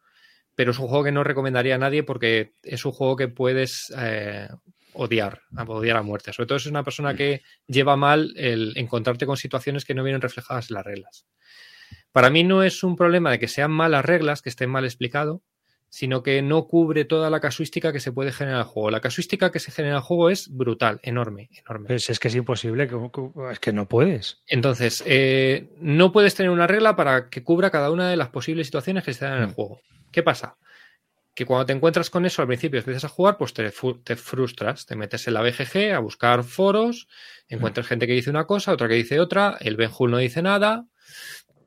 pero 0.55 0.71
es 0.71 0.79
un 0.79 0.87
juego 0.87 1.03
que 1.03 1.11
no 1.11 1.25
recomendaría 1.25 1.75
a 1.75 1.77
nadie 1.77 2.03
porque 2.03 2.53
es 2.63 2.85
un 2.85 2.93
juego 2.93 3.17
que 3.17 3.27
puedes 3.27 3.93
eh, 3.97 4.47
odiar, 4.93 5.41
odiar 5.67 5.97
a 5.97 6.01
muerte. 6.01 6.31
Sobre 6.31 6.47
todo 6.47 6.57
si 6.57 6.69
es 6.69 6.71
una 6.71 6.85
persona 6.85 7.15
que 7.15 7.41
lleva 7.67 7.97
mal 7.97 8.31
el 8.37 8.71
encontrarte 8.77 9.25
con 9.25 9.35
situaciones 9.35 9.83
que 9.83 9.93
no 9.93 10.05
vienen 10.05 10.21
reflejadas 10.21 10.71
en 10.71 10.75
las 10.75 10.85
reglas. 10.85 11.27
Para 12.13 12.29
mí 12.29 12.45
no 12.45 12.63
es 12.63 12.81
un 12.81 12.95
problema 12.95 13.31
de 13.31 13.39
que 13.39 13.49
sean 13.49 13.71
malas 13.71 14.05
reglas, 14.05 14.41
que 14.41 14.47
estén 14.47 14.69
mal 14.69 14.85
explicado, 14.85 15.43
sino 15.89 16.21
que 16.23 16.41
no 16.41 16.67
cubre 16.67 17.03
toda 17.05 17.29
la 17.29 17.39
casuística 17.39 17.91
que 17.91 17.99
se 17.99 18.11
puede 18.11 18.31
generar 18.31 18.57
en 18.61 18.65
el 18.67 18.67
juego. 18.67 18.91
La 18.91 19.01
casuística 19.01 19.51
que 19.51 19.59
se 19.59 19.71
genera 19.71 19.95
en 19.95 19.97
el 19.97 20.03
juego 20.03 20.29
es 20.29 20.47
brutal, 20.55 20.99
enorme, 21.03 21.49
enorme. 21.51 21.87
Pues 21.87 22.09
es 22.09 22.19
que 22.19 22.27
es 22.27 22.35
imposible, 22.35 22.89
es 23.51 23.59
que 23.59 23.73
no 23.73 23.87
puedes. 23.87 24.41
Entonces, 24.47 25.03
eh, 25.05 25.69
no 25.79 26.11
puedes 26.11 26.35
tener 26.35 26.51
una 26.51 26.67
regla 26.67 26.95
para 26.95 27.29
que 27.29 27.43
cubra 27.43 27.71
cada 27.71 27.91
una 27.91 28.09
de 28.09 28.17
las 28.17 28.29
posibles 28.29 28.67
situaciones 28.67 29.03
que 29.03 29.13
se 29.13 29.25
dan 29.25 29.37
en 29.37 29.43
el 29.43 29.49
Mm. 29.49 29.53
juego. 29.53 29.81
¿Qué 30.11 30.21
pasa? 30.23 30.57
Que 31.35 31.45
cuando 31.45 31.65
te 31.67 31.73
encuentras 31.73 32.09
con 32.09 32.25
eso 32.25 32.41
al 32.41 32.47
principio 32.47 32.79
empiezas 32.79 33.05
a 33.05 33.09
jugar, 33.09 33.37
pues 33.37 33.53
te, 33.53 33.71
te 34.03 34.15
frustras, 34.15 34.85
te 34.85 34.95
metes 34.95 35.27
en 35.27 35.33
la 35.35 35.41
BGG 35.41 35.93
a 35.95 35.99
buscar 35.99 36.43
foros, 36.43 37.07
encuentras 37.47 37.87
gente 37.87 38.07
que 38.07 38.13
dice 38.13 38.29
una 38.29 38.45
cosa, 38.45 38.73
otra 38.73 38.87
que 38.87 38.95
dice 38.95 39.19
otra, 39.19 39.57
el 39.61 39.77
Benjul 39.77 40.11
no 40.11 40.17
dice 40.17 40.41
nada, 40.41 40.85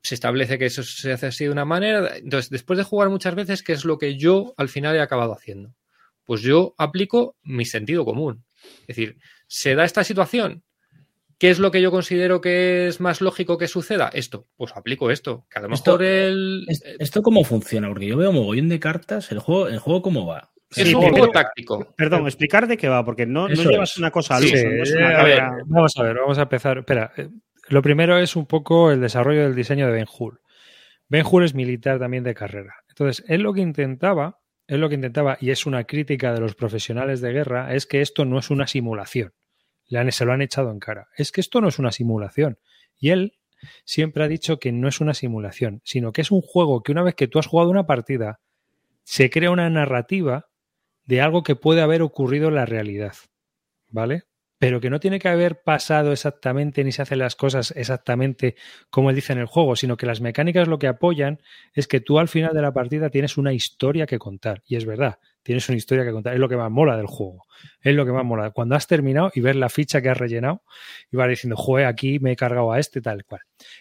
se 0.03 0.15
establece 0.15 0.59
que 0.59 0.67
eso 0.67 0.83
se 0.83 1.13
hace 1.13 1.27
así 1.27 1.45
de 1.45 1.51
una 1.51 1.65
manera. 1.65 2.17
Entonces, 2.17 2.51
después 2.51 2.77
de 2.77 2.85
jugar 2.85 3.09
muchas 3.09 3.35
veces, 3.35 3.63
¿qué 3.63 3.73
es 3.73 3.85
lo 3.85 3.99
que 3.99 4.17
yo 4.17 4.55
al 4.57 4.69
final 4.69 4.97
he 4.97 5.01
acabado 5.01 5.33
haciendo? 5.33 5.75
Pues 6.25 6.43
yo 6.43 6.75
aplico 6.79 7.37
mi 7.43 7.65
sentido 7.65 8.05
común. 8.05 8.45
Es 8.83 8.89
decir, 8.97 9.17
¿se 9.47 9.75
da 9.75 9.85
esta 9.85 10.05
situación? 10.05 10.63
¿Qué 11.39 11.51
es 11.51 11.59
lo 11.59 11.73
que 11.73 11.83
yo 11.83 11.91
considero 11.91 12.41
que 12.41 12.87
es 12.87 13.01
más 13.01 13.21
lógico 13.21 13.59
que 13.59 13.67
suceda? 13.67 14.09
Esto, 14.13 14.47
pues 14.57 14.73
aplico 14.77 15.11
esto. 15.11 15.45
Que 15.51 15.59
a 15.59 15.63
lo 15.63 15.75
Esto- 15.75 15.93
mejor 15.99 16.05
el. 16.05 16.65
¿Es- 16.69 16.85
¿Esto 17.01 17.21
cómo 17.23 17.43
funciona? 17.43 17.89
Porque 17.89 18.07
yo 18.07 18.17
veo 18.17 18.31
mogollón 18.33 18.69
de 18.69 18.79
cartas. 18.79 19.33
¿El 19.33 19.41
juego, 19.41 19.67
el 19.67 19.81
juego 19.81 20.03
cómo 20.03 20.25
va? 20.27 20.51
es 20.71 20.87
Sí, 20.89 20.95
un 20.95 21.03
juego 21.03 21.29
táctico. 21.33 21.93
Perdón, 21.97 22.27
explicar 22.27 22.67
de 22.69 22.77
qué 22.77 22.89
va, 22.89 23.05
porque 23.05 23.27
no, 23.27 23.49
no 23.49 23.55
llevas 23.55 23.91
es. 23.93 23.99
una 23.99 24.11
cosa 24.13 24.37
al 24.37 24.45
Sí, 24.45 24.55
uso, 24.55 24.67
no 24.69 24.83
es 24.85 24.93
una 24.93 25.13
eh, 25.13 25.17
a 25.17 25.23
ver, 25.25 25.39
carta- 25.39 25.63
Vamos 25.67 25.93
a 25.97 26.03
ver, 26.05 26.15
vamos 26.17 26.39
a 26.39 26.43
empezar. 26.43 26.79
Espera, 26.79 27.13
eh, 27.17 27.29
lo 27.69 27.83
primero 27.83 28.19
es 28.19 28.37
un 28.37 28.47
poco 28.47 28.91
el 28.91 29.01
desarrollo 29.01 29.43
del 29.43 29.55
diseño 29.55 29.87
de 29.87 29.93
Ben 29.93 30.07
Hur. 30.19 30.41
Ben 31.09 31.25
Hur 31.31 31.45
es 31.45 31.55
militar 31.55 31.99
también 31.99 32.25
de 32.25 32.35
carrera. 32.35 32.75
Entonces, 32.89 33.25
él 33.29 33.43
lo 33.43 33.53
que 33.53 33.61
intentaba, 33.61 34.41
él 34.67 34.81
lo 34.81 34.89
que 34.89 34.95
intentaba, 34.95 35.37
y 35.41 35.51
es 35.51 35.67
una 35.67 35.85
crítica 35.85 36.33
de 36.33 36.41
los 36.41 36.55
profesionales 36.55 37.21
de 37.21 37.33
guerra, 37.33 37.75
es 37.75 37.87
que 37.87 38.01
esto 38.01 38.25
no 38.25 38.39
es 38.39 38.51
una 38.51 38.67
simulación. 38.67 39.33
Le 39.89 39.99
han- 39.99 40.13
se 40.13 40.25
lo 40.25 40.33
han 40.33 40.43
echado 40.43 40.71
en 40.71 40.79
cara. 40.79 41.09
Es 41.17 41.33
que 41.33 41.41
esto 41.41 41.61
no 41.61 41.69
es 41.69 41.79
una 41.79 41.93
simulación. 41.93 42.59
Y 42.99 43.11
él 43.11 43.35
siempre 43.85 44.25
ha 44.25 44.29
dicho 44.29 44.59
que 44.59 44.73
no 44.73 44.89
es 44.89 45.01
una 45.01 45.15
simulación, 45.15 45.81
sino 45.85 46.13
que 46.13 46.23
es 46.23 46.31
un 46.31 46.41
juego 46.41 46.83
que 46.83 46.93
una 46.93 47.03
vez 47.03 47.15
que 47.15 47.29
tú 47.29 47.39
has 47.39 47.47
jugado 47.47 47.71
una 47.71 47.87
partida, 47.87 48.41
se 49.05 49.31
crea 49.31 49.51
una 49.51 49.69
narrativa 49.71 50.47
de 51.05 51.21
algo 51.21 51.43
que 51.43 51.57
puede 51.57 51.83
haber 51.83 52.03
ocurrido 52.03 52.49
en 52.49 52.55
la 52.55 52.65
realidad. 52.67 53.15
¿Vale? 53.89 54.23
Pero 54.63 54.81
que 54.81 54.91
no 54.91 55.01
tiene 55.01 55.19
que 55.19 55.27
haber 55.27 55.61
pasado 55.61 56.13
exactamente 56.13 56.85
ni 56.85 56.93
se 56.93 57.03
hacen 57.03 57.19
las 57.19 57.35
cosas 57.35 57.73
exactamente 57.77 58.55
como 58.91 59.11
él 59.11 59.17
dice 59.17 59.33
en 59.33 59.41
el 59.41 59.47
juego, 59.47 59.75
sino 59.75 59.97
que 59.97 60.07
las 60.07 60.21
mecánicas 60.21 60.69
lo 60.69 60.79
que 60.79 60.87
apoyan 60.87 61.41
es 61.75 61.89
que 61.89 61.99
tú 61.99 62.21
al 62.21 62.29
final 62.29 62.55
de 62.55 62.63
la 62.63 62.73
partida 62.73 63.11
tienes 63.11 63.37
una 63.37 63.53
historia 63.53 64.07
que 64.07 64.21
contar. 64.21 64.63
Y 64.65 64.77
es 64.77 64.85
verdad, 64.85 65.19
tienes 65.43 65.69
una 65.69 65.79
historia 65.79 66.05
que 66.05 66.13
contar. 66.13 66.35
Es 66.35 66.39
lo 66.39 66.49
que 66.49 66.57
más 66.57 66.71
mola 66.71 66.97
del 66.97 67.09
juego. 67.09 67.45
Es 67.81 67.93
lo 67.97 68.07
que 68.07 68.13
más 68.13 68.25
mola. 68.25 68.53
Cuando 68.53 68.77
has 68.77 68.87
terminado 68.87 69.33
y 69.35 69.41
ves 69.41 69.57
la 69.57 69.69
ficha 69.69 70.01
que 70.01 70.11
has 70.11 70.17
rellenado 70.17 70.63
y 71.11 71.17
vas 71.17 71.29
diciendo, 71.29 71.57
joder, 71.57 71.87
aquí 71.87 72.21
me 72.21 72.31
he 72.31 72.37
cargado 72.37 72.71
a 72.71 72.79
este, 72.79 73.01
tal 73.01 73.25
cual. 73.25 73.41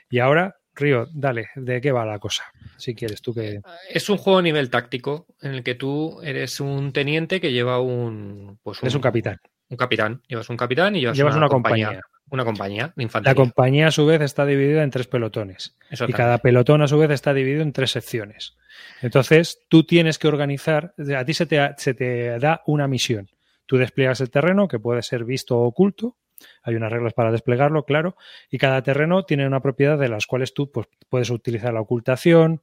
Y 0.09 0.17
ahora, 0.17 0.55
Río, 0.73 1.05
dale, 1.13 1.49
¿de 1.57 1.79
qué 1.79 1.91
va 1.91 2.07
la 2.07 2.17
cosa? 2.17 2.45
Si 2.77 2.95
quieres, 2.95 3.21
tú 3.21 3.35
que. 3.35 3.61
Es 3.91 4.09
un 4.09 4.17
juego 4.17 4.39
a 4.39 4.41
nivel 4.41 4.71
táctico 4.71 5.27
en 5.41 5.51
el 5.51 5.63
que 5.63 5.75
tú 5.75 6.19
eres 6.23 6.59
un 6.59 6.91
teniente 6.91 7.39
que 7.39 7.51
lleva 7.51 7.79
un. 7.79 8.57
Pues 8.63 8.79
Es 8.81 8.95
un 8.95 9.01
capitán. 9.01 9.37
Un 9.71 9.77
capitán. 9.77 10.21
Llevas 10.27 10.49
un 10.49 10.57
capitán 10.57 10.95
y 10.97 10.99
llevas, 10.99 11.17
Llevas 11.17 11.35
una 11.35 11.47
compañía. 11.47 12.01
Una 12.29 12.45
compañía 12.45 12.87
de 12.87 12.93
La 12.97 13.03
infantería. 13.03 13.35
compañía 13.35 13.87
a 13.87 13.91
su 13.91 14.05
vez 14.05 14.21
está 14.21 14.45
dividida 14.45 14.83
en 14.83 14.89
tres 14.89 15.07
pelotones. 15.07 15.75
Y 16.07 16.13
cada 16.13 16.37
pelotón 16.37 16.81
a 16.81 16.87
su 16.87 16.97
vez 16.97 17.09
está 17.11 17.33
dividido 17.33 17.61
en 17.61 17.71
tres 17.73 17.91
secciones. 17.91 18.55
Entonces, 19.01 19.59
tú 19.69 19.83
tienes 19.83 20.19
que 20.19 20.27
organizar, 20.27 20.93
a 21.17 21.25
ti 21.25 21.33
se 21.33 21.45
te, 21.45 21.73
se 21.77 21.93
te 21.93 22.37
da 22.39 22.61
una 22.65 22.87
misión. 22.87 23.29
Tú 23.65 23.77
despliegas 23.77 24.19
el 24.21 24.29
terreno, 24.29 24.67
que 24.67 24.79
puede 24.79 25.01
ser 25.01 25.23
visto 25.23 25.57
o 25.57 25.65
oculto. 25.65 26.17
Hay 26.63 26.75
unas 26.75 26.91
reglas 26.91 27.13
para 27.13 27.31
desplegarlo, 27.31 27.83
claro. 27.85 28.15
Y 28.49 28.57
cada 28.57 28.81
terreno 28.81 29.23
tiene 29.23 29.47
una 29.47 29.61
propiedad 29.61 29.97
de 29.97 30.09
las 30.09 30.25
cuales 30.25 30.53
tú 30.53 30.71
pues, 30.71 30.87
puedes 31.09 31.29
utilizar 31.29 31.73
la 31.73 31.81
ocultación. 31.81 32.61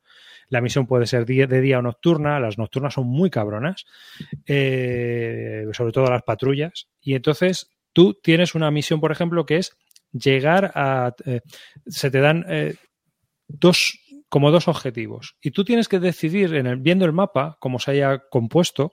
La 0.48 0.60
misión 0.60 0.86
puede 0.86 1.06
ser 1.06 1.26
de 1.26 1.60
día 1.60 1.78
o 1.78 1.82
nocturna. 1.82 2.40
Las 2.40 2.58
nocturnas 2.58 2.94
son 2.94 3.06
muy 3.06 3.30
cabronas. 3.30 3.84
eh, 4.46 5.66
sobre 5.72 5.92
todo 5.92 6.06
las 6.10 6.22
patrullas. 6.22 6.88
Y 7.00 7.14
entonces 7.14 7.70
tú 7.92 8.14
tienes 8.14 8.54
una 8.54 8.70
misión, 8.70 9.00
por 9.00 9.12
ejemplo, 9.12 9.44
que 9.44 9.56
es 9.56 9.76
llegar 10.12 10.72
a... 10.74 11.14
eh, 11.26 11.40
se 11.86 12.10
te 12.10 12.20
dan 12.20 12.44
eh, 12.48 12.76
dos, 13.46 13.98
como 14.28 14.50
dos 14.50 14.68
objetivos. 14.68 15.36
Y 15.42 15.50
tú 15.50 15.64
tienes 15.64 15.88
que 15.88 15.98
decidir, 15.98 16.50
viendo 16.78 17.04
el 17.04 17.12
mapa, 17.12 17.56
como 17.60 17.78
se 17.78 17.90
haya 17.92 18.18
compuesto, 18.30 18.92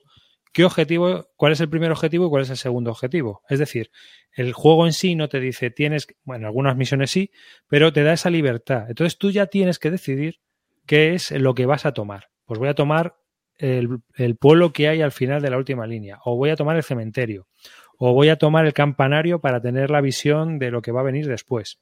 qué 0.56 0.64
objetivo, 0.64 1.28
cuál 1.36 1.52
es 1.52 1.60
el 1.60 1.68
primer 1.68 1.92
objetivo 1.92 2.24
y 2.24 2.30
cuál 2.30 2.44
es 2.44 2.48
el 2.48 2.56
segundo 2.56 2.90
objetivo. 2.90 3.42
Es 3.50 3.58
decir, 3.58 3.90
el 4.32 4.54
juego 4.54 4.86
en 4.86 4.94
sí 4.94 5.14
no 5.14 5.28
te 5.28 5.38
dice 5.38 5.70
tienes, 5.70 6.06
bueno, 6.24 6.46
algunas 6.46 6.78
misiones 6.78 7.10
sí, 7.10 7.30
pero 7.68 7.92
te 7.92 8.02
da 8.02 8.14
esa 8.14 8.30
libertad. 8.30 8.86
Entonces 8.88 9.18
tú 9.18 9.30
ya 9.30 9.48
tienes 9.48 9.78
que 9.78 9.90
decidir 9.90 10.40
qué 10.86 11.12
es 11.12 11.30
lo 11.30 11.54
que 11.54 11.66
vas 11.66 11.84
a 11.84 11.92
tomar. 11.92 12.28
Pues 12.46 12.58
voy 12.58 12.70
a 12.70 12.74
tomar 12.74 13.16
el 13.58 14.36
pueblo 14.40 14.72
que 14.72 14.88
hay 14.88 15.02
al 15.02 15.12
final 15.12 15.42
de 15.42 15.50
la 15.50 15.58
última 15.58 15.86
línea, 15.86 16.20
o 16.24 16.38
voy 16.38 16.48
a 16.48 16.56
tomar 16.56 16.76
el 16.76 16.82
cementerio, 16.82 17.48
o 17.98 18.14
voy 18.14 18.30
a 18.30 18.36
tomar 18.36 18.64
el 18.64 18.72
campanario 18.72 19.42
para 19.42 19.60
tener 19.60 19.90
la 19.90 20.00
visión 20.00 20.58
de 20.58 20.70
lo 20.70 20.80
que 20.80 20.90
va 20.90 21.00
a 21.00 21.04
venir 21.04 21.26
después. 21.26 21.80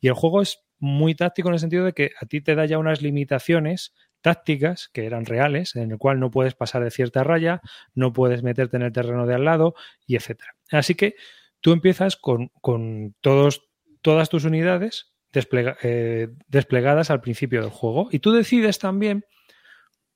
Y 0.00 0.08
el 0.08 0.14
juego 0.14 0.42
es 0.42 0.64
muy 0.80 1.14
táctico 1.14 1.46
en 1.46 1.54
el 1.54 1.60
sentido 1.60 1.84
de 1.84 1.92
que 1.92 2.10
a 2.20 2.26
ti 2.26 2.40
te 2.40 2.56
da 2.56 2.64
ya 2.64 2.78
unas 2.78 3.02
limitaciones 3.02 3.94
tácticas 4.20 4.88
que 4.92 5.06
eran 5.06 5.24
reales, 5.24 5.76
en 5.76 5.90
el 5.92 5.98
cual 5.98 6.20
no 6.20 6.30
puedes 6.30 6.54
pasar 6.54 6.84
de 6.84 6.90
cierta 6.90 7.24
raya, 7.24 7.60
no 7.94 8.12
puedes 8.12 8.42
meterte 8.42 8.76
en 8.76 8.82
el 8.82 8.92
terreno 8.92 9.26
de 9.26 9.34
al 9.34 9.44
lado, 9.44 9.74
y 10.06 10.16
etcétera. 10.16 10.54
Así 10.70 10.94
que 10.94 11.14
tú 11.60 11.72
empiezas 11.72 12.16
con, 12.16 12.48
con 12.60 13.14
todos, 13.20 13.68
todas 14.02 14.28
tus 14.28 14.44
unidades 14.44 15.12
desplega- 15.32 15.76
eh, 15.82 16.28
desplegadas 16.48 17.10
al 17.10 17.20
principio 17.20 17.60
del 17.60 17.70
juego 17.70 18.08
y 18.10 18.18
tú 18.18 18.32
decides 18.32 18.78
también 18.78 19.24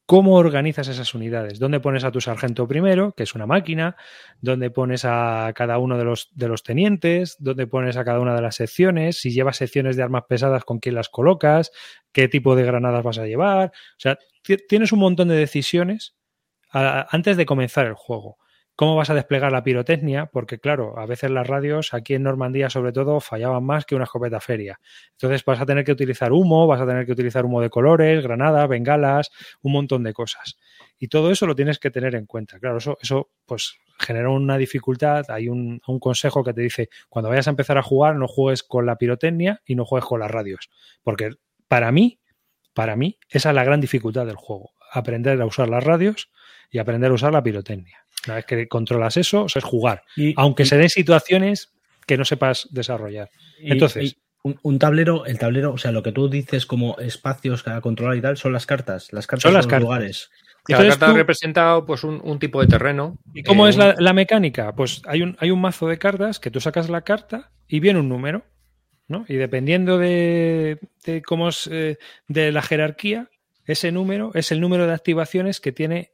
cómo 0.07 0.35
organizas 0.37 0.89
esas 0.89 1.15
unidades, 1.15 1.59
dónde 1.59 1.81
pones 1.81 2.05
a 2.05 2.11
tu 2.13 2.21
sargento 2.21 2.69
primero, 2.69 3.13
que 3.13 3.23
es 3.23 3.35
una 3.35 3.47
máquina, 3.47 3.97
dónde 4.41 4.71
pones 4.71 5.05
a 5.05 5.51
cada 5.55 5.79
uno 5.79 5.97
de 5.97 6.05
los, 6.05 6.29
de 6.35 6.49
los 6.49 6.63
tenientes, 6.63 7.37
dónde 7.39 7.67
pones 7.67 7.97
a 7.97 8.05
cada 8.05 8.21
una 8.21 8.35
de 8.35 8.43
las 8.43 8.57
secciones, 8.57 9.17
si 9.21 9.31
llevas 9.31 9.57
secciones 9.57 9.97
de 9.97 10.03
armas 10.03 10.25
pesadas, 10.29 10.65
con 10.65 10.79
quién 10.79 10.95
las 10.95 11.09
colocas, 11.09 11.71
qué 12.13 12.29
tipo 12.29 12.55
de 12.57 12.65
granadas 12.65 13.03
vas 13.03 13.19
a 13.19 13.27
llevar. 13.27 13.69
O 13.69 13.99
sea, 14.01 14.19
ti- 14.43 14.59
tienes 14.69 14.93
un 14.93 14.99
montón 15.01 15.29
de 15.29 15.37
decisiones 15.37 16.15
antes 16.73 17.37
de 17.37 17.47
comenzar 17.47 17.87
el 17.87 17.95
juego. 17.95 18.39
¿Cómo 18.77 18.97
vas 18.97 19.09
a 19.09 19.15
desplegar 19.15 19.53
la 19.53 19.63
pirotecnia? 19.63 20.27
Porque, 20.27 20.59
claro, 20.59 20.99
a 20.99 21.07
veces 21.07 21.31
las 21.31 21.47
radios 21.47 21.95
aquí 21.95 22.15
en 22.15 22.25
Normandía, 22.25 22.71
sobre 22.71 22.91
todo, 22.91 23.21
fallaban 23.21 23.63
más 23.63 23.85
que 23.85 23.95
una 23.95 24.03
escopeta 24.03 24.41
feria. 24.41 24.81
Entonces 25.13 25.45
vas 25.45 25.61
a 25.61 25.67
tener 25.67 25.85
que 25.85 25.93
utilizar 25.93 26.33
humo, 26.33 26.67
vas 26.67 26.81
a 26.81 26.87
tener 26.87 27.07
que 27.07 27.13
utilizar 27.13 27.45
humo 27.45 27.61
de 27.61 27.71
colores, 27.71 28.25
granadas, 28.25 28.69
bengalas, 28.69 29.31
un 29.63 29.73
montón 29.73 30.03
de 30.03 30.13
cosas. 30.13 30.59
Y 30.99 31.07
todo 31.07 31.31
eso 31.31 31.47
lo 31.47 31.55
tienes 31.55 31.79
que 31.79 31.93
tener 31.93 32.17
en 32.17 32.27
cuenta. 32.27 32.59
Claro, 32.59 32.79
eso, 32.79 32.99
eso 33.01 33.31
pues 33.47 33.77
genera 34.01 34.29
una 34.31 34.59
dificultad. 34.59 35.25
Hay 35.29 35.49
un, 35.49 35.81
un 35.87 36.01
consejo 36.01 36.43
que 36.43 36.53
te 36.53 36.63
dice, 36.63 36.89
cuando 37.09 37.29
vayas 37.29 37.47
a 37.47 37.51
empezar 37.51 37.79
a 37.79 37.83
jugar, 37.83 38.17
no 38.17 38.27
juegues 38.27 38.65
con 38.65 38.87
la 38.87 38.97
pirotecnia 38.97 39.63
y 39.65 39.77
no 39.77 39.85
juegues 39.85 40.09
con 40.09 40.19
las 40.19 40.33
radios. 40.33 40.69
Porque 41.05 41.31
para 41.69 41.93
mí, 41.93 42.19
para 42.73 42.97
mí, 42.97 43.21
esa 43.29 43.51
es 43.51 43.55
la 43.55 43.63
gran 43.63 43.81
dificultad 43.81 44.27
del 44.27 44.35
juego. 44.35 44.73
Aprender 44.93 45.41
a 45.41 45.47
usar 45.47 45.69
las 45.69 45.85
radios 45.85 46.33
y 46.71 46.79
aprender 46.79 47.13
a 47.13 47.15
usar 47.15 47.33
la 47.33 47.43
pirotecnia. 47.43 48.04
Una 48.27 48.37
vez 48.37 48.45
que 48.47 48.69
controlas 48.69 49.17
eso, 49.17 49.45
o 49.45 49.49
sea, 49.49 49.61
es 49.61 49.65
jugar. 49.65 50.03
Y, 50.17 50.35
Aunque 50.37 50.63
y- 50.65 50.67
se 50.67 50.77
den 50.77 50.89
situaciones 50.91 51.73
que 52.07 52.17
no 52.17 52.25
sepas 52.25 52.69
desarrollar. 52.71 53.31
y- 53.61 53.73
Entonces, 53.73 54.13
y 54.13 54.17
un, 54.43 54.59
un 54.63 54.79
tablero, 54.79 55.25
el 55.27 55.39
tablero, 55.39 55.73
o 55.73 55.79
sea, 55.79 55.91
lo 55.91 56.03
que 56.03 56.13
tú 56.13 56.29
dices 56.29 56.67
como 56.67 56.99
espacios 56.99 57.67
a 57.67 57.81
controlar 57.81 58.17
y 58.17 58.21
tal, 58.21 58.37
son 58.37 58.53
las 58.53 58.67
cartas. 58.67 59.13
Las 59.13 59.27
cartas 59.27 59.43
Son 59.43 59.55
los 59.55 59.81
lugares. 59.83 60.31
Cada 60.67 60.81
Entonces 60.81 60.99
carta 60.99 61.13
tú- 61.13 61.19
representa 61.19 61.81
pues, 61.87 62.05
un, 62.05 62.21
un 62.25 62.39
tipo 62.39 62.61
de 62.61 62.67
terreno. 62.67 63.19
¿Y 63.35 63.43
cómo 63.43 63.67
Eh, 63.67 63.71
es 63.71 63.77
la, 63.77 63.95
la 63.99 64.13
mecánica? 64.15 64.75
Pues 64.75 65.03
hay 65.07 65.23
un, 65.23 65.37
hay 65.41 65.51
un 65.51 65.61
mazo 65.61 65.87
de 65.89 65.99
cartas 65.99 66.41
que 66.41 66.51
tú 66.51 66.61
sacas 66.61 66.89
la 66.89 67.03
carta 67.03 67.51
y 67.69 67.81
viene 67.81 68.01
un 68.01 68.09
número, 68.09 68.45
¿no? 69.09 69.27
Y 69.29 69.35
dependiendo 69.35 69.99
de, 69.99 70.79
de 71.05 71.21
cómo 71.23 71.49
es, 71.51 71.69
eh, 71.71 71.99
de 72.29 72.51
la 72.53 72.63
jerarquía, 72.63 73.29
ese 73.67 73.93
número 73.93 74.31
es 74.35 74.53
el 74.53 74.61
número 74.61 74.87
de 74.87 74.95
activaciones 74.95 75.61
que 75.61 75.73
tiene 75.73 76.13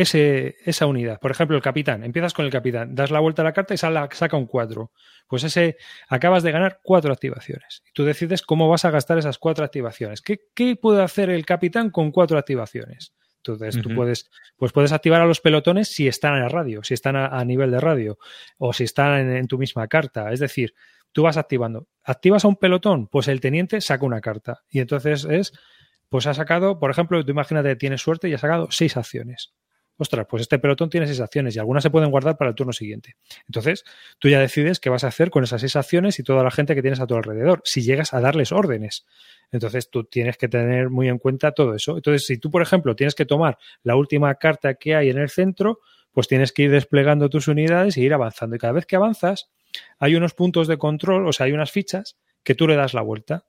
ese, 0.00 0.56
esa 0.64 0.86
unidad. 0.86 1.20
Por 1.20 1.30
ejemplo, 1.30 1.56
el 1.56 1.62
capitán. 1.62 2.04
Empiezas 2.04 2.32
con 2.32 2.46
el 2.46 2.50
capitán, 2.50 2.94
das 2.94 3.10
la 3.10 3.20
vuelta 3.20 3.42
a 3.42 3.44
la 3.44 3.52
carta 3.52 3.74
y 3.74 3.76
saca 3.76 4.36
un 4.36 4.46
4. 4.46 4.90
Pues 5.28 5.44
ese 5.44 5.76
acabas 6.08 6.42
de 6.42 6.52
ganar 6.52 6.80
cuatro 6.82 7.12
activaciones. 7.12 7.82
Y 7.86 7.92
tú 7.92 8.04
decides 8.04 8.42
cómo 8.42 8.68
vas 8.68 8.84
a 8.84 8.90
gastar 8.90 9.18
esas 9.18 9.38
cuatro 9.38 9.64
activaciones. 9.64 10.22
¿Qué, 10.22 10.40
qué 10.54 10.76
puede 10.76 11.02
hacer 11.02 11.28
el 11.28 11.44
capitán 11.44 11.90
con 11.90 12.12
cuatro 12.12 12.38
activaciones? 12.38 13.14
Entonces, 13.36 13.80
tú 13.82 13.94
puedes, 13.94 14.30
pues 14.56 14.72
puedes 14.72 14.92
activar 14.92 15.22
a 15.22 15.26
los 15.26 15.40
pelotones 15.40 15.88
si 15.88 16.06
están 16.06 16.34
en 16.34 16.42
la 16.42 16.48
radio, 16.48 16.82
si 16.84 16.92
están 16.92 17.16
a, 17.16 17.42
nivel 17.44 17.70
de 17.70 17.80
radio, 17.80 18.18
o 18.58 18.74
si 18.74 18.84
están 18.84 19.30
en, 19.30 19.46
tu 19.46 19.56
misma 19.56 19.88
carta. 19.88 20.30
Es 20.30 20.40
decir, 20.40 20.74
tú 21.12 21.22
vas 21.22 21.38
activando. 21.38 21.88
¿Activas 22.04 22.44
a 22.44 22.48
un 22.48 22.56
pelotón? 22.56 23.06
Pues 23.06 23.28
el 23.28 23.40
teniente 23.40 23.80
saca 23.80 24.04
una 24.04 24.20
carta. 24.20 24.62
Y 24.68 24.80
entonces 24.80 25.24
es, 25.24 25.52
pues 26.10 26.26
ha 26.26 26.34
sacado, 26.34 26.78
por 26.78 26.90
ejemplo, 26.90 27.24
tú 27.24 27.30
imagínate, 27.30 27.76
tienes 27.76 28.02
suerte 28.02 28.28
y 28.28 28.34
ha 28.34 28.38
sacado 28.38 28.68
seis 28.70 28.98
acciones 28.98 29.54
ostras, 30.00 30.26
pues 30.28 30.42
este 30.42 30.58
pelotón 30.58 30.88
tiene 30.88 31.06
seis 31.06 31.20
acciones 31.20 31.54
y 31.54 31.58
algunas 31.58 31.82
se 31.82 31.90
pueden 31.90 32.10
guardar 32.10 32.36
para 32.36 32.50
el 32.50 32.54
turno 32.54 32.72
siguiente. 32.72 33.16
Entonces, 33.46 33.84
tú 34.18 34.28
ya 34.28 34.40
decides 34.40 34.80
qué 34.80 34.90
vas 34.90 35.04
a 35.04 35.08
hacer 35.08 35.30
con 35.30 35.44
esas 35.44 35.60
seis 35.60 35.76
acciones 35.76 36.18
y 36.18 36.22
toda 36.22 36.42
la 36.42 36.50
gente 36.50 36.74
que 36.74 36.82
tienes 36.82 37.00
a 37.00 37.06
tu 37.06 37.14
alrededor, 37.14 37.60
si 37.64 37.82
llegas 37.82 38.14
a 38.14 38.20
darles 38.20 38.52
órdenes. 38.52 39.06
Entonces, 39.52 39.90
tú 39.90 40.04
tienes 40.04 40.36
que 40.36 40.48
tener 40.48 40.90
muy 40.90 41.08
en 41.08 41.18
cuenta 41.18 41.52
todo 41.52 41.74
eso. 41.74 41.96
Entonces, 41.96 42.26
si 42.26 42.38
tú, 42.38 42.50
por 42.50 42.62
ejemplo, 42.62 42.96
tienes 42.96 43.14
que 43.14 43.26
tomar 43.26 43.58
la 43.82 43.96
última 43.96 44.34
carta 44.36 44.74
que 44.74 44.94
hay 44.94 45.10
en 45.10 45.18
el 45.18 45.28
centro, 45.28 45.80
pues 46.12 46.28
tienes 46.28 46.52
que 46.52 46.62
ir 46.62 46.70
desplegando 46.70 47.28
tus 47.28 47.48
unidades 47.48 47.96
e 47.96 48.00
ir 48.00 48.14
avanzando. 48.14 48.56
Y 48.56 48.58
cada 48.58 48.72
vez 48.72 48.86
que 48.86 48.96
avanzas, 48.96 49.50
hay 49.98 50.14
unos 50.16 50.34
puntos 50.34 50.68
de 50.68 50.78
control, 50.78 51.26
o 51.26 51.32
sea, 51.32 51.46
hay 51.46 51.52
unas 51.52 51.70
fichas 51.70 52.16
que 52.42 52.54
tú 52.54 52.66
le 52.66 52.76
das 52.76 52.94
la 52.94 53.02
vuelta, 53.02 53.44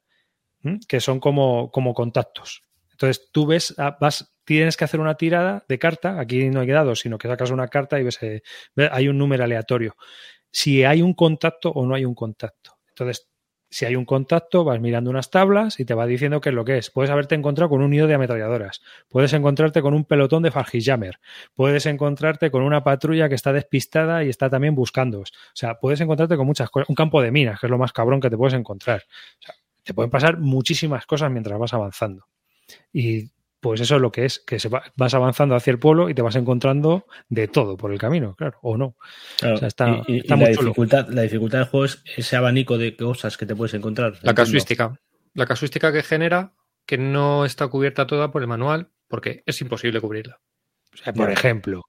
que 0.88 1.00
son 1.00 1.20
como, 1.20 1.72
como 1.72 1.94
contactos. 1.94 2.64
Entonces 2.92 3.30
tú 3.32 3.48
ves, 3.48 3.74
ah, 3.80 3.98
vas, 4.00 4.31
tienes 4.44 4.78
que 4.78 4.86
hacer 4.86 5.00
una 5.00 5.16
tirada 5.16 5.64
de 5.68 5.80
carta, 5.80 6.20
aquí 6.20 6.50
no 6.50 6.62
hay 6.62 6.68
dados, 6.68 7.00
sino 7.00 7.18
que 7.18 7.28
sacas 7.28 7.52
una 7.52 7.68
carta 7.68 8.00
y 8.00 8.04
ves, 8.04 8.22
eh, 8.22 8.42
hay 8.92 9.08
un 9.08 9.18
número 9.18 9.44
aleatorio. 9.44 9.96
Si 10.52 10.84
hay 10.84 11.02
un 11.02 11.14
contacto 11.14 11.70
o 11.72 11.86
no 11.86 11.96
hay 11.96 12.06
un 12.06 12.16
contacto. 12.16 12.78
Entonces, 12.90 13.32
si 13.72 13.86
hay 13.86 13.96
un 13.96 14.04
contacto, 14.04 14.66
vas 14.66 14.82
mirando 14.82 15.10
unas 15.10 15.32
tablas 15.32 15.80
y 15.80 15.86
te 15.86 15.94
va 15.94 16.06
diciendo 16.06 16.42
qué 16.42 16.50
es 16.50 16.56
lo 16.56 16.66
que 16.66 16.78
es. 16.78 16.92
Puedes 16.92 17.10
haberte 17.10 17.36
encontrado 17.36 17.70
con 17.70 17.82
un 17.82 17.90
nido 17.90 18.06
de 18.06 18.14
ametralladoras, 18.14 18.82
puedes 19.08 19.32
encontrarte 19.32 19.82
con 19.82 19.94
un 19.94 20.04
pelotón 20.04 20.44
de 20.44 20.52
Fargijammer, 20.52 21.20
puedes 21.56 21.86
encontrarte 21.86 22.52
con 22.52 22.64
una 22.64 22.84
patrulla 22.84 23.30
que 23.30 23.36
está 23.36 23.54
despistada 23.54 24.26
y 24.26 24.30
está 24.30 24.50
también 24.50 24.76
buscando. 24.76 25.22
O 25.22 25.26
sea, 25.54 25.80
puedes 25.80 26.02
encontrarte 26.02 26.36
con 26.36 26.46
muchas 26.46 26.70
cosas. 26.70 26.90
Un 26.90 26.96
campo 26.96 27.22
de 27.22 27.32
minas, 27.32 27.62
que 27.62 27.68
es 27.68 27.72
lo 27.72 27.78
más 27.78 27.94
cabrón 27.94 28.20
que 28.20 28.30
te 28.30 28.36
puedes 28.36 28.54
encontrar. 28.54 29.04
O 29.40 29.42
sea, 29.42 29.56
te 29.84 29.94
pueden 29.94 30.12
pasar 30.12 30.38
muchísimas 30.38 31.06
cosas 31.06 31.32
mientras 31.32 31.58
vas 31.58 31.74
avanzando. 31.74 32.26
Y 32.92 33.30
pues 33.62 33.80
eso 33.80 33.96
es 33.96 34.02
lo 34.02 34.12
que 34.12 34.26
es, 34.26 34.40
que 34.40 34.60
se 34.60 34.70
vas 34.70 35.14
avanzando 35.14 35.56
hacia 35.56 35.72
el 35.72 35.80
pueblo 35.80 36.10
y 36.10 36.16
te 36.16 36.24
vas 36.24 36.36
encontrando 36.36 37.06
de 37.30 37.48
todo 37.48 37.78
por 37.78 37.94
el 37.94 38.00
camino, 38.00 38.36
claro, 38.36 38.58
o 38.64 38.76
no. 38.76 38.96
está, 39.62 40.02
y, 40.08 40.28
la, 40.28 40.50
dificultad, 40.50 41.08
la 41.10 41.22
dificultad 41.22 41.60
del 41.60 41.68
juego 41.68 41.86
es 41.86 42.04
ese 42.18 42.36
abanico 42.36 42.80
de 42.80 42.96
cosas 42.96 43.38
que 43.38 43.46
te 43.46 43.56
puedes 43.56 43.76
encontrar. 43.76 44.16
La 44.24 44.34
casuística. 44.34 45.00
La 45.36 45.46
casuística 45.46 45.94
que 45.94 46.02
genera 46.02 46.54
que 46.88 46.98
no 46.98 47.46
está 47.46 47.68
cubierta 47.68 48.08
toda 48.08 48.32
por 48.32 48.42
el 48.42 48.48
manual 48.48 48.90
porque 49.08 49.44
es 49.46 49.62
imposible 49.62 50.02
cubrirla. 50.02 50.40
por 51.16 51.32
ejemplo, 51.32 51.84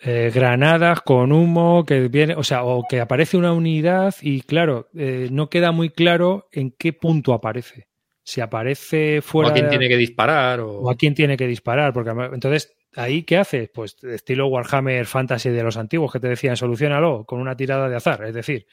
eh, 0.00 0.32
granadas 0.34 1.02
con 1.02 1.30
humo 1.30 1.84
que 1.86 2.08
viene, 2.08 2.34
o 2.34 2.42
sea, 2.42 2.64
o 2.64 2.84
que 2.88 3.00
aparece 3.00 3.36
una 3.36 3.52
unidad 3.52 4.14
y 4.20 4.40
claro, 4.40 4.88
eh, 4.96 5.28
no 5.30 5.50
queda 5.50 5.70
muy 5.70 5.90
claro 5.90 6.48
en 6.50 6.72
qué 6.72 6.92
punto 6.92 7.32
aparece 7.32 7.86
si 8.26 8.40
aparece 8.40 9.22
fuera. 9.22 9.50
O 9.50 9.52
a 9.52 9.54
quién 9.54 9.68
tiene 9.68 9.88
que 9.88 9.96
disparar. 9.96 10.60
O... 10.60 10.90
a 10.90 10.96
quién 10.96 11.14
tiene 11.14 11.36
que 11.36 11.46
disparar. 11.46 11.92
Porque 11.92 12.10
entonces, 12.10 12.74
¿ahí 12.96 13.22
qué 13.22 13.38
haces? 13.38 13.70
Pues 13.72 14.02
estilo 14.02 14.48
Warhammer 14.48 15.06
Fantasy 15.06 15.50
de 15.50 15.62
los 15.62 15.76
antiguos 15.76 16.12
que 16.12 16.18
te 16.18 16.28
decían, 16.28 16.56
solucionalo 16.56 17.24
con 17.24 17.40
una 17.40 17.56
tirada 17.56 17.88
de 17.88 17.94
azar. 17.94 18.24
Es 18.24 18.34
decir, 18.34 18.66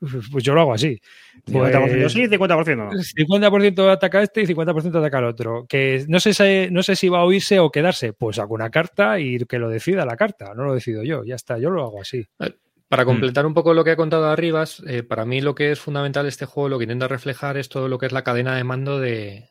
pues 0.32 0.42
yo 0.42 0.54
lo 0.54 0.62
hago 0.62 0.72
así. 0.72 0.98
50% 1.46 2.00
pues, 2.00 2.12
sí, 2.14 2.22
50% 2.22 2.76
no. 2.76 2.90
50% 2.90 3.90
ataca 3.92 4.22
este 4.22 4.40
y 4.40 4.46
50% 4.46 4.96
ataca 4.98 5.18
el 5.18 5.24
otro. 5.26 5.66
Que 5.68 6.06
no 6.08 6.18
sé, 6.18 6.70
no 6.70 6.82
sé 6.82 6.96
si 6.96 7.10
va 7.10 7.18
a 7.18 7.24
oírse 7.24 7.60
o 7.60 7.70
quedarse. 7.70 8.14
Pues 8.14 8.38
hago 8.38 8.54
una 8.54 8.70
carta 8.70 9.20
y 9.20 9.36
que 9.40 9.58
lo 9.58 9.68
decida 9.68 10.06
la 10.06 10.16
carta. 10.16 10.54
No 10.54 10.64
lo 10.64 10.72
decido 10.72 11.02
yo. 11.02 11.22
Ya 11.22 11.34
está, 11.34 11.58
yo 11.58 11.68
lo 11.68 11.82
hago 11.82 12.00
así. 12.00 12.24
Para 12.88 13.04
mm. 13.04 13.06
completar 13.06 13.46
un 13.46 13.54
poco 13.54 13.74
lo 13.74 13.84
que 13.84 13.92
he 13.92 13.96
contado 13.96 14.26
arriba, 14.26 14.64
eh, 14.86 15.02
para 15.02 15.24
mí 15.24 15.40
lo 15.40 15.54
que 15.54 15.72
es 15.72 15.80
fundamental 15.80 16.24
de 16.24 16.28
este 16.28 16.46
juego, 16.46 16.68
lo 16.68 16.78
que 16.78 16.84
intenta 16.84 17.08
reflejar 17.08 17.56
es 17.56 17.68
todo 17.68 17.88
lo 17.88 17.98
que 17.98 18.06
es 18.06 18.12
la 18.12 18.22
cadena 18.24 18.56
de 18.56 18.64
mando 18.64 19.00
de, 19.00 19.50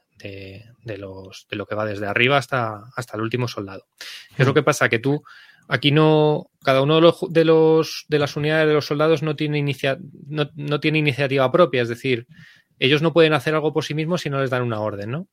los, 0.84 1.48
de 1.50 1.56
lo 1.58 1.66
que 1.66 1.76
va 1.76 1.86
desde 1.86 2.08
arriba 2.08 2.38
hasta, 2.38 2.84
hasta 2.96 3.18
el 3.18 3.24
último 3.24 3.48
soldado. 3.48 3.88
¿Qué 4.36 4.44
es 4.44 4.46
lo 4.46 4.54
mm. 4.54 4.56
que 4.56 4.64
pasa? 4.64 4.90
Que 4.90 5.00
tú, 5.00 5.22
aquí 5.68 5.92
no, 5.92 6.50
cada 6.64 6.82
uno 6.82 6.96
de 6.96 7.02
los, 7.02 7.20
de, 7.30 7.44
los, 7.44 8.06
de 8.08 8.20
las 8.20 8.36
unidades 8.38 8.68
de 8.68 8.74
los 8.74 8.86
soldados 8.86 9.22
no 9.22 9.36
tiene, 9.36 9.58
inicia, 9.58 9.98
no, 10.28 10.80
tiene 10.80 11.00
iniciativa 11.00 11.52
propia, 11.52 11.82
es 11.82 11.90
decir, 11.90 12.28
ellos 12.80 13.02
no 13.02 13.12
pueden 13.12 13.34
hacer 13.34 13.54
algo 13.54 13.74
por 13.74 13.84
sí 13.84 13.94
mismos 13.94 14.22
si 14.22 14.30
no 14.30 14.40
les 14.40 14.50
dan 14.50 14.64
una 14.64 14.80
orden, 14.80 15.12
¿no? 15.12 15.28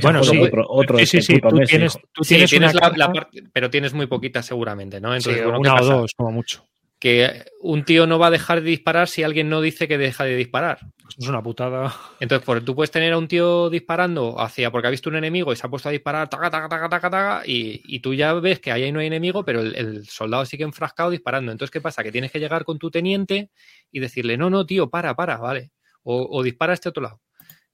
Bueno, 0.00 0.22
sí, 0.22 0.40
otro, 0.68 0.98
sí, 0.98 1.20
sí, 1.20 1.40
tú 1.40 1.58
tienes, 1.66 1.98
tú 2.12 2.22
tienes, 2.22 2.72
la 2.72 3.12
parte, 3.12 3.42
pero 3.52 3.68
tienes 3.68 3.92
muy 3.92 4.06
poquitas 4.06 4.46
seguramente, 4.46 5.00
¿no? 5.00 5.12
Entonces, 5.12 5.44
una 5.44 5.74
o 5.74 5.84
dos, 5.84 6.12
como 6.16 6.30
mucho 6.30 6.64
que 7.02 7.46
un 7.58 7.84
tío 7.84 8.06
no 8.06 8.16
va 8.20 8.28
a 8.28 8.30
dejar 8.30 8.60
de 8.60 8.70
disparar 8.70 9.08
si 9.08 9.24
alguien 9.24 9.48
no 9.48 9.60
dice 9.60 9.88
que 9.88 9.98
deja 9.98 10.22
de 10.22 10.36
disparar. 10.36 10.78
es 11.18 11.26
una 11.26 11.42
putada. 11.42 11.92
Entonces, 12.20 12.46
pues, 12.46 12.64
tú 12.64 12.76
puedes 12.76 12.92
tener 12.92 13.12
a 13.12 13.18
un 13.18 13.26
tío 13.26 13.68
disparando 13.70 14.40
hacia 14.40 14.70
porque 14.70 14.86
ha 14.86 14.90
visto 14.92 15.10
un 15.10 15.16
enemigo 15.16 15.52
y 15.52 15.56
se 15.56 15.66
ha 15.66 15.68
puesto 15.68 15.88
a 15.88 15.92
disparar, 15.92 16.30
taca, 16.30 16.48
taca, 16.48 16.68
taca, 16.68 16.88
taca, 16.88 17.10
taca, 17.10 17.42
y, 17.44 17.98
tú 17.98 18.14
ya 18.14 18.34
ves 18.34 18.60
que 18.60 18.70
ahí 18.70 18.92
no 18.92 19.00
hay 19.00 19.08
enemigo, 19.08 19.44
pero 19.44 19.62
el, 19.62 20.06
soldado 20.06 20.46
sigue 20.46 20.62
enfrascado 20.62 21.10
disparando. 21.10 21.50
Entonces, 21.50 21.72
¿qué 21.72 21.80
pasa? 21.80 22.04
Que 22.04 22.12
tienes 22.12 22.30
que 22.30 22.38
llegar 22.38 22.64
con 22.64 22.78
tu 22.78 22.88
teniente 22.88 23.50
y 23.90 23.98
decirle, 23.98 24.36
no, 24.36 24.48
no, 24.48 24.64
tío, 24.64 24.88
para, 24.88 25.16
para, 25.16 25.38
vale. 25.38 25.72
O, 26.04 26.28
o 26.30 26.40
dispara 26.44 26.72
a 26.72 26.74
este 26.74 26.90
otro 26.90 27.02
lado. 27.02 27.20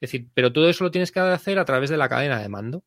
Es 0.00 0.10
decir, 0.10 0.28
pero 0.32 0.54
todo 0.54 0.70
eso 0.70 0.84
lo 0.84 0.90
tienes 0.90 1.12
que 1.12 1.20
hacer 1.20 1.58
a 1.58 1.66
través 1.66 1.90
de 1.90 1.98
la 1.98 2.08
cadena 2.08 2.40
de 2.40 2.48
mando. 2.48 2.82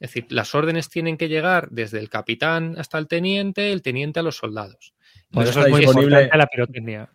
Es 0.00 0.10
decir, 0.10 0.26
las 0.28 0.54
órdenes 0.54 0.90
tienen 0.90 1.16
que 1.16 1.28
llegar 1.28 1.70
desde 1.70 1.98
el 1.98 2.10
capitán 2.10 2.74
hasta 2.76 2.98
el 2.98 3.08
teniente, 3.08 3.72
el 3.72 3.80
teniente 3.80 4.20
a 4.20 4.22
los 4.22 4.36
soldados. 4.36 4.92
Por 5.30 5.44
eso, 5.44 5.66
es 5.66 5.70
muy 5.70 5.84
importante 5.84 6.36
la 6.36 6.46
pirotecnia. 6.46 7.08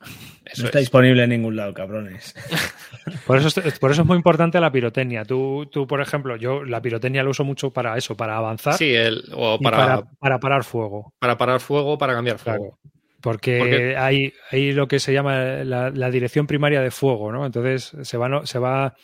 no 0.58 0.66
está 0.66 0.80
disponible 0.80 1.24
en 1.24 1.30
ningún 1.32 1.56
lado, 1.56 1.74
cabrones. 1.74 2.36
por, 3.26 3.38
eso 3.38 3.48
es, 3.48 3.80
por 3.80 3.92
eso 3.92 4.04
es 4.04 4.08
muy 4.08 4.18
importante 4.18 4.60
la 4.60 4.72
pirotecnia. 4.72 5.26
Tú, 5.26 5.68
tú, 5.72 5.88
por 5.88 6.00
ejemplo, 6.00 6.36
yo 6.36 6.64
la 6.64 6.82
pirotecnia 6.82 7.24
lo 7.24 7.32
uso 7.32 7.44
mucho 7.44 7.72
para 7.72 7.98
eso, 7.98 8.16
para 8.16 8.38
avanzar. 8.38 8.76
Sí, 8.76 8.94
el, 8.94 9.24
o 9.34 9.60
para, 9.60 10.04
para, 10.20 10.40
parar 10.40 10.64
fuego. 10.64 11.14
Para 11.20 11.38
parar 11.38 11.60
fuego, 11.60 11.98
para 11.98 12.14
cambiar 12.14 12.38
fuego. 12.38 12.78
Porque, 13.20 13.96
Hay, 13.98 14.34
hay, 14.52 14.74
lo 14.74 14.88
que 14.90 15.00
se 15.00 15.14
llama 15.14 15.64
la, 15.64 15.90
la, 15.90 16.12
dirección 16.12 16.46
primaria 16.46 16.82
de 16.82 16.92
fuego, 16.92 17.32
¿no? 17.32 17.46
Entonces 17.46 17.96
se 18.02 18.18
va, 18.18 18.46
se 18.46 18.60
va 18.60 18.96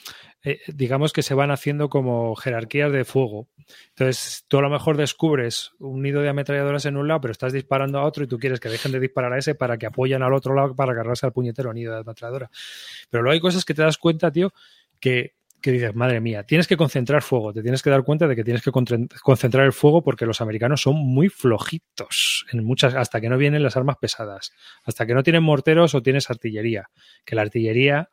eh, 0.43 0.59
digamos 0.67 1.11
que 1.11 1.21
se 1.21 1.33
van 1.33 1.51
haciendo 1.51 1.89
como 1.89 2.35
jerarquías 2.35 2.91
de 2.91 3.03
fuego. 3.03 3.49
Entonces, 3.89 4.45
tú 4.47 4.59
a 4.59 4.61
lo 4.61 4.69
mejor 4.69 4.95
descubres 4.95 5.71
un 5.79 6.01
nido 6.01 6.21
de 6.21 6.29
ametralladoras 6.29 6.85
en 6.85 6.95
un 6.95 7.07
lado, 7.07 7.21
pero 7.21 7.31
estás 7.33 7.51
disparando 7.51 7.99
a 7.99 8.05
otro 8.05 8.23
y 8.23 8.27
tú 8.27 8.39
quieres 8.39 8.59
que 8.59 8.69
dejen 8.69 8.91
de 8.93 8.99
disparar 8.99 9.33
a 9.33 9.37
ese 9.37 9.55
para 9.55 9.77
que 9.77 9.85
apoyen 9.85 10.23
al 10.23 10.33
otro 10.33 10.55
lado 10.55 10.75
para 10.75 10.93
agarrarse 10.93 11.25
al 11.25 11.33
puñetero 11.33 11.73
nido 11.73 11.93
de 11.93 11.99
ametralladora. 11.99 12.49
Pero 13.09 13.23
luego 13.23 13.33
hay 13.33 13.41
cosas 13.41 13.65
que 13.65 13.73
te 13.73 13.81
das 13.81 13.97
cuenta, 13.97 14.31
tío, 14.31 14.53
que, 15.01 15.35
que 15.61 15.71
dices, 15.71 15.93
madre 15.93 16.21
mía, 16.21 16.43
tienes 16.43 16.67
que 16.67 16.77
concentrar 16.77 17.21
fuego, 17.21 17.51
te 17.51 17.61
tienes 17.61 17.83
que 17.83 17.89
dar 17.89 18.03
cuenta 18.03 18.25
de 18.27 18.35
que 18.35 18.45
tienes 18.45 18.63
que 18.63 18.71
concentrar 18.71 19.65
el 19.65 19.73
fuego 19.73 20.01
porque 20.03 20.25
los 20.25 20.39
americanos 20.39 20.81
son 20.81 20.95
muy 20.95 21.27
flojitos 21.27 22.45
en 22.53 22.63
muchas, 22.63 22.95
hasta 22.95 23.19
que 23.19 23.27
no 23.27 23.37
vienen 23.37 23.61
las 23.61 23.75
armas 23.75 23.97
pesadas, 23.97 24.53
hasta 24.85 25.05
que 25.05 25.13
no 25.13 25.21
tienen 25.21 25.43
morteros 25.43 25.95
o 25.95 26.01
tienes 26.01 26.29
artillería, 26.29 26.89
que 27.25 27.35
la 27.35 27.41
artillería 27.41 28.09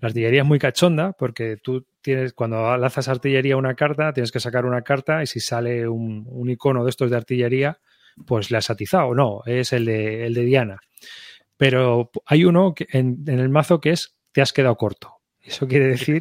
la 0.00 0.08
artillería 0.08 0.42
es 0.42 0.46
muy 0.46 0.58
cachonda 0.58 1.12
porque 1.12 1.56
tú 1.56 1.86
tienes, 2.00 2.32
cuando 2.32 2.76
lanzas 2.76 3.08
artillería 3.08 3.56
una 3.56 3.74
carta, 3.74 4.12
tienes 4.12 4.32
que 4.32 4.40
sacar 4.40 4.64
una 4.64 4.82
carta 4.82 5.22
y 5.22 5.26
si 5.26 5.40
sale 5.40 5.86
un, 5.86 6.48
icono 6.48 6.84
de 6.84 6.90
estos 6.90 7.10
de 7.10 7.16
artillería, 7.16 7.78
pues 8.26 8.50
le 8.50 8.56
has 8.56 8.70
atizado. 8.70 9.14
No, 9.14 9.42
es 9.44 9.72
el 9.72 9.84
de, 9.84 10.26
el 10.26 10.34
de 10.34 10.42
Diana. 10.42 10.80
Pero 11.56 12.10
hay 12.24 12.44
uno 12.44 12.74
en, 12.78 13.24
el 13.26 13.48
mazo 13.50 13.80
que 13.80 13.90
es 13.90 14.16
te 14.32 14.40
has 14.40 14.52
quedado 14.52 14.76
corto. 14.76 15.16
Eso 15.42 15.66
quiere 15.66 15.86
decir 15.86 16.18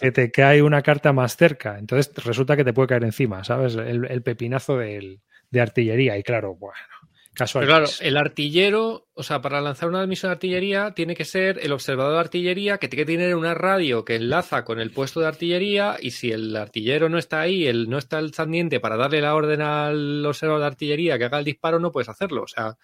que 0.00 0.12
te 0.12 0.30
cae 0.30 0.62
una 0.62 0.82
carta 0.82 1.12
más 1.12 1.36
cerca. 1.36 1.78
Entonces 1.78 2.12
resulta 2.24 2.56
que 2.56 2.64
te 2.64 2.72
puede 2.72 2.88
caer 2.88 3.04
encima, 3.04 3.42
¿sabes? 3.44 3.74
El, 3.74 4.22
pepinazo 4.22 4.78
de 4.78 5.60
artillería. 5.60 6.16
Y 6.16 6.22
claro, 6.22 6.54
bueno, 6.54 6.93
claro, 7.34 7.86
el 8.00 8.16
artillero, 8.16 9.08
o 9.12 9.22
sea, 9.22 9.42
para 9.42 9.60
lanzar 9.60 9.88
una 9.88 10.06
misión 10.06 10.30
de 10.30 10.34
artillería 10.34 10.92
tiene 10.94 11.16
que 11.16 11.24
ser 11.24 11.58
el 11.62 11.72
observador 11.72 12.14
de 12.14 12.20
artillería 12.20 12.78
que 12.78 12.88
tiene 12.88 13.04
que 13.04 13.12
tener 13.12 13.34
una 13.34 13.54
radio 13.54 14.04
que 14.04 14.16
enlaza 14.16 14.64
con 14.64 14.78
el 14.78 14.90
puesto 14.90 15.20
de 15.20 15.26
artillería 15.26 15.96
y 16.00 16.12
si 16.12 16.30
el 16.30 16.54
artillero 16.56 17.08
no 17.08 17.18
está 17.18 17.40
ahí, 17.40 17.66
él 17.66 17.90
no 17.90 17.98
está 17.98 18.18
el 18.18 18.32
sandiente 18.32 18.78
para 18.80 18.96
darle 18.96 19.20
la 19.20 19.34
orden 19.34 19.62
al 19.62 20.24
observador 20.24 20.60
de 20.60 20.66
artillería 20.66 21.18
que 21.18 21.24
haga 21.24 21.38
el 21.38 21.44
disparo, 21.44 21.80
no 21.80 21.92
puedes 21.92 22.08
hacerlo. 22.08 22.42
O 22.42 22.48
sea, 22.48 22.76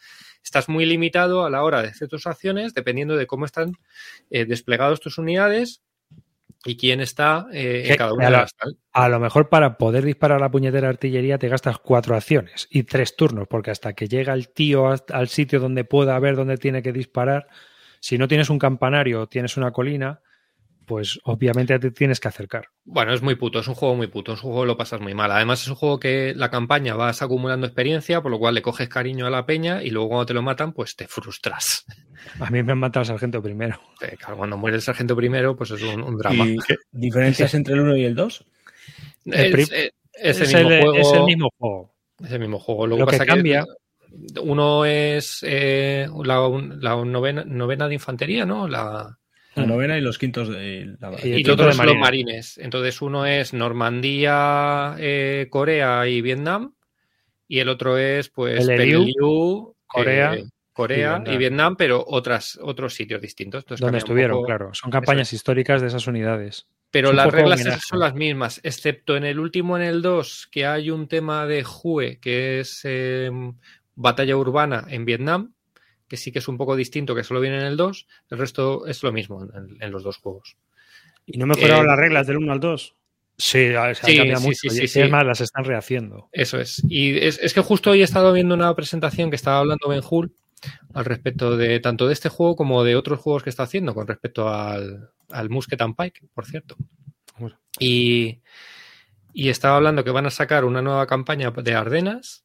estás 0.42 0.68
muy 0.68 0.84
limitado 0.84 1.44
a 1.44 1.50
la 1.50 1.62
hora 1.62 1.82
de 1.82 1.88
hacer 1.88 2.08
tus 2.08 2.26
acciones 2.26 2.74
dependiendo 2.74 3.16
de 3.16 3.26
cómo 3.26 3.44
están 3.44 3.74
eh, 4.30 4.46
desplegados 4.46 5.00
tus 5.00 5.18
unidades 5.18 5.82
y 6.64 6.76
quién 6.76 7.00
está 7.00 7.46
eh, 7.52 7.84
en 7.88 7.96
cada 7.96 8.12
una 8.12 8.26
a 8.26 8.30
de 8.30 8.32
la- 8.36 8.40
las 8.42 8.54
tal. 8.54 8.76
A 8.92 9.08
lo 9.08 9.18
mejor 9.20 9.48
para 9.48 9.78
poder 9.78 10.04
disparar 10.04 10.40
la 10.40 10.50
puñetera 10.50 10.88
artillería 10.88 11.38
te 11.38 11.48
gastas 11.48 11.78
cuatro 11.78 12.16
acciones 12.16 12.66
y 12.70 12.82
tres 12.82 13.16
turnos, 13.16 13.46
porque 13.48 13.70
hasta 13.70 13.92
que 13.94 14.08
llega 14.08 14.34
el 14.34 14.48
tío 14.48 14.88
al 14.88 15.28
sitio 15.28 15.60
donde 15.60 15.84
pueda 15.84 16.18
ver 16.18 16.36
dónde 16.36 16.58
tiene 16.58 16.82
que 16.82 16.92
disparar, 16.92 17.48
si 18.00 18.18
no 18.18 18.28
tienes 18.28 18.50
un 18.50 18.58
campanario 18.58 19.22
o 19.22 19.26
tienes 19.28 19.56
una 19.56 19.70
colina, 19.72 20.20
pues 20.90 21.20
obviamente 21.22 21.78
te 21.78 21.92
tienes 21.92 22.18
que 22.18 22.26
acercar. 22.26 22.64
Bueno, 22.84 23.14
es 23.14 23.22
muy 23.22 23.36
puto, 23.36 23.60
es 23.60 23.68
un 23.68 23.76
juego 23.76 23.94
muy 23.94 24.08
puto, 24.08 24.32
es 24.32 24.42
un 24.42 24.50
juego 24.50 24.62
que 24.62 24.66
lo 24.66 24.76
pasas 24.76 25.00
muy 25.00 25.14
mal. 25.14 25.30
Además, 25.30 25.62
es 25.62 25.68
un 25.68 25.76
juego 25.76 26.00
que 26.00 26.34
la 26.34 26.50
campaña 26.50 26.96
vas 26.96 27.22
acumulando 27.22 27.64
experiencia, 27.68 28.20
por 28.20 28.32
lo 28.32 28.40
cual 28.40 28.54
le 28.56 28.62
coges 28.62 28.88
cariño 28.88 29.24
a 29.26 29.30
la 29.30 29.46
peña 29.46 29.84
y 29.84 29.90
luego 29.90 30.08
cuando 30.08 30.26
te 30.26 30.34
lo 30.34 30.42
matan, 30.42 30.72
pues 30.72 30.96
te 30.96 31.06
frustras. 31.06 31.84
A 32.40 32.50
mí 32.50 32.60
me 32.64 32.72
han 32.72 32.78
matado 32.78 33.02
al 33.02 33.06
sargento 33.06 33.40
primero. 33.40 33.80
Eh, 34.00 34.16
claro, 34.18 34.38
cuando 34.38 34.56
muere 34.58 34.76
el 34.78 34.82
sargento 34.82 35.14
primero, 35.14 35.54
pues 35.54 35.70
es 35.70 35.82
un, 35.84 36.02
un 36.02 36.16
drama. 36.18 36.44
¿Y 36.44 36.56
qué 36.66 36.74
diferencias 36.90 37.54
entre 37.54 37.74
el 37.74 37.80
1 37.82 37.96
y 37.96 38.04
el 38.04 38.16
2? 38.16 38.44
Es, 39.26 39.38
el 39.38 39.52
prim- 39.52 39.68
eh, 39.72 39.90
es 40.14 40.36
el 40.38 40.42
es, 40.42 40.54
mismo 40.54 40.70
el, 40.70 40.80
juego. 40.82 40.94
es 40.98 41.12
el 41.12 41.22
mismo 41.24 41.48
juego. 41.56 41.94
Es 42.24 42.32
el 42.32 42.40
mismo 42.40 42.58
juego. 42.58 42.86
Lo, 42.88 42.96
Lo 42.96 43.06
que 43.06 43.12
que 43.12 43.18
pasa 43.18 43.26
cambia- 43.26 43.64
que 43.64 44.40
uno 44.40 44.84
es 44.84 45.38
eh, 45.46 46.08
la, 46.24 46.48
la 46.80 46.96
novena, 47.04 47.44
novena 47.46 47.86
de 47.86 47.94
infantería, 47.94 48.44
¿no? 48.44 48.66
La, 48.66 49.16
La 49.60 49.66
novena 49.66 49.98
y 49.98 50.00
los 50.00 50.18
quintos 50.18 50.48
de 50.48 50.96
la 51.00 51.12
Y 51.22 51.28
y 51.28 51.40
es 51.40 51.46
los 51.46 51.76
marines. 51.76 52.58
Entonces 52.58 53.00
uno 53.02 53.26
es 53.26 53.52
Normandía, 53.52 54.96
eh, 54.98 55.48
Corea 55.50 56.06
y 56.06 56.20
Vietnam. 56.20 56.74
Y 57.48 57.58
el 57.58 57.68
otro 57.68 57.98
es 57.98 58.28
pues 58.28 58.66
Peleliu, 58.66 59.00
Peleliu, 59.00 59.76
Corea 59.86 60.34
eh, 60.34 60.44
Corea 60.72 61.22
y 61.26 61.34
y 61.34 61.36
Vietnam. 61.36 61.76
Pero 61.76 62.04
otras, 62.06 62.58
otros 62.62 62.94
sitios 62.94 63.20
distintos. 63.20 63.64
Entonces, 63.64 63.82
donde 63.82 63.98
estuvieron, 63.98 64.36
poco. 64.36 64.46
claro. 64.46 64.70
Son 64.74 64.90
campañas 64.90 65.32
históricas 65.32 65.80
de 65.80 65.88
esas 65.88 66.06
unidades. 66.06 66.66
Pero 66.90 67.10
Es 67.10 67.14
las 67.16 67.32
reglas 67.32 67.60
homenaje. 67.60 67.80
son 67.88 68.00
las 68.00 68.14
mismas, 68.14 68.60
excepto 68.64 69.16
en 69.16 69.24
el 69.24 69.38
último, 69.38 69.76
en 69.76 69.84
el 69.84 70.02
2, 70.02 70.48
que 70.50 70.66
hay 70.66 70.90
un 70.90 71.06
tema 71.06 71.46
de 71.46 71.64
Hue, 71.64 72.18
que 72.20 72.60
es 72.60 72.80
eh, 72.84 73.30
batalla 73.94 74.36
urbana 74.36 74.84
en 74.88 75.04
Vietnam, 75.04 75.54
que 76.10 76.16
sí 76.18 76.30
que 76.32 76.40
es 76.40 76.48
un 76.48 76.58
poco 76.58 76.76
distinto, 76.76 77.14
que 77.14 77.24
solo 77.24 77.40
viene 77.40 77.56
en 77.58 77.62
el 77.66 77.76
2. 77.78 78.06
El 78.28 78.38
resto 78.38 78.84
es 78.86 79.02
lo 79.02 79.12
mismo 79.12 79.44
en, 79.54 79.80
en 79.80 79.90
los 79.92 80.02
dos 80.02 80.18
juegos. 80.18 80.56
Y 81.24 81.38
no 81.38 81.46
mejoraron 81.46 81.84
Eh, 81.84 81.88
las 81.88 81.98
reglas 81.98 82.26
del 82.26 82.36
1 82.38 82.52
al 82.52 82.60
2. 82.60 82.94
Sí, 83.38 83.66
a- 83.74 83.94
se 83.94 84.04
Sí, 84.06 84.14
ha 84.14 84.18
cambiado 84.18 84.40
sí, 84.40 84.46
mucho. 84.48 84.58
sí, 84.60 84.70
sí, 84.70 84.82
y 84.84 84.88
sí. 84.88 85.00
es 85.00 85.10
más, 85.10 85.24
las 85.24 85.40
están 85.40 85.64
rehaciendo. 85.64 86.28
Eso 86.32 86.60
es. 86.60 86.82
Y 86.88 87.16
es, 87.18 87.38
es 87.38 87.54
que 87.54 87.60
justo 87.62 87.92
hoy 87.92 88.00
he 88.02 88.04
estado 88.04 88.32
viendo 88.34 88.54
una 88.54 88.74
presentación 88.74 89.30
que 89.30 89.36
estaba 89.36 89.58
hablando 89.60 89.88
Ben 89.88 90.02
Hull 90.10 90.34
al 90.92 91.04
respecto 91.06 91.56
de 91.56 91.80
tanto 91.80 92.06
de 92.06 92.12
este 92.12 92.28
juego 92.28 92.54
como 92.56 92.84
de 92.84 92.96
otros 92.96 93.20
juegos 93.20 93.42
que 93.44 93.48
está 93.50 93.62
haciendo 93.62 93.94
con 93.94 94.06
respecto 94.06 94.48
al, 94.48 95.08
al 95.30 95.48
Musket 95.48 95.80
and 95.80 95.94
Pike, 95.96 96.26
por 96.34 96.44
cierto. 96.44 96.76
Y, 97.78 98.40
y 99.32 99.48
estaba 99.48 99.76
hablando 99.76 100.04
que 100.04 100.10
van 100.10 100.26
a 100.26 100.30
sacar 100.30 100.64
una 100.64 100.82
nueva 100.82 101.06
campaña 101.06 101.50
de 101.50 101.74
Ardenas 101.74 102.44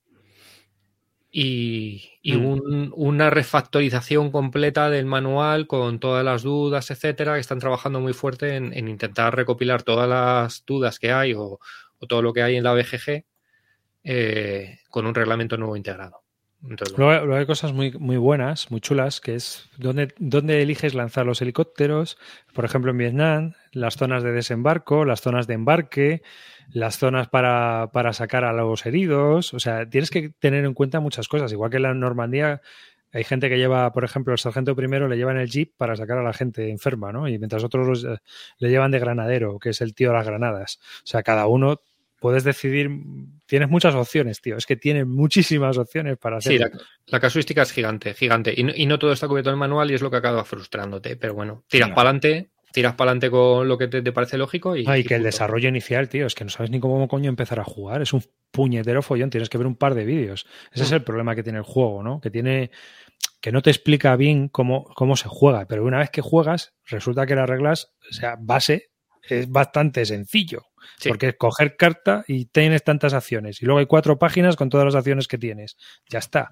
y, 1.37 2.11
y 2.21 2.37
Mm. 2.37 2.45
un- 2.45 2.93
una 2.95 3.29
refactorización 3.29 4.31
completa 4.31 4.89
del 4.89 5.05
manual 5.05 5.67
con 5.67 5.99
todas 5.99 6.23
las 6.23 6.43
dudas, 6.43 6.91
etcétera, 6.91 7.33
que 7.35 7.41
están 7.41 7.59
trabajando 7.59 7.99
muy 7.99 8.13
fuerte 8.13 8.55
en, 8.55 8.73
en 8.73 8.87
intentar 8.87 9.35
recopilar 9.35 9.83
todas 9.83 10.07
las 10.09 10.63
dudas 10.65 10.99
que 10.99 11.11
hay 11.11 11.33
o, 11.33 11.59
o 11.99 12.07
todo 12.07 12.21
lo 12.21 12.33
que 12.33 12.43
hay 12.43 12.55
en 12.57 12.63
la 12.63 12.73
BGG 12.73 13.25
eh, 14.05 14.79
con 14.91 15.07
un 15.07 15.15
reglamento 15.15 15.57
nuevo 15.57 15.77
integrado. 15.77 16.24
Entonces, 16.69 16.97
Luego, 16.97 17.25
luego 17.25 17.39
hay 17.39 17.45
cosas 17.45 17.73
muy, 17.73 17.91
muy 17.93 18.17
buenas, 18.17 18.71
muy 18.71 18.81
chulas, 18.81 19.21
que 19.21 19.35
es 19.35 19.69
dónde, 19.77 20.13
dónde 20.17 20.61
eliges 20.61 20.93
lanzar 20.93 21.25
los 21.25 21.41
helicópteros, 21.41 22.17
por 22.53 22.65
ejemplo 22.65 22.91
en 22.91 22.97
Vietnam, 22.97 23.53
las 23.71 23.95
zonas 23.95 24.23
de 24.23 24.31
desembarco, 24.31 25.05
las 25.05 25.21
zonas 25.21 25.47
de 25.47 25.53
embarque, 25.53 26.21
las 26.69 26.97
zonas 26.97 27.27
para, 27.29 27.91
para 27.93 28.13
sacar 28.13 28.43
a 28.45 28.53
los 28.53 28.85
heridos. 28.85 29.53
O 29.53 29.59
sea, 29.59 29.87
tienes 29.87 30.09
que 30.09 30.29
tener 30.29 30.65
en 30.65 30.73
cuenta 30.73 30.99
muchas 30.99 31.27
cosas. 31.27 31.51
Igual 31.51 31.69
que 31.69 31.77
en 31.77 31.83
la 31.83 31.93
Normandía 31.93 32.61
hay 33.15 33.23
gente 33.23 33.47
que 33.47 33.57
lleva, 33.57 33.93
por 33.93 34.03
ejemplo, 34.03 34.33
el 34.33 34.39
sargento 34.39 34.75
primero 34.75 35.07
le 35.07 35.15
llevan 35.15 35.37
el 35.37 35.49
jeep 35.49 35.73
para 35.77 35.95
sacar 35.95 36.17
a 36.17 36.23
la 36.23 36.33
gente 36.33 36.69
enferma, 36.69 37.13
¿no? 37.13 37.29
Y 37.29 37.37
mientras 37.37 37.63
otros 37.63 37.87
los, 37.87 38.03
eh, 38.03 38.17
le 38.57 38.69
llevan 38.69 38.91
de 38.91 38.99
granadero, 38.99 39.57
que 39.57 39.69
es 39.69 39.79
el 39.79 39.93
tío 39.93 40.09
de 40.09 40.15
las 40.15 40.25
granadas. 40.25 40.79
O 40.97 41.07
sea, 41.07 41.23
cada 41.23 41.47
uno 41.47 41.79
puedes 42.25 42.43
decidir, 42.43 42.89
tienes 43.45 43.69
muchas 43.69 43.93
opciones, 43.93 44.41
tío. 44.41 44.57
Es 44.57 44.65
que 44.65 44.75
tienes 44.75 45.05
muchísimas 45.05 45.77
opciones 45.77 46.17
para 46.17 46.37
hacer. 46.37 46.53
sí, 46.53 46.57
la, 46.57 46.71
la 47.05 47.19
casuística 47.19 47.61
es 47.61 47.71
gigante, 47.71 48.15
gigante. 48.15 48.51
Y 48.57 48.63
no, 48.63 48.71
y 48.75 48.87
no 48.87 48.97
todo 48.97 49.11
está 49.11 49.27
cubierto 49.27 49.51
en 49.51 49.53
el 49.53 49.59
manual 49.59 49.91
y 49.91 49.93
es 49.93 50.01
lo 50.01 50.09
que 50.09 50.17
acaba 50.17 50.43
frustrándote. 50.43 51.17
Pero 51.17 51.35
bueno, 51.35 51.65
tiras 51.69 51.89
para 51.89 52.09
adelante, 52.09 52.49
tiras 52.73 52.95
para 52.95 53.11
adelante 53.11 53.29
con 53.29 53.67
lo 53.67 53.77
que 53.77 53.87
te, 53.89 54.01
te 54.01 54.11
parece 54.11 54.39
lógico 54.39 54.75
y, 54.75 54.85
Ah, 54.87 54.97
y 54.97 55.01
y 55.01 55.03
que 55.03 55.13
el 55.13 55.21
desarrollo 55.21 55.69
inicial, 55.69 56.09
tío, 56.09 56.25
es 56.25 56.33
que 56.33 56.45
no 56.45 56.49
sabes 56.49 56.71
ni 56.71 56.79
cómo 56.79 57.07
coño 57.07 57.29
empezar 57.29 57.59
a 57.59 57.63
jugar. 57.63 58.01
Es 58.01 58.11
un 58.11 58.23
puñetero 58.49 59.03
follón, 59.03 59.29
tienes 59.29 59.47
que 59.49 59.59
ver 59.59 59.67
un 59.67 59.75
par 59.75 59.93
de 59.93 60.05
vídeos. 60.05 60.47
Ese 60.73 60.85
es 60.85 60.91
el 60.91 61.03
problema 61.03 61.35
que 61.35 61.43
tiene 61.43 61.59
el 61.59 61.63
juego, 61.63 62.01
¿no? 62.01 62.19
Que 62.19 62.31
tiene 62.31 62.71
que 63.39 63.51
no 63.51 63.61
te 63.61 63.69
explica 63.69 64.15
bien 64.15 64.49
cómo, 64.49 64.85
cómo 64.95 65.15
se 65.15 65.27
juega, 65.29 65.67
pero 65.67 65.85
una 65.85 65.99
vez 65.99 66.09
que 66.09 66.21
juegas, 66.21 66.73
resulta 66.87 67.27
que 67.27 67.35
las 67.35 67.47
reglas, 67.47 67.93
o 68.09 68.13
sea, 68.13 68.35
base, 68.39 68.89
es 69.29 69.49
bastante 69.49 70.03
sencillo. 70.05 70.63
Sí. 70.97 71.09
Porque 71.09 71.29
es 71.29 71.35
coger 71.37 71.75
carta 71.75 72.23
y 72.27 72.45
tienes 72.45 72.83
tantas 72.83 73.13
acciones. 73.13 73.61
Y 73.61 73.65
luego 73.65 73.79
hay 73.79 73.85
cuatro 73.85 74.17
páginas 74.17 74.55
con 74.55 74.69
todas 74.69 74.85
las 74.85 74.95
acciones 74.95 75.27
que 75.27 75.37
tienes. 75.37 75.77
Ya 76.09 76.19
está. 76.19 76.51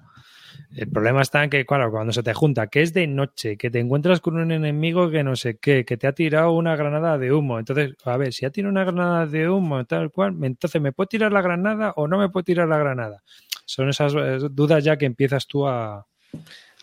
El 0.74 0.88
problema 0.88 1.22
está 1.22 1.44
en 1.44 1.50
que, 1.50 1.64
claro, 1.64 1.90
cuando 1.90 2.12
se 2.12 2.22
te 2.22 2.34
junta, 2.34 2.66
que 2.66 2.82
es 2.82 2.92
de 2.92 3.06
noche, 3.06 3.56
que 3.56 3.70
te 3.70 3.78
encuentras 3.78 4.20
con 4.20 4.36
un 4.36 4.50
enemigo 4.50 5.10
que 5.10 5.22
no 5.22 5.36
sé 5.36 5.56
qué, 5.58 5.84
que 5.84 5.96
te 5.96 6.06
ha 6.06 6.12
tirado 6.12 6.52
una 6.52 6.76
granada 6.76 7.18
de 7.18 7.32
humo. 7.32 7.58
Entonces, 7.58 7.94
a 8.04 8.16
ver, 8.16 8.32
si 8.32 8.44
ha 8.44 8.50
tirado 8.50 8.72
una 8.72 8.84
granada 8.84 9.26
de 9.26 9.48
humo, 9.48 9.84
tal 9.84 10.10
cual, 10.10 10.36
entonces, 10.42 10.80
¿me 10.80 10.92
puedo 10.92 11.08
tirar 11.08 11.32
la 11.32 11.42
granada 11.42 11.92
o 11.96 12.08
no 12.08 12.18
me 12.18 12.28
puedo 12.28 12.44
tirar 12.44 12.68
la 12.68 12.78
granada? 12.78 13.22
Son 13.64 13.88
esas 13.88 14.14
eh, 14.14 14.38
dudas 14.50 14.82
ya 14.84 14.96
que 14.96 15.06
empiezas 15.06 15.46
tú 15.46 15.66
a. 15.66 15.96
a 15.96 16.06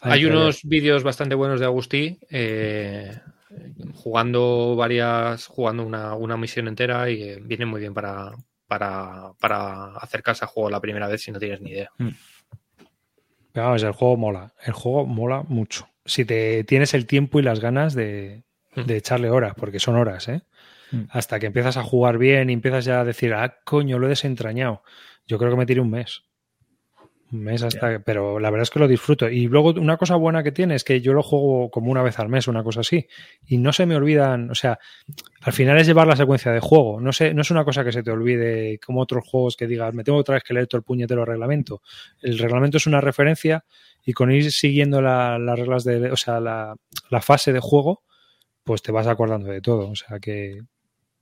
Hay 0.02 0.26
unos 0.26 0.64
vídeos 0.64 1.04
bastante 1.04 1.36
buenos 1.36 1.60
de 1.60 1.66
Agustí 1.66 2.20
eh, 2.30 3.12
jugando 3.94 4.76
varias, 4.76 5.48
jugando 5.48 5.86
una, 5.86 6.16
una 6.16 6.38
misión 6.38 6.68
entera 6.68 7.10
y 7.10 7.24
eh, 7.24 7.40
viene 7.42 7.66
muy 7.66 7.80
bien 7.80 7.94
para, 7.94 8.32
para, 8.68 9.34
para 9.40 9.96
acercarse 9.98 10.46
al 10.46 10.50
juego 10.50 10.70
la 10.70 10.80
primera 10.80 11.08
vez 11.08 11.22
si 11.22 11.32
no 11.32 11.40
tienes 11.40 11.62
ni 11.62 11.72
idea. 11.72 11.92
Pero 13.52 13.66
vamos, 13.66 13.84
el 13.84 13.92
juego 13.92 14.18
mola. 14.18 14.54
El 14.64 14.74
juego 14.74 15.06
mola 15.06 15.44
mucho. 15.48 15.88
Si 16.06 16.26
te 16.26 16.64
tienes 16.64 16.94
el 16.94 17.06
tiempo 17.06 17.40
y 17.40 17.44
las 17.44 17.60
ganas 17.60 17.94
de, 17.94 18.44
de 18.76 18.98
echarle 18.98 19.30
horas, 19.30 19.54
porque 19.56 19.80
son 19.80 19.96
horas, 19.96 20.28
¿eh? 20.30 20.42
Mm. 20.92 21.04
Hasta 21.10 21.40
que 21.40 21.48
empiezas 21.48 21.78
a 21.78 21.84
jugar 21.84 22.18
bien 22.18 22.50
y 22.50 22.54
empiezas 22.54 22.86
ya 22.86 23.02
a 23.02 23.06
decir, 23.06 23.34
ah, 23.34 23.60
coño, 23.64 24.00
lo 24.00 24.08
he 24.08 24.10
desentrañado. 24.10 24.84
Yo 25.28 25.38
creo 25.38 25.52
que 25.52 25.58
me 25.58 25.66
tiré 25.66 25.82
un 25.82 25.92
mes. 25.92 26.24
Un 27.32 27.44
mes 27.44 27.64
hasta 27.64 27.90
que- 27.92 28.00
Pero 28.02 28.40
la 28.40 28.50
verdad 28.50 28.64
es 28.64 28.70
que 28.70 28.80
lo 28.80 28.88
disfruto. 28.88 29.30
Y 29.30 29.48
luego 29.48 29.70
una 29.80 29.96
cosa 29.98 30.16
buena 30.16 30.44
que 30.44 30.52
tiene 30.52 30.76
es 30.76 30.84
que 30.84 31.00
yo 31.00 31.14
lo 31.14 31.24
juego 31.24 31.70
como 31.72 31.90
una 31.90 32.04
vez 32.04 32.20
al 32.20 32.28
mes, 32.30 32.48
una 32.48 32.64
cosa 32.64 32.82
así. 32.82 33.08
Y 33.46 33.58
no 33.58 33.72
se 33.72 33.86
me 33.86 33.96
olvidan, 33.96 34.50
o 34.52 34.56
sea, 34.56 34.78
al 35.42 35.54
final 35.54 35.78
es 35.78 35.88
llevar 35.88 36.08
la 36.08 36.16
secuencia 36.18 36.52
de 36.52 36.60
juego. 36.60 37.00
No, 37.00 37.14
sé, 37.14 37.34
no 37.34 37.42
es 37.42 37.52
una 37.52 37.64
cosa 37.64 37.84
que 37.86 37.92
se 37.94 38.04
te 38.04 38.12
olvide 38.12 38.80
como 38.86 39.02
otros 39.02 39.24
juegos 39.26 39.56
que 39.56 39.68
digas, 39.68 39.94
me 39.94 40.04
tengo 40.04 40.18
otra 40.20 40.36
vez 40.36 40.44
que 40.44 40.54
leer 40.54 40.68
todo 40.68 40.80
el 40.80 40.84
puñetero 40.84 41.24
reglamento. 41.24 41.82
El 42.22 42.38
reglamento 42.38 42.78
es 42.78 42.86
una 42.88 43.00
referencia 43.00 43.64
y 44.04 44.12
con 44.14 44.32
ir 44.32 44.52
siguiendo 44.52 45.02
la- 45.02 45.40
las 45.40 45.58
reglas 45.58 45.84
de, 45.86 46.12
o 46.12 46.18
sea, 46.18 46.40
la, 46.42 46.76
la 47.10 47.22
fase 47.22 47.54
de 47.54 47.60
juego, 47.62 48.04
pues 48.64 48.82
te 48.82 48.92
vas 48.92 49.08
acordando 49.08 49.50
de 49.50 49.62
todo. 49.62 49.90
O 49.90 49.96
sea 49.96 50.20
que, 50.20 50.60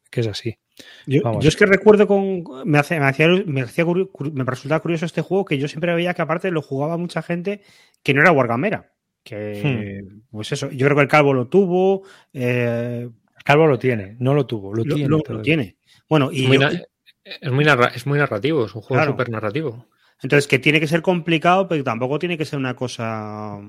que 0.10 0.22
es 0.22 0.28
así. 0.28 0.57
Yo, 1.05 1.39
yo 1.39 1.49
es 1.49 1.55
que 1.57 1.66
recuerdo 1.66 2.07
con. 2.07 2.43
Me, 2.66 2.78
hace, 2.80 2.99
me, 2.99 3.05
hacía, 3.07 3.28
me, 3.45 3.62
hacía 3.62 3.86
me 3.86 4.43
resultaba 4.45 4.80
curioso 4.82 5.05
este 5.05 5.22
juego 5.22 5.43
que 5.45 5.57
yo 5.57 5.68
siempre 5.68 5.93
veía 5.93 6.14
que 6.14 6.22
aparte 6.22 6.51
lo 6.51 6.62
jugaba 6.62 6.97
mucha 6.97 7.22
gente 7.22 7.62
que 8.01 8.14
no 8.14 8.22
era 8.22 8.32
Wargamera. 8.32 8.93
Que, 9.24 10.03
pues 10.32 10.51
eso, 10.53 10.72
yo 10.72 10.86
creo 10.86 10.95
que 10.95 11.03
el 11.03 11.07
Calvo 11.10 11.34
lo 11.34 11.47
tuvo. 11.47 12.03
eh, 12.34 13.10
Calvo 13.43 13.68
lo 13.68 13.78
tiene, 13.78 14.16
no 14.20 14.34
lo 14.34 14.45
tuvo, 14.45 14.74
lo, 14.74 14.84
lo, 14.86 14.95
tiene. 14.95 15.10
lo- 15.10 15.41
tiene. 15.41 15.78
Bueno, 16.07 16.31
y 16.31 16.44
Es 16.44 16.48
muy, 16.48 16.57
yo- 16.57 16.69
na- 16.69 16.81
es 17.41 17.52
muy 17.52 17.65
narra- 17.65 17.91
es 17.94 18.07
muy 18.07 18.18
narrativo, 18.18 18.65
es 18.65 18.73
un 18.73 18.81
juego 18.81 18.99
Claro. 19.02 19.11
súper 19.11 19.30
narrativo. 19.30 19.86
entonces 20.23 20.48
que 20.48 20.60
tiene 20.60 20.80
que 20.80 20.88
ser 20.88 21.02
complicado, 21.02 21.68
pero 21.68 21.84
tampoco 21.84 22.18
tiene 22.19 22.38
que 22.38 22.45
ser 22.45 22.57
una 22.60 22.76
cosa 22.76 23.60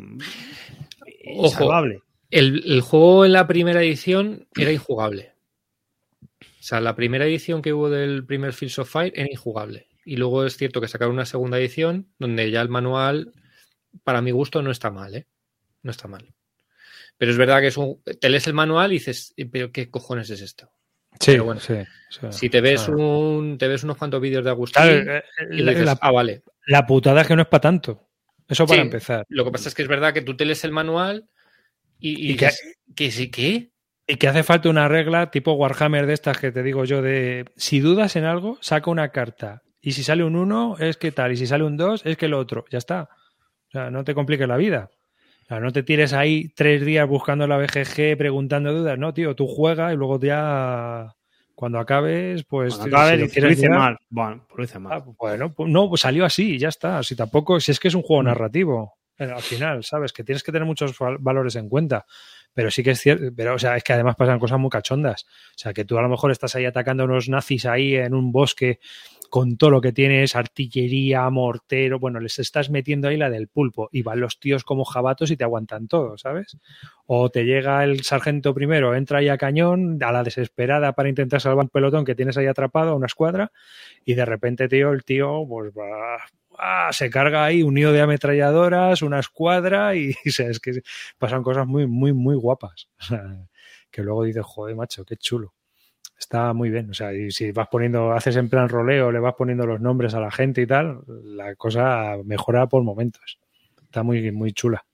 Ojo. 1.36 1.48
salvable. 1.48 2.00
El, 2.30 2.62
el 2.66 2.80
juego 2.80 3.24
en 3.24 3.32
la 3.32 3.46
primera 3.46 3.82
edición 3.82 4.46
era 4.56 4.70
injugable. 4.72 5.29
O 6.60 6.62
sea, 6.62 6.80
la 6.80 6.94
primera 6.94 7.24
edición 7.24 7.62
que 7.62 7.72
hubo 7.72 7.88
del 7.88 8.24
primer 8.26 8.52
Fields 8.52 8.78
of 8.78 8.90
Fire 8.90 9.12
era 9.16 9.26
injugable. 9.30 9.88
Y 10.04 10.16
luego 10.16 10.44
es 10.44 10.56
cierto 10.56 10.80
que 10.80 10.88
sacaron 10.88 11.14
una 11.14 11.24
segunda 11.26 11.58
edición 11.58 12.08
donde 12.18 12.50
ya 12.50 12.60
el 12.60 12.68
manual, 12.68 13.32
para 14.04 14.20
mi 14.20 14.30
gusto, 14.30 14.60
no 14.62 14.70
está 14.70 14.90
mal, 14.90 15.14
¿eh? 15.14 15.26
No 15.82 15.90
está 15.90 16.06
mal. 16.08 16.32
Pero 17.16 17.30
es 17.32 17.38
verdad 17.38 17.60
que 17.60 17.68
es 17.68 17.76
un, 17.76 18.02
te 18.02 18.28
lees 18.28 18.46
el 18.46 18.54
manual 18.54 18.90
y 18.92 18.94
dices, 18.96 19.34
¿pero 19.50 19.72
qué 19.72 19.90
cojones 19.90 20.28
es 20.30 20.42
esto? 20.42 20.70
Sí, 21.18 21.32
Pero 21.32 21.44
bueno, 21.44 21.60
sí, 21.60 21.74
sí. 22.10 22.26
Si 22.30 22.48
te 22.50 22.60
ves 22.60 22.88
Ah. 22.88 22.92
un, 22.92 23.58
te 23.58 23.66
ves 23.68 23.82
unos 23.82 23.96
cuantos 23.96 24.20
vídeos 24.20 24.44
de 24.44 24.50
Agustín 24.50 24.82
Claro, 24.82 25.16
eh, 25.18 25.22
y 25.50 25.58
la, 25.62 25.70
dices, 25.72 25.86
la- 25.86 25.98
ah, 26.00 26.12
vale. 26.12 26.42
la 26.66 26.86
putada 26.86 27.22
es 27.22 27.26
que 27.26 27.36
no 27.36 27.42
es 27.42 27.48
para 27.48 27.60
tanto. 27.62 28.08
Eso 28.48 28.66
para 28.66 28.80
Sí. 28.80 28.86
empezar. 28.86 29.24
Lo 29.28 29.44
que 29.44 29.50
pasa 29.50 29.68
es 29.68 29.74
que 29.74 29.82
es 29.82 29.88
verdad 29.88 30.12
que 30.14 30.22
tú 30.22 30.36
te 30.36 30.44
lees 30.44 30.62
el 30.64 30.72
manual 30.72 31.28
y, 31.98 32.10
y 32.10 32.30
Y 32.30 32.32
dices, 32.34 32.62
¿qué 32.94 33.10
sí 33.10 33.30
qué? 33.30 33.70
Y 34.10 34.16
que 34.16 34.26
hace 34.28 34.42
falta 34.42 34.68
una 34.68 34.88
regla 34.88 35.30
tipo 35.30 35.52
Warhammer 35.52 36.04
de 36.06 36.14
estas 36.14 36.36
que 36.38 36.50
te 36.50 36.62
digo 36.64 36.84
yo 36.84 37.00
de 37.00 37.44
si 37.56 37.78
dudas 37.80 38.16
en 38.16 38.24
algo, 38.24 38.58
saca 38.60 38.90
una 38.90 39.10
carta. 39.10 39.62
Y 39.80 39.92
si 39.92 40.02
sale 40.02 40.24
un 40.24 40.34
1 40.34 40.76
es 40.80 40.96
que 40.96 41.12
tal, 41.12 41.30
y 41.32 41.36
si 41.36 41.46
sale 41.46 41.62
un 41.64 41.76
2 41.76 42.02
es 42.04 42.16
que 42.16 42.26
lo 42.28 42.38
otro. 42.38 42.64
Ya 42.70 42.78
está. 42.78 43.02
O 43.68 43.70
sea, 43.70 43.90
no 43.90 44.02
te 44.02 44.14
compliques 44.14 44.48
la 44.48 44.56
vida. 44.56 44.90
O 45.44 45.46
sea, 45.46 45.60
no 45.60 45.72
te 45.72 45.82
tires 45.84 46.12
ahí 46.12 46.48
tres 46.56 46.84
días 46.84 47.06
buscando 47.08 47.46
la 47.46 47.56
BGG, 47.56 48.16
preguntando 48.18 48.72
dudas. 48.72 48.98
No, 48.98 49.14
tío, 49.14 49.36
tú 49.36 49.46
juegas 49.46 49.92
y 49.92 49.96
luego 49.96 50.18
ya 50.20 51.14
cuando 51.54 51.78
acabes, 51.78 52.42
pues... 52.44 52.76
Cuando 52.76 52.96
acabes, 52.96 53.30
si 53.32 53.40
lo 53.40 53.50
hice 53.50 53.68
mal. 53.68 53.96
Bueno, 54.08 54.44
pues 54.48 54.58
lo 54.58 54.64
hice 54.64 54.78
mal. 54.80 54.92
Ah, 54.92 55.04
bueno, 55.18 55.52
pues 55.54 55.70
no, 55.70 55.88
pues 55.88 56.00
salió 56.00 56.24
así 56.24 56.58
ya 56.58 56.68
está. 56.68 57.02
Si 57.04 57.14
tampoco, 57.14 57.60
si 57.60 57.70
es 57.70 57.78
que 57.78 57.88
es 57.88 57.94
un 57.94 58.00
Mm. 58.00 58.04
juego 58.04 58.22
narrativo, 58.24 58.94
eh, 59.18 59.24
al 59.24 59.42
final, 59.42 59.84
¿sabes? 59.84 60.12
Que 60.12 60.24
tienes 60.24 60.42
que 60.42 60.50
tener 60.52 60.66
muchos 60.66 60.98
val- 60.98 61.18
valores 61.20 61.54
en 61.56 61.68
cuenta. 61.68 62.06
Pero 62.52 62.70
sí 62.70 62.82
que 62.82 62.90
es 62.90 63.00
cierto, 63.00 63.26
pero 63.36 63.54
o 63.54 63.58
sea, 63.58 63.76
es 63.76 63.84
que 63.84 63.92
además 63.92 64.16
pasan 64.16 64.38
cosas 64.38 64.58
muy 64.58 64.70
cachondas. 64.70 65.24
O 65.24 65.58
sea, 65.58 65.72
que 65.72 65.84
tú 65.84 65.98
a 65.98 66.02
lo 66.02 66.08
mejor 66.08 66.30
estás 66.30 66.54
ahí 66.54 66.64
atacando 66.64 67.04
a 67.04 67.06
unos 67.06 67.28
nazis 67.28 67.66
ahí 67.66 67.94
en 67.94 68.14
un 68.14 68.32
bosque 68.32 68.80
con 69.30 69.56
todo 69.56 69.70
lo 69.70 69.80
que 69.80 69.92
tienes, 69.92 70.34
artillería, 70.34 71.30
mortero, 71.30 72.00
bueno, 72.00 72.18
les 72.18 72.40
estás 72.40 72.68
metiendo 72.68 73.06
ahí 73.08 73.16
la 73.16 73.30
del 73.30 73.46
pulpo 73.46 73.88
y 73.92 74.02
van 74.02 74.18
los 74.20 74.40
tíos 74.40 74.64
como 74.64 74.84
jabatos 74.84 75.30
y 75.30 75.36
te 75.36 75.44
aguantan 75.44 75.86
todo, 75.86 76.18
¿sabes? 76.18 76.58
O 77.06 77.30
te 77.30 77.44
llega 77.44 77.84
el 77.84 78.02
sargento 78.02 78.52
primero, 78.52 78.94
entra 78.94 79.20
ahí 79.20 79.28
a 79.28 79.38
cañón, 79.38 80.02
a 80.02 80.10
la 80.10 80.24
desesperada 80.24 80.94
para 80.94 81.08
intentar 81.08 81.40
salvar 81.40 81.64
un 81.64 81.70
pelotón 81.70 82.04
que 82.04 82.16
tienes 82.16 82.36
ahí 82.36 82.46
atrapado, 82.46 82.90
a 82.90 82.96
una 82.96 83.06
escuadra, 83.06 83.52
y 84.04 84.14
de 84.14 84.24
repente, 84.24 84.68
tío, 84.68 84.90
el 84.92 85.04
tío, 85.04 85.44
pues 85.48 85.72
va, 85.72 86.18
ah, 86.60 86.90
se 86.92 87.10
carga 87.10 87.44
ahí 87.44 87.62
un 87.62 87.74
nido 87.74 87.92
de 87.92 88.00
ametralladoras, 88.00 89.02
una 89.02 89.18
escuadra, 89.18 89.94
y, 89.96 90.14
y 90.24 90.42
es 90.42 90.60
que 90.60 90.82
pasan 91.18 91.42
cosas 91.42 91.66
muy, 91.66 91.86
muy, 91.86 92.12
muy 92.12 92.36
guapas. 92.36 92.88
Que 93.90 94.02
luego 94.02 94.22
dices, 94.22 94.44
joder, 94.44 94.76
macho, 94.76 95.04
qué 95.04 95.16
chulo. 95.16 95.54
Está 96.16 96.52
muy 96.52 96.70
bien. 96.70 96.90
O 96.90 96.94
sea, 96.94 97.12
y 97.12 97.30
si 97.30 97.50
vas 97.50 97.68
poniendo, 97.68 98.12
haces 98.12 98.36
en 98.36 98.48
plan 98.48 98.68
roleo, 98.68 99.10
le 99.10 99.18
vas 99.18 99.34
poniendo 99.36 99.66
los 99.66 99.80
nombres 99.80 100.14
a 100.14 100.20
la 100.20 100.30
gente 100.30 100.60
y 100.60 100.66
tal, 100.66 101.00
la 101.06 101.54
cosa 101.56 102.16
mejora 102.24 102.68
por 102.68 102.84
momentos. 102.84 103.38
Está 103.82 104.02
muy, 104.02 104.30
muy 104.30 104.52
chula. 104.52 104.84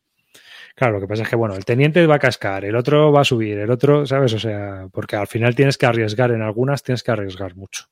Claro, 0.77 0.95
lo 0.95 1.01
que 1.01 1.09
pasa 1.09 1.23
es 1.23 1.29
que, 1.29 1.37
bueno, 1.37 1.55
el 1.55 1.65
teniente 1.65 2.07
va 2.07 2.17
a 2.17 2.19
cascar, 2.19 2.65
el 2.65 2.77
otro 2.77 3.11
va 3.11 3.23
a 3.23 3.25
subir, 3.25 3.59
el 3.59 3.71
otro, 3.71 4.07
¿sabes? 4.07 4.35
O 4.35 4.39
sea, 4.39 4.89
porque 4.93 5.17
al 5.17 5.27
final 5.27 5.55
tienes 5.55 5.79
que 5.79 5.87
arriesgar, 5.87 6.31
en 6.31 6.43
algunas 6.43 6.83
tienes 6.83 7.03
que 7.03 7.11
arriesgar 7.11 7.57
mucho. 7.57 7.87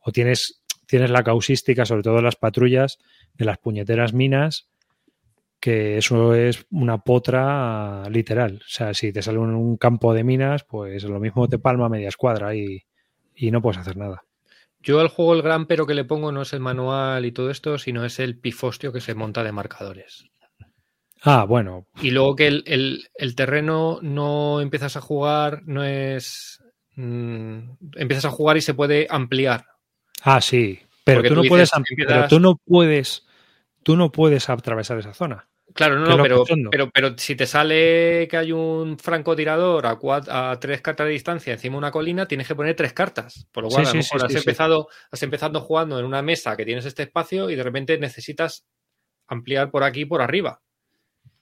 O 0.00 0.10
tienes, 0.10 0.63
tienes 0.86 1.10
la 1.10 1.22
causística, 1.24 1.84
sobre 1.86 2.02
todo 2.02 2.20
las 2.22 2.36
patrullas, 2.36 2.98
de 3.34 3.44
las 3.44 3.58
puñeteras 3.58 4.12
minas, 4.12 4.68
que 5.60 5.96
eso 5.98 6.34
es 6.34 6.66
una 6.70 6.98
potra 6.98 8.04
literal. 8.10 8.56
O 8.64 8.68
sea, 8.68 8.92
si 8.94 9.12
te 9.12 9.22
sale 9.22 9.38
un, 9.38 9.54
un 9.54 9.76
campo 9.76 10.12
de 10.14 10.24
minas, 10.24 10.64
pues 10.64 11.04
lo 11.04 11.20
mismo 11.20 11.48
te 11.48 11.58
palma 11.58 11.88
media 11.88 12.08
escuadra 12.08 12.54
y, 12.54 12.82
y 13.34 13.50
no 13.50 13.62
puedes 13.62 13.78
hacer 13.78 13.96
nada. 13.96 14.22
Yo 14.82 15.00
al 15.00 15.08
juego 15.08 15.32
el 15.34 15.40
gran 15.42 15.66
pero 15.66 15.86
que 15.86 15.94
le 15.94 16.04
pongo 16.04 16.30
no 16.32 16.42
es 16.42 16.52
el 16.52 16.60
manual 16.60 17.24
y 17.24 17.32
todo 17.32 17.50
esto, 17.50 17.78
sino 17.78 18.04
es 18.04 18.18
el 18.18 18.38
pifostio 18.38 18.92
que 18.92 19.00
se 19.00 19.14
monta 19.14 19.42
de 19.42 19.52
marcadores. 19.52 20.26
Ah, 21.22 21.44
bueno, 21.48 21.86
Y 22.02 22.10
luego 22.10 22.36
que 22.36 22.46
el, 22.48 22.62
el- 22.66 23.08
el 23.14 23.34
terreno 23.34 23.98
no 24.02 24.60
empiezas 24.60 24.96
a 24.98 25.00
jugar, 25.00 25.62
no 25.64 25.82
es... 25.82 26.62
mm, 26.96 27.58
empiezas 27.96 28.26
a 28.26 28.30
jugar 28.30 28.58
y 28.58 28.60
se 28.60 28.74
puede 28.74 29.06
ampliar. 29.08 29.64
Ah, 30.22 30.40
sí, 30.40 30.80
pero 31.04 31.22
tú 31.22 31.28
tú 31.28 31.34
no 31.34 31.40
dices, 31.42 31.50
puedes, 31.50 31.74
am- 31.74 31.84
empiezas- 31.88 32.14
pero 32.14 32.28
tú 32.28 32.40
no 32.40 32.56
puedes, 32.64 33.26
tú 33.82 33.96
no 33.96 34.10
puedes 34.12 34.48
atravesar 34.48 34.98
esa 34.98 35.14
zona. 35.14 35.48
Claro, 35.74 35.98
no, 35.98 36.16
no, 36.16 36.22
pero, 36.22 36.44
pero, 36.70 36.90
pero 36.90 37.18
si 37.18 37.34
te 37.34 37.46
sale 37.46 38.28
que 38.30 38.36
hay 38.36 38.52
un 38.52 38.96
francotirador 38.96 39.86
a, 39.86 39.98
cuat- 39.98 40.28
a 40.30 40.60
tres 40.60 40.80
cartas 40.80 41.06
de 41.06 41.14
distancia 41.14 41.52
encima 41.52 41.72
de 41.74 41.78
una 41.78 41.90
colina, 41.90 42.26
tienes 42.28 42.46
que 42.46 42.54
poner 42.54 42.76
tres 42.76 42.92
cartas. 42.92 43.48
Por 43.50 43.64
lo 43.64 43.70
Sí, 43.70 43.76
cual, 43.76 43.86
a 43.86 43.88
lo 43.88 43.94
mejor 43.96 44.20
sí, 44.20 44.26
has, 44.26 44.34
empezado, 44.36 44.88
has 45.10 45.22
empezado 45.24 45.60
jugando 45.62 45.98
en 45.98 46.04
una 46.04 46.22
mesa 46.22 46.56
que 46.56 46.64
tienes 46.64 46.84
este 46.84 47.02
espacio 47.04 47.50
y 47.50 47.56
de 47.56 47.62
repente 47.64 47.98
necesitas 47.98 48.64
ampliar 49.26 49.70
por 49.72 49.82
aquí 49.82 50.02
y 50.02 50.04
por 50.04 50.22
arriba. 50.22 50.60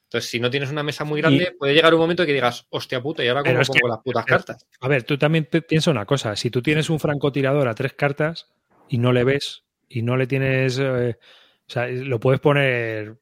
Entonces, 0.04 0.30
si 0.30 0.40
no 0.40 0.48
tienes 0.50 0.70
una 0.70 0.82
mesa 0.82 1.04
muy 1.04 1.20
grande, 1.20 1.54
puede 1.58 1.74
llegar 1.74 1.92
un 1.92 2.00
momento 2.00 2.24
que 2.24 2.32
digas, 2.32 2.66
hostia 2.70 3.02
puta, 3.02 3.22
¿y 3.24 3.28
ahora 3.28 3.42
cómo 3.42 3.54
pongo 3.54 3.72
que- 3.74 3.88
las 3.88 3.98
putas 4.02 4.24
pero- 4.24 4.36
cartas? 4.38 4.66
A 4.80 4.88
ver, 4.88 5.02
tú 5.02 5.18
también 5.18 5.46
piensa 5.68 5.90
una 5.90 6.06
cosa. 6.06 6.36
Si 6.36 6.48
tú 6.48 6.62
tienes 6.62 6.88
un 6.88 7.00
francotirador 7.00 7.68
a 7.68 7.74
tres 7.74 7.92
cartas 7.94 8.48
y 8.92 8.98
no 8.98 9.12
le 9.12 9.24
ves 9.24 9.64
y 9.88 10.02
no 10.02 10.16
le 10.16 10.26
tienes. 10.26 10.78
eh, 10.78 11.16
o 11.18 11.72
sea, 11.72 11.86
lo 11.88 12.20
puedes 12.20 12.40
poner 12.40 13.16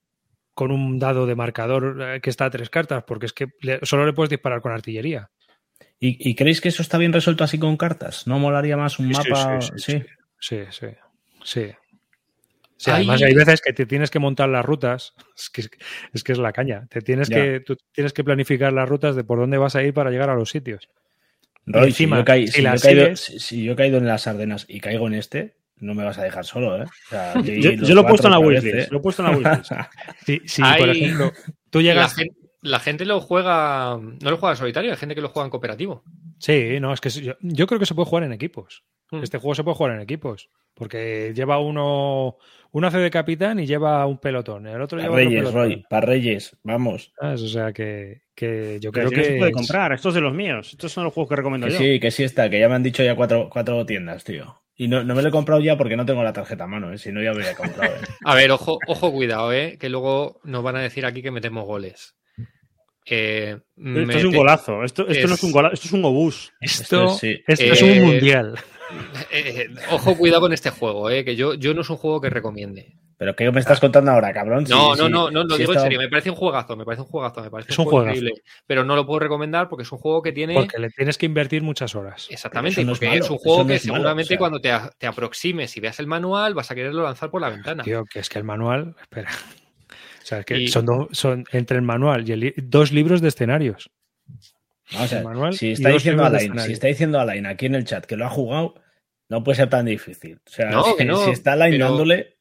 con 0.55 0.73
un 0.73 0.99
dado 0.99 1.27
de 1.27 1.35
marcador 1.37 1.97
eh, 2.03 2.21
que 2.21 2.31
está 2.31 2.47
a 2.47 2.51
tres 2.51 2.69
cartas, 2.71 3.05
porque 3.07 3.27
es 3.27 3.33
que 3.33 3.47
le- 3.61 3.79
solo 3.83 4.05
le 4.05 4.13
puedes 4.13 4.31
disparar 4.31 4.61
con 4.61 4.73
artillería. 4.73 5.31
¿Y, 6.01 6.29
y 6.31 6.35
creéis 6.35 6.61
que 6.61 6.69
eso 6.71 6.83
está 6.83 6.99
bien 6.99 7.13
resuelto 7.13 7.45
así 7.45 7.59
con 7.59 7.77
cartas? 7.77 8.27
¿No 8.27 8.39
molaría 8.39 8.77
más 8.77 8.99
un 8.99 9.07
Sí, 9.07 9.13
mapa? 9.31 9.61
sí, 9.61 9.69
Sí. 9.77 9.93
sí, 10.39 10.65
sí. 10.71 10.87
sí, 10.87 10.87
sí. 11.45 11.73
Sí, 12.77 12.91
Hay- 12.91 12.97
además 12.97 13.23
hay 13.23 13.35
veces 13.35 13.61
que 13.61 13.73
te 13.75 13.85
tienes 13.87 14.11
que 14.11 14.19
montar 14.19 14.49
las 14.49 14.65
rutas, 14.65 15.13
es 15.37 15.51
que 15.51 15.61
es, 16.15 16.25
que 16.25 16.33
es 16.33 16.39
la 16.39 16.53
caña. 16.53 16.87
Te 16.91 17.01
tienes 17.03 17.29
Ya. 17.29 17.37
que, 17.37 17.61
tú 17.61 17.77
tienes 17.93 18.13
que 18.13 18.25
planificar 18.25 18.73
las 18.73 18.89
rutas 18.89 19.15
de 19.17 19.23
por 19.25 19.39
dónde 19.39 19.59
vas 19.59 19.77
a 19.77 19.83
ir 19.83 19.93
para 19.95 20.11
llegar 20.11 20.31
a 20.31 20.35
los 20.35 20.51
sitios. 20.51 20.89
Roy, 21.67 21.89
encima, 21.89 22.17
si, 22.17 22.21
yo, 22.21 22.25
caí- 22.25 22.47
si 22.47 22.53
si 22.55 22.63
la 22.63 22.71
yo 22.73 22.77
he 22.77 22.81
caído, 22.81 23.05
sigues- 23.05 23.21
si- 23.21 23.39
si 23.39 23.65
yo 23.65 23.73
he 23.73 23.77
caído 23.77 23.99
en 23.99 24.07
las 24.07 24.27
Ardenas 24.27 24.65
y 24.69 24.81
caigo 24.81 25.07
en 25.07 25.15
este, 25.15 25.57
no 25.81 25.95
me 25.95 26.05
vas 26.05 26.19
a 26.19 26.23
dejar 26.25 26.45
solo, 26.45 26.77
¿eh? 26.77 26.85
O 26.85 27.09
sea, 27.09 27.35
que 27.45 27.61
Yo, 27.61 27.95
lo 27.95 28.01
he 28.03 28.05
puesto 28.05 28.27
en 28.29 28.33
la 28.33 28.39
wishlist. 28.39 28.77
¿eh? 28.77 28.89
Lo 28.91 28.99
he 28.99 29.01
puesto 29.01 29.23
en 29.27 29.31
la 29.31 29.37
wishlist. 29.37 29.73
Si, 30.27 30.41
si, 30.47 30.63
Hay- 30.65 30.81
por 30.81 30.91
ejemplo, 30.91 31.33
tú 31.71 31.79
La, 31.81 31.85
llegas. 31.85 32.17
la 32.63 32.79
gente 32.81 33.05
lo 33.05 33.21
juega, 33.21 33.99
no 33.99 34.31
lo 34.31 34.37
juega 34.37 34.53
en 34.53 34.59
solitario, 34.59 34.91
hay 34.93 34.97
gente 34.97 35.15
que 35.15 35.21
lo 35.23 35.29
juega 35.31 35.47
en 35.47 35.51
cooperativo. 35.51 36.03
Sí, 36.39 36.79
no, 36.81 36.93
es 36.93 37.01
que 37.01 37.11
yo, 37.11 37.35
yo 37.41 37.67
creo 37.67 37.79
que 37.81 37.87
se 37.87 37.95
puede 37.95 38.09
jugar 38.09 38.25
en 38.25 38.33
equipos. 38.33 38.85
Hmm. 39.11 39.23
Este 39.23 39.39
juego 39.39 39.55
se 39.55 39.65
puede 39.65 39.77
jugar 39.77 39.95
en 39.97 40.01
equipos. 40.03 40.51
Porque 40.75 41.33
lleva 41.35 41.59
uno. 41.59 42.37
Uno 42.73 42.87
hace 42.87 42.99
de 42.99 43.11
capitán 43.11 43.59
y 43.59 43.67
lleva 43.67 44.07
un 44.07 44.19
pelotón. 44.19 44.69
El 44.69 44.81
otro 44.81 44.99
Para 44.99 45.09
lleva 45.11 45.17
Reyes. 45.17 45.53
Roy, 45.53 45.85
para 45.91 46.07
Reyes, 46.07 46.57
vamos. 46.63 47.13
¿Sabes? 47.21 47.43
O 47.43 47.49
sea 47.49 47.73
que, 47.73 48.23
que 48.37 48.79
yo 48.81 48.93
creo 48.93 49.07
no 49.07 49.11
que. 49.11 49.25
se 49.25 49.33
puede 49.37 49.51
es- 49.51 49.57
comprar. 49.57 49.93
Estos 49.93 50.15
de 50.15 50.21
los 50.21 50.33
míos. 50.33 50.69
Estos 50.71 50.93
son 50.93 51.05
los 51.05 51.13
juegos 51.13 51.29
que 51.29 51.37
recomiendo 51.37 51.67
Que 51.67 51.73
yo. 51.73 51.79
sí, 51.79 51.99
que 52.01 52.11
sí 52.13 52.23
está, 52.23 52.49
que 52.49 52.61
ya 52.61 52.69
me 52.69 52.77
han 52.77 52.85
dicho 52.85 53.03
ya 53.03 53.17
cuatro, 53.17 53.51
cuatro 53.53 53.85
tiendas, 53.85 54.23
tío. 54.23 54.60
Y 54.83 54.89
no, 54.89 55.05
no 55.05 55.15
me 55.15 55.21
lo 55.21 55.29
he 55.29 55.31
comprado 55.31 55.61
ya 55.61 55.77
porque 55.77 55.95
no 55.95 56.07
tengo 56.07 56.23
la 56.23 56.33
tarjeta 56.33 56.65
a 56.65 56.67
mano, 56.67 56.91
¿eh? 56.91 56.97
Si 56.97 57.13
no, 57.13 57.23
ya 57.23 57.33
me 57.33 57.41
habría 57.41 57.55
comprado. 57.55 57.95
¿eh? 57.95 57.99
A 58.25 58.35
ver, 58.35 58.51
ojo, 58.51 58.79
ojo, 58.87 59.13
cuidado, 59.13 59.53
¿eh? 59.53 59.77
que 59.79 59.91
luego 59.91 60.41
nos 60.45 60.63
van 60.63 60.77
a 60.77 60.81
decir 60.81 61.05
aquí 61.05 61.21
que 61.21 61.31
metemos 61.31 61.67
goles. 61.67 62.15
Eh, 63.05 63.59
Esto 63.77 64.19
es 64.19 64.25
un 64.25 64.35
golazo. 64.35 64.83
Esto, 64.83 65.07
esto 65.07 65.27
no 65.29 65.35
es- 65.35 65.39
es 65.41 65.45
un 65.45 65.53
golazo. 65.53 65.75
Esto 65.75 65.87
es 65.89 65.93
un 65.93 66.05
obús. 66.07 66.53
Esto, 66.63 66.83
Esto 67.05 67.09
sí. 67.11 67.43
esto 67.47 67.65
Eh, 67.65 67.71
es 67.73 67.83
un 67.83 68.01
mundial. 68.07 68.55
Eh, 69.31 69.55
eh, 69.57 69.67
ojo, 69.93 70.17
cuidado 70.17 70.41
con 70.41 70.53
este 70.53 70.71
juego, 70.71 71.11
¿eh? 71.11 71.25
que 71.25 71.37
yo, 71.37 71.55
yo 71.55 71.75
no 71.75 71.83
es 71.83 71.91
un 71.91 71.97
juego 71.97 72.21
que 72.21 72.29
recomiende. 72.29 72.95
¿Pero 73.21 73.37
qué 73.37 73.53
me 73.53 73.61
estás 73.61 73.79
contando 73.81 74.11
ahora, 74.13 74.33
cabrón? 74.33 74.65
No, 74.67 74.97
no, 74.97 75.07
no, 75.11 75.31
no, 75.31 75.45
lo 75.45 75.59
digo 75.59 75.75
en 75.75 75.81
serio, 75.81 75.99
me 75.99 76.09
parece 76.09 76.31
un 76.31 76.37
juegazo, 76.37 76.75
me 76.75 76.87
parece 76.87 77.03
un 77.03 77.09
juegazo, 77.09 77.43
me 77.43 77.51
parece 77.51 77.71
Es 77.71 77.79
un, 77.79 77.85
un 77.85 77.91
juego 77.91 78.05
juegazo. 78.07 78.19
increíble, 78.19 78.43
pero 78.67 78.83
no 78.83 78.97
lo 78.97 79.05
puedo 79.05 79.19
recomendar 79.21 79.69
porque 79.69 79.83
es 79.83 79.93
un 79.93 79.99
juego 79.99 80.23
que 80.23 80.33
tiene... 80.33 80.55
Porque 80.55 80.79
le 80.79 80.89
tienes 80.89 81.19
que 81.19 81.27
invertir 81.27 81.63
muchas 81.63 81.95
horas. 81.95 82.29
Exactamente, 82.31 82.83
no 82.83 82.93
es 82.93 82.99
porque 82.99 83.09
malo, 83.11 83.25
es 83.25 83.31
un 83.31 83.37
juego 83.37 83.59
no 83.59 83.67
que 83.67 83.73
malo, 83.75 83.81
seguramente 83.83 84.25
o 84.25 84.29
sea. 84.29 84.39
cuando 84.39 84.59
te, 84.63 84.73
te 84.97 85.07
aproximes 85.07 85.77
y 85.77 85.81
veas 85.81 86.01
el 86.01 86.07
manual 86.07 86.55
vas 86.55 86.71
a 86.71 86.75
quererlo 86.75 87.03
lanzar 87.03 87.31
por 87.31 87.43
la 87.43 87.51
ventana. 87.51 87.83
Tío, 87.85 88.05
que 88.11 88.21
es 88.21 88.29
que 88.31 88.39
el 88.39 88.45
manual. 88.45 88.97
Espera. 89.03 89.29
O 89.31 90.25
sea, 90.25 90.39
es 90.39 90.47
que 90.47 90.59
Y- 90.59 90.69
son, 90.69 90.87
do- 90.87 91.09
son 91.13 91.45
entre 91.53 91.77
el 91.77 91.83
manual 91.83 92.27
y 92.27 92.33
el 92.33 92.41
li- 92.41 92.55
dos 92.57 92.91
libros 92.91 93.21
de 93.21 93.29
escenarios. 93.29 93.91
Vamos 94.93 95.13
a 95.13 95.17
ver, 95.17 95.19
el 95.23 95.29
manual 95.29 95.53
si 95.55 95.73
está 95.73 95.91
diciendo 95.91 96.25
Alain, 96.25 96.59
si 96.61 96.73
está 96.73 96.87
diciendo 96.89 97.21
Alain 97.21 97.45
aquí 97.47 97.67
en 97.67 97.75
el 97.75 97.85
chat 97.85 98.07
que 98.07 98.17
lo 98.17 98.25
ha 98.25 98.31
jugado, 98.31 98.75
no 99.29 99.45
puede 99.45 99.57
ser 99.57 99.69
tan 99.69 99.85
difícil. 99.85 100.41
O 100.47 100.51
sea, 100.51 100.71
No, 100.71 100.83
si, 100.85 100.97
que 100.97 101.05
no, 101.05 101.23
si 101.23 101.31
está 101.33 101.53
Alain 101.53 101.75
pero- 101.75 101.85
dándole, 101.87 102.39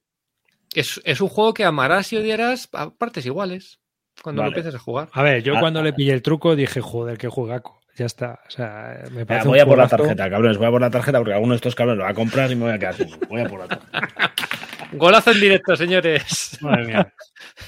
Es, 0.75 1.01
es 1.03 1.19
un 1.21 1.29
juego 1.29 1.53
que 1.53 1.65
amarás 1.65 2.13
y 2.13 2.17
odiarás 2.17 2.69
a 2.73 2.91
partes 2.91 3.25
iguales 3.25 3.79
cuando 4.21 4.41
Vale. 4.41 4.51
lo 4.51 4.57
empieces 4.57 4.79
a 4.79 4.83
jugar. 4.83 5.09
A 5.13 5.23
ver, 5.23 5.41
yo 5.43 5.57
Ah, 5.57 5.59
cuando 5.59 5.79
ah. 5.79 5.83
le 5.83 5.93
pillé 5.93 6.13
el 6.13 6.21
truco 6.21 6.55
dije, 6.55 6.81
joder, 6.81 7.17
qué 7.17 7.27
juegaco. 7.27 7.79
Ya 7.95 8.05
está. 8.05 8.39
O 8.47 8.51
sea, 8.51 9.03
me 9.11 9.25
parece 9.25 9.47
voy 9.47 9.57
un 9.59 9.63
a 9.63 9.65
por 9.67 9.77
la 9.77 9.87
tarjeta, 9.87 10.29
cabrones, 10.29 10.57
voy 10.57 10.67
a 10.67 10.71
por 10.71 10.81
la 10.81 10.89
tarjeta 10.89 11.17
porque 11.17 11.33
alguno 11.33 11.51
de 11.53 11.57
estos 11.57 11.75
cabrones 11.75 11.97
lo 11.97 12.03
va 12.05 12.11
a 12.11 12.13
comprar 12.13 12.49
y 12.51 12.55
me 12.55 12.65
voy 12.65 12.73
a 12.73 12.79
quedar 12.79 12.93
sin. 12.95 13.09
Voy 13.27 13.41
a 13.41 13.45
por 13.49 13.59
la 13.59 13.67
tarjeta. 13.67 14.33
Golazo 14.93 15.31
en 15.31 15.39
directo, 15.41 15.75
señores. 15.75 16.57
Madre 16.61 16.85
mía. 16.85 17.13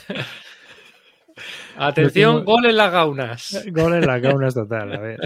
Atención, 1.78 2.36
Último- 2.38 2.53
gol 2.56 2.65
en 2.68 2.78
las 2.78 2.91
gaunas. 2.91 3.64
Gol 3.72 3.94
en 3.95 4.06
las 4.06 4.22
gaunas 4.22 4.53
total, 4.53 4.94
a 4.94 4.99
ver. 4.99 5.19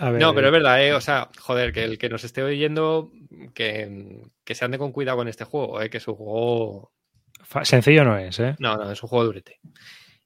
A 0.00 0.10
ver, 0.10 0.20
No, 0.20 0.34
pero 0.34 0.48
es 0.48 0.52
verdad, 0.52 0.84
¿eh? 0.84 0.92
O 0.92 1.00
sea, 1.00 1.28
joder, 1.38 1.72
que 1.72 1.84
el 1.84 1.98
que 1.98 2.08
nos 2.08 2.24
esté 2.24 2.42
oyendo, 2.42 3.10
que, 3.54 4.22
que 4.44 4.54
se 4.54 4.64
ande 4.64 4.78
con 4.78 4.92
cuidado 4.92 5.18
con 5.18 5.28
este 5.28 5.44
juego, 5.44 5.80
¿eh? 5.80 5.90
Que 5.90 5.98
es 5.98 6.08
un 6.08 6.14
juego. 6.14 6.92
sencillo 7.62 8.04
no 8.04 8.18
es, 8.18 8.38
¿eh? 8.40 8.56
No, 8.58 8.76
no, 8.76 8.90
es 8.90 9.02
un 9.02 9.08
juego 9.08 9.24
durete. 9.24 9.60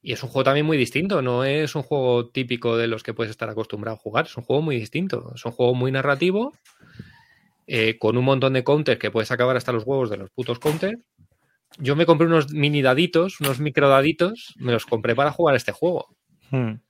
Y 0.01 0.13
es 0.13 0.23
un 0.23 0.29
juego 0.29 0.43
también 0.43 0.65
muy 0.65 0.77
distinto, 0.77 1.21
no 1.21 1.43
es 1.43 1.75
un 1.75 1.83
juego 1.83 2.29
típico 2.29 2.75
de 2.75 2.87
los 2.87 3.03
que 3.03 3.13
puedes 3.13 3.29
estar 3.29 3.49
acostumbrado 3.49 3.97
a 3.97 3.99
jugar, 3.99 4.25
es 4.25 4.35
un 4.35 4.43
juego 4.43 4.61
muy 4.63 4.75
distinto, 4.75 5.31
es 5.35 5.45
un 5.45 5.51
juego 5.51 5.75
muy 5.75 5.91
narrativo, 5.91 6.53
eh, 7.67 7.99
con 7.99 8.17
un 8.17 8.25
montón 8.25 8.53
de 8.53 8.63
counters 8.63 8.99
que 8.99 9.11
puedes 9.11 9.29
acabar 9.31 9.55
hasta 9.57 9.71
los 9.71 9.83
huevos 9.85 10.09
de 10.09 10.17
los 10.17 10.31
putos 10.31 10.59
counters, 10.59 10.99
Yo 11.77 11.95
me 11.95 12.05
compré 12.05 12.27
unos 12.27 12.51
mini 12.51 12.81
daditos, 12.81 13.39
unos 13.39 13.59
micro 13.59 13.87
daditos, 13.87 14.53
me 14.57 14.73
los 14.73 14.85
compré 14.85 15.15
para 15.15 15.31
jugar 15.31 15.55
este 15.55 15.71
juego. 15.71 16.15
Hmm. 16.49 16.81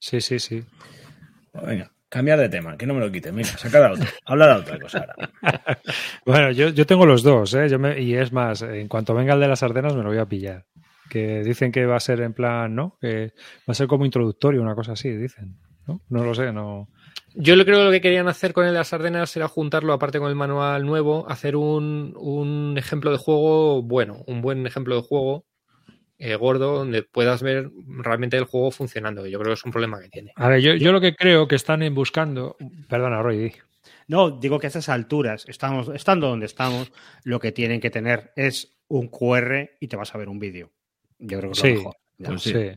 Sí, 0.00 0.20
sí, 0.20 0.40
sí. 0.40 0.64
Venga, 1.52 1.92
cambiar 2.12 2.38
de 2.38 2.50
tema, 2.50 2.76
que 2.76 2.86
no 2.86 2.92
me 2.92 3.00
lo 3.00 3.10
quiten. 3.10 3.34
Mira, 3.34 3.48
saca 3.48 3.80
de 3.80 3.92
otro. 3.94 4.04
Habla 4.26 4.46
de 4.48 4.60
otra 4.60 4.78
cosa 4.78 4.98
ahora. 4.98 5.30
Bueno, 6.26 6.50
yo, 6.52 6.68
yo 6.68 6.84
tengo 6.86 7.06
los 7.06 7.22
dos, 7.22 7.54
¿eh? 7.54 7.68
Yo 7.70 7.78
me- 7.78 7.98
y 8.00 8.14
es 8.14 8.32
más, 8.32 8.60
en 8.62 8.86
cuanto 8.86 9.14
venga 9.14 9.32
el 9.34 9.40
de 9.40 9.48
las 9.48 9.62
Ardenas 9.62 9.96
me 9.96 10.02
lo 10.02 10.10
voy 10.10 10.18
a 10.18 10.26
pillar. 10.26 10.66
Que 11.08 11.42
dicen 11.42 11.72
que 11.72 11.86
va 11.86 11.96
a 11.96 12.00
ser 12.00 12.20
en 12.20 12.34
plan, 12.34 12.74
¿no? 12.74 12.96
Que 13.00 13.32
va 13.68 13.72
a 13.72 13.74
ser 13.74 13.86
como 13.86 14.04
introductorio, 14.04 14.60
una 14.62 14.74
cosa 14.74 14.92
así, 14.92 15.10
dicen. 15.10 15.56
No, 15.86 16.00
no 16.10 16.22
lo 16.24 16.34
sé, 16.34 16.52
no. 16.52 16.88
Yo 17.34 17.56
lo 17.56 17.64
creo 17.64 17.78
que 17.78 17.84
lo 17.86 17.90
que 17.90 18.00
querían 18.02 18.28
hacer 18.28 18.52
con 18.52 18.64
el 18.66 18.72
de 18.72 18.78
las 18.78 18.92
Ardenas 18.92 19.34
era 19.36 19.48
juntarlo, 19.48 19.92
aparte 19.94 20.18
con 20.18 20.28
el 20.28 20.36
manual 20.36 20.84
nuevo, 20.86 21.26
hacer 21.30 21.56
un, 21.56 22.14
un 22.16 22.74
ejemplo 22.76 23.10
de 23.10 23.16
juego 23.18 23.82
bueno, 23.82 24.22
un 24.26 24.42
buen 24.42 24.66
ejemplo 24.66 24.94
de 24.96 25.02
juego 25.02 25.44
eh, 26.24 26.36
gordo, 26.36 26.78
donde 26.78 27.02
puedas 27.02 27.42
ver 27.42 27.68
realmente 27.84 28.36
el 28.36 28.44
juego 28.44 28.70
funcionando. 28.70 29.26
Yo 29.26 29.40
creo 29.40 29.50
que 29.50 29.54
es 29.54 29.64
un 29.64 29.72
problema 29.72 30.00
que 30.00 30.08
tiene. 30.08 30.32
A 30.36 30.48
ver, 30.48 30.60
yo, 30.60 30.74
yo 30.74 30.92
lo 30.92 31.00
que 31.00 31.16
creo 31.16 31.48
que 31.48 31.56
están 31.56 31.82
en 31.82 31.96
buscando. 31.96 32.56
Perdona, 32.88 33.20
Roy. 33.20 33.52
No, 34.06 34.30
digo 34.30 34.60
que 34.60 34.68
a 34.68 34.68
estas 34.68 34.88
alturas, 34.88 35.44
estamos, 35.48 35.88
estando 35.88 36.28
donde 36.28 36.46
estamos, 36.46 36.92
lo 37.24 37.40
que 37.40 37.50
tienen 37.50 37.80
que 37.80 37.90
tener 37.90 38.32
es 38.36 38.78
un 38.86 39.08
QR 39.08 39.70
y 39.80 39.88
te 39.88 39.96
vas 39.96 40.14
a 40.14 40.18
ver 40.18 40.28
un 40.28 40.38
vídeo. 40.38 40.70
Yo 41.18 41.40
creo 41.40 41.50
que 41.50 41.54
es 41.54 41.58
Sí, 41.58 41.70
lo 41.70 41.76
mejor. 41.78 41.96
Ya, 42.18 42.28
pues 42.28 42.42
Sí. 42.42 42.52
Sí. 42.52 42.70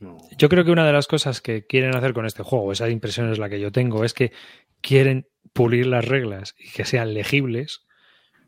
no. 0.00 0.16
Yo 0.38 0.48
creo 0.48 0.64
que 0.64 0.70
una 0.70 0.86
de 0.86 0.92
las 0.94 1.06
cosas 1.06 1.42
que 1.42 1.66
quieren 1.66 1.94
hacer 1.94 2.14
con 2.14 2.24
este 2.24 2.44
juego, 2.44 2.72
esa 2.72 2.88
impresión 2.88 3.30
es 3.30 3.38
la 3.38 3.50
que 3.50 3.60
yo 3.60 3.70
tengo, 3.70 4.04
es 4.04 4.14
que 4.14 4.32
quieren 4.80 5.28
pulir 5.52 5.86
las 5.86 6.06
reglas 6.06 6.54
y 6.58 6.70
que 6.70 6.86
sean 6.86 7.12
legibles 7.12 7.84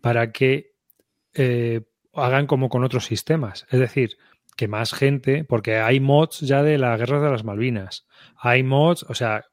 para 0.01 0.33
que 0.33 0.73
eh, 1.35 1.83
hagan 2.23 2.47
como 2.47 2.69
con 2.69 2.85
otros 2.85 3.05
sistemas. 3.07 3.67
Es 3.71 3.81
decir, 3.81 4.17
que 4.57 4.69
más 4.69 4.93
gente, 4.93 5.45
porque 5.45 5.77
hay 5.79 6.01
mods 6.01 6.41
ya 6.41 6.63
de 6.63 6.79
la 6.79 6.97
guerra 6.97 7.21
de 7.21 7.31
las 7.31 7.45
Malvinas, 7.45 8.07
hay 8.37 8.63
mods, 8.63 9.05
o 9.09 9.15
sea, 9.15 9.45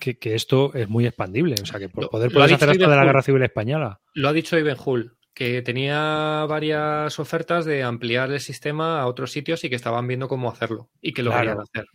que, 0.00 0.18
que 0.18 0.34
esto 0.34 0.72
es 0.74 0.88
muy 0.88 1.06
expandible, 1.06 1.56
o 1.62 1.66
sea, 1.66 1.78
que 1.78 1.88
por 1.88 2.08
poder 2.08 2.32
puedes 2.32 2.52
hacer 2.52 2.70
hasta 2.70 2.88
de 2.88 2.96
la 2.96 3.04
guerra 3.04 3.22
civil 3.22 3.42
española. 3.42 4.00
Lo 4.14 4.28
ha 4.28 4.32
dicho 4.32 4.58
Iben 4.58 4.76
Hull, 4.84 5.16
que 5.34 5.62
tenía 5.62 6.46
varias 6.48 7.18
ofertas 7.18 7.64
de 7.64 7.82
ampliar 7.82 8.30
el 8.30 8.40
sistema 8.40 9.00
a 9.00 9.06
otros 9.06 9.32
sitios 9.32 9.64
y 9.64 9.68
que 9.70 9.76
estaban 9.76 10.06
viendo 10.06 10.28
cómo 10.28 10.50
hacerlo 10.50 10.88
y 11.00 11.12
que 11.12 11.22
lo 11.22 11.30
Claro. 11.30 11.44
querían 11.44 11.60
hacer. 11.60 11.86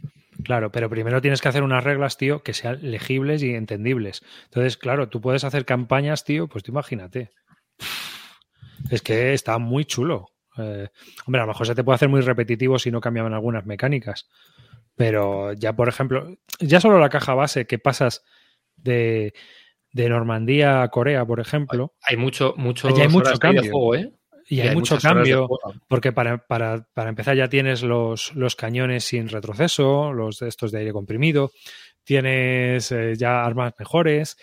Claro, 0.44 0.72
pero 0.72 0.90
primero 0.90 1.22
tienes 1.22 1.42
que 1.42 1.50
hacer 1.50 1.64
unas 1.64 1.84
reglas, 1.84 2.18
tío, 2.18 2.44
que 2.44 2.54
sean 2.54 2.80
legibles 2.82 3.44
y 3.44 3.56
entendibles. 3.56 4.24
Entonces, 4.46 4.78
claro, 4.78 5.10
tú 5.10 5.20
puedes 5.22 5.44
hacer 5.44 5.66
campañas, 5.66 6.24
tío, 6.24 6.48
pues 6.48 6.64
tú 6.64 6.72
imagínate. 6.72 7.32
Es 8.90 9.02
que 9.02 9.34
está 9.34 9.58
muy 9.58 9.86
chulo. 9.86 10.28
Eh, 10.58 10.88
hombre, 11.26 11.42
a 11.42 11.46
lo 11.46 11.52
mejor 11.52 11.68
se 11.68 11.76
te 11.76 11.84
puede 11.84 11.96
hacer 11.96 12.10
muy 12.10 12.22
repetitivo 12.22 12.80
si 12.80 12.92
no 12.92 13.02
cambiaban 13.02 13.34
algunas 13.34 13.66
mecánicas. 13.66 14.28
Pero 14.96 15.54
ya, 15.54 15.76
por 15.76 15.88
ejemplo, 15.88 16.38
ya 16.60 16.82
solo 16.82 17.00
la 17.00 17.10
caja 17.10 17.34
base 17.34 17.66
que 17.66 17.80
pasas 17.80 18.24
de, 18.76 19.34
de 19.94 20.10
Normandía 20.10 20.82
a 20.82 20.90
Corea, 20.90 21.26
por 21.26 21.40
ejemplo, 21.40 21.94
Hay 22.02 22.18
mucho, 22.18 22.54
mucho, 22.58 22.88
hay 22.88 23.08
mucho 23.08 23.32
de 23.32 23.40
cambio. 23.40 23.72
juego, 23.72 23.96
¿eh? 23.96 24.12
y 24.50 24.62
hay, 24.62 24.76
mucho 24.76 24.98
cambio. 24.98 25.48
Porque 25.88 26.12
para, 26.12 26.40
para, 26.46 26.88
para 26.94 27.10
empezar 27.10 27.36
ya 27.38 27.48
tienes 27.48 27.84
los, 27.84 28.36
los 28.36 28.56
cañones 28.56 29.06
sin 29.06 29.30
retroceso, 29.30 30.12
los 30.12 30.42
estos 30.42 30.72
de 30.72 30.80
aire 30.80 30.92
comprimido, 30.92 31.52
tienes 32.04 32.92
eh, 32.92 33.14
ya 33.16 33.46
armas 33.46 33.74
mejores, 33.78 34.38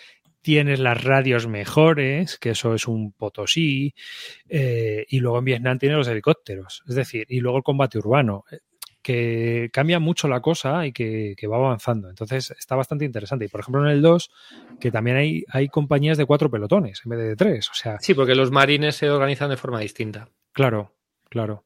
tienes 0.47 0.79
las 0.79 1.03
radios 1.03 1.45
mejores, 1.45 2.37
que 2.37 2.51
eso 2.51 2.73
es 2.73 2.87
un 2.87 3.11
potosí, 3.11 3.93
eh, 4.47 5.05
y 5.09 5.19
luego 5.19 5.39
en 5.39 5.43
Vietnam 5.43 5.77
tienes 5.77 5.97
los 5.97 6.07
helicópteros, 6.07 6.83
es 6.87 6.95
decir, 6.95 7.25
y 7.27 7.41
luego 7.41 7.57
el 7.57 7.65
combate 7.65 7.97
urbano, 7.97 8.45
eh, 8.49 8.59
que 9.01 9.69
cambia 9.73 9.99
mucho 9.99 10.29
la 10.29 10.39
cosa 10.39 10.87
y 10.87 10.93
que, 10.93 11.35
que 11.35 11.47
va 11.47 11.57
avanzando. 11.57 12.09
Entonces 12.09 12.51
está 12.57 12.77
bastante 12.77 13.03
interesante. 13.03 13.43
Y 13.43 13.47
por 13.49 13.59
ejemplo 13.59 13.85
en 13.85 13.91
el 13.91 14.01
2, 14.01 14.31
que 14.79 14.89
también 14.89 15.17
hay, 15.17 15.43
hay 15.49 15.67
compañías 15.67 16.17
de 16.17 16.25
cuatro 16.25 16.49
pelotones 16.49 17.01
en 17.03 17.09
vez 17.09 17.19
de 17.19 17.35
tres. 17.35 17.69
O 17.69 17.73
sea, 17.73 17.99
Sí, 17.99 18.13
porque 18.13 18.33
los 18.33 18.49
marines 18.49 18.95
se 18.95 19.09
organizan 19.09 19.49
de 19.49 19.57
forma 19.57 19.81
distinta. 19.81 20.29
Claro, 20.53 20.93
claro. 21.29 21.65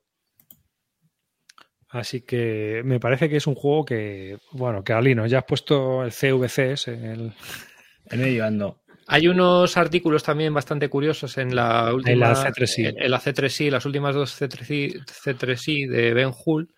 Así 1.90 2.22
que 2.22 2.82
me 2.84 3.00
parece 3.00 3.30
que 3.30 3.38
es 3.38 3.46
un 3.46 3.56
juego 3.56 3.86
que, 3.86 4.40
bueno, 4.54 4.84
que 4.84 4.94
Alino, 4.94 5.28
ya 5.28 5.40
has 5.40 5.46
puesto 5.46 6.04
el 6.04 6.12
CVCS, 6.12 6.88
el, 6.88 7.34
Hay 9.08 9.28
unos 9.28 9.76
artículos 9.78 10.24
también 10.24 10.54
bastante 10.54 10.88
curiosos 10.90 11.38
en 11.38 11.56
la 11.56 11.94
última. 11.94 12.12
En 12.14 12.20
la 12.20 12.34
C3I. 12.36 12.88
En, 12.90 13.02
en 13.04 13.12
la 13.12 13.20
C3I, 13.20 13.70
las 13.70 13.86
últimas 13.86 14.16
dos 14.16 14.40
C3I, 14.42 15.04
C3I 15.06 15.88
de 15.90 16.14
Ben 16.14 16.32
Hull, 16.46 16.74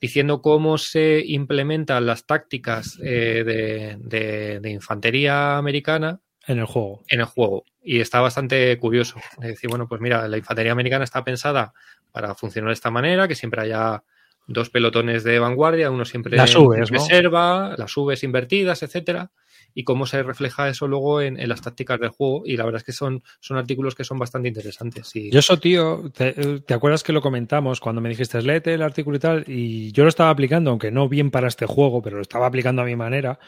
diciendo 0.00 0.42
cómo 0.42 0.78
se 0.78 1.22
implementan 1.26 2.06
las 2.06 2.26
tácticas 2.26 2.98
eh, 3.02 3.42
de, 3.44 3.96
de- 4.00 4.60
de 4.60 4.70
infantería 4.70 5.56
americana 5.58 6.20
en 6.46 6.58
el 6.58 6.66
juego. 6.66 7.02
en 7.08 7.20
el 7.20 7.26
juego. 7.26 7.64
Y 7.82 8.00
está 8.00 8.20
bastante 8.20 8.76
curioso. 8.78 9.16
Es 9.40 9.48
decir, 9.48 9.68
bueno, 9.70 9.88
pues 9.88 10.00
mira, 10.00 10.26
la 10.28 10.36
infantería 10.38 10.72
americana 10.72 11.04
está 11.04 11.24
pensada 11.24 11.72
para 12.12 12.34
funcionar 12.34 12.68
de 12.68 12.74
esta 12.74 12.90
manera, 12.90 13.26
que 13.26 13.34
siempre 13.34 13.62
haya 13.62 14.02
dos 14.46 14.70
pelotones 14.70 15.24
de 15.24 15.38
vanguardia, 15.38 15.90
uno 15.90 16.04
siempre 16.04 16.36
Las 16.36 16.50
en 16.54 16.62
¿no? 16.90 16.98
reserva, 16.98 17.74
las 17.78 17.94
Vs 17.94 18.22
invertidas, 18.24 18.82
etcétera, 18.82 19.30
y 19.74 19.84
cómo 19.84 20.06
se 20.06 20.22
refleja 20.22 20.68
eso 20.68 20.86
luego 20.86 21.20
en, 21.20 21.38
en 21.38 21.48
las 21.48 21.62
tácticas 21.62 22.00
del 22.00 22.10
juego. 22.10 22.42
Y 22.44 22.56
la 22.56 22.64
verdad 22.64 22.80
es 22.80 22.84
que 22.84 22.92
son, 22.92 23.22
son 23.40 23.56
artículos 23.56 23.94
que 23.94 24.04
son 24.04 24.18
bastante 24.18 24.48
interesantes. 24.48 25.14
Y 25.14 25.30
Yo 25.30 25.38
eso, 25.38 25.58
tío, 25.58 26.10
te, 26.10 26.34
acuerdas 26.72 27.02
que 27.02 27.12
lo 27.12 27.20
comentamos 27.20 27.80
cuando 27.80 28.00
me 28.00 28.08
dijiste, 28.08 28.40
léete 28.42 28.74
el 28.74 28.82
artículo 28.82 29.16
y 29.16 29.20
tal? 29.20 29.44
Y 29.46 29.92
yo 29.92 30.04
lo 30.04 30.08
estaba 30.08 30.30
aplicando, 30.30 30.70
aunque 30.70 30.90
no 30.90 31.08
bien 31.08 31.30
para 31.30 31.48
este 31.48 31.66
juego, 31.66 32.02
pero 32.02 32.16
lo 32.16 32.22
estaba 32.22 32.46
aplicando 32.46 32.82
a 32.82 32.86
mi 32.86 32.96
manera, 32.96 33.38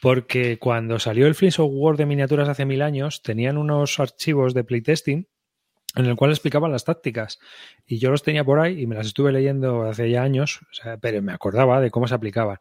porque 0.00 0.58
cuando 0.58 0.98
salió 0.98 1.26
el 1.26 1.34
Fleece 1.34 1.62
of 1.62 1.96
de 1.96 2.06
miniaturas 2.06 2.48
hace 2.48 2.64
mil 2.64 2.82
años, 2.82 3.22
tenían 3.22 3.56
unos 3.56 4.00
archivos 4.00 4.54
de 4.54 4.64
playtesting 4.64 5.28
en 5.96 6.06
el 6.06 6.16
cual 6.16 6.30
explicaban 6.30 6.72
las 6.72 6.84
tácticas. 6.84 7.38
Y 7.86 7.98
yo 7.98 8.10
los 8.10 8.22
tenía 8.22 8.44
por 8.44 8.60
ahí 8.60 8.80
y 8.80 8.86
me 8.86 8.94
las 8.94 9.06
estuve 9.06 9.32
leyendo 9.32 9.82
hace 9.82 10.10
ya 10.10 10.22
años, 10.22 10.60
pero 11.00 11.22
me 11.22 11.32
acordaba 11.32 11.80
de 11.80 11.90
cómo 11.90 12.08
se 12.08 12.14
aplicaban. 12.14 12.58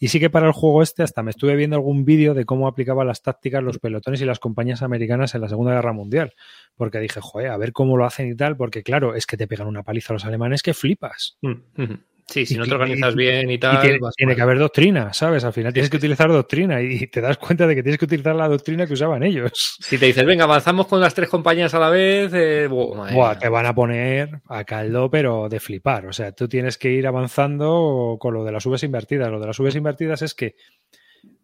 Y 0.00 0.08
sí 0.08 0.20
que 0.20 0.30
para 0.30 0.46
el 0.46 0.52
juego 0.52 0.82
este 0.82 1.02
hasta 1.02 1.24
me 1.24 1.30
estuve 1.30 1.56
viendo 1.56 1.74
algún 1.74 2.04
vídeo 2.04 2.32
de 2.32 2.44
cómo 2.44 2.68
aplicaban 2.68 3.08
las 3.08 3.22
tácticas 3.22 3.64
los 3.64 3.80
pelotones 3.80 4.20
y 4.20 4.24
las 4.24 4.38
compañías 4.38 4.82
americanas 4.82 5.34
en 5.34 5.40
la 5.40 5.48
Segunda 5.48 5.74
Guerra 5.74 5.92
Mundial. 5.92 6.34
Porque 6.76 7.00
dije, 7.00 7.20
joder, 7.20 7.50
a 7.50 7.56
ver 7.56 7.72
cómo 7.72 7.96
lo 7.96 8.04
hacen 8.04 8.28
y 8.28 8.36
tal, 8.36 8.56
porque 8.56 8.84
claro, 8.84 9.16
es 9.16 9.26
que 9.26 9.36
te 9.36 9.48
pegan 9.48 9.66
una 9.66 9.82
paliza 9.82 10.12
a 10.12 10.14
los 10.14 10.24
alemanes 10.24 10.62
que 10.62 10.72
flipas. 10.72 11.36
Mm. 11.42 11.94
Sí, 12.28 12.46
si 12.46 12.54
Y 12.54 12.58
no 12.58 12.64
te 12.66 12.74
organizas 12.74 13.14
y- 13.14 13.16
bien 13.16 13.50
y 13.50 13.54
Y 13.54 13.58
tal. 13.58 13.80
tiene, 14.16 14.36
que 14.36 14.42
haber 14.42 14.58
doctrina, 14.58 15.12
¿sabes? 15.12 15.44
Al 15.44 15.52
final 15.52 15.72
tienes 15.72 15.90
que 15.90 15.96
utilizar 15.96 16.28
doctrina 16.30 16.80
y 16.82 17.06
te 17.10 17.20
das 17.20 17.38
cuenta 17.38 17.66
de 17.66 17.74
que 17.74 17.82
tienes 17.82 17.98
que 17.98 18.04
utilizar 18.04 18.34
la 18.36 18.48
doctrina 18.48 18.86
que 18.86 18.92
usaban 18.92 19.22
ellos. 19.22 19.76
Si 19.80 19.98
te 19.98 20.06
dices, 20.06 20.24
venga, 20.24 20.44
avanzamos 20.44 20.86
con 20.86 21.00
las 21.00 21.14
tres 21.14 21.28
compañías 21.28 21.74
a 21.74 21.78
la 21.78 21.90
vez, 21.90 22.32
eh, 22.34 22.66
buah, 22.68 23.12
Buah, 23.12 23.38
te 23.38 23.48
van 23.48 23.66
a 23.66 23.74
poner 23.74 24.40
a 24.48 24.64
caldo, 24.64 25.10
pero 25.10 25.48
de 25.48 25.58
flipar. 25.60 26.06
O 26.06 26.12
sea, 26.12 26.32
tú 26.32 26.48
tienes 26.48 26.78
que 26.78 26.90
ir 26.90 27.06
avanzando 27.06 28.16
con 28.20 28.34
lo 28.34 28.44
de 28.44 28.52
las 28.52 28.64
Vs 28.66 28.82
invertidas. 28.84 29.30
Lo 29.30 29.40
de 29.40 29.46
las 29.46 29.58
Vs 29.58 29.76
invertidas 29.76 30.22
es 30.22 30.34
que 30.34 30.54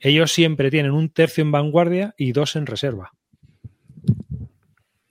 ellos 0.00 0.30
siempre 0.32 0.70
tienen 0.70 0.92
un 0.92 1.10
tercio 1.10 1.42
en 1.42 1.50
vanguardia 1.50 2.14
y 2.16 2.32
dos 2.32 2.56
en 2.56 2.66
reserva. 2.66 3.10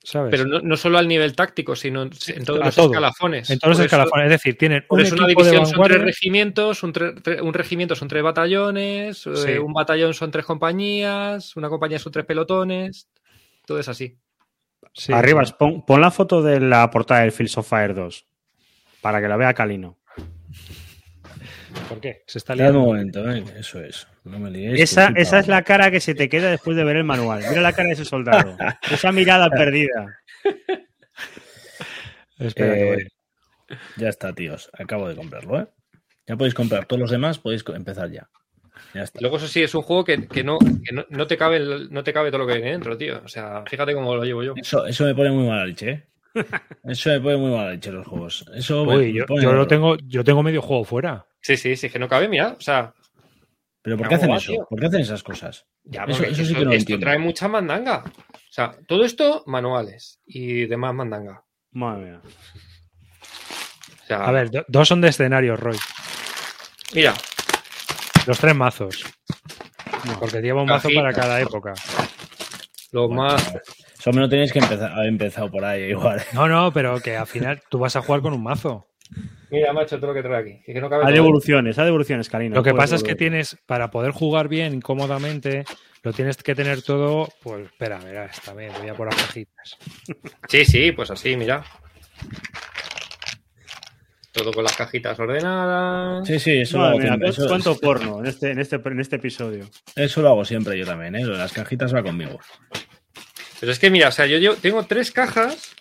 ¿Sabes? 0.05 0.31
Pero 0.31 0.45
no, 0.45 0.59
no 0.59 0.75
solo 0.75 0.97
al 0.97 1.07
nivel 1.07 1.33
táctico, 1.33 1.77
sino 1.77 2.01
en 2.03 2.09
todos 2.43 2.61
a 2.61 2.65
los 2.65 2.75
todo. 2.75 2.87
escalafones. 2.87 3.49
en 3.49 3.57
todos 3.57 3.69
los 3.69 3.79
eso- 3.79 3.85
escalafones. 3.85 4.25
Es 4.25 4.31
decir, 4.31 4.57
tienen 4.57 4.85
un 4.89 4.99
una 4.99 5.09
de 5.09 5.27
división 5.27 5.65
son 5.65 5.83
tres 5.83 6.01
regimientos, 6.01 6.83
un, 6.83 6.93
tre- 6.93 7.13
tre- 7.21 7.41
un 7.41 7.53
regimiento 7.53 7.95
son 7.95 8.09
tres 8.09 8.21
batallones, 8.21 9.25
eh, 9.47 9.59
un 9.59 9.71
batallón 9.71 10.13
son 10.13 10.29
tres 10.29 10.45
compañías, 10.45 11.55
una 11.55 11.69
compañía 11.69 11.99
son 11.99 12.11
tres 12.11 12.25
pelotones, 12.25 13.07
todo 13.65 13.79
es 13.79 13.87
así. 13.87 14.17
Sí, 14.93 15.13
Arriba, 15.13 15.45
sí. 15.45 15.53
pon, 15.57 15.85
pon 15.85 16.01
la 16.01 16.11
foto 16.11 16.41
de 16.43 16.59
la 16.59 16.89
portada 16.91 17.21
del 17.21 17.31
Fields 17.31 17.57
of 17.57 17.67
Fire 17.69 17.93
2 17.95 18.27
para 19.01 19.21
que 19.21 19.27
la 19.29 19.37
vea 19.37 19.53
Calino. 19.53 19.97
¿Por 21.89 21.99
qué? 21.99 22.23
Se 22.27 22.37
está 22.37 22.53
Espera 22.53 22.69
un 22.69 22.75
liando. 22.75 22.87
momento, 22.93 23.23
venga, 23.23 23.59
eso 23.59 23.79
es. 23.81 24.07
No 24.23 24.39
me 24.39 24.49
liéis. 24.49 24.81
Esa, 24.81 25.13
que 25.13 25.21
esa 25.21 25.39
es 25.39 25.47
la 25.47 25.63
cara 25.63 25.91
que 25.91 25.99
se 25.99 26.15
te 26.15 26.29
queda 26.29 26.49
después 26.51 26.75
de 26.77 26.83
ver 26.83 26.95
el 26.97 27.03
manual. 27.03 27.43
Mira 27.49 27.61
la 27.61 27.73
cara 27.73 27.87
de 27.87 27.93
ese 27.93 28.05
soldado. 28.05 28.55
Esa 28.89 29.11
mirada 29.11 29.49
perdida. 29.49 30.17
Espera, 32.39 32.73
que 32.73 32.81
Eh, 32.81 32.95
voy. 32.95 33.77
ya 33.97 34.09
está, 34.09 34.33
tíos. 34.33 34.69
Acabo 34.73 35.07
de 35.07 35.15
comprarlo, 35.15 35.59
¿eh? 35.61 35.67
Ya 36.27 36.35
podéis 36.37 36.53
comprar. 36.53 36.85
Todos 36.85 36.99
los 37.01 37.11
demás 37.11 37.39
podéis 37.39 37.63
empezar 37.75 38.09
ya. 38.11 38.29
Ya 38.93 39.03
está. 39.03 39.19
Luego, 39.21 39.37
eso 39.37 39.47
sí, 39.47 39.61
es 39.61 39.73
un 39.75 39.81
juego 39.81 40.03
que, 40.03 40.27
que 40.27 40.43
no, 40.43 40.57
que 40.59 40.93
no, 40.93 41.05
no 41.09 41.27
te 41.27 41.37
cabe, 41.37 41.59
no 41.89 42.03
te 42.03 42.13
cabe 42.13 42.31
todo 42.31 42.39
lo 42.41 42.47
que 42.47 42.55
viene 42.55 42.71
dentro, 42.71 42.97
tío. 42.97 43.21
O 43.23 43.27
sea, 43.27 43.63
fíjate 43.67 43.93
cómo 43.93 44.15
lo 44.15 44.23
llevo 44.23 44.43
yo. 44.43 44.53
Eso, 44.55 44.85
eso 44.85 45.05
me 45.05 45.15
pone 45.15 45.31
muy 45.31 45.47
mala 45.47 45.65
leche, 45.65 45.89
¿eh? 45.89 46.03
Eso 46.83 47.09
me 47.09 47.19
pone 47.21 47.37
muy 47.37 47.51
mala 47.51 47.71
leche 47.71 47.91
los 47.91 48.05
juegos. 48.07 48.45
Eso 48.55 48.85
me- 48.85 48.95
Uy, 48.97 49.13
me 49.13 49.19
yo, 49.19 49.25
mal. 49.49 49.55
lo 49.55 49.67
tengo, 49.67 49.97
yo 49.97 50.23
tengo 50.23 50.41
medio 50.43 50.61
juego 50.61 50.83
fuera. 50.83 51.25
Sí, 51.41 51.57
sí, 51.57 51.75
sí, 51.75 51.89
que 51.89 51.99
no 51.99 52.07
cabe, 52.07 52.27
mira. 52.27 52.55
O 52.57 52.61
sea, 52.61 52.93
¿Pero 53.81 53.97
por 53.97 54.07
qué 54.07 54.15
¿Cómo 54.17 54.33
hacen 54.35 54.43
eso? 54.43 54.51
tío? 54.53 54.67
¿Por 54.69 54.79
qué 54.79 54.85
hacen 54.87 55.01
esas 55.01 55.23
cosas? 55.23 55.65
Ya, 55.83 56.05
Eso- 56.05 56.23
eso 56.23 56.35
sí 56.35 56.41
esto, 56.43 56.53
que 56.59 56.65
no 56.65 56.71
esto 56.71 56.79
entiendo. 56.81 57.03
trae 57.05 57.19
mucha 57.19 57.47
mandanga. 57.49 58.03
O 58.05 58.51
sea, 58.53 58.77
todo 58.87 59.03
esto, 59.03 59.43
manuales 59.45 60.19
y 60.25 60.65
demás 60.67 60.93
mandanga. 60.93 61.43
Madre 61.71 62.03
mía. 62.11 62.21
O 64.03 64.05
sea, 64.05 64.25
A 64.25 64.31
ver, 64.31 64.49
do- 64.51 64.65
dos 64.69 64.87
son 64.87 65.01
de 65.01 65.09
escenarios, 65.09 65.59
Roy. 65.59 65.77
mira, 66.93 67.13
Los 68.25 68.39
tres 68.39 68.55
mazos. 68.55 69.03
Porque 70.19 70.39
lleva 70.41 70.61
un 70.61 70.69
mazo 70.69 70.87
para 70.95 71.11
cada 71.11 71.41
época. 71.41 71.73
lo 72.93 73.07
Bueno, 73.09 73.23
más. 73.23 73.53
Eso 74.03 74.11
me 74.11 74.19
lo 74.19 74.27
tenéis 74.27 74.51
que 74.51 74.59
empezar, 74.59 74.91
haber 74.91 75.07
empezado 75.07 75.49
por 75.49 75.63
ahí 75.63 75.83
igual. 75.91 76.21
No, 76.33 76.45
no, 76.49 76.73
pero 76.73 76.99
que 76.99 77.15
al 77.15 77.25
final 77.25 77.61
tú 77.69 77.79
vas 77.79 77.95
a 77.95 78.01
jugar 78.01 78.19
con 78.19 78.33
un 78.33 78.43
mazo. 78.43 78.85
Mira, 79.49 79.71
macho, 79.71 79.95
todo 79.97 80.07
lo 80.07 80.13
que 80.13 80.21
trae 80.21 80.41
aquí. 80.41 80.61
Que 80.65 80.81
no 80.81 80.89
cabe 80.89 81.05
Hay 81.05 81.13
devoluciones, 81.13 81.79
hay 81.79 81.85
devoluciones, 81.85 82.27
Karina. 82.27 82.53
Lo 82.53 82.63
que 82.63 82.73
pasa 82.73 82.97
es 82.97 83.03
que 83.03 83.15
tienes, 83.15 83.57
para 83.65 83.91
poder 83.91 84.11
jugar 84.11 84.49
bien, 84.49 84.81
cómodamente, 84.81 85.63
lo 86.03 86.11
tienes 86.11 86.35
que 86.35 86.53
tener 86.53 86.81
todo. 86.81 87.29
Pues 87.43 87.67
espera, 87.67 87.97
mira, 88.05 88.29
vez 88.57 88.73
voy 88.77 88.89
a 88.89 88.93
por 88.93 89.05
las 89.05 89.15
cajitas. 89.15 89.77
Sí, 90.49 90.65
sí, 90.65 90.91
pues 90.91 91.09
así, 91.09 91.37
mira. 91.37 91.63
Todo 94.33 94.51
con 94.51 94.65
las 94.65 94.75
cajitas 94.75 95.17
ordenadas. 95.17 96.27
Sí, 96.27 96.39
sí, 96.39 96.57
eso, 96.57 96.77
lo 96.79 96.83
hago 96.85 96.99
siempre. 96.99 97.19
¿cuánto- 97.29 97.41
Eso, 97.41 97.47
¿Cuánto 97.47 97.79
porno 97.79 98.19
en 98.19 98.25
este, 98.25 98.51
en, 98.51 98.59
este, 98.59 98.75
en 98.83 98.99
este 98.99 99.15
episodio? 99.15 99.65
eso 99.95 100.21
lo 100.21 100.27
hago 100.27 100.43
siempre 100.43 100.77
yo 100.77 100.85
también, 100.85 101.15
¿eh? 101.15 101.23
Lo 101.23 101.31
de 101.31 101.37
las 101.37 101.53
cajitas 101.53 101.95
va 101.95 102.03
conmigo. 102.03 102.37
Pero 103.59 103.71
es 103.71 103.79
que 103.79 103.89
mira, 103.89 104.09
o 104.09 104.11
sea, 104.11 104.25
yo, 104.25 104.37
yo 104.37 104.55
tengo 104.55 104.83
tres 104.85 105.11
cajas 105.11 105.73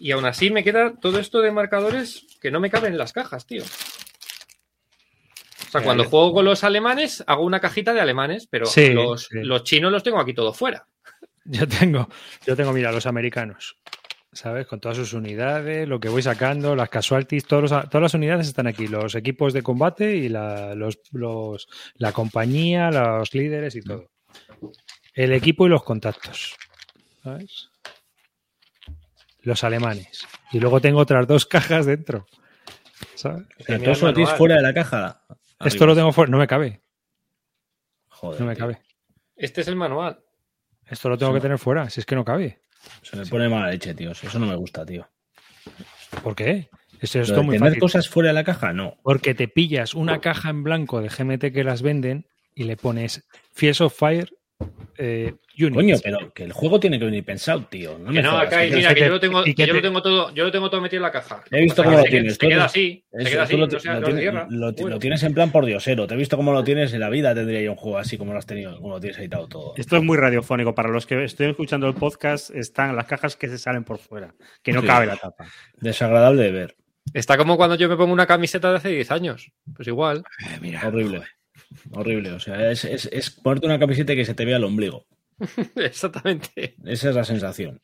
y 0.00 0.12
aún 0.12 0.24
así 0.24 0.50
me 0.50 0.64
queda 0.64 0.94
todo 1.00 1.18
esto 1.18 1.40
de 1.40 1.50
marcadores 1.52 2.26
que 2.40 2.50
no 2.50 2.60
me 2.60 2.70
caben 2.70 2.92
en 2.92 2.98
las 2.98 3.12
cajas, 3.12 3.46
tío. 3.46 3.62
O 3.64 5.70
sea, 5.70 5.80
Ya, 5.80 5.84
cuando 5.84 6.04
yo- 6.04 6.10
juego 6.10 6.32
con 6.32 6.44
los 6.46 6.64
alemanes, 6.64 7.22
hago 7.26 7.44
una 7.44 7.60
cajita 7.60 7.92
de 7.92 8.00
alemanes, 8.00 8.46
pero 8.50 8.64
Sí, 8.66 8.90
los, 8.90 9.24
sí. 9.26 9.38
los 9.42 9.64
chinos 9.64 9.92
los 9.92 10.02
tengo 10.02 10.18
aquí 10.20 10.32
todo 10.32 10.52
fuera. 10.54 10.86
Yo 11.44 11.66
tengo, 11.66 12.08
yo 12.46 12.54
tengo, 12.56 12.72
mira, 12.74 12.92
los 12.92 13.06
americanos. 13.06 13.76
¿Sabes? 14.32 14.66
Con 14.66 14.80
todas 14.80 14.98
sus 14.98 15.14
unidades, 15.14 15.88
lo 15.88 15.98
que 15.98 16.10
voy 16.10 16.20
sacando, 16.20 16.76
las 16.76 16.90
casualties, 16.90 17.46
todos 17.46 17.70
los- 17.70 17.88
todas 17.88 18.02
las 18.02 18.12
unidades 18.14 18.46
están 18.48 18.66
aquí. 18.66 18.86
Los 18.86 19.14
equipos 19.14 19.54
de 19.54 19.62
combate 19.62 20.14
y 20.16 20.28
la, 20.28 20.74
los, 20.74 20.98
los- 21.12 21.66
la 21.94 22.12
compañía, 22.12 22.90
los 22.90 23.32
líderes 23.34 23.74
y 23.76 23.80
todo. 23.82 24.10
El 25.18 25.32
equipo 25.32 25.66
y 25.66 25.68
los 25.68 25.82
contactos. 25.82 26.54
¿Sabes? 27.24 27.70
Los 29.40 29.64
alemanes. 29.64 30.24
Y 30.52 30.60
luego 30.60 30.80
tengo 30.80 31.00
otras 31.00 31.26
dos 31.26 31.44
cajas 31.46 31.86
dentro. 31.86 32.26
¿Sabes? 33.16 33.46
Todo 33.66 33.76
eso 33.90 34.06
el 34.06 34.12
lo 34.12 34.14
tienes 34.14 34.28
manual. 34.30 34.36
fuera 34.36 34.54
de 34.56 34.62
la 34.62 34.74
caja. 34.74 35.22
Esto 35.64 35.86
lo 35.86 35.96
tengo 35.96 36.12
fuera. 36.12 36.30
No 36.30 36.38
me 36.38 36.46
cabe. 36.46 36.82
Joder, 38.10 38.40
No 38.40 38.46
me 38.46 38.54
tío. 38.54 38.60
cabe. 38.64 38.82
Este 39.34 39.60
es 39.62 39.66
el 39.68 39.74
manual. 39.74 40.20
Esto 40.86 41.08
lo 41.08 41.18
tengo 41.18 41.34
que 41.34 41.40
tener 41.40 41.58
fuera. 41.58 41.90
Si 41.90 41.98
es 41.98 42.06
que 42.06 42.14
no 42.14 42.24
cabe. 42.24 42.60
Se 43.02 43.16
me 43.16 43.26
pone 43.26 43.48
mala 43.48 43.70
leche, 43.72 43.94
tío. 43.94 44.12
Eso 44.12 44.38
no 44.38 44.46
me 44.46 44.54
gusta, 44.54 44.86
tío. 44.86 45.08
¿Por 46.22 46.36
qué? 46.36 46.70
Esto 47.00 47.18
es 47.20 47.26
de 47.28 47.34
todo 47.34 47.42
muy 47.42 47.56
tener 47.56 47.70
fácil. 47.70 47.80
cosas 47.80 48.08
fuera 48.08 48.28
de 48.28 48.34
la 48.34 48.44
caja, 48.44 48.72
no. 48.72 48.96
Porque 49.02 49.34
te 49.34 49.48
pillas 49.48 49.94
una 49.94 50.20
caja 50.20 50.50
en 50.50 50.62
blanco 50.62 51.00
de 51.00 51.08
GMT 51.08 51.52
que 51.52 51.64
las 51.64 51.82
venden 51.82 52.26
y 52.54 52.64
le 52.64 52.76
pones 52.76 53.26
Fields 53.52 53.80
of 53.80 53.96
Fire 53.96 54.30
eh. 54.98 55.34
Coño, 55.72 55.96
pero 56.04 56.32
que 56.32 56.44
el 56.44 56.52
juego 56.52 56.78
tiene 56.78 56.98
que 57.00 57.04
venir 57.04 57.24
pensado, 57.24 57.64
tío. 57.64 57.98
No 57.98 58.06
Que 58.06 58.12
me 58.18 58.22
no, 58.22 58.30
jodas, 58.30 58.46
acá, 58.46 58.62
tío. 58.64 58.76
mira, 58.76 58.88
que 58.90 58.94
que 58.94 59.00
te- 59.00 59.06
yo 59.06 59.12
lo 59.12 59.20
tengo, 59.20 59.42
que 59.44 59.54
que 59.56 59.66
yo 59.66 59.72
lo 59.72 59.78
te- 59.80 59.88
tengo 59.88 60.02
todo, 60.02 60.32
yo 60.34 60.44
lo 60.44 60.50
tengo 60.52 60.70
todo 60.70 60.80
metido 60.80 60.98
en 60.98 61.02
la 61.02 61.10
caja. 61.10 61.42
He 61.50 61.62
visto 61.62 61.82
O 61.82 61.84
sea, 61.84 61.92
cómo 61.92 61.96
que 61.96 62.00
lo 62.00 62.04
se- 62.04 62.10
tienes, 62.10 62.32
Se 62.34 62.38
tú 62.38 62.48
queda 62.48 62.64
así, 62.64 63.04
se 63.10 63.22
Eso, 63.22 63.30
queda 63.30 63.42
así, 63.42 63.56
lo, 63.56 64.98
tienes, 65.00 65.22
en 65.24 65.34
plan 65.34 65.50
por 65.50 65.64
diosero. 65.66 66.06
Te 66.06 66.14
he 66.14 66.16
visto 66.16 66.36
cómo 66.36 66.52
lo 66.52 66.62
tienes 66.62 66.92
en 66.92 67.00
la 67.00 67.10
vida, 67.10 67.34
tendría 67.34 67.60
yo 67.60 67.72
un 67.72 67.76
juego 67.76 67.98
así 67.98 68.16
como 68.16 68.32
lo 68.32 68.38
has 68.38 68.46
tenido, 68.46 68.76
como 68.80 68.94
lo 68.94 69.00
tienes 69.00 69.18
editado 69.18 69.48
todo. 69.48 69.74
Esto 69.76 69.96
es 69.96 70.02
muy 70.04 70.16
radiofónico. 70.16 70.74
Para 70.74 70.90
los 70.90 71.06
que 71.06 71.24
estén 71.24 71.50
escuchando 71.50 71.88
el 71.88 71.94
podcast, 71.94 72.50
están 72.54 72.94
las 72.94 73.06
cajas 73.06 73.34
que 73.36 73.48
se 73.48 73.58
salen 73.58 73.82
por 73.84 73.98
fuera, 73.98 74.34
que 74.62 74.72
no 74.72 74.80
Sí. 74.82 74.86
cabe 74.86 75.06
la 75.06 75.16
tapa. 75.16 75.46
Desagradable 75.80 76.42
de 76.44 76.52
ver. 76.52 76.76
Está 77.14 77.36
como 77.38 77.56
cuando 77.56 77.74
yo 77.74 77.88
me 77.88 77.96
pongo 77.96 78.12
una 78.12 78.26
camiseta 78.26 78.70
de 78.70 78.76
hace 78.76 78.88
10 78.90 79.10
años. 79.10 79.50
Pues 79.74 79.88
igual. 79.88 80.22
Horrible. 80.86 81.22
Horrible. 81.92 82.32
O 82.32 82.40
sea, 82.40 82.70
es, 82.70 82.84
es- 82.84 83.08
es 83.12 83.30
ponerte 83.30 83.66
una 83.66 83.78
camiseta 83.78 84.12
y 84.12 84.16
que 84.16 84.24
se 84.24 84.34
te 84.34 84.44
vea 84.44 84.56
el 84.56 84.64
ombligo. 84.64 85.06
Exactamente. 85.76 86.74
Esa 86.84 87.10
es 87.10 87.14
la 87.14 87.24
sensación. 87.24 87.80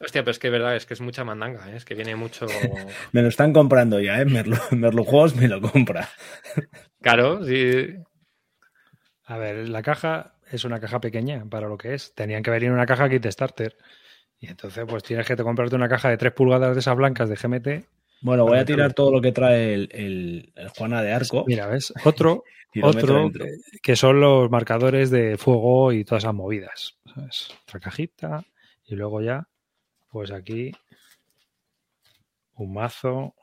Hostia, 0.00 0.22
pero 0.22 0.32
es 0.32 0.38
que 0.38 0.48
es 0.48 0.52
verdad, 0.52 0.76
es 0.76 0.86
que 0.86 0.94
es 0.94 1.00
mucha 1.00 1.24
mandanga, 1.24 1.70
¿eh? 1.70 1.76
es 1.76 1.84
que 1.84 1.94
viene 1.94 2.14
mucho. 2.16 2.46
Me 3.12 3.22
lo 3.22 3.28
están 3.28 3.52
comprando 3.52 4.00
ya, 4.00 4.20
¿eh? 4.20 4.24
Merlo, 4.26 4.56
Merlo 4.72 5.04
Juegos 5.04 5.34
me 5.36 5.48
lo 5.48 5.60
compra. 5.62 6.08
Claro, 7.00 7.42
sí. 7.44 7.94
A 9.26 9.38
ver, 9.38 9.68
la 9.68 9.82
caja 9.82 10.34
es 10.50 10.64
una 10.64 10.80
caja 10.80 11.00
pequeña 11.00 11.44
para 11.48 11.68
lo 11.68 11.78
que 11.78 11.94
es. 11.94 12.12
Tenían 12.14 12.42
que 12.42 12.50
venir 12.50 12.70
una 12.70 12.84
caja 12.86 13.08
kit 13.08 13.24
starter. 13.26 13.76
Y 14.40 14.48
entonces, 14.48 14.84
pues 14.86 15.02
tienes 15.02 15.26
que 15.26 15.36
te 15.36 15.42
comprarte 15.42 15.74
una 15.76 15.88
caja 15.88 16.10
de 16.10 16.18
3 16.18 16.32
pulgadas 16.32 16.74
de 16.74 16.80
esas 16.80 16.96
blancas 16.96 17.30
de 17.30 17.36
GMT. 17.36 17.86
Bueno, 18.24 18.44
voy 18.46 18.58
a 18.58 18.64
tirar 18.64 18.94
todo 18.94 19.12
lo 19.12 19.20
que 19.20 19.32
trae 19.32 19.74
el, 19.74 19.88
el- 19.92 20.52
el 20.56 20.68
Juana 20.70 21.02
de 21.02 21.12
Arco. 21.12 21.44
Mira, 21.46 21.66
¿ves? 21.66 21.92
Otro, 22.04 22.42
otro 22.82 23.30
que, 23.32 23.80
que 23.82 23.96
son 23.96 24.18
los 24.20 24.50
marcadores 24.50 25.10
de 25.10 25.36
fuego 25.36 25.92
y 25.92 26.04
todas 26.04 26.24
esas 26.24 26.34
movidas. 26.34 26.98
¿sabes? 27.14 27.48
Otra 27.64 27.80
cajita. 27.80 28.42
Y 28.86 28.94
luego 28.96 29.20
ya, 29.20 29.46
pues 30.10 30.30
aquí, 30.30 30.72
un 32.56 32.72
mazo. 32.72 33.34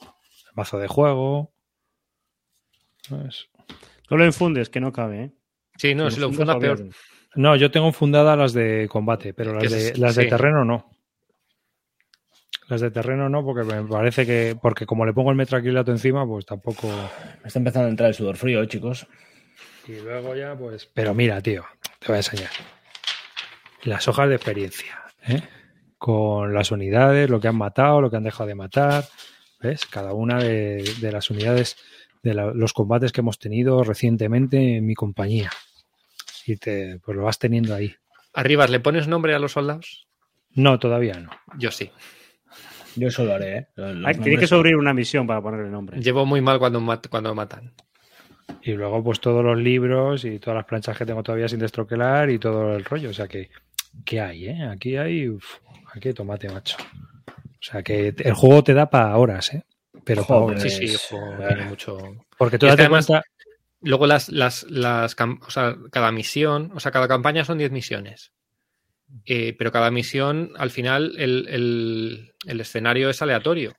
El 0.00 0.52
mazo 0.56 0.78
de 0.78 0.88
juego. 0.88 1.52
¿sabes? 3.02 3.48
No 4.10 4.16
lo 4.16 4.24
infundes, 4.26 4.68
que 4.70 4.80
no 4.80 4.92
cabe, 4.92 5.22
¿eh? 5.22 5.30
Sí, 5.78 5.94
no, 5.94 6.10
si 6.10 6.18
lo 6.20 6.32
funda 6.32 6.58
peor. 6.58 6.88
No, 7.36 7.54
yo 7.54 7.70
tengo 7.70 7.92
fundadas 7.92 8.36
las 8.36 8.52
de 8.54 8.88
combate, 8.90 9.34
pero 9.34 9.52
las 9.54 9.62
de, 9.70 9.92
las 10.00 10.16
de 10.16 10.22
terreno 10.30 10.64
no. 10.64 10.90
Las 12.68 12.80
de 12.80 12.90
terreno 12.90 13.28
no, 13.28 13.44
porque 13.44 13.62
me 13.62 13.82
parece 13.84 14.26
que, 14.26 14.56
porque 14.60 14.86
como 14.86 15.06
le 15.06 15.12
pongo 15.12 15.30
el 15.30 15.36
metraquilato 15.36 15.92
encima, 15.92 16.26
pues 16.26 16.44
tampoco. 16.46 16.88
Me 17.42 17.46
está 17.46 17.58
empezando 17.60 17.86
a 17.86 17.90
entrar 17.90 18.08
el 18.08 18.14
sudor 18.14 18.36
frío, 18.36 18.60
¿eh, 18.62 18.66
chicos. 18.68 19.06
Y 19.86 20.00
luego 20.00 20.34
ya, 20.34 20.56
pues. 20.56 20.86
Pero 20.92 21.14
mira, 21.14 21.40
tío, 21.40 21.64
te 22.00 22.08
voy 22.08 22.14
a 22.16 22.18
enseñar. 22.18 22.50
Las 23.84 24.08
hojas 24.08 24.28
de 24.28 24.34
experiencia, 24.34 24.98
¿eh? 25.28 25.42
Con 25.98 26.52
las 26.54 26.72
unidades, 26.72 27.30
lo 27.30 27.40
que 27.40 27.48
han 27.48 27.56
matado, 27.56 28.00
lo 28.00 28.10
que 28.10 28.16
han 28.16 28.24
dejado 28.24 28.48
de 28.48 28.54
matar. 28.56 29.04
¿Ves? 29.60 29.86
Cada 29.86 30.12
una 30.12 30.38
de, 30.42 30.82
de 31.00 31.12
las 31.12 31.30
unidades 31.30 31.76
de 32.22 32.34
la- 32.34 32.52
los 32.52 32.72
combates 32.72 33.12
que 33.12 33.20
hemos 33.20 33.38
tenido 33.38 33.82
recientemente 33.84 34.76
en 34.76 34.86
mi 34.86 34.94
compañía. 34.94 35.50
Y 36.46 36.56
te, 36.56 36.98
pues 37.04 37.16
lo 37.16 37.24
vas 37.24 37.38
teniendo 37.38 37.74
ahí. 37.74 37.94
Arriba, 38.34 38.66
¿le 38.66 38.80
pones 38.80 39.06
nombre 39.08 39.34
a 39.34 39.38
los 39.38 39.52
soldados? 39.52 40.06
No, 40.54 40.78
todavía 40.78 41.14
no. 41.20 41.30
Yo 41.58 41.70
sí. 41.70 41.90
Yo 42.96 43.08
eso 43.08 43.24
lo 43.24 43.34
haré, 43.34 43.56
¿eh? 43.58 43.66
Los 43.76 44.06
Hay- 44.06 44.14
tiene 44.16 44.38
que 44.38 44.46
sobrevivir 44.46 44.78
una 44.80 44.94
misión 44.94 45.26
para 45.26 45.40
ponerle 45.40 45.70
nombre. 45.70 46.00
Llevo 46.00 46.24
muy 46.26 46.40
mal 46.40 46.58
cuando, 46.58 46.80
mat- 46.80 47.08
cuando 47.08 47.34
matan. 47.34 47.72
Y 48.62 48.72
luego, 48.72 49.02
pues 49.04 49.20
todos 49.20 49.44
los 49.44 49.58
libros 49.58 50.24
y 50.24 50.38
todas 50.38 50.56
las 50.56 50.64
planchas 50.64 50.96
que 50.96 51.04
tengo 51.06 51.22
todavía 51.22 51.48
sin 51.48 51.58
destroquelar 51.58 52.30
y 52.30 52.38
todo 52.38 52.74
el 52.76 52.84
rollo. 52.84 53.10
O 53.10 53.12
sea 53.12 53.28
que, 53.28 53.50
¿qué 54.04 54.20
hay, 54.20 54.46
eh? 54.48 54.64
Aquí 54.70 54.96
hay, 54.96 55.28
uf, 55.28 55.58
aquí 55.94 56.08
hay 56.08 56.14
tomate, 56.14 56.48
macho. 56.48 56.76
O 57.28 57.32
sea 57.68 57.82
que 57.82 58.14
el 58.16 58.34
juego 58.34 58.62
te 58.64 58.74
da 58.74 58.88
para 58.88 59.16
horas, 59.16 59.52
¿eh? 59.54 59.64
Pero 60.04 60.24
para 60.24 60.40
Joder. 60.40 60.58
horas. 60.58 60.72
Sí, 60.72 60.88
sí, 60.88 61.16
tiene 61.48 61.64
mucho. 61.64 61.98
Porque 62.38 62.58
tú 62.58 62.66
además- 62.66 63.06
cuenta, 63.06 63.26
Luego 63.82 64.06
las, 64.06 64.30
las, 64.30 64.64
las 64.70 65.16
cam- 65.16 65.38
o 65.46 65.50
sea, 65.50 65.76
cada 65.92 66.10
misión, 66.10 66.72
o 66.74 66.80
sea, 66.80 66.90
cada 66.90 67.06
campaña 67.06 67.44
son 67.44 67.58
10 67.58 67.70
misiones. 67.70 68.32
Eh, 69.24 69.54
pero 69.58 69.70
cada 69.72 69.90
misión, 69.90 70.52
al 70.56 70.70
final, 70.70 71.14
el, 71.18 71.46
el- 71.48 72.32
el 72.46 72.60
escenario 72.60 73.08
es 73.10 73.22
aleatorio. 73.22 73.74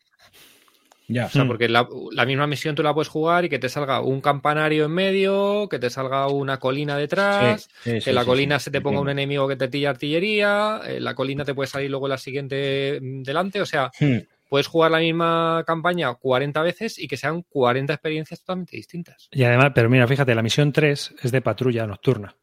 Ya. 1.09 1.27
O 1.27 1.29
sea, 1.29 1.45
Mm. 1.45 1.47
porque 1.47 1.69
la, 1.69 1.87
la 2.11 2.25
misma 2.25 2.47
misión 2.47 2.75
tú 2.75 2.83
la 2.83 2.93
puedes 2.93 3.07
jugar 3.07 3.45
y 3.45 3.49
que 3.49 3.59
te 3.59 3.69
salga 3.69 4.01
un 4.01 4.19
campanario 4.19 4.85
en 4.85 4.91
medio, 4.91 5.67
que 5.69 5.79
te 5.79 5.89
salga 5.89 6.27
una 6.27 6.59
colina 6.59 6.97
detrás, 6.97 7.63
Sí, 7.63 7.69
sí, 7.83 7.91
que 7.91 8.01
sí, 8.01 8.11
la 8.11 8.21
sí, 8.23 8.27
colina 8.27 8.59
sí, 8.59 8.65
se 8.65 8.71
te 8.71 8.81
ponga 8.81 8.99
un 8.99 9.09
enemigo 9.09 9.47
que 9.47 9.55
te 9.55 9.69
tira 9.69 9.91
artillería, 9.91 10.81
eh, 10.85 10.99
la 10.99 11.15
colina 11.15 11.45
te 11.45 11.53
puede 11.53 11.67
salir 11.67 11.89
luego 11.89 12.09
la 12.09 12.17
siguiente 12.17 12.99
mm, 13.01 13.23
delante. 13.23 13.61
O 13.61 13.65
sea, 13.65 13.89
Hmm. 14.01 14.17
puedes 14.49 14.67
jugar 14.67 14.91
la 14.91 14.99
misma 14.99 15.63
campaña 15.65 16.13
40 16.15 16.61
veces 16.61 16.99
y 16.99 17.07
que 17.07 17.15
sean 17.15 17.41
40 17.43 17.93
experiencias 17.93 18.41
totalmente 18.41 18.75
distintas. 18.75 19.29
y 19.31 19.43
además, 19.45 19.71
pero 19.73 19.89
mira, 19.89 20.07
fíjate, 20.07 20.35
la 20.35 20.43
misión 20.43 20.73
3 20.73 21.13
es 21.23 21.31
de 21.31 21.41
patrulla 21.41 21.87
nocturna. 21.87 22.35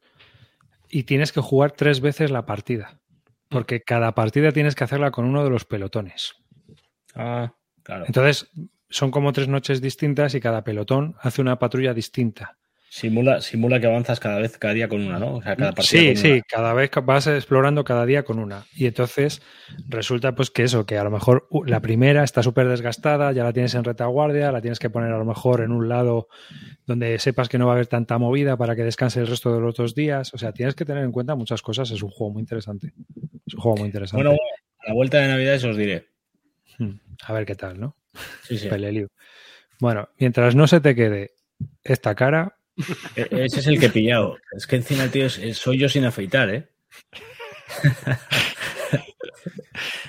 Y 0.95 1.03
tienes 1.03 1.33
que 1.33 1.41
jugar 1.41 1.73
tres 1.73 1.99
veces 1.99 2.31
la 2.31 2.45
partida. 2.45 3.01
Porque 3.49 3.81
cada 3.81 4.15
partida 4.15 4.53
tienes 4.53 4.75
que 4.75 4.85
hacerla 4.85 5.11
con 5.11 5.25
uno 5.25 5.43
de 5.43 5.49
los 5.49 5.65
pelotones. 5.65 6.35
Ah, 7.13 7.53
claro. 7.83 8.05
Entonces, 8.07 8.49
son 8.89 9.11
como 9.11 9.33
tres 9.33 9.49
noches 9.49 9.81
distintas 9.81 10.35
y 10.35 10.39
cada 10.39 10.63
pelotón 10.63 11.17
hace 11.19 11.41
una 11.41 11.59
patrulla 11.59 11.93
distinta. 11.93 12.57
Simula, 12.97 13.41
simula 13.41 13.81
que 13.81 13.87
avanzas 13.87 14.21
cada 14.21 14.39
vez, 14.39 14.57
cada 14.57 14.73
día 14.73 14.87
con 14.87 15.01
una, 15.05 15.19
¿no? 15.19 15.35
O 15.35 15.41
sea, 15.41 15.57
cada 15.57 15.73
partida 15.73 15.99
Sí, 15.99 16.07
con 16.13 16.15
sí, 16.15 16.31
una. 16.31 16.41
cada 16.47 16.73
vez 16.73 16.89
vas 17.03 17.27
explorando 17.27 17.83
cada 17.83 18.05
día 18.05 18.23
con 18.23 18.39
una. 18.39 18.63
Y 18.73 18.85
entonces 18.85 19.41
resulta 19.89 20.33
pues 20.33 20.49
que 20.49 20.63
eso, 20.63 20.85
que 20.85 20.97
a 20.97 21.03
lo 21.03 21.11
mejor 21.11 21.45
uh, 21.49 21.65
la 21.65 21.81
primera 21.81 22.23
está 22.23 22.41
súper 22.41 22.69
desgastada, 22.69 23.33
ya 23.33 23.43
la 23.43 23.51
tienes 23.51 23.75
en 23.75 23.83
retaguardia, 23.83 24.49
la 24.53 24.61
tienes 24.61 24.79
que 24.79 24.89
poner 24.89 25.11
a 25.11 25.17
lo 25.17 25.25
mejor 25.25 25.59
en 25.59 25.73
un 25.73 25.89
lado 25.89 26.29
donde 26.85 27.19
sepas 27.19 27.49
que 27.49 27.57
no 27.57 27.65
va 27.65 27.73
a 27.73 27.75
haber 27.75 27.87
tanta 27.87 28.17
movida 28.17 28.55
para 28.55 28.77
que 28.77 28.83
descanse 28.85 29.19
el 29.19 29.27
resto 29.27 29.53
de 29.53 29.59
los 29.59 29.71
otros 29.71 29.93
días. 29.93 30.33
O 30.33 30.37
sea, 30.37 30.53
tienes 30.53 30.73
que 30.73 30.85
tener 30.85 31.03
en 31.03 31.11
cuenta 31.11 31.35
muchas 31.35 31.61
cosas. 31.61 31.91
Es 31.91 32.01
un 32.01 32.11
juego 32.11 32.31
muy 32.31 32.39
interesante. 32.43 32.93
Es 33.45 33.55
un 33.55 33.59
juego 33.59 33.75
muy 33.75 33.87
interesante. 33.87 34.23
Bueno, 34.23 34.39
a 34.79 34.87
la 34.87 34.93
vuelta 34.93 35.17
de 35.19 35.27
Navidad 35.27 35.61
os 35.65 35.75
diré. 35.75 36.07
Hmm, 36.79 36.93
A 37.27 37.33
ver 37.33 37.45
qué 37.45 37.55
tal, 37.55 37.77
¿no? 37.77 37.97
Sí, 38.43 38.57
sí. 38.57 38.69
Peleliu. 38.69 39.09
Bueno, 39.81 40.07
mientras 40.17 40.55
no 40.55 40.65
se 40.67 40.79
te 40.79 40.95
quede 40.95 41.31
esta 41.83 42.15
cara, 42.15 42.54
E- 43.15 43.27
Ese 43.45 43.59
es 43.59 43.67
el 43.67 43.79
que 43.79 43.87
he 43.87 43.89
pillado. 43.89 44.37
Es 44.55 44.67
que 44.67 44.75
encima, 44.77 45.07
tío, 45.07 45.29
soy 45.29 45.77
yo 45.77 45.89
sin 45.89 46.05
afeitar, 46.05 46.49
¿eh? 46.49 46.67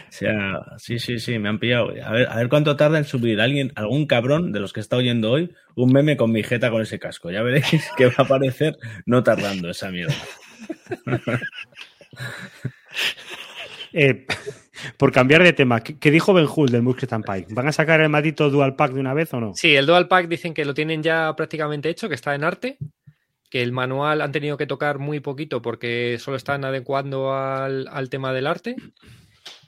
o 0.09 0.13
sea, 0.13 0.61
sí, 0.79 0.99
sí, 0.99 1.19
sí, 1.19 1.39
me 1.39 1.49
han 1.49 1.59
pillado. 1.59 1.91
A 2.05 2.11
ver, 2.13 2.29
a 2.29 2.37
ver 2.37 2.49
cuánto 2.49 2.77
tarda 2.77 2.99
en 2.99 3.05
subir 3.05 3.41
alguien, 3.41 3.73
algún 3.75 4.07
cabrón 4.07 4.53
de 4.53 4.61
los 4.61 4.73
que 4.73 4.81
está 4.81 4.97
oyendo 4.97 5.31
hoy, 5.33 5.53
un 5.75 5.93
meme 5.93 6.17
con 6.17 6.33
mi 6.33 6.43
jeta 6.43 6.71
con 6.71 6.83
ese 6.83 6.99
casco. 6.99 7.31
Ya 7.31 7.43
veréis 7.43 7.67
que 7.97 8.07
va 8.07 8.15
a 8.19 8.23
aparecer 8.23 8.77
no 9.05 9.23
tardando 9.23 9.71
esa 9.71 9.91
mierda. 9.91 10.15
Eh, 13.93 14.27
por 14.97 15.13
cambiar 15.13 15.43
de 15.43 15.53
tema, 15.53 15.81
¿qué, 15.81 16.11
dijo 16.11 16.33
Ben 16.33 16.49
Hull 16.55 16.71
del 16.71 16.83
Musket 16.83 17.13
and 17.13 17.25
Pike? 17.25 17.55
¿Van 17.55 17.69
a 17.69 17.73
sacar 17.73 18.01
el 18.01 18.09
maldito 18.09 18.51
Dual 18.51 18.77
Pack 18.77 18.93
de 18.93 19.01
una 19.01 19.15
vez 19.15 19.33
o 19.35 19.41
no? 19.41 19.53
Sí, 19.55 19.75
el 19.75 19.87
Dual 19.87 20.09
Pack 20.09 20.29
dicen 20.29 20.55
que 20.55 20.65
lo 20.65 20.75
tienen 20.75 21.03
ya 21.03 21.35
prácticamente 21.37 21.89
hecho, 21.89 22.09
que 22.09 22.15
está 22.15 22.35
en 22.35 22.45
arte, 22.45 22.79
que 23.51 23.63
el 23.63 23.73
manual 23.73 24.21
han 24.21 24.33
tenido 24.33 24.57
que 24.57 24.67
tocar 24.67 24.99
muy 24.99 25.21
poquito 25.21 25.63
porque 25.63 26.19
solo 26.21 26.37
están 26.37 26.65
adecuando 26.65 27.35
al, 27.35 27.89
al 27.89 28.09
tema 28.11 28.33
del 28.33 28.47
arte 28.47 28.77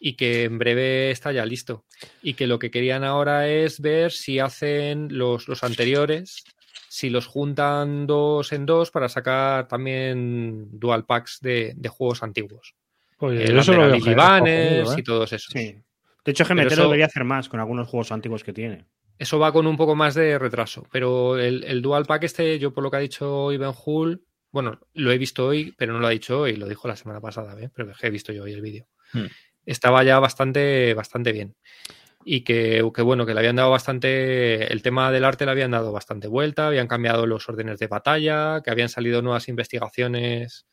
y 0.01 0.15
que 0.15 0.45
en 0.45 0.59
breve 0.59 1.11
está 1.11 1.33
ya 1.33 1.45
listo. 1.45 1.85
Y 2.23 2.35
que 2.35 2.47
lo 2.47 2.59
que 2.59 2.71
querían 2.71 3.05
ahora 3.05 3.49
es 3.49 3.81
ver 3.81 4.13
si 4.13 4.39
hacen 4.39 5.09
los, 5.11 5.49
los 5.49 5.65
anteriores, 5.65 6.45
si 6.89 7.11
los 7.11 7.27
juntan 7.27 8.07
dos 8.07 8.53
en 8.53 8.67
dos 8.67 8.91
para 8.91 9.09
sacar 9.09 9.69
también 9.69 10.69
Dual 10.79 11.05
Packs 11.05 11.39
de, 11.41 11.75
de 11.77 11.89
juegos 11.89 12.23
antiguos. 12.23 12.75
Pues 13.19 13.39
yo 13.67 13.73
veo 13.73 13.91
cojonudo, 14.47 14.95
¿eh? 14.95 15.01
y 15.01 15.03
todos 15.03 15.33
esos. 15.33 15.53
Sí. 15.53 15.77
De 16.25 16.33
hecho, 16.33 16.45
GMT 16.45 16.67
eso- 16.73 16.77
lo 16.83 16.89
debería 16.89 17.07
hacer 17.07 17.25
más 17.25 17.49
con 17.49 17.61
algunos 17.61 17.89
juegos 17.89 18.13
antiguos 18.13 18.45
que 18.45 18.53
tiene. 18.53 18.87
Eso 19.19 19.39
va 19.39 19.53
con 19.53 19.67
un 19.67 19.77
poco 19.77 19.97
más 19.97 20.15
de 20.15 20.39
retraso, 20.39 20.87
pero 20.93 21.39
el, 21.39 21.65
el 21.65 21.83
Dual 21.83 22.07
Pack 22.07 22.25
este, 22.25 22.59
yo 22.59 22.73
por 22.73 22.85
lo 22.85 22.91
que 22.91 22.99
ha 22.99 23.01
dicho 23.01 23.51
Ivan 23.53 23.75
Hull, 23.85 24.23
bueno, 24.53 24.79
lo 24.95 25.11
he 25.11 25.19
visto 25.19 25.47
hoy, 25.47 25.75
pero 25.77 25.93
no 25.93 25.99
lo 25.99 26.07
ha 26.07 26.11
dicho 26.11 26.41
hoy, 26.41 26.55
lo 26.57 26.69
dijo 26.69 26.87
la 26.87 26.95
semana 26.97 27.21
pasada, 27.21 27.61
¿eh? 27.61 27.69
pero 27.75 27.93
he 28.01 28.11
visto 28.11 28.33
yo 28.33 28.45
hoy 28.45 28.53
el 28.53 28.63
vídeo. 28.63 28.87
Hmm. 29.13 29.27
Estaba 29.67 30.05
ya 30.05 30.19
bastante, 30.21 30.95
bastante 30.95 31.33
bien. 31.33 31.57
Y 32.25 32.43
que, 32.45 32.89
que 32.95 33.03
bueno, 33.03 33.27
que 33.27 33.35
le 33.35 33.41
habían 33.41 33.57
dado 33.57 33.71
bastante, 33.71 34.73
el 34.73 34.83
tema 34.83 35.11
del 35.11 35.25
arte 35.25 35.45
le 35.45 35.51
habían 35.51 35.71
dado 35.73 35.93
bastante 35.93 36.29
vuelta, 36.29 36.69
habían 36.69 36.87
cambiado 36.89 37.27
los 37.27 37.49
órdenes 37.49 37.79
de 37.79 37.87
batalla, 37.89 38.61
que 38.63 38.71
habían 38.71 38.89
salido 38.89 39.21
nuevas 39.23 39.49
investigaciones. 39.49 40.67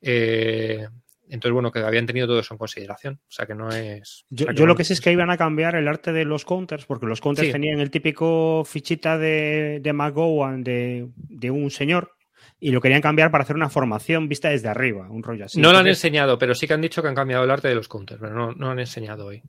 eh, 0.00 0.88
entonces, 1.28 1.52
bueno, 1.52 1.70
que 1.72 1.80
habían 1.80 2.06
tenido 2.06 2.26
todo 2.26 2.38
eso 2.40 2.54
en 2.54 2.58
consideración. 2.58 3.14
O 3.28 3.30
sea 3.30 3.46
que 3.46 3.54
no 3.54 3.68
es. 3.70 4.24
o 4.30 4.52
Yo, 4.52 4.66
lo 4.66 4.74
que 4.76 4.84
sé 4.84 4.92
es 4.92 5.00
que 5.00 5.12
iban 5.12 5.30
a 5.30 5.36
cambiar 5.36 5.74
el 5.74 5.88
arte 5.88 6.12
de 6.12 6.24
los 6.24 6.44
counters, 6.44 6.86
porque 6.86 7.06
los 7.06 7.20
counters 7.20 7.48
Sí. 7.48 7.52
tenían 7.52 7.80
el 7.80 7.90
típico 7.90 8.64
fichita 8.64 9.18
de, 9.18 9.80
de 9.82 9.92
McGowan 9.92 10.62
de, 10.62 11.08
de 11.16 11.50
un 11.50 11.70
señor 11.70 12.12
y 12.60 12.70
lo 12.70 12.80
querían 12.80 13.02
cambiar 13.02 13.30
para 13.30 13.42
hacer 13.44 13.56
una 13.56 13.68
formación 13.68 14.28
vista 14.28 14.48
desde 14.48 14.68
arriba, 14.68 15.08
un 15.10 15.22
rollo 15.22 15.44
así. 15.44 15.60
no 15.60 15.72
lo 15.72 15.78
han 15.78 15.86
enseñado, 15.88 16.38
pero 16.38 16.54
sí 16.54 16.66
que 16.66 16.72
han 16.74 16.80
dicho 16.80 17.02
que 17.02 17.08
han 17.08 17.14
cambiado 17.14 17.44
el 17.44 17.50
arte 17.50 17.68
de 17.68 17.74
los 17.74 17.88
counters, 17.88 18.20
pero 18.20 18.34
no, 18.34 18.52
no 18.52 18.66
lo 18.66 18.70
han 18.70 18.78
enseñado 18.80 19.26
hoy. 19.26 19.42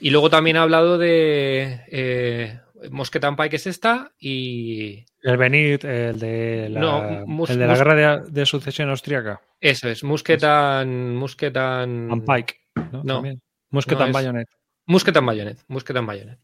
Y 0.00 0.10
luego 0.10 0.30
también 0.30 0.56
ha 0.56 0.62
hablado 0.62 0.98
de 0.98 1.80
eh, 1.90 2.60
Mosquet 2.90 3.24
and 3.24 3.36
Pike 3.36 3.56
es 3.56 3.66
esta 3.66 4.12
y 4.18 5.04
El 5.22 5.36
Benit, 5.36 5.84
el 5.84 6.18
de 6.18 6.68
la, 6.70 6.80
No, 6.80 7.26
Mus- 7.26 7.50
el 7.50 7.58
de 7.58 7.66
la 7.66 7.72
Mus- 7.72 7.78
guerra 7.78 8.20
de, 8.20 8.30
de 8.30 8.46
sucesión 8.46 8.88
austriaca. 8.90 9.40
eso 9.60 9.88
es, 9.88 10.04
Musket 10.04 10.42
and, 10.44 11.16
Musket 11.16 11.56
and, 11.56 12.24
Pike. 12.24 12.54
No, 12.92 13.02
No. 13.04 13.14
También. 13.14 13.40
Musket 13.70 13.98
No, 13.98 14.12
Bayonet. 14.12 14.48
Musket 14.86 15.16
and 15.16 15.26
Bayonet, 15.26 15.58
Musket 15.68 15.96
and 15.96 16.06
Bayonet, 16.06 16.38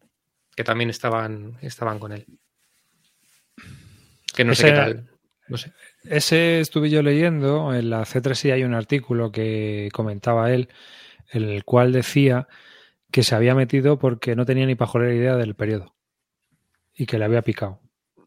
que 0.55 0.65
también 0.65 0.90
estaban, 0.90 1.56
estaban 1.62 1.98
con 1.98 2.12
él. 2.12 2.27
Que 4.35 4.44
no 4.44 4.55
sé 4.55 4.66
qué 4.66 4.73
tal. 4.73 5.09
No 5.48 5.56
sé. 5.59 5.73
Ese 6.05 6.61
estuve 6.61 6.90
yo 6.90 7.02
leyendo, 7.02 7.74
en 7.74 7.90
la 7.90 8.02
C3 8.05 8.52
hay 8.52 8.65
un 8.65 8.74
artículo 8.74 9.31
que 9.31 9.89
comentaba 9.93 10.51
él, 10.52 10.69
en 11.32 11.44
el 11.44 11.65
cual 11.65 11.93
decía 11.93 12.48
que 13.11 13.23
se 13.23 13.35
había 13.35 13.55
metido 13.55 13.98
porque 13.98 14.35
no 14.36 14.44
tenía 14.44 14.66
ni 14.66 14.74
pajolera 14.74 15.15
idea 15.15 15.36
del 15.36 15.55
periodo 15.55 15.94
y 16.97 17.07
que 17.07 17.19
le 17.19 17.25
había 17.25 17.43
picado. 17.43 17.81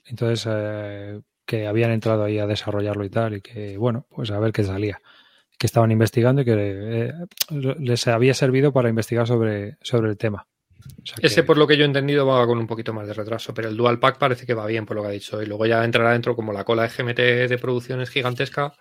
Entonces, 0.06 0.48
eh, 0.50 1.22
que 1.46 1.68
habían 1.68 1.92
entrado 1.92 2.24
ahí 2.24 2.40
a 2.40 2.48
desarrollarlo 2.48 3.06
y 3.06 3.10
tal, 3.10 3.36
y 3.38 3.42
que, 3.42 3.78
bueno, 3.78 4.06
pues 4.10 4.32
a 4.32 4.40
ver 4.40 4.52
qué 4.52 4.64
salía. 4.64 5.00
Que 5.58 5.66
estaban 5.68 5.92
investigando 5.92 6.42
y 6.42 6.46
que 6.46 6.54
eh, 6.56 7.14
les 7.80 8.08
había 8.08 8.34
servido 8.34 8.72
para 8.72 8.90
investigar 8.90 9.26
sobre, 9.28 9.78
sobre 9.82 10.10
el 10.10 10.18
tema. 10.18 10.46
O 11.02 11.06
sea 11.06 11.16
Ese, 11.22 11.36
que- 11.42 11.44
por 11.44 11.58
lo 11.58 11.66
que 11.68 11.76
yo 11.78 11.84
he 11.84 11.88
entendido, 11.88 12.26
va 12.26 12.46
con 12.46 12.58
un 12.60 12.68
poquito 12.68 12.94
más 12.94 13.08
de 13.08 13.14
retraso, 13.14 13.54
pero 13.54 13.70
el 13.70 13.76
Dual 13.78 14.00
Pack 14.00 14.18
parece 14.20 14.46
que 14.46 14.54
va 14.54 14.66
bien, 14.68 14.86
por 14.86 14.96
lo 14.96 15.02
que 15.04 15.08
ha 15.10 15.12
dicho. 15.12 15.42
Y 15.42 15.46
luego 15.46 15.66
ya 15.66 15.84
entrará 15.84 16.12
dentro 16.12 16.36
como 16.36 16.54
la 16.54 16.64
cola 16.64 16.84
de 16.84 16.90
GMT 16.90 17.48
de 17.50 17.58
producción 17.58 18.02
es 18.02 18.10
gigantesca. 18.10 18.74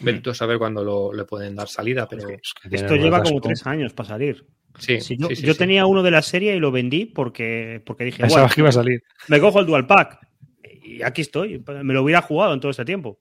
Vete 0.00 0.30
a 0.30 0.34
saber 0.34 0.58
cuándo 0.58 0.84
lo, 0.84 1.12
le 1.14 1.24
pueden 1.24 1.54
dar 1.54 1.68
salida, 1.68 2.06
pero 2.08 2.24
pues 2.28 2.52
que 2.60 2.68
tiene 2.68 2.84
Esto 2.84 2.96
lleva 2.96 3.22
como 3.22 3.40
tres 3.40 3.66
años 3.66 3.92
para 3.94 4.08
salir. 4.10 4.44
Sí. 4.78 5.00
Si 5.00 5.16
yo 5.16 5.28
sí, 5.28 5.36
sí, 5.36 5.42
yo 5.46 5.52
sí. 5.52 5.58
tenía 5.58 5.86
uno 5.86 6.02
de 6.02 6.10
la 6.10 6.22
serie 6.22 6.56
y 6.56 6.60
lo 6.60 6.70
vendí 6.70 7.06
porque, 7.06 7.82
porque 7.84 8.04
dije, 8.04 8.24
bueno, 8.28 8.48
que 8.48 8.60
iba 8.60 8.68
a 8.68 8.72
salir. 8.72 9.02
me 9.28 9.40
cojo 9.40 9.60
el 9.60 9.66
Dual 9.66 9.86
Pack. 9.86 10.18
Y 10.84 11.02
aquí 11.02 11.22
estoy. 11.22 11.62
Me 11.82 11.94
lo 11.94 12.02
hubiera 12.02 12.22
jugado 12.22 12.54
en 12.54 12.60
todo 12.60 12.70
este 12.70 12.84
tiempo. 12.84 13.18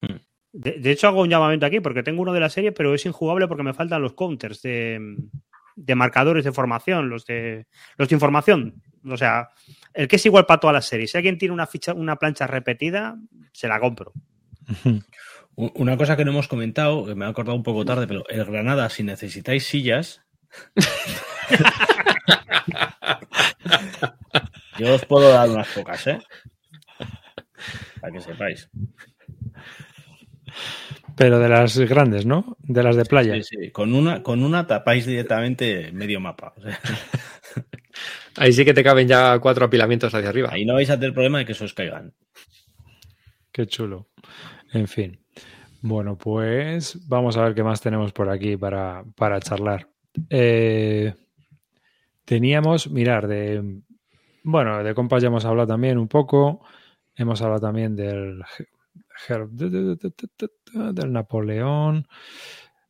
Hmm. 0.00 0.16
De, 0.52 0.72
de 0.72 0.90
hecho, 0.90 1.08
hago 1.08 1.22
un 1.22 1.30
llamamiento 1.30 1.66
aquí 1.66 1.80
porque 1.80 2.02
tengo 2.02 2.22
uno 2.22 2.32
de 2.32 2.40
la 2.40 2.50
serie, 2.50 2.72
pero 2.72 2.94
es 2.94 3.06
injugable 3.06 3.48
porque 3.48 3.62
me 3.62 3.74
faltan 3.74 4.02
los 4.02 4.14
counters 4.14 4.62
de, 4.62 5.16
de 5.76 5.94
marcadores 5.94 6.44
de 6.44 6.52
formación, 6.52 7.08
los 7.08 7.24
de, 7.26 7.66
los 7.96 8.08
de 8.08 8.14
información. 8.14 8.82
O 9.08 9.16
sea, 9.16 9.50
el 9.94 10.08
que 10.08 10.16
es 10.16 10.26
igual 10.26 10.46
para 10.46 10.60
todas 10.60 10.74
las 10.74 10.86
series. 10.86 11.10
Si 11.10 11.16
alguien 11.16 11.38
tiene 11.38 11.54
una 11.54 11.66
ficha, 11.66 11.92
una 11.92 12.16
plancha 12.16 12.46
repetida, 12.46 13.16
se 13.52 13.68
la 13.68 13.80
compro. 13.80 14.12
Una 15.54 15.98
cosa 15.98 16.16
que 16.16 16.24
no 16.24 16.30
hemos 16.30 16.48
comentado, 16.48 17.04
que 17.04 17.14
me 17.14 17.26
ha 17.26 17.28
acordado 17.28 17.54
un 17.54 17.62
poco 17.62 17.84
tarde, 17.84 18.06
pero 18.06 18.26
el 18.30 18.42
Granada, 18.46 18.88
si 18.88 19.02
necesitáis 19.02 19.66
sillas, 19.66 20.22
yo 24.78 24.94
os 24.94 25.04
puedo 25.04 25.30
dar 25.30 25.48
unas 25.48 25.68
pocas, 25.68 26.06
¿eh? 26.06 26.18
Para 28.00 28.12
que 28.12 28.20
sepáis. 28.20 28.68
Pero 31.16 31.38
de 31.38 31.48
las 31.48 31.78
grandes, 31.78 32.26
¿no? 32.26 32.56
De 32.58 32.82
las 32.82 32.96
de 32.96 33.04
playa. 33.04 33.34
Sí, 33.34 33.42
sí. 33.42 33.70
Con 33.70 33.94
una, 33.94 34.22
con 34.22 34.42
una 34.42 34.66
tapáis 34.66 35.06
directamente 35.06 35.92
medio 35.92 36.20
mapa. 36.20 36.54
O 36.56 36.62
sea, 36.62 36.78
Ahí 38.36 38.52
sí 38.52 38.64
que 38.64 38.74
te 38.74 38.82
caben 38.82 39.06
ya 39.06 39.38
cuatro 39.38 39.66
apilamientos 39.66 40.14
hacia 40.14 40.28
arriba. 40.28 40.48
ahí 40.52 40.64
no 40.64 40.74
vais 40.74 40.90
a 40.90 40.98
tener 40.98 41.12
problema 41.12 41.38
de 41.38 41.44
que 41.44 41.54
se 41.54 41.64
os 41.64 41.74
caigan. 41.74 42.14
Qué 43.52 43.66
chulo. 43.66 44.08
En 44.72 44.88
fin. 44.88 45.20
Bueno, 45.82 46.16
pues 46.16 47.06
vamos 47.08 47.36
a 47.36 47.42
ver 47.42 47.54
qué 47.54 47.62
más 47.62 47.80
tenemos 47.80 48.12
por 48.12 48.30
aquí 48.30 48.56
para, 48.56 49.04
para 49.16 49.40
charlar. 49.40 49.88
Eh, 50.30 51.14
teníamos, 52.24 52.90
mirar, 52.90 53.26
de. 53.26 53.82
Bueno, 54.44 54.82
de 54.82 54.94
compas 54.94 55.22
ya 55.22 55.28
hemos 55.28 55.44
hablado 55.44 55.68
también 55.68 55.98
un 55.98 56.08
poco. 56.08 56.64
Hemos 57.14 57.40
hablado 57.42 57.60
también 57.60 57.96
del. 57.96 58.42
Del 60.92 61.12
Napoleón. 61.12 62.06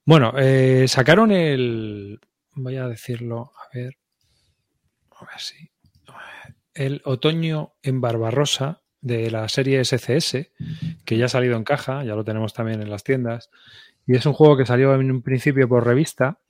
Bueno, 0.04 0.32
eh, 0.38 0.86
sacaron 0.88 1.30
el. 1.30 2.20
Voy 2.54 2.76
a 2.76 2.88
decirlo, 2.88 3.52
a 3.56 3.76
ver. 3.76 3.96
A 5.10 5.24
ver 5.24 5.38
si. 5.38 5.70
El 6.74 7.02
otoño 7.04 7.74
en 7.82 8.00
Barbarosa 8.00 8.82
de 9.02 9.30
la 9.30 9.48
serie 9.48 9.84
SCS, 9.84 10.50
que 11.04 11.18
ya 11.18 11.26
ha 11.26 11.28
salido 11.28 11.56
en 11.56 11.64
caja, 11.64 12.04
ya 12.04 12.14
lo 12.14 12.24
tenemos 12.24 12.54
también 12.54 12.80
en 12.80 12.88
las 12.88 13.04
tiendas. 13.04 13.50
Y 14.06 14.16
es 14.16 14.24
un 14.26 14.32
juego 14.32 14.56
que 14.56 14.64
salió 14.64 14.94
en 14.94 15.10
un 15.10 15.22
principio 15.22 15.68
por 15.68 15.84
revista, 15.84 16.40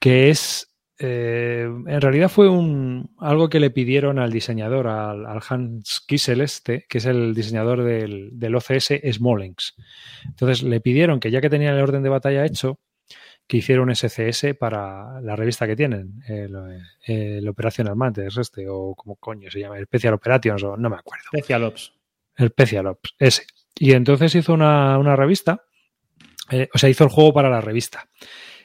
que 0.00 0.30
es. 0.30 0.66
eh, 0.98 1.66
en 1.86 2.00
realidad 2.00 2.28
fue 2.28 2.48
un, 2.48 3.14
algo 3.18 3.48
que 3.48 3.60
le 3.60 3.70
pidieron 3.70 4.18
al 4.18 4.32
diseñador, 4.32 4.88
al, 4.88 5.24
al 5.24 5.40
Hans 5.48 6.02
Kissel 6.06 6.40
este, 6.40 6.84
que 6.88 6.98
es 6.98 7.06
el 7.06 7.34
diseñador 7.34 7.84
del, 7.84 8.30
del 8.32 8.54
OCS 8.54 9.00
Smolensk. 9.12 9.78
Entonces 10.26 10.62
le 10.62 10.80
pidieron 10.80 11.20
que 11.20 11.30
ya 11.30 11.40
que 11.40 11.48
tenían 11.48 11.74
el 11.74 11.82
orden 11.82 12.02
de 12.02 12.08
batalla 12.10 12.44
hecho, 12.44 12.80
que 13.46 13.56
hiciera 13.56 13.82
un 13.82 13.94
SCS 13.94 14.54
para 14.58 15.20
la 15.22 15.34
revista 15.34 15.66
que 15.66 15.74
tienen, 15.74 16.22
el, 16.28 16.54
el 17.04 17.48
Operational 17.48 17.96
este, 18.38 18.68
o 18.68 18.94
como 18.94 19.16
coño 19.16 19.50
se 19.50 19.58
llama, 19.58 19.80
Special 19.82 20.14
Operations, 20.14 20.62
o 20.62 20.76
no 20.76 20.88
me 20.88 20.96
acuerdo. 20.96 21.24
Special 21.36 21.64
Ops. 21.64 21.92
El 22.36 22.50
Special 22.50 22.86
Ops, 22.86 23.14
ese. 23.18 23.46
Y 23.74 23.92
entonces 23.92 24.34
hizo 24.36 24.52
una, 24.52 24.98
una 24.98 25.16
revista, 25.16 25.64
eh, 26.50 26.68
o 26.72 26.78
sea, 26.78 26.88
hizo 26.90 27.02
el 27.04 27.10
juego 27.10 27.32
para 27.32 27.50
la 27.50 27.60
revista. 27.60 28.08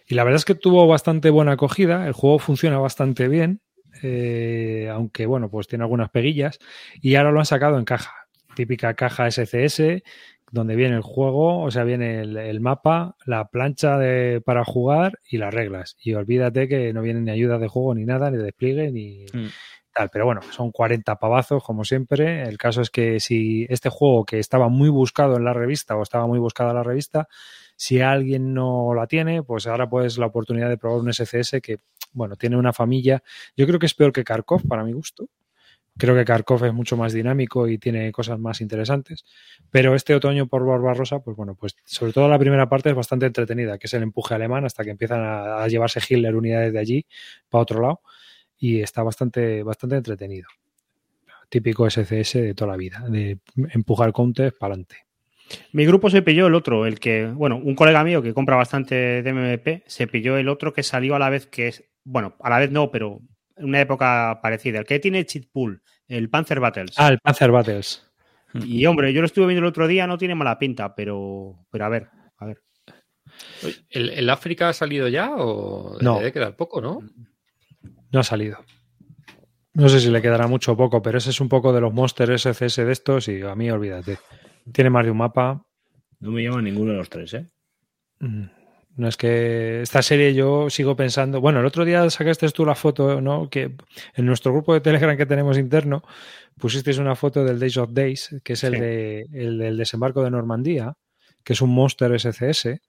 Y 0.07 0.15
la 0.15 0.23
verdad 0.23 0.37
es 0.37 0.45
que 0.45 0.55
tuvo 0.55 0.87
bastante 0.87 1.29
buena 1.29 1.53
acogida, 1.53 2.05
el 2.07 2.13
juego 2.13 2.39
funciona 2.39 2.77
bastante 2.77 3.27
bien, 3.27 3.61
eh, 4.03 4.89
aunque 4.91 5.25
bueno, 5.25 5.49
pues 5.49 5.67
tiene 5.67 5.83
algunas 5.83 6.09
peguillas, 6.09 6.59
y 7.01 7.15
ahora 7.15 7.31
lo 7.31 7.39
han 7.39 7.45
sacado 7.45 7.77
en 7.79 7.85
caja, 7.85 8.13
típica 8.55 8.93
caja 8.93 9.27
SCS, 9.27 10.03
donde 10.51 10.75
viene 10.75 10.95
el 10.95 11.01
juego, 11.01 11.63
o 11.63 11.71
sea, 11.71 11.83
viene 11.83 12.21
el, 12.21 12.37
el 12.37 12.61
mapa, 12.61 13.15
la 13.25 13.47
plancha 13.47 13.97
de, 13.97 14.41
para 14.45 14.63
jugar 14.63 15.19
y 15.29 15.37
las 15.37 15.53
reglas. 15.53 15.95
Y 15.99 16.13
olvídate 16.13 16.67
que 16.67 16.93
no 16.93 17.01
vienen 17.01 17.25
ni 17.25 17.31
ayudas 17.31 17.59
de 17.59 17.67
juego, 17.67 17.95
ni 17.95 18.05
nada, 18.05 18.29
ni 18.31 18.37
despliegue, 18.37 18.91
ni 18.91 19.25
Mm. 19.33 19.47
tal. 19.93 20.09
Pero 20.13 20.25
bueno, 20.25 20.41
son 20.51 20.71
40 20.71 21.15
pavazos, 21.15 21.63
como 21.63 21.83
siempre. 21.83 22.43
El 22.43 22.57
caso 22.57 22.81
es 22.81 22.89
que 22.91 23.19
si 23.19 23.65
este 23.69 23.89
juego 23.89 24.23
que 24.25 24.39
estaba 24.39 24.69
muy 24.69 24.89
buscado 24.89 25.35
en 25.35 25.43
la 25.45 25.53
revista 25.53 25.95
o 25.97 26.03
estaba 26.03 26.27
muy 26.27 26.39
buscada 26.39 26.69
en 26.69 26.75
la 26.77 26.83
revista, 26.83 27.27
si 27.75 28.01
alguien 28.01 28.53
no 28.53 28.93
la 28.93 29.07
tiene, 29.07 29.43
pues 29.43 29.67
ahora 29.67 29.89
pues 29.89 30.17
la 30.17 30.27
oportunidad 30.27 30.69
de 30.69 30.77
probar 30.77 31.01
un 31.01 31.13
SCS 31.13 31.61
que, 31.61 31.79
bueno, 32.13 32.35
tiene 32.35 32.57
una 32.57 32.73
familia. 32.73 33.21
Yo 33.55 33.67
creo 33.67 33.79
que 33.79 33.85
es 33.85 33.93
peor 33.93 34.13
que 34.13 34.23
Kharkov, 34.23 34.67
para 34.67 34.83
mi 34.83 34.93
gusto. 34.93 35.27
Creo 35.97 36.13
que 36.13 36.25
Kharkov 36.25 36.65
es 36.65 36.73
mucho 36.73 36.97
más 36.97 37.13
dinámico 37.13 37.69
y 37.69 37.77
tiene 37.77 38.11
cosas 38.11 38.37
más 38.37 38.59
interesantes. 38.59 39.23
Pero 39.71 39.95
este 39.95 40.13
otoño 40.13 40.47
por 40.47 40.65
Barbarossa, 40.65 41.19
pues 41.19 41.37
bueno, 41.37 41.55
pues 41.55 41.75
sobre 41.85 42.11
todo 42.11 42.27
la 42.27 42.39
primera 42.39 42.67
parte 42.67 42.89
es 42.89 42.95
bastante 42.95 43.25
entretenida, 43.25 43.77
que 43.77 43.87
es 43.87 43.93
el 43.93 44.03
empuje 44.03 44.35
alemán 44.35 44.65
hasta 44.65 44.83
que 44.83 44.89
empiezan 44.91 45.21
a, 45.21 45.63
a 45.63 45.67
llevarse 45.67 46.01
Hitler 46.07 46.35
unidades 46.35 46.73
de 46.73 46.79
allí 46.79 47.05
para 47.49 47.61
otro 47.61 47.81
lado. 47.81 48.01
Y 48.57 48.81
está 48.81 49.03
bastante, 49.03 49.63
bastante 49.63 49.97
entretenido. 49.97 50.47
Típico 51.49 51.89
SCS 51.89 52.33
de 52.33 52.53
toda 52.55 52.71
la 52.71 52.77
vida, 52.77 53.05
de 53.07 53.39
empujar 53.55 54.11
counters 54.11 54.53
para 54.57 54.73
adelante. 54.73 55.04
Mi 55.71 55.85
grupo 55.85 56.09
se 56.09 56.21
pilló 56.21 56.47
el 56.47 56.55
otro, 56.55 56.85
el 56.85 56.99
que, 56.99 57.27
bueno, 57.27 57.57
un 57.57 57.75
colega 57.75 58.03
mío 58.03 58.21
que 58.21 58.33
compra 58.33 58.55
bastante 58.55 59.21
de 59.21 59.33
MMP, 59.33 59.83
se 59.87 60.07
pilló 60.07 60.37
el 60.37 60.49
otro 60.49 60.73
que 60.73 60.83
salió 60.83 61.15
a 61.15 61.19
la 61.19 61.29
vez 61.29 61.45
que 61.47 61.67
es, 61.67 61.83
bueno, 62.03 62.35
a 62.39 62.49
la 62.49 62.59
vez 62.59 62.71
no, 62.71 62.89
pero 62.91 63.19
en 63.57 63.65
una 63.65 63.81
época 63.81 64.39
parecida, 64.41 64.79
el 64.79 64.85
que 64.85 64.99
tiene 64.99 65.25
cheat 65.25 65.45
pool, 65.51 65.81
el 66.07 66.29
Panzer 66.29 66.59
Battles. 66.59 66.95
Ah, 66.97 67.09
el 67.09 67.19
Panzer 67.19 67.51
Battles. 67.51 68.01
Y 68.53 68.85
hombre, 68.85 69.11
yo 69.11 69.21
lo 69.21 69.25
estuve 69.27 69.47
viendo 69.47 69.59
el 69.59 69.69
otro 69.69 69.87
día, 69.87 70.07
no 70.07 70.17
tiene 70.17 70.33
mala 70.33 70.57
pinta, 70.57 70.95
pero, 70.95 71.65
pero 71.69 71.85
a 71.85 71.89
ver, 71.89 72.07
a 72.37 72.45
ver. 72.45 72.61
¿El, 73.89 74.09
el 74.11 74.29
África 74.29 74.69
ha 74.69 74.73
salido 74.73 75.07
ya 75.09 75.31
o 75.35 75.97
No. 75.99 76.17
debe 76.19 76.31
quedar 76.31 76.55
poco, 76.55 76.79
no? 76.79 77.01
No 78.11 78.19
ha 78.19 78.23
salido. 78.23 78.59
No 79.73 79.89
sé 79.89 79.99
si 79.99 80.09
le 80.09 80.21
quedará 80.21 80.47
mucho 80.47 80.71
o 80.71 80.77
poco, 80.77 81.01
pero 81.01 81.17
ese 81.17 81.31
es 81.31 81.41
un 81.41 81.49
poco 81.49 81.73
de 81.73 81.81
los 81.81 81.93
monsters 81.93 82.43
SCS 82.43 82.77
de 82.77 82.91
estos 82.93 83.27
y 83.27 83.41
a 83.41 83.55
mí 83.55 83.69
olvídate. 83.69 84.17
Tiene 84.71 84.89
más 84.89 85.05
de 85.05 85.11
un 85.11 85.17
mapa. 85.17 85.63
No 86.19 86.31
me 86.31 86.43
llama 86.43 86.61
ninguno 86.61 86.91
de 86.91 86.97
los 86.97 87.09
tres, 87.09 87.33
¿eh? 87.33 87.45
Mm, 88.19 88.43
No 88.97 89.07
es 89.09 89.17
que 89.17 89.81
esta 89.81 90.01
serie 90.01 90.33
yo 90.33 90.69
sigo 90.69 90.95
pensando. 90.95 91.41
Bueno, 91.41 91.59
el 91.59 91.65
otro 91.65 91.83
día 91.85 92.09
sacaste 92.09 92.49
tú 92.49 92.65
la 92.65 92.75
foto, 92.75 93.19
¿no? 93.21 93.49
Que 93.49 93.75
en 94.15 94.25
nuestro 94.25 94.53
grupo 94.53 94.73
de 94.73 94.79
Telegram 94.81 95.17
que 95.17 95.25
tenemos 95.25 95.57
interno 95.57 96.01
pusisteis 96.57 96.97
una 96.97 97.15
foto 97.15 97.43
del 97.43 97.59
Days 97.59 97.75
of 97.77 97.91
Days, 97.91 98.35
que 98.43 98.53
es 98.53 98.63
el, 98.63 98.73
Sí. 98.75 98.79
de, 98.79 99.25
el 99.33 99.57
del 99.57 99.77
desembarco 99.77 100.23
de 100.23 100.31
Normandía, 100.31 100.93
que 101.43 101.51
es 101.53 101.61
un 101.61 101.71
monster 101.75 102.17
SCS. 102.17 102.79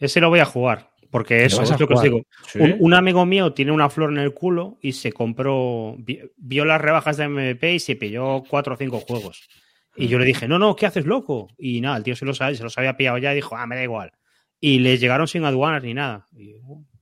Ese 0.00 0.20
lo 0.20 0.28
voy 0.30 0.40
a 0.40 0.44
jugar, 0.44 0.90
porque 1.10 1.44
eso 1.44 1.62
es 1.62 1.78
lo 1.78 1.86
que 1.86 1.94
os 1.94 2.02
digo. 2.02 2.22
Sí. 2.48 2.58
Un, 2.58 2.76
un 2.80 2.94
amigo 2.94 3.24
mío 3.24 3.52
tiene 3.52 3.70
una 3.70 3.88
flor 3.88 4.10
en 4.10 4.18
el 4.18 4.34
culo 4.34 4.78
y 4.82 4.92
se 4.92 5.12
compró, 5.12 5.94
vi- 5.98 6.20
vio 6.36 6.64
las 6.64 6.80
rebajas 6.80 7.16
de 7.16 7.28
MVP 7.28 7.74
y 7.74 7.78
se 7.78 7.94
pilló 7.94 8.42
cuatro 8.48 8.74
o 8.74 8.76
cinco 8.76 8.98
juegos. 8.98 9.48
Y 9.96 10.08
yo 10.08 10.18
le 10.18 10.24
dije, 10.24 10.48
no, 10.48 10.58
no, 10.58 10.74
¿qué 10.74 10.86
haces, 10.86 11.06
loco? 11.06 11.48
Y 11.58 11.80
nada, 11.80 11.98
el 11.98 12.02
tío 12.02 12.16
se 12.16 12.24
los, 12.24 12.38
se 12.38 12.62
los 12.62 12.78
había 12.78 12.96
pillado 12.96 13.18
ya 13.18 13.32
y 13.32 13.36
dijo, 13.36 13.56
ah, 13.56 13.66
me 13.66 13.76
da 13.76 13.82
igual. 13.82 14.12
Y 14.60 14.78
les 14.78 15.00
llegaron 15.00 15.28
sin 15.28 15.44
aduanas 15.44 15.82
ni 15.82 15.92
nada. 15.92 16.28
Y, 16.32 16.54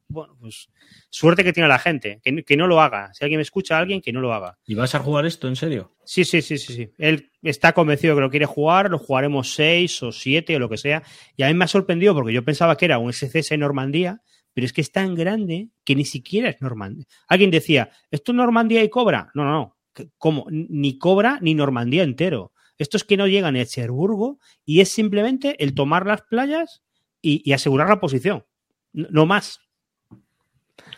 bueno, 0.09 0.37
pues 0.41 0.69
suerte 1.09 1.45
que 1.45 1.53
tiene 1.53 1.69
la 1.69 1.79
gente, 1.79 2.21
que, 2.23 2.43
que 2.43 2.57
no 2.57 2.67
lo 2.67 2.81
haga. 2.81 3.13
Si 3.15 3.25
alguien 3.25 3.39
me 3.39 3.43
escucha, 3.43 3.79
alguien 3.79 4.01
que 4.01 4.13
no 4.13 4.21
lo 4.21 4.33
haga. 4.33 4.59
¿Y 4.67 4.75
vas 4.75 4.95
a 4.95 4.99
jugar 4.99 5.25
esto 5.25 5.47
en 5.47 5.57
serio? 5.57 5.95
Sí, 6.05 6.25
sí, 6.25 6.43
sí, 6.43 6.59
sí, 6.59 6.75
sí. 6.75 6.93
Él 6.99 7.31
está 7.43 7.73
convencido 7.73 8.17
que 8.17 8.21
lo 8.21 8.31
quiere 8.31 8.47
jugar, 8.47 8.91
lo 8.91 8.99
jugaremos 8.99 9.55
seis 9.55 10.03
o 10.03 10.11
siete 10.11 10.57
o 10.57 10.59
lo 10.59 10.69
que 10.69 10.77
sea. 10.77 11.05
Y 11.37 11.45
a 11.45 11.49
mí 11.49 11.55
me 11.55 11.65
ha 11.65 11.69
sorprendido 11.69 12.15
porque 12.15 12.33
yo 12.33 12.45
pensaba 12.45 12.77
que 12.77 12.87
era 12.87 12.99
un 12.99 13.13
SCS 13.13 13.57
Normandía, 13.57 14.21
pero 14.53 14.65
es 14.65 14.73
que 14.73 14.81
es 14.81 14.91
tan 14.91 15.15
grande 15.15 15.69
que 15.85 15.95
ni 15.95 16.05
siquiera 16.05 16.49
es 16.49 16.61
Normandía. 16.61 17.07
Alguien 17.29 17.53
decía, 17.53 17.91
¿esto 18.11 18.33
es 18.33 18.37
Normandía 18.37 18.83
y 18.83 18.89
Cobra? 18.89 19.31
No, 19.35 19.45
no, 19.45 19.53
no. 19.53 19.77
¿Cómo? 20.19 20.47
Ni 20.51 20.99
Cobra 20.99 21.39
ni 21.41 21.55
Normandía 21.55 22.03
entero. 22.03 22.53
Esto 22.81 22.97
es 22.97 23.05
que 23.05 23.19
no 23.19 23.27
llega 23.29 23.53
ni 23.53 23.61
a 23.61 23.67
Cherburgo 23.67 24.39
y 24.65 24.81
es 24.81 24.89
simplemente 24.89 25.63
el 25.63 25.75
tomar 25.75 26.07
las 26.07 26.23
playas 26.23 26.83
y, 27.21 27.43
y 27.45 27.53
asegurar 27.53 27.89
la 27.91 28.01
posición. 28.01 28.47
No, 28.95 29.07
no 29.11 29.27
más. 29.27 29.61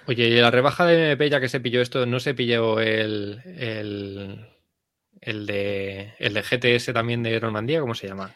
Oye, 0.06 0.28
y 0.28 0.34
la 0.36 0.52
rebaja 0.52 0.86
de 0.86 1.10
MP, 1.10 1.28
ya 1.28 1.40
que 1.40 1.48
se 1.48 1.58
pilló 1.58 1.80
esto, 1.80 2.06
¿no 2.06 2.20
se 2.20 2.34
pilló 2.34 2.78
el, 2.78 3.40
el, 3.44 4.46
el 5.20 5.46
de, 5.46 6.14
el 6.20 6.34
de 6.34 6.42
GTS 6.42 6.92
también 6.92 7.24
de 7.24 7.40
Normandía? 7.40 7.80
¿Cómo 7.80 7.94
se 7.94 8.06
llama? 8.06 8.32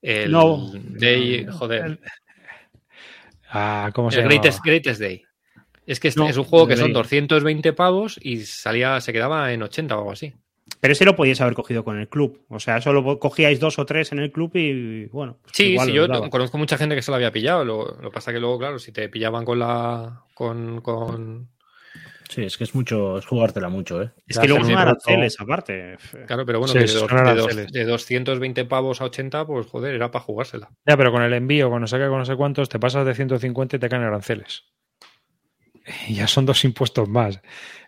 El 0.00 0.32
No. 0.32 0.70
Day, 0.72 1.44
joder, 1.50 2.00
Ah, 3.50 3.90
¿cómo 3.94 4.10
se 4.10 4.20
el 4.20 4.22
llama? 4.22 4.30
Greatest, 4.30 4.64
Greatest 4.64 5.00
Day. 5.02 5.22
Es 5.86 6.00
que 6.00 6.08
es, 6.08 6.16
No, 6.16 6.28
es 6.28 6.36
un 6.38 6.44
juego 6.44 6.66
que 6.66 6.76
son 6.76 6.94
Day. 6.94 7.02
220 7.02 7.74
pavos 7.74 8.18
y 8.22 8.40
salía, 8.46 9.00
se 9.02 9.12
quedaba 9.12 9.52
en 9.52 9.62
80 9.62 9.94
o 9.94 9.98
algo 9.98 10.12
así. 10.12 10.34
Pero 10.80 10.92
ese 10.92 11.04
lo 11.04 11.16
podíais 11.16 11.40
haber 11.40 11.54
cogido 11.54 11.82
con 11.84 11.98
el 11.98 12.08
club. 12.08 12.40
O 12.48 12.60
sea, 12.60 12.80
solo 12.80 13.18
cogíais 13.18 13.58
dos 13.60 13.78
o 13.78 13.86
tres 13.86 14.12
en 14.12 14.20
el 14.20 14.30
club 14.30 14.52
y 14.54 15.06
bueno. 15.06 15.38
pues 15.42 15.52
Sí, 15.56 15.72
igual 15.72 15.88
sí, 15.88 15.92
yo 15.94 16.06
daba. 16.06 16.30
conozco 16.30 16.56
mucha 16.58 16.78
gente 16.78 16.94
que 16.94 17.02
se 17.02 17.10
lo 17.10 17.16
había 17.16 17.32
pillado. 17.32 17.64
Lo, 17.64 17.96
lo 18.00 18.10
que 18.10 18.14
pasa 18.14 18.32
que 18.32 18.38
luego, 18.40 18.58
claro, 18.58 18.78
si 18.78 18.92
te 18.92 19.08
pillaban 19.08 19.44
con 19.44 19.58
la. 19.58 20.22
con. 20.34 20.80
con 20.80 21.48
Sí, 22.28 22.42
es 22.44 22.58
que 22.58 22.64
es 22.64 22.74
mucho, 22.74 23.16
es 23.16 23.24
jugártela 23.24 23.70
mucho, 23.70 24.02
¿eh? 24.02 24.10
Es 24.26 24.38
que 24.38 24.46
luego 24.48 24.62
son 24.62 24.76
aranceles 24.76 25.40
aparte. 25.40 25.96
claro, 26.26 26.44
pero 26.44 26.58
bueno, 26.58 26.74
Sí, 26.74 26.78
que 26.80 26.84
de, 26.84 26.92
dos- 26.92 27.08
de, 27.08 27.16
dos- 27.16 27.20
aranceles. 27.22 27.72
de 27.72 27.84
220 27.86 28.64
pavos 28.66 29.00
a 29.00 29.04
80, 29.06 29.46
pues 29.46 29.66
joder, 29.66 29.94
era 29.94 30.10
para 30.10 30.22
jugársela. 30.24 30.68
Ya, 30.86 30.96
pero 30.98 31.10
con 31.10 31.22
el 31.22 31.32
envío, 31.32 31.70
cuando 31.70 31.86
saca 31.86 32.06
con 32.10 32.18
no 32.18 32.26
sé 32.26 32.36
cuántos, 32.36 32.68
te 32.68 32.78
pasas 32.78 33.06
de 33.06 33.14
150 33.14 33.76
y 33.76 33.78
te 33.78 33.88
caen 33.88 34.02
aranceles. 34.02 34.64
Ya 36.08 36.26
son 36.26 36.46
dos 36.46 36.64
impuestos 36.64 37.08
más. 37.08 37.40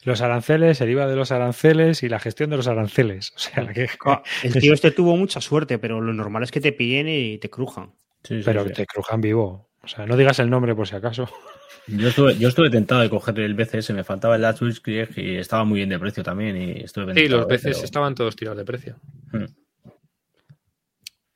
Los 0.05 0.21
aranceles, 0.23 0.81
el 0.81 0.91
IVA 0.91 1.07
de 1.07 1.17
los 1.17 1.31
aranceles 1.33 2.03
y 2.03 2.09
la 2.09 2.19
gestión 2.19 2.51
de 2.51 2.57
los 2.57 2.67
aranceles. 2.67 3.33
O 3.37 3.39
sea, 3.39 3.67
que, 3.69 3.89
Ah, 4.07 4.23
El 4.43 4.55
tío 4.55 4.75
este 4.75 4.91
tuvo 4.91 5.17
mucha 5.17 5.41
suerte, 5.41 5.79
pero 5.79 6.01
lo 6.01 6.13
normal 6.13 6.43
es 6.43 6.51
que 6.51 6.61
te 6.61 6.73
pillen 6.73 7.09
y 7.09 7.39
te 7.39 7.51
crujan. 7.51 7.93
Sí, 8.23 8.39
sí, 8.39 8.43
pero 8.45 8.65
sí. 8.67 8.73
te 8.73 8.87
crujan 8.87 9.21
vivo. 9.21 9.71
O 9.83 9.89
sea, 9.89 10.07
no 10.07 10.17
digas 10.17 10.39
el 10.39 10.51
nombre 10.51 10.75
por 10.75 10.87
si 10.87 10.97
acaso. 10.97 11.29
Yo 11.87 12.09
estuve, 12.09 12.37
yo 12.37 12.49
estuve 12.49 12.71
tentado 12.71 13.01
de 13.01 13.11
coger 13.11 13.41
el 13.41 13.55
BCS, 13.55 13.91
me 13.91 14.05
faltaba 14.05 14.37
el 14.37 14.83
Krieg 14.83 15.09
y 15.17 15.37
estaba 15.37 15.65
muy 15.65 15.79
bien 15.79 15.89
de 15.89 15.99
precio 15.99 16.23
también 16.23 16.57
y 16.57 16.71
estuve 16.83 17.15
Sí, 17.15 17.29
los 17.29 17.47
veces 17.47 17.73
pero- 17.77 17.85
estaban 17.85 18.15
todos 18.15 18.37
tirados 18.37 18.59
de 18.59 18.65
precio. 18.65 18.97
Mm. 19.33 19.45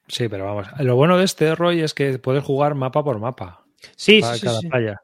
Sí, 0.07 0.29
pero 0.29 0.45
vamos. 0.45 0.69
Lo 0.81 0.97
bueno 0.97 1.17
de 1.17 1.25
este, 1.25 1.55
Roy, 1.55 1.81
es 1.81 1.95
que 1.95 2.19
puedes 2.19 2.45
jugar 2.45 2.75
mapa 2.75 3.03
por 3.03 3.19
mapa. 3.19 3.65
Sí, 3.97 4.21
para 4.21 4.35
sí, 4.35 4.41
sí, 4.41 4.47
cada 4.47 4.61
sí. 4.61 4.69
playa. 4.69 5.01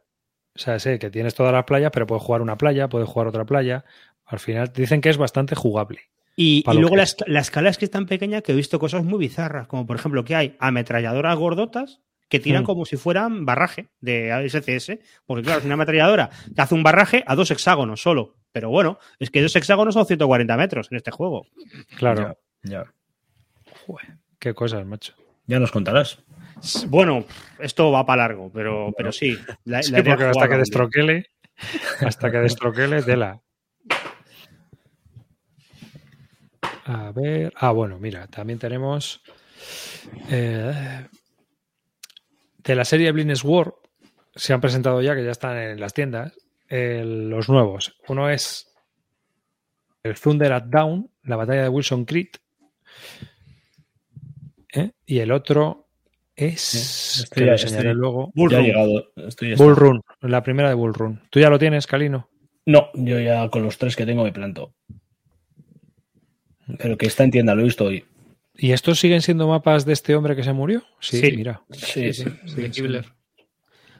O 0.54 0.58
sea, 0.58 0.78
sé 0.78 0.98
que 0.98 1.10
tienes 1.10 1.34
todas 1.34 1.52
las 1.52 1.64
playas, 1.64 1.90
pero 1.92 2.06
puedes 2.06 2.22
jugar 2.22 2.42
una 2.42 2.58
playa, 2.58 2.88
puedes 2.88 3.08
jugar 3.08 3.28
otra 3.28 3.44
playa. 3.44 3.84
Al 4.24 4.38
final 4.38 4.72
dicen 4.74 5.00
que 5.00 5.08
es 5.10 5.16
bastante 5.16 5.54
jugable. 5.54 6.00
Y, 6.36 6.64
luego 6.72 6.96
la, 6.96 7.02
es. 7.02 7.16
la 7.26 7.40
escala 7.40 7.68
es 7.68 7.76
que 7.78 7.84
es 7.84 7.90
tan 7.90 8.06
pequeña 8.06 8.40
que 8.40 8.52
he 8.52 8.54
visto 8.54 8.78
cosas 8.78 9.04
muy 9.04 9.18
bizarras, 9.18 9.66
como 9.66 9.86
por 9.86 9.96
ejemplo 9.96 10.24
que 10.24 10.34
hay 10.34 10.56
ametralladoras 10.58 11.36
gordotas 11.36 12.00
que 12.28 12.38
tiran 12.38 12.62
Mm. 12.62 12.66
como 12.66 12.84
si 12.86 12.96
fueran 12.96 13.44
barraje 13.44 13.88
de 14.00 14.30
SCS, 14.48 14.98
porque 15.26 15.42
claro, 15.42 15.58
es 15.58 15.64
una 15.64 15.74
ametralladora 15.74 16.30
que 16.54 16.62
hace 16.62 16.74
un 16.74 16.82
barraje 16.82 17.24
a 17.26 17.34
dos 17.34 17.50
hexágonos 17.50 18.00
solo. 18.00 18.36
Pero 18.52 18.70
bueno, 18.70 18.98
es 19.18 19.30
que 19.30 19.42
dos 19.42 19.54
hexágonos 19.56 19.94
son 19.94 20.06
140 20.06 20.56
metros 20.56 20.88
en 20.90 20.96
este 20.96 21.10
juego. 21.10 21.46
Claro. 21.98 22.36
Ya, 22.62 22.84
ya. 22.84 22.92
Qué 24.38 24.54
cosas, 24.54 24.86
macho. 24.86 25.14
Ya 25.46 25.58
nos 25.58 25.72
contarás. 25.72 26.22
Bueno, 26.88 27.24
esto 27.58 27.90
va 27.90 28.04
para 28.04 28.22
largo, 28.28 28.50
pero, 28.52 28.92
pero 28.96 29.12
sí. 29.12 29.36
La, 29.64 29.82
Sí, 29.82 29.92
la 29.92 30.00
idea 30.00 30.12
porque 30.16 30.24
es 30.24 30.36
hasta 30.36 30.48
que 30.48 30.56
destroquele, 30.56 31.26
hasta 32.00 32.30
que 32.30 32.38
destroquele, 32.38 33.02
tela. 33.02 33.40
A 36.84 37.12
ver. 37.12 37.52
Ah, 37.56 37.70
bueno, 37.72 37.98
mira, 37.98 38.26
también 38.26 38.58
tenemos. 38.58 39.22
eh, 40.28 41.06
de 42.58 42.74
la 42.74 42.84
serie 42.84 43.12
Blind 43.12 43.36
War 43.44 43.74
se 44.34 44.52
han 44.52 44.60
presentado 44.60 45.00
ya, 45.02 45.14
que 45.14 45.24
ya 45.24 45.30
están 45.30 45.56
en 45.56 45.80
las 45.80 45.94
tiendas, 45.94 46.32
los 46.68 47.48
nuevos. 47.48 47.96
Uno 48.08 48.28
es 48.30 48.72
el 50.02 50.18
Thunder 50.18 50.52
at 50.52 50.64
Down, 50.64 51.10
la 51.24 51.36
batalla 51.36 51.62
de 51.62 51.68
Wilson 51.68 52.04
Creek. 52.04 52.40
¿eh? 54.72 54.92
Y 55.06 55.18
el 55.18 55.32
otro 55.32 55.89
es. 56.48 56.60
Sí, 56.60 57.24
que 57.32 57.44
estoy- 57.44 57.68
estoy- 57.68 57.94
luego. 57.94 58.30
Bull 58.34 58.50
ya 58.50 58.56
ha 58.56 58.60
Run. 58.60 58.66
llegado. 58.68 59.04
Estoy 59.16 59.54
Bull 59.54 59.76
Run, 59.76 60.00
la 60.20 60.42
primera 60.42 60.68
de 60.68 60.74
Bull 60.74 60.94
Run. 60.94 61.20
¿Tú 61.30 61.40
ya 61.40 61.50
lo 61.50 61.58
tienes, 61.58 61.86
Calino? 61.86 62.28
No, 62.66 62.88
yo 62.94 63.18
ya 63.20 63.48
con 63.48 63.62
los 63.62 63.78
tres 63.78 63.96
que 63.96 64.06
tengo 64.06 64.24
me 64.24 64.32
planto. 64.32 64.74
Pero 66.78 66.96
que 66.96 67.06
está 67.06 67.24
en 67.24 67.30
tienda, 67.30 67.54
lo 67.54 67.62
he 67.62 67.64
visto 67.64 67.84
hoy. 67.86 68.04
¿Y 68.56 68.72
estos 68.72 69.00
siguen 69.00 69.22
siendo 69.22 69.48
mapas 69.48 69.84
de 69.84 69.92
este 69.92 70.14
hombre 70.14 70.36
que 70.36 70.44
se 70.44 70.52
murió? 70.52 70.82
Sí, 71.00 71.20
Sí. 71.20 71.32
mira. 71.36 71.62
Sí, 71.72 72.12
sí. 72.12 72.24
de 72.56 72.70
Kibler. 72.70 73.06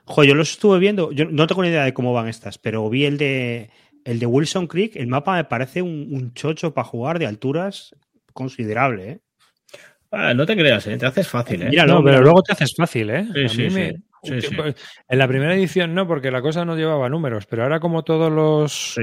Jo, 0.05 0.25
yo 0.25 0.35
los 0.35 0.53
estuve 0.53 0.79
viendo, 0.79 1.13
yo 1.13 1.25
no 1.27 1.47
tengo 1.47 1.63
ni 1.63 1.69
idea 1.69 1.85
de 1.85 1.95
cómo 1.95 2.13
van 2.13 2.29
estas, 2.29 2.59
pero 2.59 2.89
vi 2.91 3.05
el 3.05 3.17
de 3.17 3.71
el 4.05 4.19
de 4.19 4.27
Wilson 4.27 4.67
Creek, 4.67 4.97
el 4.97 5.07
mapa 5.07 5.37
me 5.37 5.45
parece 5.45 5.83
un, 5.83 6.09
un 6.11 6.33
chocho 6.33 6.73
para 6.75 6.87
jugar 6.87 7.19
de 7.19 7.27
alturas 7.27 7.95
considerable, 8.33 9.11
¿eh? 9.11 9.21
Ah, 10.13 10.35
no 10.35 10.45
te 10.45 10.57
creas, 10.57 10.87
¿eh? 10.89 10.97
te 10.97 11.07
haces 11.07 11.29
fácil. 11.29 11.63
¿eh? 11.63 11.69
Mira, 11.71 11.87
no, 11.87 12.03
pero 12.03 12.21
luego 12.21 12.43
te 12.43 12.53
haces 12.53 12.73
fácil, 12.77 13.11
¿eh? 13.11 13.27
Sí, 13.33 13.45
A 13.45 13.49
sí, 13.49 13.63
mí 13.63 13.71
sí. 13.71 13.77
me- 13.81 13.93
Sí, 14.23 14.33
un 14.33 14.41
sí. 14.43 14.49
tiempo- 14.49 14.65
En 15.09 15.19
la 15.19 15.27
primera 15.29 15.55
edición 15.55 15.95
no, 15.95 16.07
porque 16.07 16.31
la 16.31 16.43
cosa 16.43 16.65
no 16.67 16.77
llevaba 16.77 17.09
números, 17.09 17.47
pero 17.47 17.63
ahora 17.63 17.81
como 17.81 18.03
todos 18.03 18.31
los, 18.31 18.95
Sí. 18.95 19.03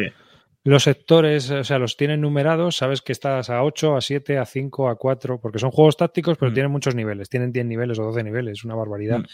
Los 0.70 0.84
sectores, 0.84 1.50
o 1.50 1.64
sea, 1.64 1.80
los 1.80 1.96
tienen 1.96 2.20
numerados, 2.22 2.76
sabes 2.78 3.02
que 3.02 3.12
estás 3.14 3.50
a 3.50 3.64
8, 3.64 3.96
a 3.96 4.02
7, 4.02 4.38
a 4.38 4.46
5, 4.46 4.90
a 4.90 4.96
4, 4.98 5.40
porque 5.40 5.60
son 5.60 5.72
juegos 5.72 5.96
tácticos, 5.96 6.38
pero 6.38 6.52
Mm. 6.52 6.54
tienen 6.54 6.72
muchos 6.72 6.94
niveles, 6.96 7.30
tienen 7.30 7.52
10 7.54 7.66
niveles 7.66 7.98
o 8.00 8.04
12 8.04 8.24
niveles, 8.24 8.64
una 8.66 8.76
barbaridad. 8.76 9.20
Mm. 9.20 9.26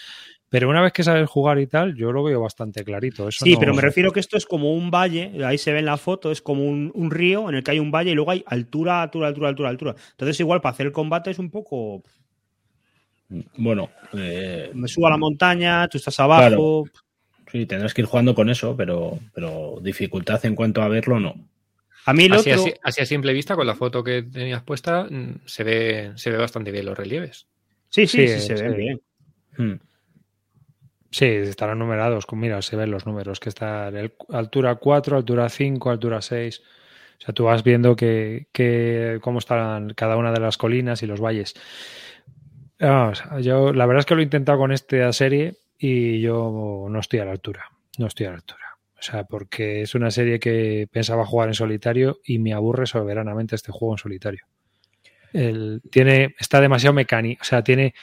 Pero 0.49 0.69
una 0.69 0.81
vez 0.83 0.93
que 0.93 1.03
sabes 1.03 1.27
jugar 1.27 1.57
y 1.59 1.65
tal, 1.65 1.95
yo 1.95 2.11
lo 2.11 2.23
veo 2.23 2.39
bastante 2.39 2.83
clarito. 2.83 3.27
Eso 3.27 3.45
Sí, 3.45 3.53
no- 3.53 3.59
pero 3.59 3.73
me 3.73 3.81
refiero 3.81 4.11
que 4.11 4.19
esto 4.19 4.37
es 4.37 4.45
como 4.45 4.73
un 4.75 4.91
valle, 4.91 5.43
ahí 5.43 5.57
se 5.57 5.73
ve 5.73 5.79
en 5.79 5.85
la 5.85 5.97
foto, 5.97 6.31
es 6.31 6.43
como 6.43 6.63
un, 6.65 6.91
un 6.93 7.09
río 7.09 7.49
en 7.49 7.55
el 7.55 7.63
que 7.63 7.71
hay 7.71 7.79
un 7.79 7.89
valle 7.89 8.11
y 8.11 8.13
luego 8.13 8.29
hay 8.29 8.43
altura, 8.45 9.01
altura, 9.01 9.27
altura, 9.29 9.49
altura, 9.49 9.69
altura. 9.69 9.95
Entonces 10.11 10.39
igual 10.39 10.61
para 10.61 10.73
hacer 10.73 10.85
el 10.85 10.91
combate 10.91 11.31
es 11.31 11.39
un 11.39 11.49
poco, 11.49 12.03
Bueno, 13.57 13.89
eh, 14.13 14.69
me 14.75 14.87
subo 14.87 15.07
a 15.07 15.09
la 15.09 15.17
montaña, 15.17 15.87
tú 15.87 15.97
estás 15.97 16.19
abajo. 16.19 16.85
Sí, 17.53 17.65
tendrás 17.65 17.93
que 17.93 18.01
ir 18.01 18.07
jugando 18.07 18.35
con 18.35 18.49
eso, 18.49 18.75
pero, 18.75 19.17
pero 19.33 19.77
dificultad 19.81 20.45
en 20.45 20.55
cuanto 20.55 20.81
a 20.81 20.89
verlo, 20.89 21.21
no. 21.21 21.35
A 22.05 22.13
mí 22.13 22.27
Así, 22.29 22.51
otro... 22.51 22.63
así- 22.65 22.73
así 22.83 23.01
a 23.01 23.05
simple 23.05 23.31
vista, 23.31 23.55
con 23.55 23.65
la 23.65 23.75
foto 23.75 24.03
que 24.03 24.23
tenías 24.23 24.61
puesta, 24.63 25.05
mm, 25.09 25.43
se 25.45 25.63
ve, 25.63 26.11
se 26.15 26.31
ve 26.31 26.37
bastante 26.37 26.71
bien 26.71 26.85
los 26.85 26.97
relieves. 26.97 27.47
Sí, 27.87 28.07
sí, 28.07 28.27
sí, 28.27 28.39
Sí, 28.41 28.47
se 28.47 28.57
sí. 28.57 28.63
ve 28.63 28.75
bien. 28.75 29.01
Hmm. 29.57 29.75
Sí, 31.11 31.25
estarán 31.25 31.79
numerados. 31.79 32.25
con- 32.25 32.39
Mira, 32.39 32.61
se 32.61 32.75
ven 32.75 32.89
los 32.91 33.05
números, 33.05 33.39
que 33.39 33.49
está 33.49 33.87
el- 33.89 34.13
altura 34.29 34.75
4, 34.75 35.15
altura 35.15 35.47
5, 35.47 35.91
altura 35.91 36.21
6. 36.21 36.61
O 37.19 37.25
sea, 37.25 37.33
tú 37.33 37.43
vas 37.45 37.63
viendo 37.63 37.95
que, 37.95 38.47
que 38.51 39.19
cómo 39.21 39.39
están 39.39 39.93
cada 39.93 40.17
una 40.17 40.31
de 40.33 40.39
las 40.41 40.57
colinas 40.57 41.03
y 41.03 41.07
los 41.07 41.21
valles. 41.21 41.53
Vamos, 42.79 43.23
yo 43.41 43.71
la 43.71 43.85
verdad 43.85 43.99
es 44.01 44.05
que 44.07 44.15
lo 44.15 44.21
he 44.21 44.25
intentado 44.25 44.57
con 44.57 44.71
esta 44.73 45.13
serie 45.13 45.53
y 45.85 46.21
yo 46.21 46.87
no 46.89 46.99
estoy 46.99 47.19
a 47.19 47.25
la 47.25 47.31
altura. 47.31 47.65
No 47.97 48.07
estoy 48.07 48.25
a 48.25 48.29
la 48.29 48.35
altura. 48.37 48.61
O 48.97 49.01
sea, 49.01 49.25
porque 49.25 49.81
es 49.81 49.95
una 49.95 50.11
serie 50.11 50.39
que 50.39 50.87
pensaba 50.89 51.25
jugar 51.25 51.49
en 51.49 51.55
solitario 51.55 52.19
y 52.23 52.39
me 52.39 52.53
aburre 52.53 52.85
soberanamente 52.85 53.55
este 53.55 53.73
juego 53.73 53.93
en 53.95 53.97
solitario. 53.97 54.45
El- 55.33 55.81
tiene, 55.91 56.35
está 56.39 56.61
demasiado 56.61 56.93
mecánico. 56.93 57.41
O 57.41 57.45
sea, 57.45 57.63
tiene 57.65 57.93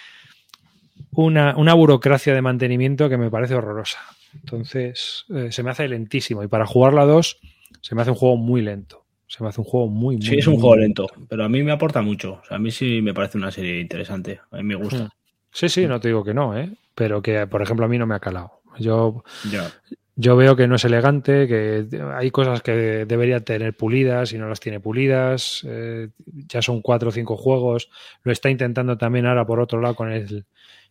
una, 1.12 1.56
una 1.56 1.72
burocracia 1.72 2.34
de 2.34 2.42
mantenimiento 2.42 3.08
que 3.08 3.16
me 3.16 3.30
parece 3.30 3.54
horrorosa. 3.54 3.98
Entonces, 4.34 5.24
eh, 5.34 5.50
se 5.50 5.62
me 5.62 5.70
hace 5.70 5.88
lentísimo. 5.88 6.42
Y 6.42 6.48
para 6.48 6.66
jugarla 6.66 7.02
a 7.02 7.06
dos, 7.06 7.38
se 7.80 7.94
me 7.94 8.02
hace 8.02 8.10
un 8.10 8.16
juego 8.16 8.36
muy 8.36 8.60
lento. 8.60 9.06
Se 9.26 9.42
me 9.42 9.48
hace 9.48 9.62
un 9.62 9.66
juego 9.66 9.88
muy, 9.88 10.16
muy 10.16 10.26
Sí, 10.26 10.36
es 10.38 10.46
un 10.46 10.54
muy 10.54 10.60
juego 10.60 10.76
lento, 10.76 11.06
pero 11.28 11.44
a 11.44 11.48
mí 11.48 11.62
me 11.62 11.72
aporta 11.72 12.02
mucho. 12.02 12.40
O 12.42 12.44
sea, 12.44 12.56
a 12.58 12.60
mí 12.60 12.70
sí 12.70 13.00
me 13.00 13.14
parece 13.14 13.38
una 13.38 13.50
serie 13.50 13.80
interesante. 13.80 14.40
A 14.50 14.56
mí 14.58 14.64
me 14.64 14.74
gusta. 14.74 15.08
Sí, 15.50 15.68
sí, 15.68 15.86
no 15.86 15.98
te 15.98 16.08
digo 16.08 16.22
que 16.22 16.34
no, 16.34 16.58
¿eh? 16.58 16.70
Pero 16.94 17.22
que, 17.22 17.46
por 17.46 17.62
ejemplo, 17.62 17.86
a 17.86 17.88
mí 17.88 17.98
no 17.98 18.06
me 18.06 18.14
ha 18.14 18.20
calado. 18.20 18.60
Yo, 18.78 19.24
yo 20.16 20.36
veo 20.36 20.54
que 20.56 20.68
no 20.68 20.76
es 20.76 20.84
elegante, 20.84 21.46
que 21.48 21.86
hay 22.14 22.30
cosas 22.30 22.62
que 22.62 23.04
debería 23.06 23.40
tener 23.40 23.76
pulidas 23.76 24.32
y 24.32 24.38
no 24.38 24.48
las 24.48 24.60
tiene 24.60 24.80
pulidas. 24.80 25.62
eh, 25.66 26.08
ya 26.48 26.62
son 26.62 26.82
cuatro 26.82 27.08
o 27.08 27.12
cinco 27.12 27.36
juegos. 27.36 27.90
Lo 28.22 28.32
está 28.32 28.50
intentando 28.50 28.96
también 28.98 29.26
ahora, 29.26 29.46
por 29.46 29.60
otro 29.60 29.80
lado, 29.80 29.94
con 29.94 30.12
el 30.12 30.46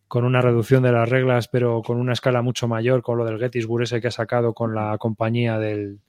con 0.07 0.25
una 0.25 0.41
reducción 0.41 0.81
de 0.81 0.91
las 0.91 1.07
reglas, 1.07 1.47
pero 1.49 1.83
con 1.83 1.97
una 1.99 2.13
escala 2.13 2.41
mucho 2.41 2.67
mayor, 2.67 3.03
con 3.03 3.19
lo 3.19 3.25
del 3.25 3.37
Gettysburg 3.37 3.83
ese 3.83 4.01
que 4.01 4.07
ha 4.07 4.11
sacado 4.11 4.55
con 4.55 4.73
la 4.73 4.97
compañía 4.97 5.59
del, 5.59 5.99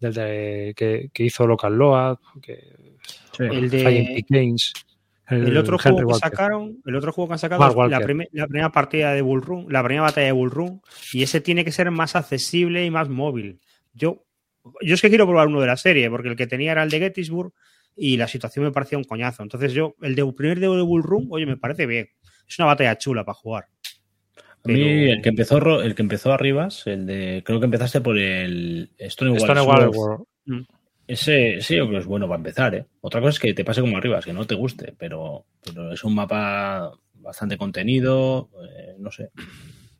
del 0.00 0.14
de- 0.14 0.72
que, 0.74 1.10
que 1.12 1.24
hizo 1.24 1.46
Local 1.46 1.74
Load, 1.76 2.16
que, 2.40 2.72
Sí. 3.36 3.44
El 3.44 3.68
de... 3.68 4.24
Games, 4.28 4.72
El 5.28 5.56
otro 5.56 5.78
Henry 5.82 6.02
juego 6.02 6.12
que 6.12 6.18
sacaron, 6.18 6.82
el 6.84 6.96
otro 6.96 7.12
juego 7.12 7.28
que 7.28 7.32
han 7.34 7.38
sacado 7.38 7.60
Mark 7.60 7.92
es 7.92 8.30
la, 8.32 8.46
primera 8.46 8.72
partida 8.72 9.12
de 9.12 9.22
Bull 9.22 9.42
Run, 9.42 9.66
la 9.70 9.82
primera 9.82 10.02
batalla 10.02 10.26
de 10.26 10.32
Bull 10.32 10.50
Run, 10.50 10.82
y 11.12 11.22
ese 11.22 11.40
tiene 11.40 11.64
que 11.64 11.72
ser 11.72 11.90
más 11.90 12.16
accesible 12.16 12.84
y 12.84 12.90
más 12.90 13.08
móvil. 13.08 13.60
Yo, 13.94 14.24
yo 14.82 14.94
es 14.94 15.00
que 15.00 15.08
quiero 15.08 15.26
probar 15.26 15.46
uno 15.46 15.60
de 15.60 15.68
la 15.68 15.76
serie, 15.76 16.10
porque 16.10 16.28
el 16.28 16.36
que 16.36 16.46
tenía 16.46 16.72
era 16.72 16.82
el 16.82 16.90
de 16.90 16.98
Gettysburg 16.98 17.52
y 17.96 18.16
la 18.16 18.26
situación 18.28 18.64
me 18.64 18.72
parecía 18.72 18.98
un 18.98 19.04
coñazo. 19.04 19.42
Entonces 19.42 19.72
yo, 19.72 19.94
el 20.02 20.14
de 20.14 20.30
primer 20.32 20.58
de 20.60 20.68
Bull 20.68 21.02
Run, 21.02 21.28
oye, 21.30 21.46
me 21.46 21.56
parece 21.56 21.86
bien. 21.86 22.08
Es 22.48 22.58
una 22.58 22.66
batalla 22.66 22.98
chula 22.98 23.24
para 23.24 23.34
jugar. 23.34 23.68
A 24.64 24.68
mí, 24.68 24.74
Pero- 24.74 25.12
el 25.12 25.22
que 25.22 25.28
empezó 25.28 25.82
el 25.82 25.94
que 25.94 26.02
empezó 26.02 26.32
arribas, 26.32 26.86
el 26.86 27.06
de 27.06 27.42
creo 27.44 27.58
que 27.58 27.64
empezaste 27.66 28.00
por 28.00 28.18
el 28.18 28.90
Stonewall, 29.00 29.40
Stonewall 29.40 29.92
Sword. 29.92 29.96
World. 29.96 30.66
Ese 31.12 31.60
sí, 31.60 31.76
yo 31.76 31.84
creo 31.86 31.98
que 31.98 32.02
es 32.02 32.06
bueno 32.06 32.26
para 32.26 32.38
empezar, 32.38 32.74
¿eh? 32.74 32.86
Otra 33.02 33.20
cosa 33.20 33.30
es 33.30 33.38
que 33.38 33.52
te 33.54 33.64
pase 33.64 33.80
como 33.82 33.96
arribas, 33.98 34.24
que 34.24 34.32
no 34.32 34.46
te 34.46 34.54
guste, 34.54 34.94
pero, 34.96 35.44
pero 35.62 35.92
es 35.92 36.02
un 36.04 36.14
mapa 36.14 36.90
bastante 37.16 37.56
contenido, 37.58 38.48
eh, 38.64 38.94
no 38.98 39.10
sé. 39.10 39.28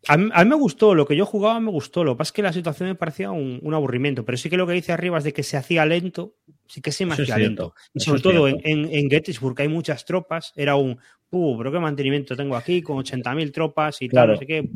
A 0.08 0.16
mí, 0.16 0.30
a 0.32 0.42
mí 0.42 0.50
me 0.50 0.56
gustó, 0.56 0.94
lo 0.94 1.06
que 1.06 1.14
yo 1.14 1.26
jugaba 1.26 1.60
me 1.60 1.70
gustó. 1.70 2.02
Lo 2.02 2.14
que 2.14 2.18
pasa 2.18 2.28
es 2.30 2.32
que 2.32 2.42
la 2.42 2.52
situación 2.52 2.88
me 2.88 2.94
parecía 2.94 3.30
un, 3.30 3.60
un 3.62 3.74
aburrimiento. 3.74 4.24
Pero 4.24 4.36
sí 4.38 4.50
que 4.50 4.56
lo 4.56 4.66
que 4.66 4.72
dice 4.72 4.90
arriba 4.92 5.18
es 5.18 5.24
de 5.24 5.32
que 5.32 5.42
se 5.44 5.56
hacía 5.56 5.86
lento. 5.86 6.34
Sí 6.66 6.80
que 6.80 6.90
se 6.90 7.06
me 7.06 7.14
es 7.14 7.20
hacía 7.20 7.38
lento. 7.38 7.74
Y 7.94 8.00
sobre 8.00 8.16
es 8.16 8.22
todo 8.22 8.48
en, 8.48 8.60
en, 8.64 8.88
en 8.92 9.08
Gettysburg, 9.10 9.54
que 9.54 9.62
hay 9.62 9.68
muchas 9.68 10.04
tropas, 10.04 10.52
era 10.56 10.74
un, 10.74 10.98
uh, 11.30 11.58
pero 11.58 11.70
qué 11.70 11.78
mantenimiento 11.78 12.34
tengo 12.34 12.56
aquí 12.56 12.82
con 12.82 12.96
80.000 12.96 13.52
tropas 13.52 14.02
y 14.02 14.08
Claro. 14.08 14.32
tal, 14.32 14.34
no 14.34 14.38
sé 14.40 14.46
qué. 14.46 14.68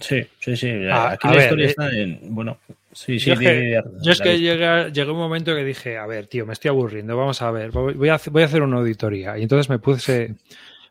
Sí, 0.00 0.26
sí, 0.40 0.56
sí. 0.56 0.70
Aquí 0.90 1.28
a 1.28 1.34
la 1.34 1.42
historia 1.42 1.66
eh, 1.66 1.68
está 1.68 1.90
en. 1.90 2.34
Bueno, 2.34 2.58
sí, 3.06 3.18
sí. 3.18 3.26
yo 3.26 3.32
es 3.34 3.38
que- 3.40 3.82
Yo 4.02 4.12
es 4.12 4.92
llegó 4.92 5.12
un 5.12 5.18
momento 5.18 5.54
que 5.54 5.64
dije, 5.64 5.96
a 5.98 6.06
ver, 6.06 6.26
tío, 6.26 6.46
me 6.46 6.52
estoy 6.52 6.70
aburriendo, 6.70 7.16
vamos 7.16 7.40
a 7.42 7.50
ver, 7.50 7.70
voy 7.70 8.08
a, 8.08 8.14
hacer- 8.14 8.32
voy 8.32 8.42
a 8.42 8.46
hacer 8.46 8.62
una 8.62 8.78
auditoría. 8.78 9.38
Y 9.38 9.42
entonces 9.42 9.68
me 9.70 9.78
puse, 9.78 10.34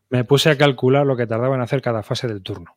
me 0.10 0.24
puse 0.24 0.50
a 0.50 0.58
calcular 0.58 1.06
lo 1.06 1.16
que 1.18 1.28
tardaba 1.28 1.56
en 1.56 1.62
hacer 1.62 1.82
cada 1.82 2.04
fase 2.04 2.28
del 2.28 2.42
turno. 2.42 2.76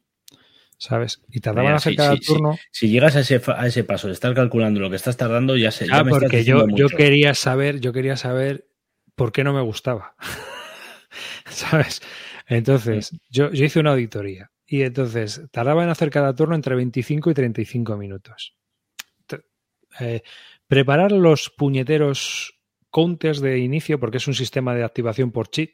¿Sabes? 0.78 1.20
Y 1.30 1.40
tardaba 1.40 1.64
en 1.66 1.72
Mira, 1.72 1.76
hacer 1.76 1.92
sí, 1.92 1.96
cada 1.96 2.12
sí, 2.16 2.22
sí. 2.22 2.32
turno. 2.32 2.58
Si 2.70 2.88
llegas 2.88 3.14
a 3.14 3.20
ese, 3.20 3.40
a 3.54 3.66
ese 3.66 3.84
paso 3.84 4.06
de 4.06 4.14
estar 4.14 4.32
calculando 4.34 4.80
lo 4.80 4.88
que 4.88 4.96
estás 4.96 5.16
tardando, 5.18 5.54
ya 5.56 5.70
sé. 5.70 5.84
Ah, 5.90 5.98
ya 5.98 6.04
me 6.04 6.10
porque 6.10 6.42
yo, 6.42 6.66
yo 6.70 6.88
quería 6.88 7.34
saber, 7.34 7.80
yo 7.80 7.92
quería 7.92 8.16
saber 8.16 8.66
por 9.14 9.30
qué 9.30 9.44
no 9.44 9.52
me 9.52 9.60
gustaba. 9.60 10.14
¿Sabes? 11.46 12.00
Entonces, 12.46 13.14
yo, 13.30 13.50
yo 13.52 13.64
hice 13.64 13.78
una 13.80 13.90
auditoría. 13.92 14.50
Y 14.66 14.82
entonces, 14.82 15.42
tardaba 15.50 15.82
en 15.84 15.90
hacer 15.90 16.10
cada 16.10 16.34
turno 16.34 16.54
entre 16.54 16.74
25 16.76 17.30
y 17.30 17.34
35 17.34 17.96
minutos. 17.96 18.54
Eh, 19.98 20.22
preparar 20.66 21.10
los 21.12 21.50
puñeteros 21.50 22.60
counters 22.90 23.40
de 23.40 23.58
inicio, 23.58 23.98
porque 23.98 24.18
es 24.18 24.26
un 24.28 24.34
sistema 24.34 24.74
de 24.74 24.84
activación 24.84 25.30
por 25.32 25.48
cheat, 25.50 25.70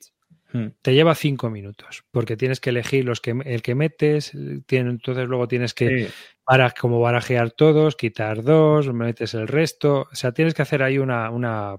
Hmm. 0.52 0.68
te 0.80 0.94
lleva 0.94 1.14
5 1.16 1.51
minutos, 1.51 2.05
porque 2.12 2.36
tienes 2.36 2.60
que 2.60 2.70
elegir 2.70 3.05
los 3.05 3.20
que, 3.20 3.34
el 3.44 3.62
que 3.62 3.74
metes, 3.74 4.30
tiene- 4.66 4.90
entonces 4.90 5.26
luego 5.28 5.48
tienes 5.48 5.74
que 5.74 6.06
Sí, 6.06 6.12
para 6.44 6.70
como 6.70 7.01
barajear 7.01 7.51
todos, 7.51 7.97
quitar 7.97 8.44
dos, 8.44 8.93
metes 8.94 9.34
el 9.34 9.48
resto. 9.48 10.06
O 10.10 10.14
sea, 10.14 10.30
tienes 10.32 10.55
que 10.55 10.62
hacer 10.62 10.84
ahí 10.84 10.98
una, 10.98 11.30
una 11.30 11.76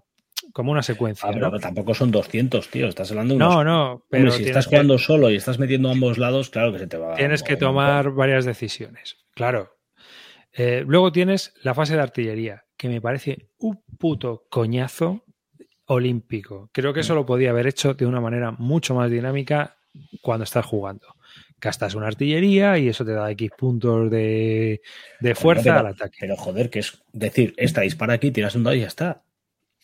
como 0.52 0.72
una 0.74 0.84
secuencia. 0.84 1.30
Ah, 1.30 1.32
pero 1.34 1.50
¿no? 1.50 1.60
tampoco 1.60 1.94
son 1.94 2.12
200, 2.12 2.68
tío. 2.68 2.88
Estás 2.90 3.10
hablando 3.12 3.36
de 3.36 3.38
unos. 3.38 3.56
no, 3.56 3.64
no, 3.64 3.92
Hombre, 3.94 4.06
pero 4.10 4.32
si 4.32 4.44
estás 4.44 4.66
que, 4.68 4.72
jugando 4.76 4.98
solo 4.98 5.32
y 5.32 5.36
estás 5.38 5.60
metiendo 5.60 5.88
a 5.88 5.94
ambos 5.94 6.18
lados, 6.18 6.50
claro 6.50 6.74
que 6.74 6.80
se 6.80 6.88
te 6.88 6.98
va. 6.98 7.16
tienes 7.16 7.44
que 7.44 7.56
tomar 7.56 8.12
varias 8.12 8.44
decisiones. 8.44 9.16
Claro. 9.34 9.77
Eh, 10.58 10.84
luego 10.88 11.12
tienes 11.12 11.54
la 11.62 11.74
fase 11.76 11.96
de 11.96 12.02
artillería, 12.02 12.66
que 12.76 12.90
me 12.90 13.00
parece 13.00 13.50
un 13.60 13.80
puto 14.00 14.48
coñazo 14.50 15.24
olímpico. 15.86 16.70
Creo 16.74 16.94
que 16.94 17.02
eso 17.02 17.16
lo 17.16 17.26
podía 17.26 17.52
haber 17.52 17.68
hecho 17.68 17.94
de 17.94 18.06
una 18.06 18.20
manera 18.20 18.52
mucho 18.52 18.96
más 18.96 19.10
dinámica 19.12 19.78
cuando 20.22 20.44
estás 20.44 20.66
jugando. 20.66 21.08
Gastas 21.62 21.96
una 21.96 22.08
artillería 22.08 22.78
y 22.78 22.90
eso 22.90 23.06
te 23.06 23.14
da 23.14 23.30
X 23.32 23.52
puntos 23.58 24.12
de, 24.12 24.82
de 25.20 25.36
fuerza 25.36 25.64
pero- 25.64 25.80
al 25.80 25.88
ataque. 25.88 26.18
Pero 26.20 26.36
joder, 26.36 26.70
que 26.70 26.80
es 26.80 27.02
decir, 27.14 27.54
esta 27.58 27.82
dispara 27.82 28.14
aquí, 28.14 28.32
tiras 28.32 28.56
un 28.56 28.64
dado 28.64 28.76
y 28.76 28.82
ya 28.82 28.88
está. 28.88 29.24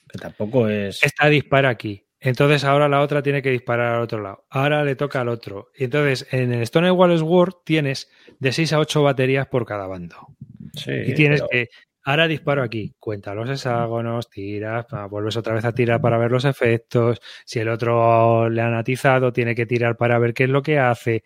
Que 0.09 0.19
tampoco 0.19 0.67
es. 0.67 1.01
Esta 1.03 1.27
dispara 1.29 1.69
aquí. 1.69 2.05
Entonces 2.19 2.63
ahora 2.63 2.87
la 2.87 3.01
otra 3.01 3.21
tiene 3.21 3.41
que 3.41 3.49
disparar 3.51 3.95
al 3.95 4.01
otro 4.01 4.21
lado. 4.21 4.45
Ahora 4.49 4.83
le 4.83 4.95
toca 4.95 5.21
al 5.21 5.27
otro. 5.29 5.69
Y 5.77 5.85
entonces 5.85 6.27
en 6.31 6.53
el 6.53 6.65
Stonewall 6.65 7.17
Sword 7.17 7.53
tienes 7.65 8.09
de 8.39 8.51
6 8.51 8.73
a 8.73 8.79
8 8.79 9.01
baterías 9.03 9.47
por 9.47 9.65
cada 9.65 9.87
bando. 9.87 10.27
Sí, 10.73 10.91
Y 11.07 11.13
tienes 11.13 11.41
pero- 11.41 11.49
que. 11.49 11.69
Ahora 12.05 12.27
disparo 12.27 12.61
aquí, 12.63 12.93
cuenta 12.99 13.33
los 13.33 13.49
hexágonos, 13.49 14.29
tiras, 14.29 14.85
pa- 14.87 15.05
vuelves 15.05 15.37
otra 15.37 15.53
vez 15.53 15.63
a 15.63 15.71
tirar 15.73 16.01
para 16.01 16.17
ver 16.17 16.31
los 16.31 16.43
efectos. 16.43 17.21
Si 17.45 17.59
el 17.59 17.69
otro 17.69 18.49
le 18.49 18.61
han 18.61 18.73
atizado, 18.73 19.31
tiene 19.31 19.55
que 19.55 19.65
tirar 19.65 19.95
para 19.95 20.19
ver 20.19 20.33
qué 20.33 20.43
es 20.43 20.49
lo 20.49 20.61
que 20.61 20.77
hace. 20.79 21.23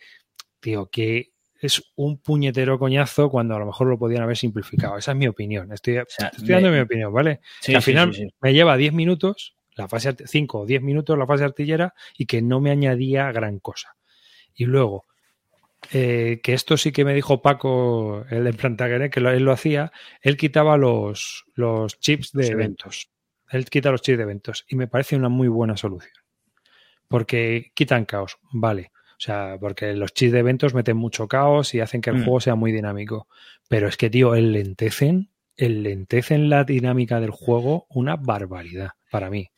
Tío, 0.60 0.88
que 0.92 1.32
es 1.60 1.82
un 1.96 2.20
puñetero 2.20 2.78
coñazo 2.78 3.28
cuando 3.32 3.56
a 3.56 3.60
lo 3.60 3.66
mejor 3.66 3.88
lo 3.88 3.98
podían 3.98 4.22
haber 4.22 4.38
simplificado. 4.38 4.98
Esa 5.00 5.14
es 5.14 5.18
mi 5.18 5.28
opinión. 5.28 5.72
Estoy, 5.74 5.96
sea, 6.08 6.28
estoy 6.28 6.48
dando 6.48 6.70
me- 6.70 6.76
mi 6.78 6.82
opinión, 6.84 7.12
¿vale? 7.12 7.40
Sí, 7.60 7.72
que 7.72 7.78
al 7.78 7.82
final 7.82 8.14
sí. 8.14 8.28
me 8.40 8.54
lleva 8.54 8.78
10 8.78 8.94
minutos 8.94 9.56
la 9.76 9.88
fase 9.88 10.16
5 10.28 10.60
o 10.60 10.66
10 10.68 10.84
minutos 10.84 11.18
la 11.18 11.26
fase 11.26 11.44
artillera 11.44 11.96
y 12.20 12.28
que 12.28 12.44
no 12.44 12.60
me 12.62 12.70
añadía 12.70 13.32
gran 13.32 13.58
cosa. 13.58 13.96
Y 14.54 14.66
luego, 14.66 15.06
eh, 15.92 16.40
que 16.44 16.54
esto 16.54 16.76
sí 16.78 16.92
que 16.92 17.06
me 17.06 17.14
dijo 17.14 17.42
Paco, 17.42 18.26
el 18.30 18.44
de 18.44 18.54
Plantagenet, 18.54 19.12
que 19.12 19.20
lo- 19.22 19.32
él 19.32 19.44
lo 19.44 19.52
hacía, 19.52 19.92
él 20.22 20.36
quitaba 20.38 20.78
los, 20.78 21.46
los 21.56 22.00
chips 22.00 22.32
de 22.34 22.48
eventos. 22.48 23.10
Él 23.50 23.66
quita 23.66 23.92
los 23.92 24.02
chips 24.02 24.18
de 24.18 24.24
eventos 24.24 24.66
y 24.68 24.76
me 24.76 24.88
parece 24.88 25.16
una 25.16 25.30
muy 25.30 25.48
buena 25.48 25.78
solución. 25.78 26.14
Porque 27.08 27.72
quitan 27.74 28.06
caos, 28.06 28.38
vale. 28.52 28.92
O 29.12 29.20
sea, 29.20 29.58
porque 29.60 29.94
los 29.94 30.14
chips 30.14 30.34
de 30.34 30.40
eventos 30.40 30.74
meten 30.74 30.98
mucho 30.98 31.28
caos 31.28 31.74
y 31.74 31.80
hacen 31.80 32.02
que 32.02 32.10
el 32.12 32.18
Mm. 32.18 32.24
juego 32.24 32.40
sea 32.42 32.56
muy 32.56 32.72
dinámico. 32.72 33.28
Pero 33.70 33.88
es 33.88 33.98
que, 33.98 34.10
tío, 34.10 34.36
el 34.36 34.52
lentecen, 34.52 35.32
el 35.56 35.84
lentecen 35.84 36.50
la 36.50 36.64
dinámica 36.66 37.20
del 37.20 37.32
juego 37.32 37.88
una 37.90 38.16
barbaridad 38.16 38.92
para 39.10 39.30
mí. 39.30 39.50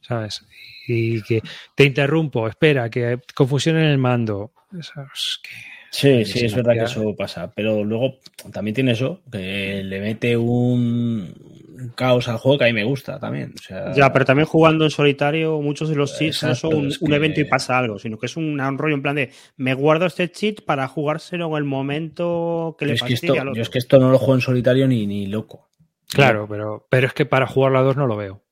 ¿Sabes? 0.00 0.46
Y 0.86 1.22
que 1.22 1.42
te 1.74 1.84
interrumpo, 1.84 2.48
espera, 2.48 2.88
que 2.88 3.18
confusión 3.34 3.76
en 3.76 3.84
el 3.84 3.98
mando. 3.98 4.52
¿Sabes? 4.80 5.40
Que- 5.42 5.78
Sí, 5.90 6.18
que 6.18 6.24
sí, 6.26 6.44
es 6.44 6.54
verdad 6.54 6.74
que 6.74 6.84
eso 6.84 7.16
pasa. 7.16 7.50
Pero 7.54 7.82
luego 7.82 8.16
también 8.52 8.74
tiene 8.74 8.92
eso, 8.92 9.22
que 9.32 9.82
le 9.82 10.00
mete 10.00 10.36
un 10.36 11.92
caos 11.94 12.28
al 12.28 12.36
juego 12.36 12.58
que 12.58 12.64
a 12.64 12.66
mí 12.66 12.74
me 12.74 12.84
gusta 12.84 13.18
también. 13.18 13.54
O 13.58 13.62
sea, 13.62 13.92
Ya, 13.94 14.12
pero 14.12 14.26
también 14.26 14.44
jugando 14.46 14.84
en 14.84 14.90
solitario, 14.90 15.62
muchos 15.62 15.88
de 15.88 15.94
los 15.96 16.18
cheats 16.18 16.42
no 16.42 16.54
son 16.54 16.74
un, 16.74 16.88
es 16.88 17.00
un 17.00 17.08
que- 17.08 17.16
evento 17.16 17.40
y 17.40 17.44
pasa 17.44 17.78
algo, 17.78 17.98
sino 17.98 18.18
que 18.18 18.26
es 18.26 18.36
un, 18.36 18.60
un 18.60 18.78
rollo 18.78 18.96
en 18.96 19.02
plan 19.02 19.16
de 19.16 19.30
me 19.56 19.72
guardo 19.72 20.04
este 20.04 20.30
cheat 20.30 20.60
para 20.62 20.86
jugárselo 20.88 21.48
en 21.48 21.54
el 21.56 21.64
momento 21.64 22.76
que 22.78 22.84
yo 22.84 22.88
le 22.88 22.94
es 22.94 23.02
que, 23.02 23.08
fastidie 23.14 23.32
esto, 23.38 23.48
al 23.48 23.54
yo 23.56 23.62
es 23.62 23.70
que 23.70 23.78
esto 23.78 23.98
no 23.98 24.10
lo 24.10 24.18
juego 24.18 24.34
en 24.34 24.40
solitario 24.42 24.86
ni, 24.88 25.06
ni 25.06 25.26
loco. 25.26 25.70
Claro, 26.10 26.46
pero, 26.50 26.86
pero 26.90 27.06
es 27.06 27.14
que 27.14 27.24
para 27.24 27.46
jugar 27.46 27.74
a 27.76 27.80
dos 27.80 27.96
no 27.96 28.06
lo 28.06 28.16
veo. 28.16 28.42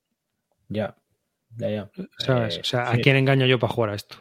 Ya, 0.68 0.96
ya, 1.56 1.68
ya. 1.70 1.90
¿Sabes? 2.18 2.56
Eh, 2.56 2.60
o 2.60 2.64
sea, 2.64 2.90
¿a 2.90 2.96
quién 2.98 3.16
engaño 3.16 3.46
yo 3.46 3.58
para 3.58 3.72
jugar 3.72 3.90
a 3.90 3.94
esto? 3.94 4.16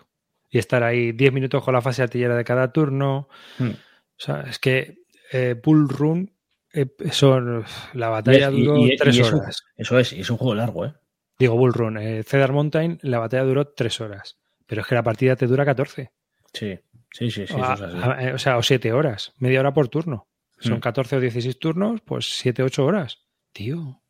Y 0.49 0.57
estar 0.57 0.83
ahí 0.83 1.11
10 1.11 1.33
minutos 1.33 1.63
con 1.63 1.73
la 1.73 1.81
fase 1.81 2.01
artillera 2.03 2.35
de 2.35 2.43
cada 2.43 2.71
turno. 2.71 3.27
Hmm. 3.57 3.69
O 3.71 3.75
sea, 4.17 4.41
es 4.41 4.59
que 4.59 4.99
eh, 5.31 5.59
Bull 5.61 5.89
Run, 5.89 6.31
eh, 6.73 6.87
son, 7.11 7.65
la 7.93 8.09
batalla 8.09 8.49
Y 8.51 8.53
es- 8.53 8.59
y- 8.59 8.63
duró 8.65 8.77
y- 8.77 8.93
y 8.93 8.95
tres 8.97 9.19
horas. 9.33 9.63
Eso 9.75 9.99
es, 9.99 10.13
y 10.13 10.21
es 10.21 10.29
un 10.29 10.37
juego 10.37 10.55
largo, 10.55 10.85
¿eh? 10.85 10.93
Digo, 11.37 11.55
Bull 11.57 11.73
Run. 11.73 11.97
eh, 11.97 12.23
Cedar 12.23 12.53
Mountain, 12.53 12.99
la 13.01 13.19
batalla 13.19 13.43
duró 13.43 13.67
tres 13.67 13.99
horas. 13.99 14.37
Pero 14.65 14.81
es 14.81 14.87
que 14.87 14.95
la 14.95 15.03
partida 15.03 15.35
te 15.35 15.47
dura 15.47 15.65
14. 15.65 16.11
Sí, 16.53 16.79
sí, 17.11 17.29
sí, 17.31 17.45
sí, 17.47 17.53
o, 17.53 17.57
eso 17.57 17.63
a- 17.65 17.73
es 17.73 17.81
así. 17.81 17.97
a- 18.01 18.23
eh, 18.29 18.33
o 18.33 18.37
sea, 18.37 18.57
o 18.57 18.63
7 18.63 18.93
horas. 18.93 19.33
Media 19.39 19.59
hora 19.59 19.73
por 19.73 19.89
turno. 19.89 20.27
Son 20.59 20.77
Hmm. 20.77 20.79
14 20.79 21.17
o 21.17 21.19
16 21.19 21.59
turnos, 21.59 21.99
pues 22.01 22.37
7, 22.37 22.63
8 22.63 22.85
horas. 22.85 23.19
Tío, 23.51 24.01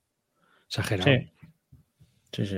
exagerado. 0.68 1.10
Sí. 1.12 1.32
Sí, 2.32 2.46
sí. 2.46 2.58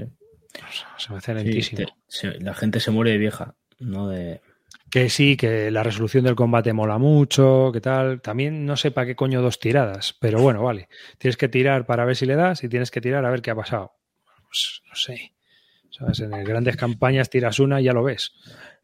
Se 0.98 1.11
me 1.11 1.18
hace 1.18 1.34
Sí, 1.38 1.44
lentísimo. 1.45 1.78
te- 1.86 1.94
se- 2.07 2.40
la 2.40 2.53
gente 2.53 2.80
se 2.80 2.91
muere 2.91 3.11
de 3.11 3.18
vieja, 3.18 3.56
no 3.80 4.07
de. 4.10 4.41
Que 4.90 5.10
sí, 5.10 5.36
que 5.36 5.69
la 5.69 5.84
resolución 5.84 6.24
del 6.24 6.36
combate 6.36 6.72
mola 6.74 6.98
mucho, 6.98 7.72
que 7.74 7.82
tal. 7.82 8.22
También 8.22 8.65
no 8.65 8.78
sé 8.78 8.91
para 8.91 9.06
qué 9.07 9.15
coño 9.15 9.41
dos 9.41 9.60
tiradas, 9.60 10.15
pero 10.19 10.41
bueno, 10.41 10.64
vale. 10.64 10.88
Tienes 11.18 11.36
que 11.36 11.49
tirar 11.49 11.86
para 11.86 12.06
ver 12.06 12.15
si 12.15 12.26
le 12.26 12.36
das 12.36 12.64
y 12.64 12.69
tienes 12.69 12.90
que 12.90 13.02
tirar 13.02 13.26
a 13.26 13.30
ver 13.30 13.41
qué 13.41 13.52
ha 13.52 13.56
pasado. 13.56 13.91
Pues 14.44 14.82
no 14.88 14.95
sé. 14.95 15.34
¿Sabes? 15.90 16.19
En 16.22 16.32
grandes 16.44 16.78
campañas 16.78 17.30
tiras 17.30 17.60
una 17.60 17.82
y 17.82 17.86
ya 17.86 17.94
lo 17.94 18.03
ves. 18.03 18.32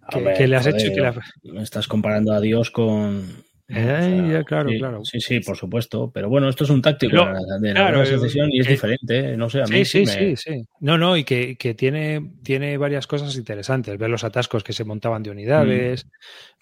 ¿Qué, 0.09 0.47
le 0.47 0.55
has 0.57 0.63
joder, 0.63 0.81
hecho? 0.81 0.91
y 0.91 0.95
qué 0.95 1.01
le 1.01 1.07
has- 1.07 1.17
Estás 1.61 1.87
comparando 1.87 2.33
a 2.33 2.41
Dios 2.41 2.69
con. 2.71 3.45
Eh, 3.69 4.29
ya, 4.31 4.43
claro, 4.43 4.69
sí, 4.69 4.77
claro. 4.77 5.05
Sí, 5.05 5.19
sí, 5.21 5.39
por 5.39 5.55
supuesto. 5.57 6.11
Pero 6.13 6.29
bueno, 6.29 6.49
esto 6.49 6.63
es 6.65 6.69
un 6.69 6.81
táctico 6.81 7.15
Lo- 7.15 7.25
de 7.27 7.33
la- 7.73 7.73
claro, 7.73 8.05
sucesión 8.05 8.49
y 8.51 8.59
es 8.59 8.67
que- 8.67 8.73
diferente. 8.73 9.33
¿eh? 9.33 9.37
No 9.37 9.49
sé, 9.49 9.61
a 9.61 9.65
mí 9.67 9.85
sí, 9.85 10.05
sí, 10.05 10.05
sí, 10.05 10.19
me- 10.27 10.35
sí. 10.35 10.67
No, 10.79 10.97
no, 10.97 11.15
y 11.17 11.23
que, 11.23 11.55
que 11.55 11.73
tiene, 11.73 12.33
tiene 12.43 12.77
varias 12.77 13.07
cosas 13.07 13.35
interesantes. 13.35 13.97
Ver 13.97 14.09
los 14.09 14.23
atascos 14.23 14.63
que 14.63 14.73
se 14.73 14.83
montaban 14.83 15.23
de 15.23 15.31
unidades. 15.31 16.05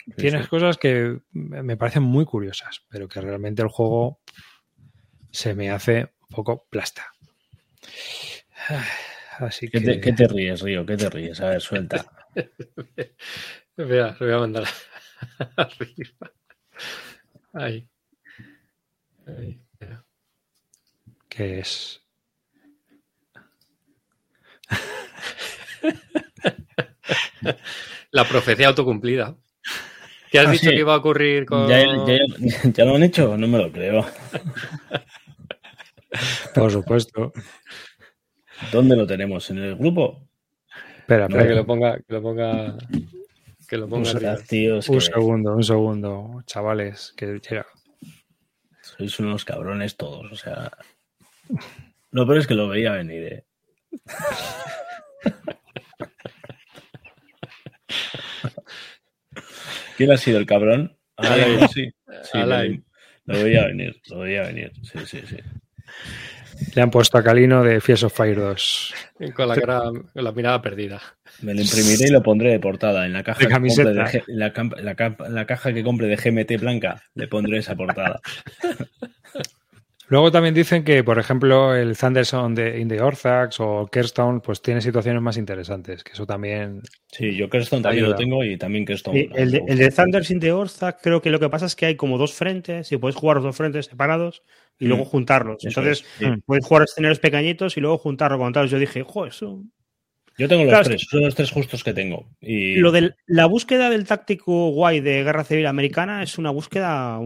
Sí, 0.05 0.13
Tienes 0.15 0.47
cosas 0.47 0.77
que 0.77 1.19
me 1.31 1.77
parecen 1.77 2.03
muy 2.03 2.25
curiosas, 2.25 2.81
pero 2.89 3.07
que 3.07 3.19
realmente 3.21 3.61
el 3.61 3.67
juego 3.67 4.19
se 5.31 5.53
me 5.53 5.69
hace 5.71 6.09
un 6.21 6.27
poco 6.35 6.67
plasta. 6.69 7.05
Así 9.39 9.69
que. 9.69 9.79
¿Qué 9.79 9.85
te, 9.85 9.99
qué 10.01 10.11
te 10.13 10.27
ríes, 10.27 10.61
Río? 10.61 10.85
¿Qué 10.85 10.97
te 10.97 11.09
ríes? 11.09 11.41
A 11.41 11.49
ver, 11.49 11.61
suelta. 11.61 12.05
Mira, 13.77 14.15
lo 14.19 14.25
voy 14.27 14.35
a 14.35 14.39
mandar 14.39 14.63
arriba. 15.57 16.31
Ahí. 17.53 17.87
Ahí. 19.27 19.59
que 21.29 21.59
es. 21.59 22.01
La 28.11 28.25
profecía 28.27 28.67
autocumplida. 28.67 29.35
¿Qué 30.31 30.39
has 30.39 30.47
Ah, 30.47 30.51
dicho 30.51 30.65
sí. 30.69 30.71
que 30.71 30.79
iba 30.79 30.93
a 30.93 30.97
ocurrir 30.97 31.45
con.? 31.45 31.67
¿Ya, 31.67 31.79
ya- 31.83 32.71
ya 32.73 32.85
lo 32.85 32.95
han 32.95 33.03
hecho? 33.03 33.37
No 33.37 33.47
me 33.47 33.57
lo 33.57 33.71
creo. 33.71 34.05
Por 36.55 36.71
supuesto. 36.71 37.31
¿Dónde 38.71 38.95
lo 38.95 39.05
tenemos? 39.07 39.49
¿En 39.49 39.57
el 39.59 39.75
grupo? 39.75 40.27
Espera, 40.99 41.25
Espera, 41.25 41.27
espera. 41.43 41.47
que 41.47 41.55
lo 41.55 41.65
ponga. 41.65 41.97
Que 41.97 42.13
lo 42.13 42.21
ponga. 42.21 42.77
Que 43.71 43.77
lo 43.77 43.87
ponga 43.87 44.09
Un 44.09 44.17
arriba. 44.17 44.31
Ostras, 44.33 44.49
tío, 44.49 44.77
es 44.79 44.89
Un 44.89 44.95
que 44.95 45.01
segundo, 45.05 45.55
un 45.55 45.63
segundo, 45.63 46.43
chavales, 46.45 47.13
que 47.15 47.39
llega. 47.39 47.65
sois 48.81 49.17
unos 49.21 49.45
cabrones 49.45 49.95
todos. 49.95 50.29
O 50.29 50.35
sea. 50.35 50.69
Lo 52.11 52.27
peor 52.27 52.39
es 52.39 52.47
que 52.47 52.53
lo 52.53 52.67
veía 52.67 52.91
venir, 52.91 53.23
¿eh? 53.31 53.45
¿Quién 59.95 60.11
ha 60.11 60.17
sido 60.17 60.37
el 60.37 60.45
cabrón? 60.45 60.97
Alain. 61.15 61.65
sí. 61.69 61.89
Sí, 62.23 62.39
Alain. 62.39 62.83
lo, 63.23 63.35
lo 63.35 63.43
veía 63.45 63.67
venir, 63.67 64.01
lo 64.09 64.19
veía 64.19 64.41
venir. 64.41 64.73
Sí, 64.83 64.99
sí, 65.05 65.21
sí. 65.25 65.37
Le 66.75 66.81
han 66.81 66.91
puesto 66.91 67.17
a 67.17 67.23
Calino 67.23 67.63
de 67.63 67.81
Fierce 67.81 68.05
of 68.05 68.13
Fire 68.15 68.35
2. 68.39 68.93
Con 69.35 69.47
la 69.47 69.55
cara. 69.55 69.81
Con 70.13 70.23
la 70.23 70.31
mirada 70.31 70.61
perdida. 70.61 71.01
Me 71.41 71.53
lo 71.53 71.61
imprimiré 71.61 72.07
y 72.07 72.11
lo 72.11 72.21
pondré 72.21 72.51
de 72.51 72.59
portada. 72.59 73.05
En 73.05 73.13
la 73.13 73.23
caja, 73.23 73.39
De 73.39 73.47
que 73.47 73.51
camiseta. 73.53 73.89
de 73.89 73.99
G- 74.01 74.23
en 74.27 75.35
la 75.35 75.45
caja 75.45 75.73
que 75.73 75.83
compre 75.83 76.07
de 76.07 76.15
GMT 76.15 76.59
blanca, 76.59 77.01
le 77.15 77.27
pondré 77.27 77.57
esa 77.57 77.75
portada. 77.75 78.19
Luego 80.11 80.29
también 80.29 80.53
dicen 80.53 80.83
que, 80.83 81.05
por 81.05 81.17
ejemplo, 81.19 81.73
el 81.73 81.97
Thunderson 81.97 82.53
de 82.53 82.81
in 82.81 82.89
the 82.89 82.99
Orthax 83.01 83.61
o 83.61 83.87
Kerstone, 83.89 84.41
pues 84.41 84.61
tiene 84.61 84.81
situaciones 84.81 85.21
más 85.21 85.37
interesantes, 85.37 86.03
que 86.03 86.11
eso 86.11 86.25
también. 86.27 86.81
Sí, 87.13 87.33
yo 87.37 87.49
Kerston 87.49 87.81
también 87.81 88.03
Ayuda. 88.03 88.15
lo 88.17 88.21
tengo 88.21 88.43
y 88.43 88.57
también 88.57 88.83
Kerston. 88.85 89.13
Sí, 89.15 89.29
el, 89.33 89.51
de, 89.51 89.63
el 89.65 89.77
de 89.77 89.89
Thunder 89.89 90.25
sin 90.25 90.41
de 90.41 90.51
Orza, 90.51 90.97
creo 90.97 91.21
que 91.21 91.29
lo 91.29 91.39
que 91.39 91.47
pasa 91.47 91.65
es 91.65 91.77
que 91.77 91.85
hay 91.85 91.95
como 91.95 92.17
dos 92.17 92.33
frentes 92.33 92.91
y 92.91 92.97
puedes 92.97 93.15
jugar 93.15 93.37
los 93.37 93.45
dos 93.45 93.55
frentes 93.55 93.85
separados 93.85 94.43
y 94.77 94.83
Mm. 94.85 94.87
luego 94.89 95.05
juntarlos. 95.05 95.63
Eso 95.63 95.79
Entonces, 95.79 96.05
es, 96.19 96.27
sí. 96.33 96.41
puedes 96.45 96.65
jugar 96.65 96.83
escenarios 96.83 97.19
pequeñitos 97.19 97.77
y 97.77 97.79
luego 97.79 97.97
juntarlo 97.97 98.37
con 98.37 98.51
tal. 98.51 98.67
Yo 98.67 98.79
dije, 98.79 99.03
jo, 99.03 99.25
eso. 99.25 99.63
Yo 100.37 100.49
tengo 100.49 100.63
los 100.63 100.71
Claro, 100.71 100.85
tres, 100.89 101.07
son 101.09 101.21
los 101.21 101.35
tres 101.35 101.51
justos 101.51 101.85
que 101.85 101.93
tengo. 101.93 102.27
Y 102.41 102.75
Lo 102.75 102.91
de 102.91 103.13
la 103.27 103.45
búsqueda 103.45 103.89
del 103.89 104.05
táctico 104.05 104.71
guay 104.71 104.99
de 104.99 105.23
Guerra 105.23 105.45
Civil 105.45 105.67
Americana 105.67 106.21
es 106.21 106.37
una 106.37 106.49
búsqueda 106.49 107.17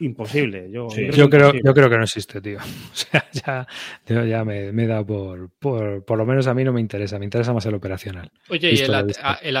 imposible. 0.00 0.70
Yo, 0.70 0.88
Sí. 0.90 1.06
yo 1.06 1.12
Yo 1.12 1.30
creo, 1.30 1.52
sí. 1.52 1.60
yo 1.64 1.72
creo 1.74 1.88
que 1.90 1.96
no 1.96 2.02
existe, 2.04 2.40
tío. 2.40 2.58
O 2.92 2.94
sea, 2.94 3.24
ya, 3.32 3.66
yo 4.06 4.24
ya 4.24 4.44
me, 4.44 4.72
me 4.72 4.86
da 4.86 5.04
por, 5.04 5.50
por. 5.58 6.04
Por 6.04 6.18
lo 6.18 6.26
menos 6.26 6.46
a 6.46 6.54
mí 6.54 6.64
no 6.64 6.72
me 6.72 6.80
interesa, 6.80 7.18
me 7.18 7.24
interesa 7.24 7.52
más 7.52 7.64
el 7.66 7.74
operacional. 7.74 8.30
Oye, 8.48 8.72
¿y 8.72 8.78
el, 8.80 8.94
at- 8.94 9.16
a- 9.22 9.38
el, 9.42 9.56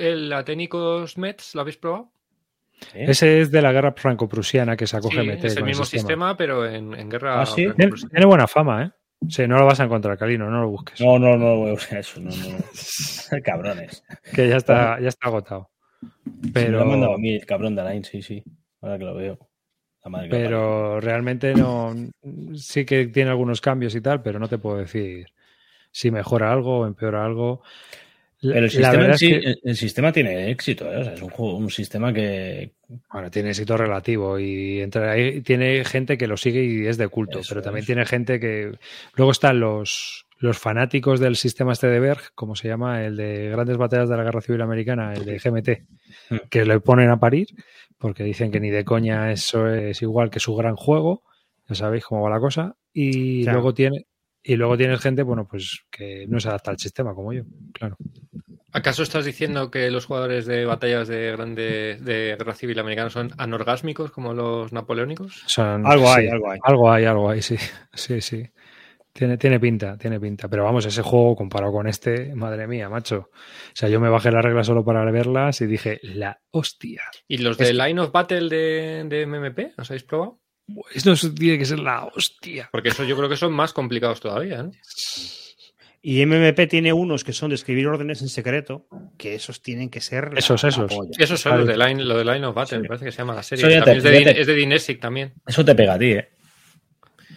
el 0.00 0.32
Aténicos 0.32 1.18
Mets 1.18 1.54
lo 1.54 1.60
habéis 1.62 1.76
probado? 1.76 2.10
¿Eh? 2.94 3.06
Ese 3.08 3.40
es 3.40 3.50
de 3.52 3.62
la 3.62 3.70
guerra 3.72 3.92
franco-prusiana 3.96 4.76
que 4.76 4.86
sacó 4.88 5.08
Sí, 5.08 5.16
GMT. 5.16 5.44
es 5.44 5.56
el 5.56 5.64
mismo 5.64 5.84
sistema. 5.84 6.00
sistema, 6.00 6.36
pero 6.36 6.66
en, 6.66 6.94
en 6.94 7.08
guerra 7.08 7.40
Ah, 7.42 7.46
sí. 7.46 7.68
Tiene, 7.76 8.26
buena 8.26 8.48
fama, 8.48 8.84
¿eh? 8.84 8.90
Sí, 9.28 9.46
no 9.46 9.56
lo 9.56 9.64
vas 9.66 9.78
a 9.78 9.84
encontrar, 9.84 10.18
Calino, 10.18 10.50
no 10.50 10.60
lo 10.62 10.68
busques. 10.68 11.00
No, 11.00 11.16
no, 11.16 11.36
no, 11.36 11.58
voy 11.58 11.70
a 11.70 11.74
usar 11.74 11.98
eso, 12.00 12.20
no, 12.20 12.30
no. 12.30 12.58
Cabrones. 13.44 14.02
Que 14.34 14.48
ya 14.48 14.56
está, 14.56 14.98
ya 15.00 15.06
está 15.08 15.28
agotado. 15.28 15.70
Pero... 16.00 16.42
me 16.42 16.50
Pero, 16.52 16.70
lo 16.78 16.82
ha 16.82 16.84
mandado 16.86 17.14
a 17.14 17.18
mí 17.18 17.34
el 17.36 17.46
cabrón 17.46 17.76
de 17.76 17.82
Alain, 17.82 18.02
sí, 18.02 18.20
sí. 18.20 18.42
Ahora 18.80 18.98
que 18.98 19.04
lo 19.04 19.14
veo. 19.14 19.38
Pero 20.30 21.00
realmente 21.00 21.54
no. 21.54 21.94
Sí 22.54 22.84
que 22.84 23.06
tiene 23.06 23.30
algunos 23.30 23.60
cambios 23.60 23.94
y 23.94 24.00
tal, 24.00 24.22
pero 24.22 24.38
no 24.38 24.48
te 24.48 24.58
puedo 24.58 24.78
decir 24.78 25.26
si 25.90 26.10
mejora 26.10 26.52
algo 26.52 26.80
o 26.80 26.86
empeora 26.86 27.24
algo. 27.24 27.62
La, 28.40 28.54
Pero 28.54 28.64
el 28.64 28.70
sistema, 28.72 29.06
es 29.06 29.20
que, 29.20 29.54
el, 29.62 29.76
sistema 29.76 30.12
tiene 30.12 30.50
éxito, 30.50 30.92
¿eh? 30.92 30.96
O 30.96 31.04
sea, 31.04 31.14
es 31.14 31.22
un 31.22 31.30
juego, 31.30 31.56
un 31.56 31.70
sistema 31.70 32.12
que. 32.12 32.72
bueno, 33.12 33.30
tiene 33.30 33.50
éxito 33.50 33.76
relativo 33.76 34.36
y 34.36 34.80
entre 34.80 35.08
ahí 35.08 35.40
tiene 35.42 35.84
gente 35.84 36.18
que 36.18 36.26
lo 36.26 36.36
sigue 36.36 36.64
y 36.64 36.86
es 36.88 36.98
de 36.98 37.06
culto, 37.06 37.38
Eso 37.38 37.50
pero 37.50 37.62
también 37.62 37.86
tiene 37.86 38.04
gente 38.04 38.40
que. 38.40 38.72
Luego 39.14 39.30
están 39.30 39.60
los, 39.60 40.26
los 40.38 40.58
fanáticos 40.58 41.20
del 41.20 41.36
sistema 41.36 41.72
este 41.72 41.86
de 41.86 42.00
Berg, 42.00 42.32
como 42.34 42.56
se 42.56 42.66
llama, 42.66 43.04
el 43.04 43.16
de 43.16 43.50
Grandes 43.50 43.76
Batallas 43.76 44.08
de 44.08 44.16
la 44.16 44.24
Guerra 44.24 44.40
Civil 44.40 44.62
Americana, 44.62 45.12
el 45.14 45.24
de 45.24 45.38
GMT, 45.38 45.68
Hmm. 46.28 46.36
que 46.50 46.64
le 46.64 46.80
ponen 46.80 47.10
a 47.10 47.18
parir 47.18 47.48
porque 48.02 48.24
dicen 48.24 48.50
que 48.50 48.60
ni 48.60 48.68
de 48.70 48.84
coña 48.84 49.32
eso 49.32 49.66
es 49.68 50.02
igual 50.02 50.28
que 50.28 50.40
su 50.40 50.54
gran 50.54 50.76
juego. 50.76 51.22
Ya 51.68 51.74
sabéis 51.76 52.04
cómo 52.04 52.22
va 52.22 52.30
la 52.30 52.40
cosa. 52.40 52.76
Y 52.92 53.44
Claro. 53.44 53.58
luego 53.60 53.72
tiene. 53.74 54.06
Y 54.42 54.56
luego 54.56 54.76
tienes 54.76 55.00
gente, 55.00 55.22
bueno, 55.22 55.46
pues 55.48 55.84
que 55.90 56.26
no 56.28 56.40
se 56.40 56.48
adapta 56.48 56.72
al 56.72 56.78
sistema, 56.78 57.14
como 57.14 57.32
yo, 57.32 57.44
claro. 57.72 57.96
¿Acaso 58.72 59.04
estás 59.04 59.24
diciendo 59.24 59.70
que 59.70 59.88
los 59.90 60.06
jugadores 60.06 60.46
de 60.46 60.64
batallas 60.64 61.06
de 61.06 61.30
grande 61.30 61.98
de 62.00 62.34
guerra 62.36 62.54
civil 62.54 62.78
americana 62.80 63.08
son 63.10 63.30
anorgásmicos 63.38 64.10
como 64.10 64.34
los 64.34 64.72
napoleónicos? 64.72 65.44
Son- 65.46 65.86
Algo 65.86 66.10
hay, 66.12 66.26
algo 66.26 66.50
hay. 66.50 66.58
Algo 66.64 66.90
hay, 66.90 67.04
algo 67.04 67.30
hay, 67.30 67.40
sí. 67.42 67.56
Sí, 67.94 68.20
sí. 68.20 68.42
Tiene, 69.14 69.36
tiene 69.36 69.60
pinta, 69.60 69.98
tiene 69.98 70.18
pinta. 70.18 70.48
Pero 70.48 70.64
vamos, 70.64 70.86
ese 70.86 71.02
juego 71.02 71.36
comparado 71.36 71.70
con 71.72 71.86
este, 71.86 72.34
madre 72.34 72.66
mía, 72.66 72.88
macho. 72.88 73.28
O 73.32 73.74
sea, 73.74 73.88
yo 73.90 74.00
me 74.00 74.08
bajé 74.08 74.30
las 74.30 74.42
reglas 74.44 74.66
solo 74.66 74.84
para 74.84 75.04
verlas 75.10 75.60
y 75.60 75.66
dije, 75.66 76.00
la 76.02 76.40
hostia. 76.50 77.02
¿Y 77.28 77.38
los 77.38 77.58
de 77.58 77.74
Line 77.74 78.00
of 78.00 78.10
Battle 78.12 78.48
de, 78.48 79.04
de 79.06 79.26
MMP? 79.26 79.76
¿Los 79.76 79.90
habéis 79.90 80.04
probado? 80.04 80.40
Esto 80.94 81.12
tiene 81.38 81.58
que 81.58 81.64
ser 81.66 81.80
la 81.80 82.04
hostia. 82.06 82.70
Porque 82.72 82.88
eso 82.88 83.04
yo 83.04 83.16
creo 83.16 83.28
que 83.28 83.36
son 83.36 83.52
más 83.52 83.72
complicados 83.74 84.20
todavía, 84.20 84.62
¿no? 84.62 84.70
Y 86.04 86.24
MMP 86.26 86.66
tiene 86.68 86.92
unos 86.92 87.22
que 87.22 87.32
son 87.32 87.50
de 87.50 87.54
escribir 87.54 87.86
órdenes 87.86 88.22
en 88.22 88.28
secreto, 88.28 88.88
que 89.18 89.34
esos 89.36 89.62
tienen 89.62 89.88
que 89.88 90.00
ser. 90.00 90.32
la- 90.32 90.38
Esos, 90.40 90.62
la 90.62 90.68
esos. 90.70 90.90
Esos 91.16 91.40
son 91.40 91.58
los 91.58 91.66
de 91.66 91.76
Line, 91.76 92.02
lo 92.02 92.16
de 92.18 92.24
Line 92.24 92.44
of 92.46 92.54
Battle, 92.56 92.78
Sí. 92.78 92.82
me 92.82 92.88
parece 92.88 93.04
que 93.04 93.12
se 93.12 93.18
llama 93.18 93.34
la 93.34 93.42
serie. 93.42 93.64
Eso 93.76 93.84
te- 93.84 93.92
es, 93.98 94.02
de, 94.02 94.10
te- 94.24 94.40
es 94.40 94.46
de 94.46 94.54
Dinesic 94.54 95.00
también. 95.00 95.34
Eso 95.46 95.64
te 95.64 95.74
pega 95.76 95.94
a 95.94 95.98
ti, 95.98 96.12
¿eh? 96.12 96.28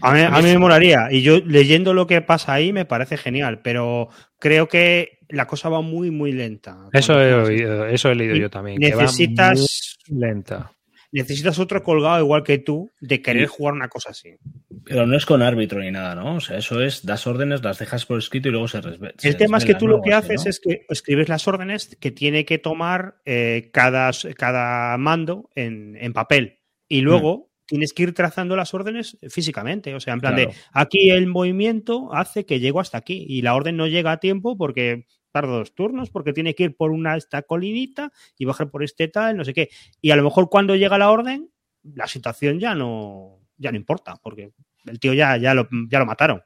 A 0.01 0.13
mí, 0.13 0.22
a 0.22 0.30
mí 0.30 0.43
me 0.43 0.57
molaría. 0.59 1.07
Y 1.11 1.22
yo 1.22 1.39
leyendo 1.45 1.93
lo 1.93 2.07
que 2.07 2.22
pasa 2.22 2.53
ahí 2.53 2.72
me 2.73 2.85
parece 2.85 3.17
genial, 3.17 3.61
pero 3.61 4.09
creo 4.39 4.67
que 4.67 5.19
la 5.30 5.47
cosa 5.47 5.69
va 5.69 5.81
muy, 5.81 6.11
muy 6.11 6.31
lenta. 6.31 6.77
Eso 6.93 7.19
he, 7.19 7.34
oído- 7.34 7.88
eso 7.88 8.09
he 8.11 8.15
leído 8.15 8.35
Y 8.35 8.41
yo 8.41 8.49
también. 8.49 8.80
que 8.80 8.93
va 8.93 9.03
Necesitas, 9.03 9.97
muy 10.09 10.19
lenta. 10.19 10.72
necesitas 11.11 11.57
otro 11.59 11.81
colgado 11.81 12.19
igual 12.23 12.43
que 12.43 12.57
tú 12.59 12.91
de 12.99 13.22
querer 13.22 13.47
jugar 13.47 13.73
una 13.73 13.88
cosa 13.88 14.11
así. 14.11 14.35
Pero 14.84 15.07
no 15.07 15.17
es 15.17 15.26
con 15.26 15.41
árbitro 15.41 15.80
ni 15.80 15.89
nada, 15.89 16.13
¿no? 16.13 16.35
O 16.35 16.39
sea, 16.41 16.57
eso 16.57 16.84
es, 16.84 17.03
das 17.05 17.26
órdenes, 17.26 17.63
las 17.63 17.80
dejas 17.80 18.05
por 18.05 18.19
escrito 18.19 18.49
y 18.49 18.51
luego 18.51 18.67
se 18.67 18.81
respetan. 18.81 19.15
El 19.23 19.38
tema 19.38 19.57
es 19.57 19.65
que 19.65 19.73
tú 19.73 19.88
lo 19.88 20.01
que 20.01 20.13
haces 20.13 20.45
es 20.45 20.59
que 20.59 20.85
escribes 20.89 21.27
las 21.30 21.47
órdenes 21.47 21.95
que 21.99 22.11
tiene 22.11 22.45
que 22.45 22.59
tomar 22.59 23.15
eh, 23.26 23.69
cada, 23.73 24.11
cada 24.38 24.95
mando 24.99 25.49
en, 25.55 25.97
en 25.99 26.13
papel. 26.13 26.59
Y 26.88 27.01
luego 27.01 27.49
tienes 27.65 27.93
que 27.93 28.03
ir 28.03 28.13
trazando 28.13 28.55
las 28.55 28.73
órdenes 28.73 29.17
físicamente. 29.29 29.93
O 29.95 29.99
sea, 29.99 30.13
en 30.13 30.21
plan 30.21 30.35
Claro. 30.35 30.51
de 30.51 30.57
aquí 30.73 31.09
el 31.09 31.27
movimiento 31.27 32.13
hace 32.13 32.45
que 32.45 32.59
llego 32.59 32.79
hasta 32.79 32.97
aquí. 32.97 33.25
Y 33.27 33.41
la 33.41 33.55
orden 33.55 33.77
no 33.77 33.87
llega 33.87 34.11
a 34.11 34.19
tiempo 34.19 34.57
porque 34.57 35.05
tarda 35.31 35.57
dos 35.57 35.75
turnos, 35.75 36.09
porque 36.09 36.31
tiene 36.31 36.55
que 36.55 36.63
ir 36.63 36.75
por 36.77 36.91
una 36.91 37.17
esta 37.17 37.41
colinita 37.41 38.11
y 38.37 38.45
bajar 38.45 38.69
por 38.69 38.83
este 38.83 39.07
tal, 39.07 39.35
no 39.35 39.43
sé 39.43 39.53
qué. 39.53 39.69
Y 40.01 40.11
a 40.11 40.15
lo 40.15 40.23
mejor 40.23 40.49
cuando 40.49 40.75
llega 40.75 40.97
la 40.97 41.11
orden, 41.11 41.49
la 41.83 42.07
situación 42.07 42.59
ya 42.59 42.73
no, 42.73 43.41
ya 43.57 43.71
no 43.71 43.77
importa, 43.77 44.15
porque 44.23 44.51
el 44.85 44.99
tío 44.99 45.13
ya, 45.13 45.35
ya, 45.37 45.53
lo, 45.53 45.67
ya 45.89 45.99
lo 45.99 46.05
mataron. 46.05 46.41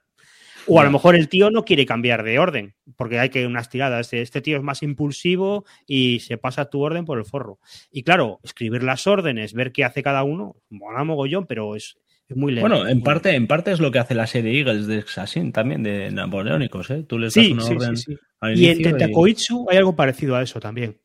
O 0.70 0.80
a 0.80 0.84
lo 0.84 0.92
mejor 0.92 1.16
el 1.16 1.28
tío 1.30 1.50
no 1.52 1.66
quiere 1.66 1.86
cambiar 1.86 2.24
de 2.24 2.40
orden, 2.40 2.76
porque 2.96 3.20
hay 3.20 3.30
que 3.30 3.46
unas 3.46 3.70
tiradas. 3.70 4.14
Este 4.14 4.42
tío 4.42 4.58
es 4.58 4.64
más 4.64 4.84
impulsivo 4.84 5.66
y 5.88 6.20
se 6.20 6.38
pasa 6.38 6.70
tu 6.70 6.82
orden 6.82 7.06
por 7.06 7.18
el 7.18 7.26
forro. 7.26 7.60
Y 7.92 8.04
claro, 8.04 8.40
escribir 8.44 8.84
las 8.84 9.08
órdenes, 9.08 9.54
ver 9.54 9.72
qué 9.72 9.84
hace 9.84 10.04
cada 10.04 10.24
uno, 10.24 10.56
mola 10.70 11.04
mogollón, 11.04 11.46
pero 11.48 11.76
es, 11.76 11.98
es 12.28 12.38
muy 12.38 12.52
lento. 12.54 12.70
Bueno, 12.70 12.88
en 12.88 13.02
parte, 13.02 13.34
en 13.36 13.48
parte 13.48 13.72
es 13.72 13.80
lo 13.80 13.92
que 13.92 14.00
hace 14.00 14.16
la 14.16 14.28
serie 14.28 14.58
Eagles 14.60 14.88
de 14.88 15.00
Assassin 15.00 15.52
también, 15.52 15.84
de 15.84 16.12
napoleónicos, 16.12 16.90
¿eh? 16.92 17.04
Tú 17.08 17.18
les 17.18 17.34
Sí, 17.34 17.42
das 17.42 17.52
una 17.54 17.62
sí, 17.64 17.74
orden 17.74 17.98
sí, 17.98 18.14
sí. 18.14 18.20
al 18.40 18.58
Y 18.58 18.68
en 18.68 18.82
Tentacoitsu 18.82 19.68
hay 19.70 19.78
algo 19.78 19.96
parecido 19.96 20.36
a 20.36 20.44
eso 20.44 20.60
también. 20.60 20.98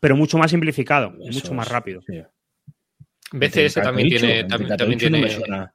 Pero 0.00 0.16
mucho 0.16 0.38
más 0.38 0.50
simplificado, 0.50 1.12
y 1.20 1.28
Eso 1.28 1.40
mucho 1.40 1.54
más 1.54 1.68
rápido. 1.68 2.00
sí. 2.06 2.20
BCS 3.32 3.74
también 3.74 4.08
tiene. 4.08 4.40
en 4.40 4.48
También, 4.48 4.76
también 4.76 4.98
no 5.10 5.18
me 5.18 5.26
tiene 5.26 5.30
suena. 5.30 5.73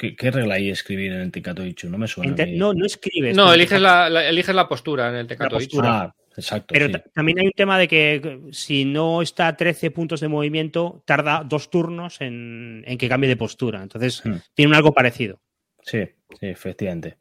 ¿Qué, 0.00 0.16
qué 0.16 0.30
regla 0.30 0.54
hay 0.54 0.70
escribir 0.70 1.12
en 1.12 1.20
el 1.20 1.30
Tenkatoichu? 1.30 1.90
No 1.90 1.98
me 1.98 2.08
suena. 2.08 2.32
Ente- 2.34 2.56
no, 2.56 2.72
no 2.72 2.86
escribes. 2.86 3.36
no, 3.36 3.52
eliges 3.52 3.78
la, 3.78 4.08
la- 4.08 4.26
eliges 4.26 4.54
la 4.54 4.66
postura 4.66 5.10
en 5.10 5.16
el 5.16 5.26
Tecato 5.26 5.56
postura. 5.56 6.00
Ah, 6.00 6.14
exacto. 6.38 6.72
Pero 6.72 6.86
sí. 6.86 6.94
también 7.12 7.38
hay 7.40 7.46
un 7.48 7.52
tema 7.52 7.78
de 7.78 7.86
que 7.86 8.40
si 8.50 8.86
no 8.86 9.20
está 9.20 9.48
a 9.48 9.56
13 9.58 9.90
puntos 9.90 10.20
de 10.20 10.28
movimiento, 10.28 11.02
tarda 11.04 11.44
dos 11.46 11.68
turnos 11.68 12.22
en, 12.22 12.82
en 12.86 12.96
que 12.96 13.10
cambie 13.10 13.28
de 13.28 13.36
postura. 13.36 13.82
Entonces, 13.82 14.24
Hmm. 14.24 14.36
tiene 14.54 14.70
un 14.70 14.74
algo 14.76 14.94
parecido. 14.94 15.42
Sí, 15.82 16.04
sí, 16.30 16.46
efectivamente. 16.46 17.18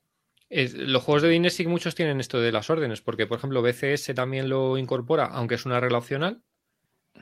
Es- 0.50 0.74
los 0.74 1.04
juegos 1.04 1.24
de 1.24 1.30
Dinesic 1.30 1.68
muchos 1.68 1.96
tienen 1.96 2.22
esto 2.22 2.40
de 2.40 2.54
las 2.54 2.70
órdenes, 2.70 3.02
porque 3.02 3.28
por 3.28 3.40
ejemplo 3.40 3.62
BCS 3.62 4.14
también 4.16 4.48
lo 4.48 4.78
incorpora, 4.78 5.26
aunque 5.26 5.56
es 5.56 5.66
una 5.66 5.82
regla 5.82 5.98
opcional, 5.98 6.42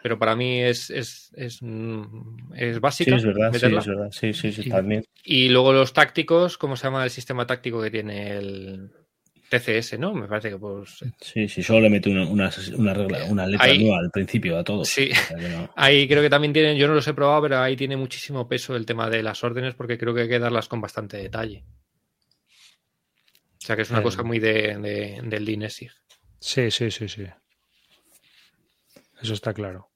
pero 0.04 0.18
para 0.20 0.36
mí 0.36 0.62
es, 0.62 0.90
es, 0.90 1.32
es, 1.36 1.60
mm, 1.62 2.54
es 2.56 2.76
Sí, 2.76 2.80
básica. 2.80 3.16
es 3.16 3.26
verdad, 3.26 3.50
sí, 3.52 3.66
es 3.66 3.88
verdad. 3.88 4.10
Sí, 4.12 4.34
sí, 4.34 4.52
sí, 4.52 4.64
Sí. 4.64 4.70
también. 4.70 5.04
Y 5.24 5.50
luego 5.50 5.74
los 5.74 5.94
tácticos, 5.94 6.58
¿cómo 6.58 6.76
se 6.76 6.84
llama 6.86 7.04
el 7.04 7.10
sistema 7.10 7.46
táctico 7.46 7.82
que 7.82 7.92
tiene 7.92 8.38
el 8.38 8.92
TCS, 9.50 9.98
no? 9.98 10.14
Me 10.14 10.28
parece 10.28 10.50
que 10.50 10.58
pues 10.58 11.04
Sí, 11.22 11.48
sí, 11.48 11.64
solo 11.64 11.82
le 11.82 11.90
mete 11.90 12.10
una, 12.10 12.28
una, 12.28 12.52
una 12.76 12.94
regla, 12.94 13.24
una 13.26 13.48
letra 13.48 13.66
Ahí- 13.68 13.80
nueva 13.84 14.00
al 14.00 14.12
principio 14.12 14.58
a 14.58 14.64
todo. 14.64 14.84
sí. 14.86 15.10
O 15.12 15.16
sea 15.16 15.38
que 15.38 15.50
no- 15.50 15.70
Ahí 15.76 16.08
creo 16.08 16.22
que 16.22 16.30
también 16.30 16.54
tienen, 16.54 16.78
yo 16.78 16.88
no 16.88 16.94
los 16.94 17.08
he 17.08 17.14
probado, 17.14 17.42
pero 17.44 17.60
ahí 17.60 17.76
tiene 17.76 17.98
muchísimo 17.98 18.48
peso 18.48 18.76
el 18.76 18.86
tema 18.86 19.10
de 19.10 19.24
las 19.24 19.44
órdenes 19.44 19.74
porque 19.76 19.98
creo 19.98 20.14
que 20.14 20.22
hay 20.22 20.30
que 20.30 20.40
darlas 20.40 20.68
con 20.68 20.80
bastante 20.82 21.18
detalle. 21.18 21.64
O 23.58 23.66
sea 23.68 23.76
que 23.76 23.82
es 23.82 23.90
una 23.92 24.02
cosa 24.04 24.24
muy 24.24 24.40
de, 24.40 24.78
de- 24.78 25.22
del 25.24 25.46
Dinesic. 25.46 25.92
Sí, 26.40 26.70
sí, 26.72 26.92
sí, 26.92 27.08
sí. 27.10 27.24
Eso 29.22 29.34
está 29.34 29.54
claro. 29.54 29.90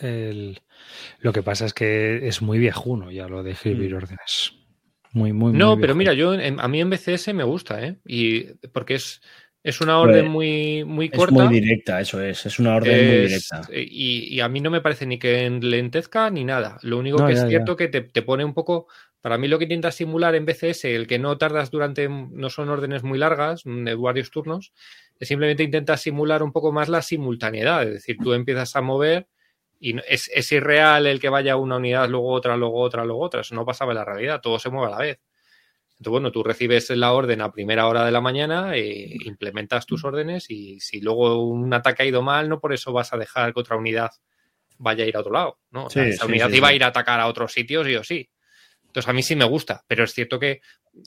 El- 0.00 0.60
Lo 1.20 1.32
que 1.32 1.42
pasa 1.42 1.66
es 1.66 1.74
que 1.74 2.26
es 2.28 2.40
muy 2.42 2.58
viejuno 2.58 3.10
ya 3.10 3.28
lo 3.28 3.42
de 3.42 3.52
escribir 3.52 3.94
órdenes. 3.94 4.54
Muy, 5.12 5.32
muy, 5.32 5.52
No, 5.52 5.74
muy 5.74 5.80
pero 5.80 5.94
mira, 5.94 6.12
yo 6.12 6.34
en- 6.34 6.60
a 6.60 6.68
mí 6.68 6.80
en 6.80 6.90
BCS 6.90 7.32
me 7.34 7.44
gusta, 7.44 7.84
¿eh? 7.84 7.98
Y 8.06 8.44
porque 8.72 8.94
es, 8.94 9.20
es 9.62 9.80
una 9.80 9.98
orden 9.98 10.26
Pues, 10.26 10.32
muy, 10.32 10.84
muy 10.84 11.06
Es 11.06 11.12
corta. 11.18 11.32
muy 11.32 11.48
directa, 11.48 12.00
eso 12.00 12.22
es. 12.22 12.46
Es 12.46 12.58
una 12.58 12.76
orden 12.76 13.06
muy 13.06 13.16
es- 13.16 13.48
directa. 13.48 13.62
y, 13.74 14.34
y 14.34 14.40
a 14.40 14.48
mí 14.48 14.60
no 14.60 14.70
me 14.70 14.80
parece 14.80 15.06
ni 15.06 15.18
que 15.18 15.48
lentezca 15.50 16.30
ni 16.30 16.44
nada. 16.44 16.78
Lo 16.82 16.98
único 16.98 17.18
No, 17.18 17.26
que 17.26 17.34
ya, 17.34 17.38
es 17.38 17.44
ya. 17.44 17.48
cierto 17.48 17.76
que 17.76 17.88
te, 17.88 18.02
te 18.02 18.22
pone 18.22 18.44
un 18.44 18.54
poco. 18.54 18.86
Para 19.20 19.36
mí 19.36 19.48
lo 19.48 19.58
que 19.58 19.64
intenta 19.64 19.90
simular 19.90 20.36
en 20.36 20.46
BCS, 20.46 20.84
el 20.94 21.06
que 21.08 21.18
no 21.18 21.36
tardas 21.38 21.70
durante. 21.72 22.08
No 22.08 22.50
son 22.50 22.68
órdenes 22.68 23.02
muy 23.02 23.18
largas, 23.18 23.62
de 23.64 23.94
varios 23.96 24.30
turnos, 24.30 24.72
es 25.07 25.07
simplemente 25.26 25.62
intenta 25.62 25.96
simular 25.96 26.42
un 26.42 26.52
poco 26.52 26.72
más 26.72 26.88
la 26.88 27.02
simultaneidad. 27.02 27.82
Es 27.84 27.94
decir, 27.94 28.16
tú 28.22 28.32
empiezas 28.32 28.74
a 28.76 28.80
mover 28.80 29.28
y 29.80 29.98
es, 30.08 30.30
es 30.34 30.50
irreal 30.52 31.06
el 31.06 31.20
que 31.20 31.28
vaya 31.28 31.56
una 31.56 31.76
unidad, 31.76 32.08
luego 32.08 32.28
otra, 32.28 32.56
luego 32.56 32.80
otra, 32.80 33.04
luego 33.04 33.22
otra. 33.22 33.40
Eso 33.40 33.54
no 33.54 33.64
pasaba 33.64 33.92
en 33.92 33.98
la 33.98 34.04
realidad, 34.04 34.40
todo 34.40 34.58
se 34.58 34.70
mueve 34.70 34.88
a 34.88 34.96
la 34.96 34.98
vez. 34.98 35.20
Entonces, 35.98 36.10
bueno, 36.12 36.30
tú 36.30 36.44
recibes 36.44 36.90
la 36.90 37.12
orden 37.12 37.40
a 37.40 37.50
primera 37.50 37.88
hora 37.88 38.04
de 38.04 38.12
la 38.12 38.20
mañana, 38.20 38.76
e 38.76 39.16
implementas 39.24 39.84
tus 39.84 40.04
órdenes 40.04 40.48
y 40.48 40.78
si 40.78 41.00
luego 41.00 41.42
un 41.42 41.74
ataque 41.74 42.04
ha 42.04 42.06
ido 42.06 42.22
mal, 42.22 42.48
no 42.48 42.60
por 42.60 42.72
eso 42.72 42.92
vas 42.92 43.12
a 43.12 43.16
dejar 43.16 43.52
que 43.52 43.58
otra 43.58 43.76
unidad 43.76 44.10
vaya 44.78 45.02
a 45.02 45.08
ir 45.08 45.16
a 45.16 45.20
otro 45.20 45.32
lado, 45.32 45.58
¿no? 45.72 45.86
O 45.86 45.90
sea, 45.90 46.04
Sí, 46.04 46.10
esa 46.10 46.26
unidad 46.26 46.50
sí, 46.50 46.58
iba 46.58 46.68
a 46.68 46.72
ir 46.72 46.84
a 46.84 46.88
atacar 46.88 47.18
a 47.18 47.26
otros 47.26 47.52
sitios 47.52 47.84
sí 47.84 47.96
o 47.96 48.04
sí. 48.04 48.30
Entonces, 48.86 49.08
a 49.08 49.12
mí 49.12 49.24
sí 49.24 49.34
me 49.34 49.44
gusta, 49.44 49.84
pero 49.88 50.04
es 50.04 50.12
cierto 50.12 50.38
que 50.38 50.60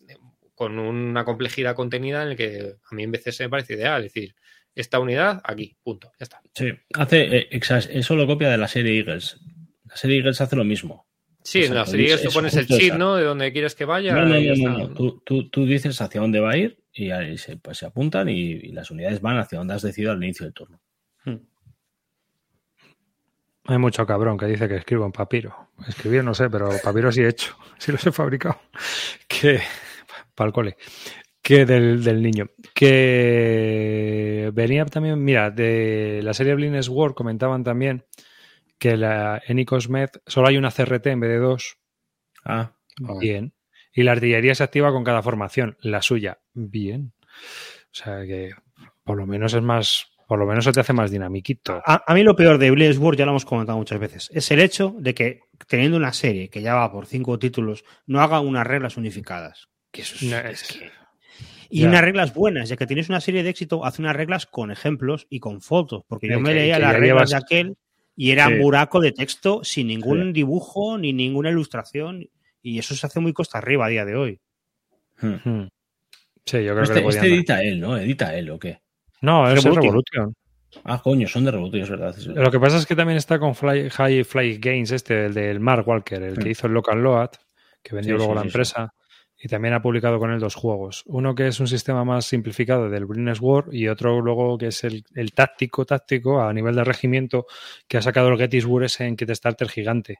eh, 0.10 0.18
con 0.62 0.78
una 0.78 1.26
complejidad 1.26 1.74
contenida 1.74 2.22
en 2.22 2.30
el 2.30 2.38
que 2.38 2.76
a 2.92 2.94
mí 2.94 3.02
en 3.02 3.10
veces 3.12 3.40
me 3.40 3.50
parece 3.50 3.74
ideal, 3.74 4.04
es 4.06 4.14
decir, 4.14 4.36
esta 4.76 5.00
unidad 5.00 5.42
aquí, 5.44 5.76
punto, 5.82 6.12
ya 6.20 6.24
está. 6.24 6.40
Sí, 6.54 6.72
hace, 6.94 7.36
eh, 7.36 7.50
eso 7.90 8.16
lo 8.16 8.28
copia 8.28 8.48
de 8.52 8.60
la 8.60 8.68
serie 8.68 9.00
Eagles. 9.00 9.40
La 9.86 9.96
serie 9.96 10.18
Eagles 10.20 10.40
hace 10.40 10.56
lo 10.56 10.64
mismo. 10.64 11.08
Sí, 11.44 11.64
en 11.64 11.74
la 11.74 11.88
serie 11.88 12.14
es- 12.14 12.22
tú 12.22 12.28
es 12.28 12.34
pones 12.36 12.56
el 12.56 12.68
chip, 12.68 12.80
esa. 12.80 12.98
¿no? 13.00 13.16
De 13.16 13.24
donde 13.24 13.52
quieres 13.52 13.74
que 13.74 13.86
vaya. 13.86 14.14
No, 14.14 14.22
no, 14.22 14.28
no, 14.28 14.36
está, 14.36 14.70
no, 14.70 14.78
no. 14.78 14.88
¿no? 14.90 14.94
Tú, 14.94 15.24
tú- 15.26 15.50
tú 15.50 15.66
dices 15.66 16.00
hacia 16.00 16.22
dónde 16.22 16.40
va 16.40 16.52
a 16.52 16.58
ir 16.58 16.78
y 16.94 17.10
ahí 17.10 17.40
se, 17.40 17.58
pues, 17.58 17.80
se 17.80 17.88
apuntan 17.88 18.30
y, 18.30 18.52
y 18.52 18.72
las 18.72 18.92
unidades 18.92 19.20
van 19.20 19.40
hacia 19.40 19.58
donde 19.58 19.74
has 19.74 19.82
decidido 19.82 20.12
al 20.12 20.24
inicio 20.24 20.46
del 20.46 20.54
turno. 20.54 20.80
Hay 23.66 23.78
mucho 23.78 24.06
cabrón 24.06 24.38
que 24.38 24.46
dice 24.46 24.68
que 24.68 24.76
escribo 24.76 25.06
en 25.06 25.12
papiro. 25.12 25.70
Escribir 25.88 26.24
no 26.24 26.34
sé, 26.36 26.50
pero 26.52 26.70
papiro 26.84 27.12
sí 27.12 27.22
he 27.22 27.28
hecho. 27.30 27.58
Sí 27.80 27.92
los 27.92 28.06
he 28.06 28.12
fabricado. 28.12 28.60
Que. 29.28 29.60
Para 30.42 30.48
el 30.48 30.54
cole. 30.54 30.78
Que 31.40 31.68
del, 31.68 32.04
del 32.04 32.20
niño. 32.20 32.50
Que 32.74 34.50
venía 34.56 34.86
también, 34.88 35.24
mira, 35.24 35.52
de 35.52 36.22
la 36.24 36.34
serie 36.34 36.56
Blind 36.56 36.84
World 36.90 37.14
comentaban 37.14 37.64
también 37.64 38.06
que 38.80 38.98
la, 38.98 39.40
en 39.46 39.60
Icosmed 39.60 40.10
solo 40.26 40.48
hay 40.48 40.58
una 40.58 40.72
CRT 40.72 41.06
en 41.06 41.20
vez 41.20 41.30
de 41.30 41.38
dos. 41.38 41.78
Ah, 42.44 42.74
Bien. 43.20 43.54
Y 43.94 44.02
la 44.02 44.14
artillería 44.14 44.56
se 44.56 44.64
activa 44.64 44.92
con 44.92 45.04
cada 45.04 45.22
formación. 45.22 45.78
La 45.82 46.02
suya, 46.02 46.40
bien. 46.56 47.14
O 47.22 47.94
sea 47.94 48.26
que 48.26 48.56
por 49.04 49.18
lo 49.18 49.28
menos 49.28 49.54
es 49.54 49.62
más. 49.62 50.08
Por 50.28 50.40
lo 50.40 50.48
menos 50.48 50.64
se 50.64 50.72
te 50.72 50.80
hace 50.80 50.94
más 50.94 51.12
dinamiquito. 51.12 51.84
A, 51.86 52.04
a 52.08 52.14
mí 52.16 52.24
lo 52.24 52.36
peor 52.36 52.58
de 52.58 52.72
World, 52.72 53.20
ya 53.20 53.26
lo 53.26 53.34
hemos 53.34 53.46
comentado 53.46 53.78
muchas 53.78 54.00
veces, 54.00 54.32
es 54.34 54.50
el 54.50 54.60
hecho 54.62 54.96
de 54.98 55.14
que 55.14 55.42
teniendo 55.68 55.98
una 55.98 56.14
serie 56.14 56.50
que 56.50 56.64
ya 56.64 56.74
va 56.74 56.92
por 56.92 57.06
cinco 57.06 57.38
títulos, 57.38 57.84
no 58.08 58.22
haga 58.22 58.40
unas 58.40 58.66
reglas 58.66 58.98
unificadas. 58.98 59.71
Que 59.92 60.02
eso 60.02 60.16
es, 60.16 60.24
No, 60.24 60.38
es 60.38 60.62
es- 60.64 60.68
que- 60.80 60.92
Y 61.70 61.86
unas 61.86 62.02
reglas 62.02 62.34
buenas, 62.34 62.68
ya 62.68 62.76
que 62.76 62.86
tienes 62.86 63.08
una 63.08 63.22
serie 63.22 63.44
de 63.44 63.50
éxito, 63.50 63.86
haz 63.86 63.98
unas 64.00 64.14
reglas 64.16 64.46
con 64.46 64.72
ejemplos 64.72 65.26
y 65.30 65.40
con 65.40 65.62
fotos, 65.62 66.04
porque 66.08 66.28
yo 66.28 66.40
me 66.42 66.54
leía 66.54 66.78
las 66.80 66.94
reglas 66.94 67.08
llevas- 67.08 67.30
de 67.30 67.36
aquel 67.38 67.78
y 68.16 68.32
era 68.32 68.48
Sí. 68.48 68.54
un 68.54 68.60
buraco 68.62 69.00
de 69.00 69.14
texto 69.14 69.62
sin 69.64 69.88
ningún 69.88 70.34
dibujo 70.34 70.98
ni 70.98 71.14
ninguna 71.14 71.50
ilustración, 71.50 72.28
y 72.62 72.78
eso 72.78 72.94
se 72.94 73.06
hace 73.08 73.22
muy 73.22 73.32
costa 73.32 73.58
arriba 73.60 73.86
a 73.86 73.90
día 73.90 74.04
de 74.06 74.16
hoy. 74.16 74.40
hmm. 75.22 75.36
Hmm. 75.50 75.70
Sí, 76.44 76.64
yo 76.64 76.72
creo 76.74 76.82
Este, 76.84 76.96
que 76.96 77.02
le 77.02 77.08
este 77.10 77.28
edita 77.28 77.62
él, 77.64 77.80
¿no? 77.80 77.96
¿Edita 77.98 78.36
él 78.36 78.50
o 78.50 78.58
qué? 78.60 78.82
No, 79.22 79.48
es 79.48 79.64
Revolution. 79.64 79.84
Revolution. 79.84 80.36
Ah, 80.84 81.00
coño, 81.02 81.28
son 81.28 81.46
de 81.46 81.52
Revolution, 81.52 81.82
es 81.84 81.90
verdad. 81.90 82.16
Lo 82.18 82.50
que 82.52 82.60
pasa 82.60 82.78
es 82.78 82.86
que 82.86 82.96
también 82.96 83.18
está 83.18 83.38
con 83.40 83.54
Fly, 83.56 83.90
High 83.92 84.24
Fly 84.24 84.58
Games, 84.58 84.92
este, 84.92 85.28
el 85.28 85.34
del 85.36 85.60
Mark 85.60 85.88
Walker, 85.88 86.22
el 86.22 86.38
que 86.38 86.46
Mm. 86.46 86.52
hizo 86.52 86.68
el 86.68 86.74
Local 86.74 87.02
Load, 87.04 87.30
que 87.84 87.96
vendió 87.96 88.16
Sí, 88.16 88.18
luego 88.18 88.32
sí, 88.34 88.36
la 88.36 88.42
sí, 88.42 88.48
empresa. 88.48 88.94
Y 89.44 89.48
también 89.48 89.74
ha 89.74 89.82
publicado 89.82 90.20
con 90.20 90.32
él 90.32 90.40
dos 90.40 90.54
juegos. 90.54 91.04
Uno 91.08 91.34
que 91.34 91.48
es 91.48 91.60
un 91.60 91.68
sistema 91.68 92.06
más 92.06 92.26
simplificado 92.26 92.90
del 92.90 93.06
Brines 93.06 93.40
War 93.42 93.66
y 93.72 93.88
otro 93.88 94.22
luego 94.22 94.58
que 94.58 94.68
es 94.68 94.84
el, 94.84 95.04
el 95.16 95.34
táctico, 95.34 95.84
táctico 95.86 96.42
a 96.42 96.54
nivel 96.54 96.76
de 96.76 96.84
regimiento 96.84 97.48
que 97.88 97.98
ha 97.98 98.02
sacado 98.04 98.30
el 98.30 98.38
Gettysburg 98.38 98.86
ese 98.86 99.06
en 99.06 99.16
Kit 99.16 99.32
Starter 99.32 99.68
gigante. 99.68 100.20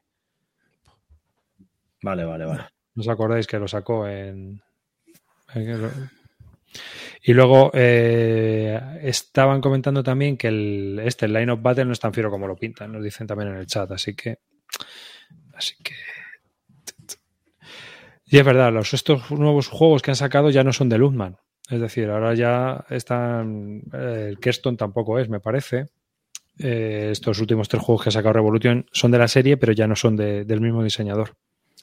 Vale, 2.02 2.24
vale, 2.24 2.44
vale. 2.46 2.64
¿No 2.94 3.00
os 3.00 3.08
acordáis 3.08 3.46
que 3.46 3.58
lo 3.60 3.68
sacó 3.68 4.08
en... 4.08 4.60
en- 5.54 6.10
Y 7.22 7.32
luego 7.32 7.70
eh, 7.74 8.98
estaban 9.02 9.60
comentando 9.60 10.02
también 10.02 10.36
que 10.36 10.48
el, 10.48 11.00
este, 11.04 11.26
el 11.26 11.32
Line 11.32 11.52
of 11.52 11.62
Battle, 11.62 11.84
no 11.84 11.92
es 11.92 12.00
tan 12.00 12.12
fiero 12.12 12.30
como 12.30 12.48
lo 12.48 12.56
pintan, 12.56 12.90
nos 12.90 13.04
dicen 13.04 13.26
también 13.28 13.50
en 13.50 13.56
el 13.58 13.66
chat, 13.66 13.88
así 13.92 14.14
que... 14.16 14.38
Así 15.54 15.76
que... 15.84 15.94
Y 18.32 18.38
es 18.38 18.44
verdad, 18.46 18.72
los, 18.72 18.94
estos 18.94 19.30
nuevos 19.30 19.68
juegos 19.68 20.00
que 20.00 20.10
han 20.10 20.16
sacado 20.16 20.48
ya 20.48 20.64
no 20.64 20.72
son 20.72 20.88
de 20.88 20.96
Luzman. 20.96 21.36
Es 21.68 21.80
decir, 21.80 22.08
ahora 22.08 22.32
ya 22.34 22.86
están... 22.88 23.82
eh, 23.92 24.26
el 24.30 24.38
Kerston 24.38 24.78
tampoco 24.78 25.18
es, 25.18 25.28
me 25.28 25.38
parece. 25.38 25.88
Eh, 26.58 27.10
estos 27.12 27.38
últimos 27.40 27.68
tres 27.68 27.82
juegos 27.82 28.02
que 28.02 28.08
ha 28.08 28.12
sacado 28.12 28.32
Revolution 28.32 28.86
son 28.90 29.10
de 29.10 29.18
la 29.18 29.28
serie, 29.28 29.58
pero 29.58 29.72
ya 29.72 29.86
no 29.86 29.96
son 29.96 30.16
de- 30.16 30.44
del 30.46 30.62
mismo 30.62 30.82
diseñador. 30.82 31.34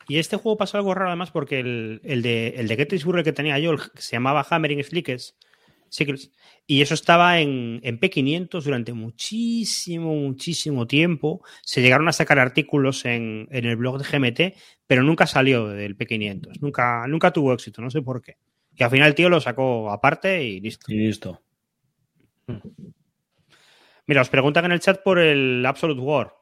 Y 0.08 0.18
este 0.18 0.38
juego 0.38 0.58
pasa 0.58 0.80
algo 0.80 0.96
raro 0.96 1.10
además 1.10 1.30
porque 1.30 1.60
el, 1.60 2.02
el 2.04 2.24
de, 2.24 2.56
el 2.58 2.68
de 2.68 2.76
Gettysburg 2.78 3.24
que 3.24 3.32
tenía 3.32 3.60
yo, 3.60 3.76
se 3.94 4.14
llamaba 4.16 4.44
Hammering 4.50 4.84
Slickers, 4.84 5.36
Sickles, 5.90 6.32
y 6.68 6.82
eso 6.82 6.94
estaba 6.94 7.40
en, 7.40 7.80
en 7.84 8.00
P500 8.00 8.64
durante 8.64 8.94
muchísimo, 8.94 10.14
muchísimo 10.14 10.86
tiempo. 10.88 11.44
Se 11.64 11.82
llegaron 11.82 12.08
a 12.08 12.14
sacar 12.14 12.40
artículos 12.40 13.06
en, 13.06 13.48
en 13.52 13.66
el 13.66 13.76
blog 13.76 14.02
de 14.02 14.06
GMT, 14.06 14.58
pero 14.86 15.04
nunca 15.04 15.26
salió 15.26 15.68
del 15.68 15.98
P500. 15.98 16.60
Nunca, 16.62 17.06
nunca 17.08 17.32
tuvo 17.32 17.54
éxito, 17.54 17.82
no 17.82 17.90
sé 17.90 18.02
por 18.02 18.22
qué. 18.22 18.38
Y 18.76 18.84
al 18.84 18.92
final 18.92 19.08
el 19.08 19.16
tío 19.16 19.30
lo 19.30 19.42
sacó 19.42 19.92
aparte 19.92 20.44
y 20.44 20.60
listo. 20.60 20.92
Y 20.92 20.98
listo. 20.98 21.42
Mira, 24.08 24.22
os 24.22 24.30
preguntan 24.30 24.66
en 24.66 24.72
el 24.72 24.80
chat 24.80 25.02
por 25.04 25.20
el 25.20 25.66
Absolute 25.66 26.02
War. 26.02 26.34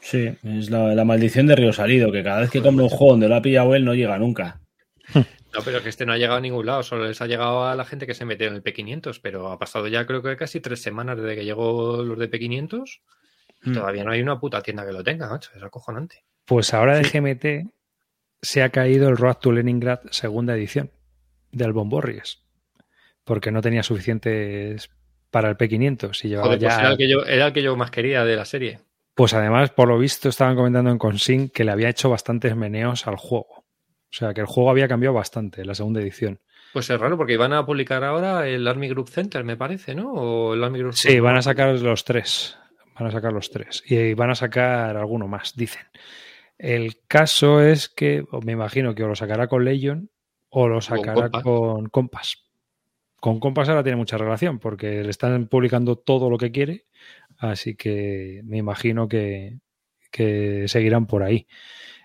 Sí, 0.00 0.30
es 0.42 0.70
la, 0.70 0.94
la 0.94 1.04
maldición 1.04 1.48
de 1.48 1.56
Río 1.56 1.72
Salido, 1.72 2.12
que 2.12 2.22
cada 2.22 2.40
vez 2.40 2.50
que 2.50 2.62
compra 2.62 2.84
un 2.84 2.90
juego 2.90 3.12
donde 3.12 3.28
lo 3.28 3.34
ha 3.34 3.42
pillado 3.42 3.74
él 3.74 3.84
no 3.84 3.94
llega 3.94 4.18
nunca. 4.18 4.60
No, 5.56 5.62
pero 5.64 5.82
que 5.82 5.88
este 5.88 6.04
no 6.04 6.12
ha 6.12 6.18
llegado 6.18 6.36
a 6.36 6.40
ningún 6.40 6.66
lado, 6.66 6.82
solo 6.82 7.06
les 7.06 7.20
ha 7.22 7.26
llegado 7.26 7.64
a 7.66 7.74
la 7.74 7.84
gente 7.84 8.06
que 8.06 8.12
se 8.14 8.24
metió 8.26 8.46
en 8.46 8.54
el 8.54 8.62
P500, 8.62 9.20
pero 9.22 9.50
ha 9.50 9.58
pasado 9.58 9.88
ya 9.88 10.04
creo 10.06 10.22
que 10.22 10.36
casi 10.36 10.60
tres 10.60 10.82
semanas 10.82 11.16
desde 11.16 11.34
que 11.34 11.44
llegó 11.44 12.02
los 12.02 12.18
de 12.18 12.30
P500 12.30 13.00
y 13.64 13.70
Mm. 13.70 13.72
todavía 13.72 14.04
no 14.04 14.10
hay 14.12 14.20
una 14.20 14.38
puta 14.38 14.60
tienda 14.62 14.84
que 14.84 14.92
lo 14.92 15.02
tenga, 15.02 15.28
macho, 15.30 15.50
es 15.56 15.62
acojonante. 15.62 16.24
Pues 16.44 16.74
ahora 16.74 16.96
de 16.98 17.04
GMT 17.04 17.72
se 18.42 18.62
ha 18.62 18.68
caído 18.68 19.08
el 19.08 19.16
Road 19.16 19.36
to 19.36 19.50
Leningrad 19.50 20.00
segunda 20.10 20.54
edición 20.54 20.90
de 21.52 21.64
Albon 21.64 21.88
Borries. 21.88 22.42
Porque 23.24 23.50
no 23.50 23.62
tenía 23.62 23.82
suficientes 23.82 24.90
para 25.30 25.48
el 25.48 25.56
P500 25.56 26.24
y 26.24 26.28
llevaba 26.28 26.48
Joder, 26.48 26.60
pues 26.60 26.74
ya... 26.74 26.80
era 26.80 26.90
el, 26.90 26.96
que 26.98 27.08
yo, 27.08 27.24
era 27.24 27.46
el 27.46 27.52
que 27.52 27.62
yo 27.62 27.74
más 27.76 27.90
quería 27.90 28.24
de 28.24 28.36
la 28.36 28.44
serie. 28.44 28.80
Pues 29.14 29.32
además, 29.32 29.70
por 29.70 29.88
lo 29.88 29.98
visto, 29.98 30.28
estaban 30.28 30.54
comentando 30.54 30.90
en 30.90 30.98
Consign 30.98 31.48
que 31.48 31.64
le 31.64 31.72
había 31.72 31.88
hecho 31.88 32.10
bastantes 32.10 32.54
meneos 32.54 33.06
al 33.06 33.16
juego. 33.16 33.55
O 34.16 34.18
sea, 34.18 34.32
que 34.32 34.40
el 34.40 34.46
juego 34.46 34.70
había 34.70 34.88
cambiado 34.88 35.12
bastante 35.12 35.60
en 35.60 35.66
la 35.66 35.74
segunda 35.74 36.00
edición. 36.00 36.40
Pues 36.72 36.88
es 36.88 36.98
raro 36.98 37.18
porque 37.18 37.34
iban 37.34 37.52
a 37.52 37.66
publicar 37.66 38.02
ahora 38.02 38.48
el 38.48 38.66
Army 38.66 38.88
Group 38.88 39.10
Center, 39.10 39.44
me 39.44 39.58
parece, 39.58 39.94
¿no? 39.94 40.10
O 40.10 40.54
el 40.54 40.64
Army 40.64 40.78
Group 40.78 40.94
Sí, 40.94 41.20
van 41.20 41.36
a 41.36 41.42
sacar 41.42 41.78
los 41.78 42.04
tres. 42.04 42.56
Van 42.98 43.08
a 43.08 43.10
sacar 43.10 43.34
los 43.34 43.50
tres. 43.50 43.82
Y 43.86 44.14
van 44.14 44.30
a 44.30 44.34
sacar 44.34 44.96
alguno 44.96 45.28
más, 45.28 45.54
dicen. 45.54 45.82
El 46.56 47.02
caso 47.06 47.60
es 47.60 47.90
que 47.90 48.24
me 48.42 48.52
imagino 48.52 48.94
que 48.94 49.04
o 49.04 49.08
lo 49.08 49.16
sacará 49.16 49.48
con 49.48 49.66
Legion 49.66 50.08
o 50.48 50.66
lo 50.66 50.80
sacará 50.80 51.28
Compass. 51.28 51.42
con 51.42 51.88
Compass. 51.90 52.44
Con 53.20 53.38
Compass 53.38 53.68
ahora 53.68 53.82
tiene 53.82 53.96
mucha 53.96 54.16
relación 54.16 54.58
porque 54.60 55.02
le 55.02 55.10
están 55.10 55.46
publicando 55.46 55.96
todo 55.96 56.30
lo 56.30 56.38
que 56.38 56.52
quiere. 56.52 56.86
Así 57.36 57.74
que 57.74 58.40
me 58.44 58.56
imagino 58.56 59.08
que, 59.08 59.58
que 60.10 60.68
seguirán 60.68 61.06
por 61.06 61.22
ahí. 61.22 61.46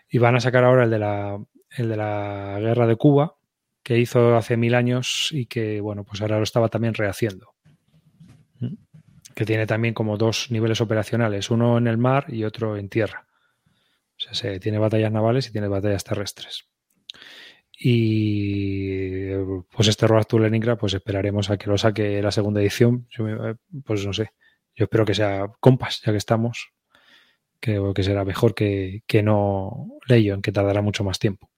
Y 0.10 0.18
van 0.18 0.36
a 0.36 0.42
sacar 0.42 0.66
ahora 0.66 0.84
el 0.84 0.90
de 0.90 1.00
la, 1.00 1.40
el 1.78 1.90
de 1.90 1.98
la 1.98 2.58
guerra 2.60 2.88
de 2.88 2.96
Cuba, 2.96 3.36
que 3.84 3.98
hizo 3.98 4.36
hace 4.36 4.58
mil 4.58 4.76
años 4.76 5.30
y 5.32 5.46
que, 5.48 5.82
bueno, 5.82 6.04
pues 6.04 6.22
ahora 6.22 6.38
lo 6.38 6.44
estaba 6.44 6.70
también 6.70 6.94
rehaciendo 6.94 7.54
que 9.36 9.46
tiene 9.46 9.66
también 9.66 9.94
como 9.94 10.18
dos 10.18 10.52
niveles 10.52 10.82
operacionales, 10.82 11.50
uno 11.50 11.78
en 11.78 11.88
el 11.88 11.98
mar 11.98 12.26
y 12.28 12.44
otro 12.44 12.78
en 12.78 12.90
tierra. 12.90 13.28
O 14.18 14.20
sea, 14.20 14.34
se, 14.34 14.60
tiene 14.60 14.78
batallas 14.78 15.12
navales 15.12 15.48
y 15.48 15.52
tiene 15.52 15.68
batallas 15.68 16.04
terrestres. 16.04 16.66
Y 17.84 19.30
pues 19.72 19.88
este 19.88 20.08
Road 20.08 20.26
to 20.26 20.40
Leningrad, 20.40 20.78
pues 20.78 20.94
esperaremos 20.94 21.50
a 21.50 21.58
que 21.58 21.70
lo 21.70 21.78
saque 21.78 22.22
la 22.22 22.32
segunda 22.32 22.62
edición. 22.62 23.08
Yo 23.10 23.24
me- 23.24 23.56
pues 23.84 24.06
no 24.06 24.14
sé. 24.14 24.32
Yo 24.76 24.86
espero 24.86 25.06
que 25.06 25.16
sea 25.16 25.48
Compass, 25.60 26.02
ya 26.06 26.12
que 26.12 26.18
estamos. 26.18 26.72
Que, 27.60 27.80
que 27.96 28.04
será 28.04 28.26
mejor 28.26 28.56
que, 28.56 29.04
que 29.06 29.22
no 29.22 29.88
Legion, 30.08 30.42
que 30.42 30.52
tardará 30.52 30.82
mucho 30.82 31.04
más 31.04 31.20
tiempo. 31.20 31.51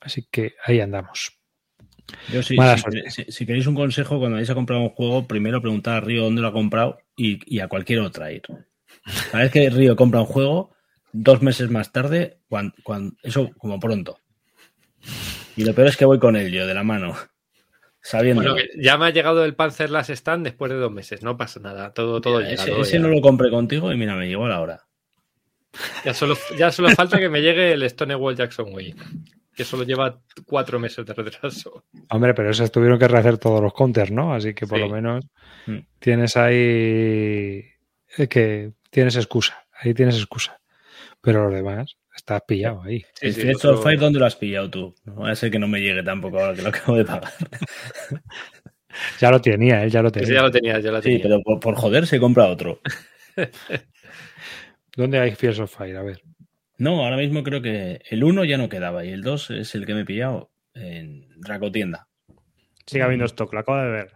Así 0.00 0.26
que 0.30 0.54
ahí 0.64 0.80
andamos. 0.80 1.32
Yo 2.28 2.42
sí, 2.42 2.54
Mala 2.56 2.76
si, 2.76 2.82
suerte. 2.82 2.98
queréis- 3.00 3.14
si- 3.14 3.32
si 3.32 3.46
queréis 3.46 3.66
un 3.66 3.74
consejo, 3.74 4.18
cuando 4.18 4.36
vais 4.36 4.48
a 4.50 4.54
comprar 4.54 4.78
un 4.78 4.90
juego, 4.90 5.26
primero 5.26 5.60
preguntad 5.60 5.96
a 5.96 6.00
Río 6.00 6.22
dónde 6.24 6.40
lo 6.42 6.48
ha 6.48 6.52
comprado 6.52 6.98
y, 7.16 7.40
y 7.52 7.60
a 7.60 7.68
cualquier 7.68 8.00
otra 8.00 8.30
ir. 8.32 8.42
Cada 9.32 9.42
vez 9.44 9.52
que 9.52 9.68
Río 9.70 9.96
compra 9.96 10.20
un 10.20 10.26
juego, 10.26 10.74
dos 11.12 11.42
meses 11.42 11.68
más 11.70 11.90
tarde, 11.92 12.38
cuan- 12.48 12.74
cuan- 12.84 13.16
eso 13.22 13.50
como 13.58 13.80
pronto. 13.80 14.18
Y 15.56 15.64
lo 15.64 15.74
peor 15.74 15.88
es 15.88 15.96
que 15.96 16.04
voy 16.04 16.18
con 16.18 16.36
él 16.36 16.52
yo, 16.52 16.66
de 16.66 16.74
la 16.74 16.84
mano. 16.84 17.16
Sabiendo. 18.02 18.42
Bueno, 18.42 18.56
que 18.56 18.68
ya 18.80 18.96
me 18.98 19.06
ha 19.06 19.10
llegado 19.10 19.44
el 19.44 19.56
Panzer 19.56 19.90
Last 19.90 20.10
Stand 20.10 20.44
después 20.44 20.70
de 20.70 20.78
dos 20.78 20.92
meses, 20.92 21.22
no 21.24 21.36
pasa 21.36 21.58
nada, 21.58 21.92
todo, 21.92 22.20
todo 22.20 22.40
llega. 22.40 22.52
ese 22.52 22.70
todo 22.70 22.82
ese 22.82 22.92
llega. 22.98 23.08
no 23.08 23.14
lo 23.14 23.20
compré 23.20 23.50
contigo 23.50 23.92
y 23.92 23.96
mira, 23.96 24.14
me 24.14 24.28
llegó 24.28 24.44
a 24.44 24.48
la 24.50 24.60
hora. 24.60 24.85
Ya, 26.04 26.14
solo, 26.14 26.36
ya 26.58 26.70
solo 26.70 26.90
falta 26.90 27.18
que 27.18 27.28
me 27.28 27.40
llegue 27.42 27.72
el 27.72 27.88
Stonewall 27.88 28.36
Jackson 28.36 28.72
Way, 28.74 28.94
que 29.54 29.64
solo 29.64 29.84
lleva 29.84 30.20
cuatro 30.44 30.78
meses 30.78 31.04
de 31.06 31.14
retraso. 31.14 31.84
Hombre, 32.10 32.34
pero 32.34 32.50
esos 32.50 32.70
tuvieron 32.70 32.98
que 32.98 33.08
rehacer 33.08 33.38
todos 33.38 33.60
los 33.62 33.72
counters, 33.72 34.10
¿no? 34.10 34.34
Así 34.34 34.54
que 34.54 34.66
por 34.66 34.78
Sí. 34.78 34.84
lo 34.84 34.90
menos 34.90 35.24
Mm. 35.66 35.78
tienes 35.98 36.36
ahí 36.36 37.64
eh, 38.18 38.28
que 38.28 38.72
tienes 38.90 39.16
excusa. 39.16 39.66
Ahí 39.80 39.92
tienes 39.94 40.16
excusa. 40.16 40.58
Pero 41.20 41.44
los 41.44 41.54
demás, 41.54 41.96
estás 42.14 42.40
pillado 42.46 42.82
ahí. 42.82 43.00
Sí, 43.14 43.26
el 43.26 43.34
sí, 43.34 43.40
Fiesta 43.42 43.68
otro- 43.68 43.78
of 43.80 43.84
Fire, 43.84 43.98
¿dónde 43.98 44.18
lo 44.20 44.26
has 44.26 44.36
pillado 44.36 44.70
tú? 44.70 44.94
No 45.04 45.16
vaya 45.16 45.32
a 45.32 45.36
ser 45.36 45.50
que 45.50 45.58
no 45.58 45.66
me 45.68 45.80
llegue 45.80 46.02
tampoco 46.02 46.38
ahora 46.38 46.54
que 46.54 46.62
lo 46.62 46.68
acabo 46.68 46.96
de 46.96 47.04
pagar. 47.04 47.32
Ya 49.20 49.30
lo 49.30 49.40
tenía, 49.42 49.82
él 49.84 49.90
ya 49.90 50.00
lo 50.00 50.10
tenía. 50.10 50.32
ya 50.34 50.40
lo 50.42 50.50
tenías, 50.50 50.82
ya 50.82 50.90
lo 50.90 50.98
Sí, 51.02 51.08
tenías. 51.10 51.22
pero 51.22 51.42
por, 51.42 51.60
por 51.60 51.74
joder 51.74 52.06
se 52.06 52.18
compra 52.18 52.46
otro. 52.46 52.80
¿Dónde 54.96 55.20
hay 55.20 55.34
Fears 55.34 55.58
of 55.60 55.74
Fire? 55.74 55.96
A 55.96 56.02
ver. 56.02 56.22
No, 56.78 57.04
ahora 57.04 57.16
mismo 57.16 57.42
creo 57.42 57.62
que 57.62 58.00
el 58.10 58.24
1 58.24 58.44
ya 58.44 58.58
no 58.58 58.68
quedaba 58.68 59.04
y 59.04 59.10
el 59.10 59.22
2 59.22 59.50
es 59.52 59.74
el 59.74 59.86
que 59.86 59.94
me 59.94 60.00
he 60.00 60.04
pillado 60.04 60.50
en 60.74 61.26
Dracotienda. 61.36 62.08
Sigue 62.86 63.02
habiendo 63.04 63.24
stock, 63.26 63.52
lo 63.52 63.60
acabo 63.60 63.78
de 63.78 63.90
ver. 63.90 64.12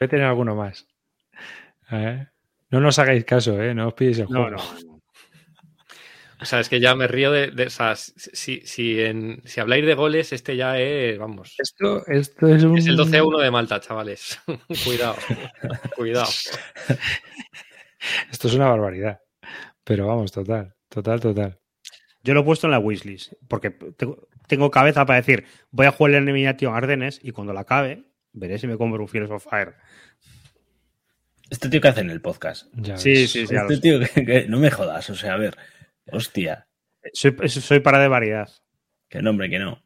Debe 0.00 0.08
tener 0.08 0.26
alguno 0.26 0.54
más. 0.54 0.86
A. 1.88 2.30
No 2.70 2.80
nos 2.80 2.98
hagáis 2.98 3.24
caso, 3.24 3.60
¿eh? 3.62 3.74
No 3.74 3.88
os 3.88 3.94
pilléis 3.94 4.18
el 4.18 4.26
No, 4.28 4.42
juego. 4.48 4.56
no. 4.56 4.96
O 6.38 6.44
sea, 6.44 6.60
es 6.60 6.68
que 6.68 6.80
ya 6.80 6.94
me 6.94 7.06
río 7.08 7.32
de, 7.32 7.50
de 7.50 7.66
o 7.66 7.70
sea, 7.70 7.96
si, 7.96 8.60
si, 8.60 9.00
en- 9.00 9.40
si 9.46 9.58
habláis 9.60 9.86
de 9.86 9.94
goles, 9.94 10.32
este 10.34 10.54
ya 10.54 10.78
es, 10.78 11.18
vamos, 11.18 11.54
Esto, 11.58 12.06
esto 12.06 12.48
es 12.48 12.62
un... 12.62 12.76
es 12.76 12.86
el 12.86 12.98
12-1 12.98 13.40
de 13.40 13.50
Malta, 13.50 13.80
chavales. 13.80 14.38
cuidado, 14.84 15.16
cuidado. 15.96 16.28
Esto 18.30 18.48
es 18.48 18.54
una 18.54 18.68
barbaridad. 18.68 19.20
Pero 19.84 20.06
vamos, 20.06 20.32
total, 20.32 20.74
total, 20.88 21.20
total. 21.20 21.58
Yo 22.22 22.34
lo 22.34 22.40
he 22.40 22.44
puesto 22.44 22.66
en 22.66 22.72
la 22.72 22.78
wishlist, 22.80 23.34
porque 23.48 23.70
tengo, 24.48 24.70
cabeza 24.70 25.06
para 25.06 25.20
decir, 25.20 25.44
voy 25.70 25.86
a 25.86 25.92
jugar 25.92 26.14
el 26.14 26.22
Elimination 26.28 26.74
Ardennes 26.74 27.20
y 27.22 27.30
cuando 27.30 27.52
la 27.52 27.60
acabe, 27.60 28.10
veré 28.32 28.58
si 28.58 28.66
me 28.66 28.76
compro 28.76 29.00
un 29.00 29.08
Fears 29.08 29.30
of 29.30 29.46
Fire. 29.48 29.74
Este 31.48 31.68
tío 31.68 31.80
que 31.80 31.88
hace 31.88 32.00
en 32.00 32.10
el 32.10 32.20
podcast. 32.20 32.66
Ya 32.74 32.96
Sí, 32.96 33.10
ves. 33.12 33.30
sí, 33.30 33.46
sí. 33.46 33.54
Este 33.54 33.78
tío 33.78 34.00
que, 34.00 34.24
que- 34.24 34.46
no 34.48 34.58
me 34.58 34.70
jodas, 34.72 35.08
o 35.10 35.14
sea, 35.14 35.34
a 35.34 35.36
ver. 35.36 35.56
Hostia, 36.10 36.68
Soy, 37.12 37.36
soy 37.48 37.80
para 37.80 37.98
de 38.00 38.08
variedad. 38.08 38.48
que 39.08 39.22
nombre, 39.22 39.48
que 39.48 39.58
no. 39.60 39.80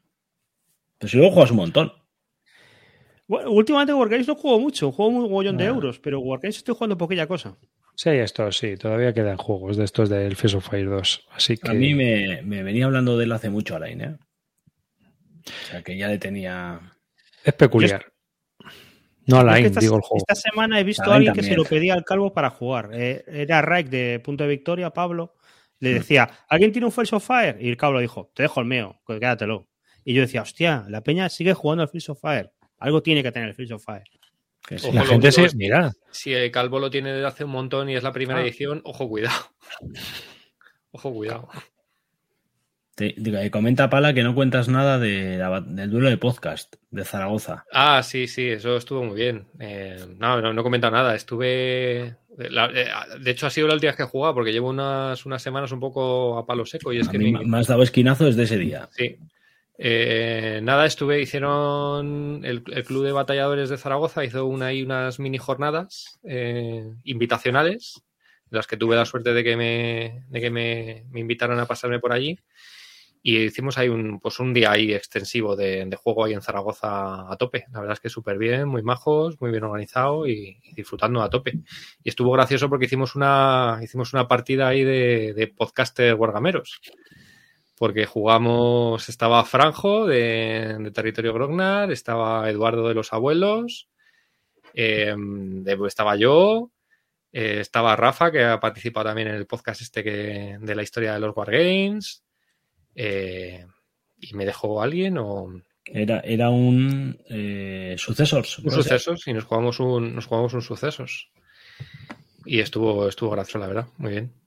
Pero 0.97 1.09
si 1.09 1.17
luego 1.17 1.33
juegas 1.33 1.51
un 1.51 1.57
montón. 1.57 1.93
Bueno, 3.27 3.51
últimamente 3.51 3.93
Wargames 3.93 4.27
no 4.27 4.35
juego 4.35 4.59
mucho, 4.59 4.91
juego 4.91 5.11
un 5.11 5.21
mogollón 5.21 5.57
de 5.57 5.65
euros, 5.65 5.99
pero 5.99 6.19
Wargames 6.19 6.57
estoy 6.57 6.73
jugando 6.75 6.97
poquilla 6.97 7.27
cosa. 7.27 7.55
Sí, 7.95 8.09
esto 8.09 8.51
sí, 8.51 8.77
todavía 8.77 9.13
quedan 9.13 9.37
juegos 9.37 9.77
de 9.77 9.83
estos 9.83 10.09
del 10.09 10.35
Fears 10.35 10.55
of 10.55 10.67
Fire 10.67 10.89
2. 10.89 11.27
Así 11.31 11.57
que. 11.57 11.69
A 11.69 11.73
mí 11.73 11.93
me, 11.93 12.41
me 12.43 12.63
venía 12.63 12.85
hablando 12.85 13.17
de 13.17 13.25
él 13.25 13.31
hace 13.31 13.49
mucho, 13.49 13.75
Alain, 13.75 14.01
¿eh? 14.01 14.17
O 15.47 15.67
sea 15.67 15.81
que 15.81 15.97
ya 15.97 16.07
le 16.07 16.17
tenía. 16.17 16.79
Es 17.43 17.53
peculiar. 17.53 18.05
No 19.27 19.39
a 19.39 19.59
Es 19.59 19.71
que 19.71 19.79
digo 19.79 19.95
el 19.97 20.01
juego. 20.01 20.17
esta 20.27 20.35
semana 20.35 20.79
he 20.79 20.83
visto 20.83 21.03
Alain 21.03 21.13
a 21.13 21.17
alguien 21.17 21.33
que 21.33 21.43
se 21.43 21.55
lo 21.55 21.63
pedía 21.63 21.93
al 21.93 22.03
calvo 22.03 22.33
para 22.33 22.49
jugar. 22.49 22.89
Eh, 22.93 23.23
era 23.27 23.61
Raik 23.61 23.87
de 23.89 24.19
Punto 24.19 24.43
de 24.43 24.49
Victoria, 24.49 24.89
Pablo. 24.91 25.35
Le 25.79 25.93
decía, 25.93 26.29
¿alguien 26.47 26.71
tiene 26.71 26.85
un 26.85 26.91
First 26.91 27.13
of 27.13 27.25
Fire? 27.25 27.57
Y 27.59 27.69
el 27.69 27.77
cablo 27.77 27.99
dijo, 27.99 28.31
te 28.35 28.43
dejo 28.43 28.59
el 28.59 28.67
mío, 28.67 29.01
quédatelo. 29.07 29.67
Y 30.03 30.13
yo 30.13 30.21
decía, 30.21 30.43
hostia, 30.43 30.85
la 30.89 31.01
peña 31.01 31.27
sigue 31.29 31.53
jugando 31.53 31.81
al 31.81 31.89
First 31.89 32.09
of 32.09 32.19
Fire. 32.21 32.51
Algo 32.77 33.01
tiene 33.01 33.23
que 33.23 33.31
tener 33.31 33.49
el 33.49 33.55
First 33.55 33.71
of 33.71 33.83
Fire. 33.83 34.03
Ojo, 34.83 34.93
La 34.93 35.05
gente 35.05 35.31
se. 35.31 35.47
Mira, 35.55 35.91
Si 36.11 36.33
el 36.33 36.51
calvo 36.51 36.79
lo 36.79 36.89
tiene 36.89 37.11
desde 37.11 37.27
hace 37.27 37.43
un 37.43 37.51
montón 37.51 37.89
y 37.89 37.95
es 37.95 38.03
la 38.03 38.11
primera 38.13 38.39
Ah. 38.39 38.43
edición, 38.43 38.81
ojo, 38.85 39.07
cuidado. 39.09 39.35
Ojo, 40.91 41.13
cuidado. 41.13 41.47
Te- 42.95 43.15
digo, 43.17 43.37
eh, 43.37 43.49
comenta 43.49 43.89
Pala 43.89 44.13
que 44.13 44.23
no 44.23 44.35
cuentas 44.35 44.67
nada 44.67 44.99
de 44.99 45.37
la 45.37 45.49
bat- 45.49 45.65
del 45.65 45.89
duelo 45.89 46.09
de 46.09 46.17
podcast 46.17 46.75
de 46.89 47.05
Zaragoza. 47.05 47.65
Ah, 47.71 48.03
sí, 48.03 48.27
sí, 48.27 48.49
eso 48.49 48.75
estuvo 48.75 49.01
muy 49.03 49.15
bien. 49.15 49.47
Eh, 49.59 50.05
no, 50.19 50.41
no, 50.41 50.51
no 50.53 50.59
he 50.61 50.63
comentado 50.63 50.93
nada. 50.93 51.15
Estuve. 51.15 52.17
la- 52.37 52.65
eh, 52.73 52.87
de 53.19 53.31
hecho, 53.31 53.47
ha 53.47 53.49
sido 53.49 53.67
la 53.67 53.73
última 53.75 53.91
vez 53.91 53.97
que 53.97 54.03
he 54.03 54.07
jugado 54.07 54.33
porque 54.33 54.51
llevo 54.53 54.69
unas, 54.69 55.25
unas 55.25 55.41
semanas 55.41 55.71
un 55.71 55.79
poco 55.79 56.37
a 56.37 56.45
palo 56.45 56.65
seco 56.65 56.91
y 56.93 56.99
es 56.99 57.07
a 57.07 57.11
que 57.11 57.17
mí 57.19 57.31
me 57.33 57.57
has 57.57 57.67
dado 57.67 57.83
esquinazo 57.83 58.25
desde 58.25 58.43
ese 58.43 58.57
día. 58.57 58.89
Sí. 58.91 59.17
Eh, 59.83 60.59
nada, 60.61 60.85
estuve, 60.85 61.21
hicieron 61.21 62.45
el, 62.45 62.61
Club 62.61 63.03
de 63.03 63.13
Batalladores 63.13 63.67
de 63.67 63.79
Zaragoza, 63.79 64.23
hizo 64.23 64.45
una 64.45 64.69
unas 64.69 65.19
mini 65.19 65.39
jornadas 65.39 66.19
eh, 66.23 66.85
invitacionales, 67.03 67.99
las 68.51 68.67
que 68.67 68.77
tuve 68.77 68.95
la 68.95 69.05
suerte 69.05 69.33
de 69.33 69.43
que 69.43 69.57
me, 69.57 70.23
de 70.29 71.03
invitaran 71.15 71.57
a 71.57 71.65
pasarme 71.65 71.99
por 71.99 72.13
allí. 72.13 72.37
Y 73.23 73.37
hicimos 73.37 73.79
ahí 73.79 73.89
un, 73.89 74.19
pues 74.19 74.39
un 74.39 74.53
día 74.53 74.71
ahí 74.71 74.93
extensivo 74.93 75.55
de, 75.55 75.89
juego 75.95 76.25
ahí 76.25 76.33
en 76.33 76.43
Zaragoza 76.43 77.31
a 77.31 77.35
tope. 77.37 77.65
La 77.71 77.79
verdad 77.79 77.93
es 77.93 78.01
que 78.01 78.09
súper 78.09 78.37
bien, 78.37 78.67
muy 78.67 78.83
majos, 78.83 79.41
muy 79.41 79.49
bien 79.49 79.63
organizado 79.63 80.27
y, 80.27 80.59
disfrutando 80.75 81.23
a 81.23 81.29
tope. 81.31 81.53
Y 82.03 82.09
estuvo 82.09 82.31
gracioso 82.31 82.69
porque 82.69 82.85
hicimos 82.85 83.15
una, 83.15 83.79
hicimos 83.81 84.13
una 84.13 84.27
partida 84.27 84.67
ahí 84.67 84.83
de, 84.83 85.33
de 85.33 85.47
podcaster 85.47 86.13
wargameros 86.13 86.79
porque 87.81 88.05
jugamos, 88.05 89.09
estaba 89.09 89.43
Franjo 89.43 90.05
de, 90.05 90.77
de 90.79 90.91
Territorio 90.91 91.33
Grognar, 91.33 91.91
estaba 91.91 92.47
Eduardo 92.47 92.87
de 92.87 92.93
los 92.93 93.11
Abuelos, 93.11 93.89
eh, 94.75 95.15
estaba 95.87 96.15
yo, 96.15 96.69
eh, 97.31 97.57
estaba 97.59 97.95
Rafa, 97.95 98.31
que 98.31 98.43
ha 98.43 98.59
participado 98.59 99.07
también 99.07 99.29
en 99.29 99.33
el 99.33 99.47
podcast 99.47 99.81
este 99.81 100.03
que, 100.03 100.59
de 100.61 100.75
la 100.75 100.83
historia 100.83 101.15
de 101.15 101.21
los 101.21 101.35
Wargames, 101.35 102.23
eh, 102.93 103.65
y 104.19 104.35
me 104.35 104.45
dejó 104.45 104.83
alguien 104.83 105.17
o 105.17 105.47
Era, 105.83 106.19
era 106.19 106.51
un 106.51 107.17
eh, 107.29 107.95
sucesors. 107.97 108.59
un 108.59 108.69
sucesos, 108.69 109.25
y 109.25 109.33
nos 109.33 109.45
jugamos 109.45 109.79
un, 109.79 110.13
nos 110.13 110.27
jugamos 110.27 110.53
un 110.53 110.61
sucesos. 110.61 111.31
Y 112.45 112.59
estuvo, 112.59 113.07
estuvo 113.07 113.31
gracioso, 113.31 113.57
la 113.57 113.67
verdad, 113.67 113.87
muy 113.97 114.11
bien. 114.11 114.40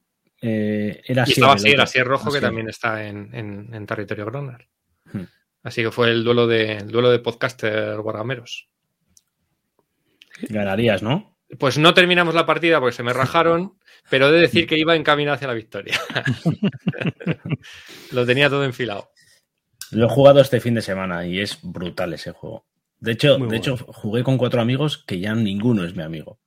Eh, 0.46 1.02
era 1.06 1.22
Y 1.22 1.22
así. 1.22 1.32
estaba 1.32 1.52
el 1.52 1.56
así, 1.58 1.68
era 1.68 1.74
otro. 1.74 1.82
Asier 1.84 2.06
Rojo, 2.06 2.24
que 2.24 2.28
Asier. 2.38 2.42
también 2.42 2.68
está 2.68 3.06
en, 3.06 3.34
en- 3.34 3.74
en 3.74 3.86
territorio 3.86 4.26
Gronar. 4.26 4.68
Hmm. 5.12 5.22
Así 5.62 5.82
que 5.82 5.90
fue 5.90 6.10
el 6.10 6.22
duelo 6.24 6.46
de, 6.46 6.76
el 6.76 6.90
duelo 6.90 7.10
de 7.10 7.18
podcaster 7.20 7.96
guargameros. 7.98 8.68
Ganarías, 10.48 11.02
¿no? 11.02 11.38
Pues 11.58 11.78
no 11.78 11.94
terminamos 11.94 12.34
la 12.34 12.44
partida 12.46 12.80
porque 12.80 12.96
se 12.96 13.02
me 13.02 13.12
rajaron, 13.14 13.78
pero 14.10 14.28
he 14.28 14.32
de 14.32 14.40
decir 14.40 14.66
que 14.68 14.76
iba 14.76 14.94
encaminado 14.96 15.36
hacia 15.36 15.48
la 15.48 15.54
victoria. 15.54 15.98
Lo 18.12 18.26
tenía 18.26 18.48
todo 18.50 18.64
enfilado. 18.64 19.10
Lo 19.92 20.06
he 20.06 20.10
jugado 20.10 20.40
este 20.40 20.60
fin 20.60 20.74
de 20.74 20.82
semana 20.82 21.24
y 21.26 21.40
es 21.40 21.58
brutal 21.62 22.12
ese 22.12 22.32
juego. 22.32 22.66
De 22.98 23.12
hecho, 23.12 23.38
Muy 23.38 23.48
de 23.48 23.58
bueno. 23.58 23.74
hecho 23.74 23.76
jugué 23.76 24.22
con 24.24 24.36
cuatro 24.38 24.60
amigos 24.60 24.98
que 25.06 25.20
ya 25.20 25.34
ninguno 25.34 25.84
es 25.84 25.94
mi 25.94 26.02
amigo. 26.02 26.40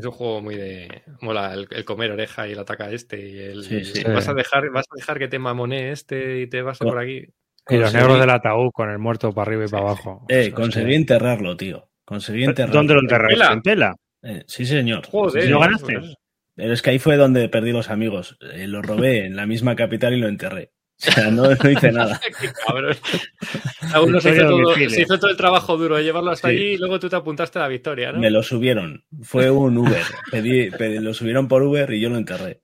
Es 0.00 0.06
un 0.06 0.12
juego 0.12 0.40
muy 0.40 0.56
de. 0.56 1.02
Mola 1.20 1.52
el, 1.52 1.68
el 1.70 1.84
comer 1.84 2.10
oreja 2.10 2.48
y 2.48 2.52
el 2.52 2.58
ataca 2.58 2.90
este. 2.90 3.20
Y 3.20 3.38
el, 3.38 3.62
Sí, 3.64 3.84
sí. 3.84 4.02
Vas, 4.04 4.26
a 4.28 4.34
dejar, 4.34 4.70
vas 4.70 4.86
a 4.90 4.96
dejar 4.96 5.18
que 5.18 5.28
te 5.28 5.38
mamone 5.38 5.92
este 5.92 6.40
y 6.40 6.46
te 6.46 6.62
vas 6.62 6.80
a 6.80 6.86
por 6.86 6.98
aquí. 6.98 7.26
y 7.68 7.76
los 7.76 7.92
negros 7.92 8.18
del 8.18 8.30
ataúd 8.30 8.70
con 8.72 8.90
el 8.90 8.98
muerto 8.98 9.32
para 9.34 9.48
arriba 9.50 9.66
y 9.66 9.68
para 9.68 9.82
abajo. 9.82 10.24
Eh, 10.30 10.52
conseguí 10.52 10.94
enterrarlo, 10.94 11.54
tío. 11.56 11.90
Conseguí 12.06 12.44
enterrarlo. 12.44 12.76
¿Dónde 12.76 12.94
lo 12.94 13.00
enterraste? 13.00 13.34
tela? 13.34 13.52
¿En 13.52 13.62
tela? 13.62 13.96
Eh, 14.22 14.44
sí, 14.46 14.64
señor. 14.64 15.06
Joder. 15.06 15.42
Sí, 15.42 15.50
¿No 15.50 15.60
señor. 15.62 15.84
ganaste? 15.90 16.16
Pero 16.54 16.72
es 16.72 16.82
que 16.82 16.90
ahí 16.90 16.98
fue 16.98 17.16
donde 17.16 17.48
perdí 17.50 17.72
los 17.72 17.90
amigos. 17.90 18.38
Eh, 18.54 18.66
lo 18.66 18.80
robé 18.80 19.26
en 19.26 19.36
la 19.36 19.46
misma 19.46 19.76
capital 19.76 20.14
y 20.14 20.18
lo 20.18 20.28
enterré. 20.28 20.72
O 21.08 21.10
sea, 21.12 21.30
no, 21.30 21.42
no 21.54 21.70
hice 21.70 21.90
nada. 21.92 22.20
Qué 22.40 22.48
cabrón. 22.66 22.96
Uno 24.04 24.20
se 24.20 24.30
hizo, 24.34 24.42
todo, 24.46 24.58
domicilio. 24.60 24.90
se 24.90 25.02
hizo 25.02 25.18
todo 25.18 25.30
el 25.30 25.36
trabajo 25.36 25.76
duro 25.76 25.96
de 25.96 26.04
llevarlo 26.04 26.30
hasta 26.30 26.48
Sí. 26.48 26.56
allí 26.56 26.64
y 26.72 26.76
luego 26.78 27.00
tú 27.00 27.08
te 27.08 27.16
apuntaste 27.16 27.58
a 27.58 27.62
la 27.62 27.68
victoria, 27.68 28.12
¿no? 28.12 28.18
Me 28.18 28.30
lo 28.30 28.42
subieron. 28.42 29.02
Fue 29.22 29.50
un 29.50 29.78
Uber. 29.78 30.02
Pedí, 30.30 30.70
pedí- 30.70 31.00
lo 31.00 31.14
subieron 31.14 31.48
por 31.48 31.62
Uber 31.62 31.90
y 31.92 32.00
yo 32.00 32.10
lo 32.10 32.16
enterré. 32.18 32.60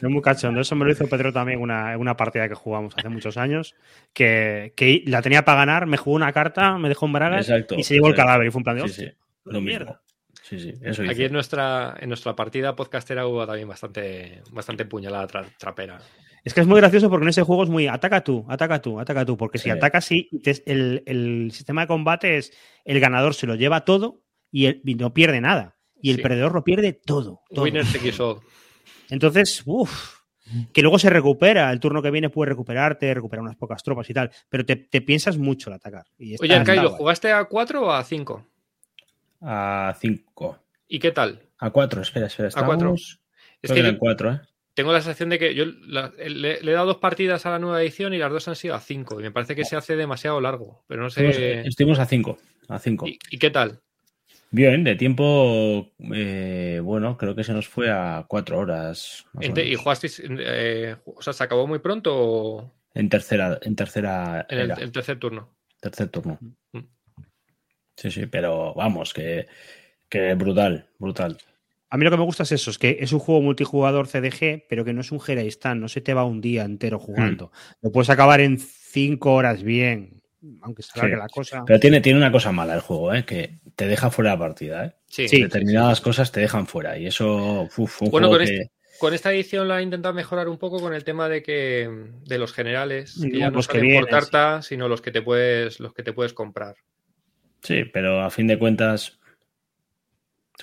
No 0.00 0.10
muy 0.10 0.22
cachondo. 0.22 0.60
Eso 0.60 0.74
me 0.74 0.84
lo 0.84 0.90
hizo 0.92 1.06
Pedro 1.06 1.32
también 1.32 1.58
en 1.58 1.62
una, 1.62 1.96
una 1.96 2.16
partida 2.16 2.48
que 2.48 2.54
jugamos 2.54 2.94
hace 2.96 3.08
muchos 3.08 3.36
años. 3.36 3.74
Que, 4.12 4.72
que 4.76 5.02
la 5.06 5.22
tenía 5.22 5.44
para 5.44 5.58
ganar, 5.58 5.86
me 5.86 5.96
jugó 5.96 6.16
una 6.16 6.32
carta, 6.32 6.76
me 6.78 6.88
dejó 6.88 7.06
en 7.06 7.12
bragas 7.12 7.48
Exacto, 7.48 7.76
y 7.78 7.84
se 7.84 7.94
llevó 7.94 8.08
el 8.08 8.14
cadáver. 8.14 8.48
Y 8.48 8.50
fue 8.50 8.58
un 8.58 8.64
plan 8.64 8.76
de 8.76 8.82
Sí, 8.82 8.88
"Hostia, 8.90 9.10
sí. 9.10 9.16
Lo 9.44 9.60
mismo. 9.60 9.68
mierda". 9.68 10.00
Sí, 10.46 10.58
sí. 10.58 10.74
Eso 10.82 11.02
Aquí 11.08 11.24
en 11.24 11.32
nuestra, 11.32 11.96
en 11.98 12.08
nuestra 12.08 12.36
partida 12.36 12.76
podcastera 12.76 13.26
hubo 13.26 13.46
también 13.46 13.66
bastante, 13.66 14.42
bastante 14.52 14.84
puñalada 14.84 15.26
tra- 15.26 15.56
trapera. 15.58 15.98
Es 16.44 16.52
que 16.52 16.60
es 16.60 16.66
muy 16.66 16.78
gracioso 16.80 17.08
porque 17.08 17.24
en 17.24 17.30
ese 17.30 17.42
juego 17.42 17.62
es 17.64 17.70
muy 17.70 17.86
ataca 17.86 18.22
tú, 18.22 18.44
ataca 18.50 18.82
tú, 18.82 19.00
ataca 19.00 19.24
tú. 19.24 19.38
Porque 19.38 19.56
si 19.56 19.64
Sí. 19.64 19.70
atacas, 19.70 20.04
sí, 20.04 20.28
el, 20.66 21.02
el 21.06 21.50
sistema 21.50 21.80
de 21.82 21.86
combate 21.86 22.36
es 22.36 22.52
el 22.84 23.00
ganador 23.00 23.34
se 23.34 23.46
lo 23.46 23.54
lleva 23.54 23.86
todo 23.86 24.22
y, 24.50 24.66
el- 24.66 24.82
y 24.84 24.94
no 24.96 25.14
pierde 25.14 25.40
nada. 25.40 25.76
Y 26.02 26.10
el 26.10 26.16
Sí. 26.16 26.22
perdedor 26.22 26.52
lo 26.52 26.62
pierde 26.62 26.92
todo. 26.92 27.40
todo. 27.48 27.64
Winner 27.64 27.86
takes 27.90 28.20
all. 28.22 28.40
Entonces, 29.08 29.62
uff, 29.64 30.18
que 30.74 30.82
luego 30.82 30.98
se 30.98 31.08
recupera. 31.08 31.72
El 31.72 31.80
turno 31.80 32.02
que 32.02 32.10
viene 32.10 32.28
puede 32.28 32.50
recuperarte, 32.50 33.14
recuperar 33.14 33.42
unas 33.42 33.56
pocas 33.56 33.82
tropas 33.82 34.08
y 34.10 34.12
tal. 34.12 34.30
Pero 34.50 34.66
te, 34.66 34.76
te 34.76 35.00
piensas 35.00 35.38
mucho 35.38 35.70
al 35.70 35.76
atacar. 35.76 36.04
Y 36.18 36.36
Oye, 36.42 36.54
Arcai, 36.54 36.80
¿lo 36.80 36.90
jugaste 36.90 37.32
a 37.32 37.44
4 37.44 37.86
o 37.86 37.90
a 37.90 38.04
5? 38.04 38.46
A 39.40 39.94
5. 40.00 40.58
¿Y 40.88 40.98
qué 40.98 41.10
tal? 41.12 41.40
A 41.58 41.70
4, 41.70 42.02
espera, 42.02 42.26
espera. 42.26 42.48
A 42.54 42.64
cuatro. 42.64 42.94
Estamos... 42.94 43.20
Es 43.62 43.70
que 43.70 43.74
que 43.76 43.80
yo 43.82 43.86
eran 43.88 43.98
4, 43.98 44.32
¿eh? 44.32 44.40
tengo 44.74 44.92
la 44.92 45.00
sensación 45.00 45.28
de 45.30 45.38
que 45.38 45.54
yo 45.54 45.64
la- 45.86 46.12
le, 46.18 46.60
le 46.60 46.70
he 46.70 46.74
dado 46.74 46.86
dos 46.88 46.96
partidas 46.98 47.46
a 47.46 47.50
la 47.50 47.58
nueva 47.60 47.80
edición 47.80 48.12
y 48.12 48.18
las 48.18 48.30
dos 48.32 48.48
han 48.48 48.56
sido 48.56 48.74
a 48.74 48.80
5. 48.80 49.20
Y 49.20 49.22
me 49.22 49.30
parece 49.30 49.54
que 49.54 49.64
se 49.64 49.76
hace 49.76 49.96
demasiado 49.96 50.40
largo. 50.40 50.84
Pero 50.88 51.02
no 51.02 51.08
Estuvimos, 51.08 51.36
sé. 51.36 51.60
estuvimos 51.66 51.98
a 52.00 52.06
5. 52.06 52.38
A 52.68 52.78
5. 52.78 53.06
¿Y, 53.06 53.18
y 53.30 53.38
qué 53.38 53.50
tal? 53.50 53.80
Bien, 54.50 54.84
de 54.84 54.94
tiempo, 54.96 55.92
eh, 56.12 56.80
bueno, 56.82 57.16
creo 57.16 57.34
que 57.34 57.44
se 57.44 57.52
nos 57.52 57.66
fue 57.68 57.90
a 57.90 58.24
4 58.28 58.58
horas. 58.58 59.24
Ente- 59.40 59.64
¿Y 59.66 59.74
jugasteis? 59.76 60.20
eh, 60.24 60.96
o 61.04 61.22
sea, 61.22 61.32
¿se 61.32 61.42
acabó 61.44 61.66
muy 61.66 61.78
pronto 61.78 62.12
o 62.16 62.72
En 62.94 63.08
tercera, 63.08 63.58
en 63.62 63.74
tercera 63.76 64.46
en 64.48 64.70
el 64.70 64.92
tercer 64.92 65.18
turno? 65.18 65.56
tercer 65.80 66.08
turno. 66.08 66.38
Mm. 66.72 66.78
Sí, 67.96 68.10
sí, 68.10 68.26
pero 68.26 68.74
vamos, 68.74 69.12
que, 69.14 69.46
que 70.08 70.34
brutal, 70.34 70.88
brutal. 70.98 71.38
A 71.90 71.96
mí 71.96 72.04
lo 72.04 72.10
que 72.10 72.16
me 72.16 72.24
gusta 72.24 72.42
es 72.42 72.52
eso, 72.52 72.70
es 72.70 72.78
que 72.78 72.96
es 73.00 73.12
un 73.12 73.20
juego 73.20 73.40
multijugador 73.40 74.08
CDG, 74.08 74.64
pero 74.68 74.84
que 74.84 74.92
no 74.92 75.00
es 75.00 75.12
un 75.12 75.20
Stand, 75.20 75.80
no 75.80 75.88
se 75.88 76.00
te 76.00 76.12
va 76.12 76.24
un 76.24 76.40
día 76.40 76.64
entero 76.64 76.98
jugando. 76.98 77.52
Lo 77.82 77.92
puedes 77.92 78.10
acabar 78.10 78.40
en 78.40 78.58
cinco 78.58 79.34
horas 79.34 79.62
bien, 79.62 80.20
aunque 80.62 80.82
se 80.82 80.98
Sí. 80.98 81.06
la 81.08 81.28
cosa. 81.28 81.62
Pero 81.64 81.78
tiene, 81.78 82.00
tiene 82.00 82.18
una 82.18 82.32
cosa 82.32 82.50
mala 82.50 82.74
el 82.74 82.80
juego, 82.80 83.14
¿eh? 83.14 83.24
que 83.24 83.60
te 83.76 83.86
deja 83.86 84.10
fuera 84.10 84.32
la 84.32 84.38
partida. 84.40 84.86
¿eh? 84.86 84.92
Sí. 85.06 85.28
Sí. 85.28 85.42
Determinadas 85.42 86.00
cosas 86.00 86.32
te 86.32 86.40
dejan 86.40 86.66
fuera 86.66 86.98
y 86.98 87.06
eso, 87.06 87.68
uf, 87.76 88.02
un 88.02 88.10
Bueno, 88.10 88.26
juego 88.28 88.38
con 88.42 88.46
que... 88.46 88.54
este- 88.62 88.70
Con 88.98 89.14
esta 89.14 89.32
edición 89.32 89.68
la 89.68 89.78
he 89.78 89.82
intentado 89.84 90.14
mejorar 90.14 90.48
un 90.48 90.58
poco 90.58 90.80
con 90.80 90.94
el 90.94 91.04
tema 91.04 91.28
de 91.28 91.42
que 91.44 91.88
de 92.24 92.38
los 92.38 92.52
generales, 92.52 93.18
que 93.22 93.36
Mm, 93.36 93.38
ya 93.40 93.50
no 93.50 93.56
los 93.56 93.68
que 93.68 93.78
salen 93.78 93.94
por 93.94 94.04
vienen, 94.06 94.20
carta, 94.20 94.62
sino 94.62 94.88
los 94.88 95.00
que 95.00 95.10
te 95.12 95.22
puedes, 95.22 95.78
los 95.80 95.92
que 95.94 96.02
te 96.02 96.12
puedes 96.12 96.32
comprar. 96.32 96.74
Sí, 97.64 97.78
pero 97.92 98.20
a 98.22 98.30
fin 98.30 98.46
de 98.46 98.58
cuentas, 98.60 99.18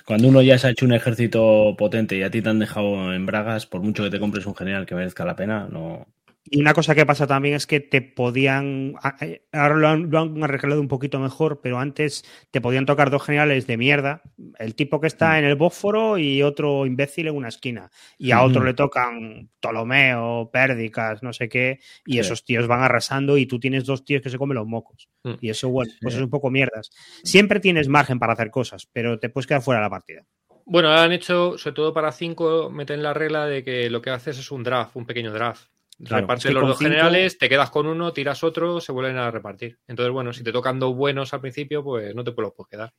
cuando 0.06 0.28
uno 0.28 0.42
ya 0.42 0.58
se 0.58 0.66
ha 0.66 0.70
hecho 0.70 0.84
un 0.84 0.92
ejército 0.92 1.74
potente 1.78 2.16
y 2.16 2.22
a 2.22 2.30
ti 2.30 2.42
te 2.42 2.48
han 2.50 2.58
dejado 2.58 3.12
en 3.14 3.26
bragas, 3.26 3.66
por 3.66 3.80
mucho 3.82 4.02
que 4.04 4.10
te 4.10 4.20
compres 4.20 4.46
un 4.46 4.54
general 4.54 4.86
que 4.86 4.94
merezca 4.94 5.24
la 5.24 5.36
pena, 5.36 5.66
no... 5.70 6.06
Y 6.44 6.60
una 6.60 6.74
cosa 6.74 6.94
que 6.96 7.06
pasa 7.06 7.26
también 7.26 7.54
es 7.54 7.66
que 7.68 7.78
te 7.80 8.02
podían. 8.02 8.94
eh, 9.20 9.44
Ahora 9.52 9.76
lo 9.76 9.88
han, 9.88 10.10
lo 10.10 10.18
han 10.18 10.42
arreglado 10.42 10.80
un 10.80 10.88
poquito 10.88 11.20
mejor, 11.20 11.60
pero 11.62 11.78
antes 11.78 12.24
te 12.50 12.60
podían 12.60 12.84
tocar 12.84 13.10
dos 13.10 13.22
generales 13.22 13.66
de 13.68 13.76
mierda. 13.76 14.22
El 14.58 14.74
tipo 14.74 15.00
que 15.00 15.06
está 15.06 15.38
en 15.38 15.44
el 15.44 15.54
Bósforo 15.54 16.18
y 16.18 16.42
otro 16.42 16.84
imbécil 16.84 17.28
en 17.28 17.36
una 17.36 17.48
esquina. 17.48 17.90
Y 18.18 18.32
a 18.32 18.42
otro 18.42 18.64
le 18.64 18.74
tocan 18.74 19.50
Ptolomeo, 19.60 20.50
Pérdicas, 20.52 21.22
no 21.22 21.32
sé 21.32 21.48
qué. 21.48 21.78
Y 22.06 22.14
Sí. 22.14 22.18
esos 22.18 22.44
tíos 22.44 22.66
van 22.66 22.82
arrasando 22.82 23.38
y 23.38 23.46
tú 23.46 23.60
tienes 23.60 23.84
dos 23.86 24.04
tíos 24.04 24.20
que 24.20 24.28
se 24.30 24.38
comen 24.38 24.56
los 24.56 24.66
mocos. 24.66 25.08
Mm. 25.22 25.34
Y 25.40 25.48
eso, 25.50 25.68
bueno, 25.70 25.92
pues 26.02 26.14
Sí. 26.14 26.18
es 26.20 26.24
un 26.24 26.30
poco 26.30 26.50
mierdas. 26.50 26.90
Siempre 27.22 27.60
tienes 27.60 27.88
margen 27.88 28.18
para 28.18 28.32
hacer 28.32 28.50
cosas, 28.50 28.86
pero 28.92 29.18
te 29.18 29.28
puedes 29.28 29.46
quedar 29.46 29.62
fuera 29.62 29.80
de 29.80 29.86
la 29.86 29.90
partida. 29.90 30.22
Bueno, 30.64 30.90
han 30.90 31.12
hecho, 31.12 31.56
sobre 31.58 31.74
todo 31.74 31.92
para 31.94 32.12
5, 32.12 32.70
meten 32.70 33.02
la 33.02 33.14
regla 33.14 33.46
de 33.46 33.64
que 33.64 33.90
lo 33.90 34.00
que 34.02 34.10
haces 34.10 34.38
es 34.38 34.50
un 34.52 34.62
draft, 34.62 34.94
un 34.96 35.06
pequeño 35.06 35.32
draft. 35.32 35.66
Claro, 36.04 36.22
Repartes 36.22 36.44
es 36.46 36.48
que 36.48 36.54
los 36.54 36.66
dos 36.68 36.78
cinco- 36.78 36.90
generales, 36.90 37.38
te 37.38 37.48
quedas 37.48 37.70
con 37.70 37.86
uno, 37.86 38.12
tiras 38.12 38.42
otro, 38.42 38.80
se 38.80 38.90
vuelven 38.92 39.18
a 39.18 39.30
repartir. 39.30 39.78
Entonces, 39.86 40.12
bueno, 40.12 40.32
si 40.32 40.42
te 40.42 40.50
tocan 40.52 40.78
dos 40.80 40.94
buenos 40.96 41.32
al 41.32 41.40
principio, 41.40 41.84
pues 41.84 42.14
no 42.14 42.24
te 42.24 42.32
los 42.36 42.52
puedes 42.54 42.68
quedar. 42.70 42.92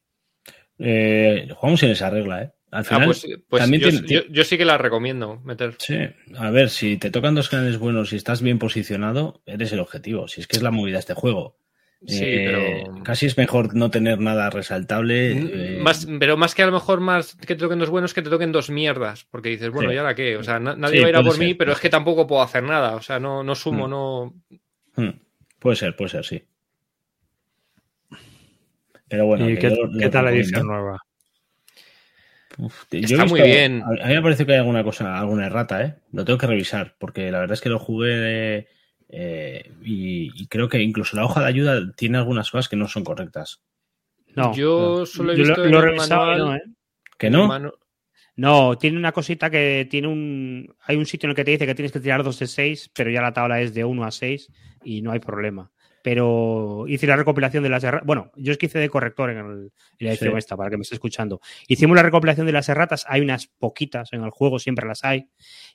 Eh, 0.80 1.48
jugamos 1.56 1.80
sin 1.80 1.90
esa 1.90 2.10
regla, 2.10 2.44
¿eh? 2.44 2.52
Al 2.72 2.80
Ah, 2.82 2.84
final, 2.84 3.06
pues, 3.06 3.28
pues 3.48 3.62
también 3.62 3.84
yo, 3.84 3.90
tiene- 3.90 4.08
yo- 4.08 4.24
yo 4.32 4.44
sí 4.44 4.58
que 4.58 4.66
la 4.66 4.78
recomiendo 4.80 5.40
meter. 5.44 5.76
Sí, 5.78 5.96
a 6.38 6.50
ver, 6.50 6.70
si 6.72 6.98
te 6.98 7.12
tocan 7.12 7.36
dos 7.36 7.50
canales 7.50 7.78
buenos 7.78 8.12
y 8.14 8.16
estás 8.16 8.42
bien 8.42 8.58
posicionado, 8.58 9.42
eres 9.46 9.72
el 9.74 9.80
objetivo. 9.80 10.28
Si 10.28 10.42
es 10.42 10.48
que 10.48 10.58
es 10.58 10.64
la 10.64 10.72
movida 10.72 10.96
de 10.96 11.02
este 11.02 11.14
juego. 11.14 11.58
Sí, 12.06 12.24
Eh, 12.26 12.84
pero- 12.86 13.04
Casi 13.04 13.26
es 13.28 13.38
mejor 13.38 13.74
no 13.76 13.90
tener 13.90 14.20
nada 14.20 14.50
resaltable. 14.50 15.32
eh, 15.32 15.80
Más, 15.82 16.06
pero 16.20 16.36
más 16.38 16.54
que 16.56 16.64
a 16.64 16.66
lo 16.66 16.72
mejor 16.74 17.00
más 17.00 17.36
que 17.36 17.48
te 17.48 17.56
toquen 17.56 17.80
dos 17.80 17.90
buenos, 17.90 18.14
que 18.14 18.22
te 18.22 18.30
toquen 18.30 18.52
dos 18.52 18.70
mierdas. 18.70 19.26
Porque 19.32 19.50
dices, 19.50 19.70
bueno, 19.72 19.90
Sí. 19.90 19.96
¿y 19.96 19.98
ahora 20.00 20.16
qué? 20.16 20.36
O 20.38 20.44
sea, 20.44 20.60
na- 20.60 20.76
nadie 20.76 20.98
Sí, 20.98 21.02
va 21.02 21.08
a 21.08 21.10
ir 21.10 21.16
a 21.16 21.24
por 21.24 21.34
ser, 21.36 21.46
mí, 21.46 21.54
pero 21.54 21.72
es 21.72 21.80
que 21.80 21.90
tampoco 21.90 22.28
puedo 22.28 22.42
hacer 22.42 22.64
nada. 22.64 22.96
O 22.96 23.02
sea, 23.02 23.20
no, 23.20 23.44
no 23.44 23.56
sumo, 23.56 23.88
Mm. 23.88 23.90
no. 23.90 24.34
hmm, 24.96 25.10
puede 25.60 25.76
ser, 25.78 25.96
puede 25.96 26.10
ser, 26.10 26.26
sí. 26.26 26.44
Pero 29.08 29.26
bueno, 29.26 29.50
¿Y 29.50 29.58
qué, 29.58 29.70
yo 29.70 29.86
lo 29.86 30.00
qué 30.00 30.10
tal 30.10 30.26
la 30.26 30.32
edición 30.32 30.68
nueva? 30.68 31.00
Uf, 32.58 32.86
yo 32.92 32.98
he 33.00 33.02
Está 33.02 33.26
muy 33.26 33.42
visto- 33.42 33.46
bien. 33.46 33.82
A 33.84 34.08
mí 34.08 34.14
me 34.14 34.22
parece 34.22 34.46
que 34.46 34.54
hay 34.54 34.60
alguna 34.60 34.84
cosa, 34.84 35.20
alguna 35.20 35.46
errata, 35.48 35.84
¿eh? 35.84 35.96
Lo 36.12 36.24
tengo 36.26 36.38
que 36.38 36.48
revisar, 36.48 36.96
porque 37.00 37.32
la 37.32 37.40
verdad 37.40 37.54
es 37.54 37.62
que 37.62 37.70
lo 37.70 37.80
jugué 37.80 38.68
eh, 39.16 39.72
y, 39.84 40.32
y 40.42 40.48
creo 40.48 40.68
que 40.68 40.82
incluso 40.82 41.16
la 41.16 41.26
hoja 41.26 41.42
de 41.42 41.48
ayuda 41.48 41.92
tiene 41.96 42.18
algunas 42.18 42.50
cosas 42.50 42.68
que 42.68 42.76
no 42.76 42.88
son 42.88 43.04
correctas. 43.04 43.62
No. 44.36 44.56
yo 44.56 45.06
solo 45.06 45.34
he 45.34 45.38
Yo 45.38 45.44
lo- 45.44 45.48
visto 45.50 45.64
lo, 45.66 45.84
en 45.84 45.90
el 45.90 45.96
manual- 45.96 46.38
no, 46.40 46.56
¿eh? 46.56 46.64
¿Que 47.20 47.30
no? 47.30 47.48
manu- 47.48 47.74
No, 48.36 48.76
tiene 48.80 48.98
una 48.98 49.12
cosita 49.12 49.52
que 49.52 49.88
tiene 49.92 50.08
un. 50.08 50.76
Hay 50.82 50.96
un 50.96 51.06
sitio 51.06 51.28
en 51.28 51.32
el 51.32 51.36
que 51.36 51.44
te 51.46 51.52
dice 51.52 51.68
que 51.68 51.76
tienes 51.76 51.92
que 51.92 52.00
tirar 52.00 52.24
dos 52.24 52.40
de 52.40 52.48
6, 52.48 52.90
pero 52.96 53.12
ya 53.12 53.22
la 53.22 53.32
tabla 53.34 53.62
es 53.62 53.76
de 53.76 53.86
1 53.86 54.04
a 54.04 54.10
6 54.10 54.50
y 54.84 55.04
no 55.04 55.12
hay 55.12 55.20
problema. 55.20 55.72
Pero 56.02 56.86
hice 56.88 57.06
la 57.08 57.16
recopilación 57.16 57.62
de 57.64 57.70
las 57.70 57.84
erratas. 57.84 58.06
Bueno, 58.08 58.32
yo 58.36 58.52
es 58.52 58.58
que 58.58 58.66
hice 58.66 58.80
de 58.80 58.90
corrector 58.90 59.30
en, 59.30 59.38
el- 59.38 59.72
en 60.00 60.08
la 60.08 60.10
edición 60.10 60.32
Sí. 60.34 60.38
esta, 60.40 60.58
para 60.58 60.72
que 60.72 60.78
me 60.78 60.82
esté 60.82 60.96
escuchando. 60.96 61.40
Hicimos 61.68 61.96
la 61.96 62.02
recopilación 62.04 62.48
de 62.48 62.52
las 62.54 62.68
erratas. 62.68 63.06
Hay 63.08 63.22
unas 63.22 63.46
poquitas 63.48 64.12
en 64.14 64.24
el 64.24 64.32
juego, 64.32 64.58
siempre 64.58 64.88
las 64.88 65.04
hay. 65.04 65.30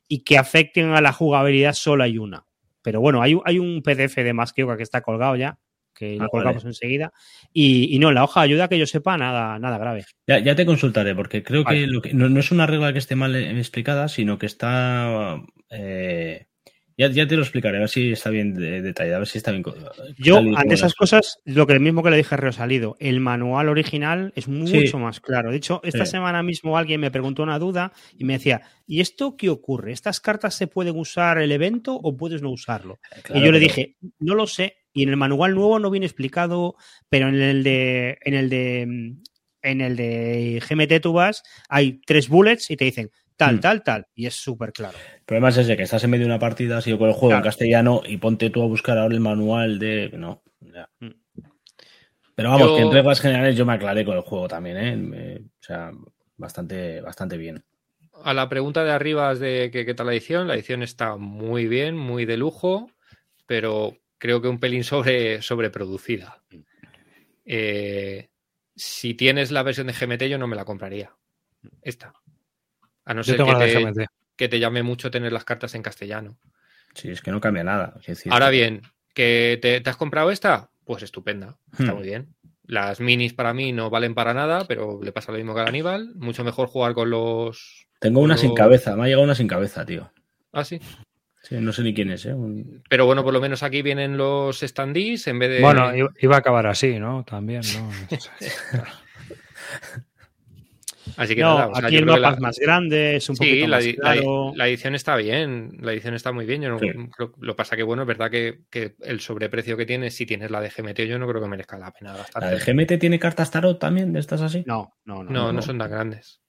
Y 0.09 0.25
que 0.25 0.37
afecten 0.37 0.91
a 0.91 1.01
la 1.01 1.13
jugabilidad, 1.13 1.73
solo 1.75 2.03
hay 2.03 2.19
una. 2.19 2.45
Pero 2.83 3.01
bueno, 3.01 3.23
hay, 3.23 3.39
hay 3.45 3.59
un 3.59 3.83
PDF 3.83 4.23
de 4.23 4.33
Masquioca 4.33 4.77
que 4.77 4.83
está 4.83 5.01
colgado 5.03 5.37
ya, 5.37 5.59
que 5.95 6.17
Ah, 6.19 6.25
lo 6.25 6.29
colgamos 6.31 6.65
enseguida. 6.65 7.13
Y, 7.53 7.95
y 7.95 7.99
no, 7.99 8.13
la 8.13 8.25
hoja 8.25 8.41
ayuda 8.41 8.69
que 8.69 8.79
yo 8.79 8.87
sepa, 8.87 9.17
nada, 9.17 9.59
nada 9.59 9.79
grave. 9.79 10.05
Ya, 10.27 10.39
ya 10.39 10.55
te 10.55 10.67
consultaré, 10.67 11.15
porque 11.15 11.43
creo 11.43 11.65
Vale. 11.65 11.81
que, 11.81 11.87
lo 11.87 12.01
que- 12.03 12.15
no, 12.15 12.29
no 12.29 12.41
es 12.41 12.51
una 12.51 12.67
regla 12.67 12.93
que 12.93 12.99
esté 12.99 13.17
mal 13.17 13.35
eh, 13.37 13.51
explicada, 13.59 14.09
sino 14.09 14.39
que 14.39 14.47
está. 14.47 15.41
eh, 15.71 16.47
ya, 16.99 17.09
ya 17.09 17.27
te 17.27 17.37
lo 17.37 17.43
explicaré, 17.43 17.77
a 17.79 17.81
ver 17.81 17.89
si 17.89 18.13
está 18.13 18.29
bien 18.29 18.53
de- 18.55 18.83
detallado, 18.83 19.17
a 19.17 19.19
ver 19.21 19.29
si 19.29 19.39
está 19.39 19.53
bien. 19.53 19.65
Yo, 20.19 20.39
ante 20.57 20.75
esas 20.75 20.95
cosas, 20.95 21.39
lo 21.45 21.67
que 21.67 21.79
mismo 21.79 22.03
que 22.03 22.11
le 22.11 22.17
dije 22.19 22.35
a 22.35 22.39
Río 22.39 22.53
Salido, 22.53 22.97
el 22.99 23.21
manual 23.21 23.69
original 23.69 24.33
es 24.37 24.49
mucho 24.49 24.73
Sí. 24.81 24.97
más 24.97 25.21
claro. 25.21 25.51
De 25.51 25.57
hecho, 25.57 25.81
esta 25.85 26.05
Sí. 26.05 26.11
semana 26.11 26.43
mismo 26.43 26.77
alguien 26.77 27.01
me 27.01 27.11
preguntó 27.11 27.43
una 27.45 27.59
duda 27.59 27.93
y 28.19 28.25
me 28.25 28.35
decía, 28.35 28.63
¿y 28.87 29.01
esto 29.01 29.37
qué 29.37 29.49
ocurre? 29.49 29.93
¿Estas 29.93 30.21
cartas 30.21 30.55
se 30.55 30.67
pueden 30.67 30.99
usar 30.99 31.39
el 31.39 31.53
evento 31.53 31.95
o 31.95 32.17
puedes 32.17 32.43
no 32.43 32.51
usarlo? 32.51 32.99
Claro, 33.23 33.41
y 33.41 33.45
yo 33.47 33.53
le 33.53 33.61
dije, 33.61 33.97
no 34.19 34.35
lo 34.35 34.47
sé. 34.47 34.75
Y 34.93 35.05
en 35.05 35.11
el 35.11 35.17
manual 35.17 35.55
nuevo 35.55 35.79
no 35.79 35.91
viene 35.91 36.07
explicado, 36.07 36.75
pero 37.09 37.29
en 37.29 37.37
el 37.41 37.63
de, 37.63 38.19
en 38.23 38.35
el 38.35 38.49
de, 38.51 38.81
en 39.63 39.81
el 39.81 39.95
de 39.97 40.61
GMT 40.69 41.01
tú 41.01 41.13
vas, 41.13 41.43
hay 41.69 42.01
tres 42.05 42.29
bullets 42.29 42.71
y 42.71 42.77
te 42.77 42.85
dicen 42.87 43.11
tal, 43.39 43.57
Hmm. 43.57 43.61
tal, 43.61 43.83
tal. 43.83 44.07
Y 44.15 44.27
es 44.27 44.35
súper 44.35 44.73
claro. 44.73 44.99
El 45.21 45.23
problema 45.25 45.49
es 45.49 45.57
ese, 45.57 45.77
que 45.79 45.85
estás 45.85 46.05
en 46.05 46.11
medio 46.11 46.27
de 46.27 46.33
una 46.33 46.39
partida, 46.39 46.77
has 46.77 46.87
ido 46.87 46.99
con 46.99 47.09
el 47.09 47.15
juego 47.15 47.35
en 47.37 47.43
castellano 47.43 48.03
y 48.05 48.19
ponte 48.19 48.51
tú 48.51 48.63
a 48.63 48.67
buscar 48.67 48.99
ahora 48.99 49.15
el 49.15 49.21
manual 49.21 49.79
de. 49.79 50.11
No. 50.13 50.43
ya. 50.61 50.91
Mm. 51.01 51.09
Pero 52.35 52.51
vamos, 52.51 52.69
Yo- 52.69 52.77
que 52.77 52.83
en 52.83 52.93
reglas 52.93 53.21
generales 53.21 53.57
yo 53.57 53.65
me 53.67 53.73
aclaré 53.73 54.05
con 54.05 54.17
el 54.17 54.23
juego 54.23 54.47
también, 54.47 54.77
¿eh? 54.77 54.97
Me- 54.97 55.37
o 55.37 55.63
sea, 55.63 55.91
bastante, 56.37 57.01
bastante 57.01 57.37
bien. 57.37 57.65
A 58.25 58.35
la 58.35 58.49
pregunta 58.49 58.85
de 58.85 58.91
arriba 58.93 59.33
es 59.33 59.39
de 59.41 59.71
que, 59.73 59.85
qué 59.87 59.95
tal 59.95 60.07
la 60.07 60.13
edición. 60.13 60.47
La 60.49 60.55
edición 60.55 60.83
está 60.83 61.17
muy 61.17 61.67
bien, 61.67 61.97
muy 61.97 62.27
de 62.27 62.37
lujo, 62.37 62.91
pero 63.47 63.97
creo 64.19 64.41
que 64.43 64.49
un 64.49 64.59
pelín 64.61 64.83
sobre, 64.85 65.41
sobreproducida. 65.43 66.43
Eh, 67.45 68.29
si 68.77 69.15
tienes 69.15 69.51
la 69.51 69.63
versión 69.63 69.87
de 69.87 69.93
GMT, 69.95 70.29
yo 70.29 70.39
no 70.39 70.47
me 70.47 70.57
la 70.57 70.65
compraría. 70.65 71.13
Esta. 71.83 72.13
A 73.09 73.15
no 73.15 73.25
ser 73.25 73.37
que 73.39 73.43
te, 73.95 74.07
que 74.37 74.49
te 74.49 74.59
llame 74.61 74.83
mucho 74.83 75.11
tener 75.11 75.33
las 75.33 75.45
cartas 75.45 75.75
en 75.75 75.83
castellano. 75.83 76.39
Sí, 76.95 77.09
es 77.11 77.23
que 77.23 77.31
no 77.31 77.41
cambia 77.41 77.65
nada. 77.65 77.95
Ahora 78.29 78.51
bien, 78.51 78.83
¿que 79.15 79.59
te, 79.63 79.81
te 79.81 79.91
has 79.91 79.97
comprado 79.97 80.31
esta? 80.31 80.71
Pues 80.85 81.03
estupenda. 81.03 81.57
Está 81.73 81.93
Hmm. 81.93 81.97
muy 81.97 82.05
bien. 82.07 82.35
Las 82.65 83.01
minis 83.01 83.33
para 83.33 83.55
mí 83.55 83.73
no 83.73 83.89
valen 83.89 84.15
para 84.15 84.35
nada, 84.35 84.67
pero 84.67 85.01
le 85.03 85.11
pasa 85.13 85.33
lo 85.33 85.39
mismo 85.39 85.55
que 85.55 85.61
al 85.63 85.69
Aníbal. 85.69 86.13
Mucho 86.17 86.45
mejor 86.45 86.69
jugar 86.69 86.93
con 86.93 87.09
los. 87.09 87.87
Tengo 87.99 88.21
una 88.21 88.37
sin 88.37 88.55
cabeza, 88.55 88.95
me 88.95 89.05
ha 89.05 89.07
llegado 89.07 89.25
una 89.25 89.35
sin 89.35 89.49
cabeza, 89.49 89.87
tío. 89.87 90.13
Ah, 90.53 90.65
sí. 90.65 90.79
Sí, 91.43 91.55
no 91.57 91.73
sé 91.73 91.83
ni 91.83 91.95
quién 91.95 92.11
es, 92.11 92.27
¿eh? 92.27 92.35
Un- 92.35 92.83
Pero 92.91 93.07
bueno, 93.07 93.25
por 93.25 93.33
lo 93.33 93.41
menos 93.41 93.63
aquí 93.63 93.81
vienen 93.81 94.19
los 94.19 94.61
standees 94.61 95.27
en 95.29 95.39
vez 95.39 95.49
de. 95.51 95.61
Bueno, 95.63 95.97
iba- 95.97 96.13
iba 96.21 96.35
a 96.37 96.41
acabar 96.41 96.67
así, 96.67 96.99
¿no? 96.99 97.25
También, 97.25 97.63
¿no? 97.73 97.89
Así 101.19 101.35
que 101.35 101.41
No, 101.43 101.55
nada, 101.59 101.69
o 101.69 101.75
sea, 101.75 101.87
aquí 101.87 101.95
yo 101.97 102.01
el 102.01 102.07
mapa 102.07 102.19
la- 102.21 102.31
es 102.31 102.41
más 102.41 102.59
grande, 102.59 103.17
es 103.17 103.29
un 103.29 103.35
Sí, 103.37 103.41
poquito 103.41 103.67
la, 103.67 103.77
más 103.79 103.87
la- 104.25 104.53
la 104.55 104.69
edición 104.69 104.95
está 104.95 105.17
bien, 105.17 105.77
la 105.81 105.93
edición 105.93 106.15
está 106.15 106.31
muy 106.33 106.47
bien. 106.47 106.63
Yo 106.63 106.69
no 106.71 106.79
Sí. 106.79 106.89
creo- 107.17 107.33
lo 107.41 107.57
pasa 107.57 107.77
que 107.77 107.83
bueno, 107.83 108.03
es 108.03 108.09
verdad 108.09 108.31
que, 108.31 108.61
que 108.71 108.95
el 109.03 109.19
sobreprecio 109.21 109.77
que 109.77 109.85
tiene, 109.85 110.11
si 110.11 110.27
tienes 110.27 110.51
la 110.51 110.61
de 110.61 110.71
GMT, 110.71 111.07
yo 111.09 111.19
no 111.19 111.27
creo 111.29 111.43
que 111.43 111.49
merezca 111.49 111.77
la 111.77 111.91
pena 111.93 112.13
¿La 112.13 112.19
gastarte. 112.19 112.51
de 112.51 112.61
GMT 112.61 112.99
tiene 112.99 113.19
cartas 113.19 113.51
tarot 113.51 113.79
también 113.81 114.13
de 114.13 114.21
estas 114.21 114.41
así? 114.43 114.63
No, 114.67 114.95
no, 115.05 115.25
no. 115.25 115.31
No, 115.31 115.47
no 115.47 115.53
no. 115.55 115.63
son 115.63 115.77
tan 115.79 115.91
grandes. 115.91 116.41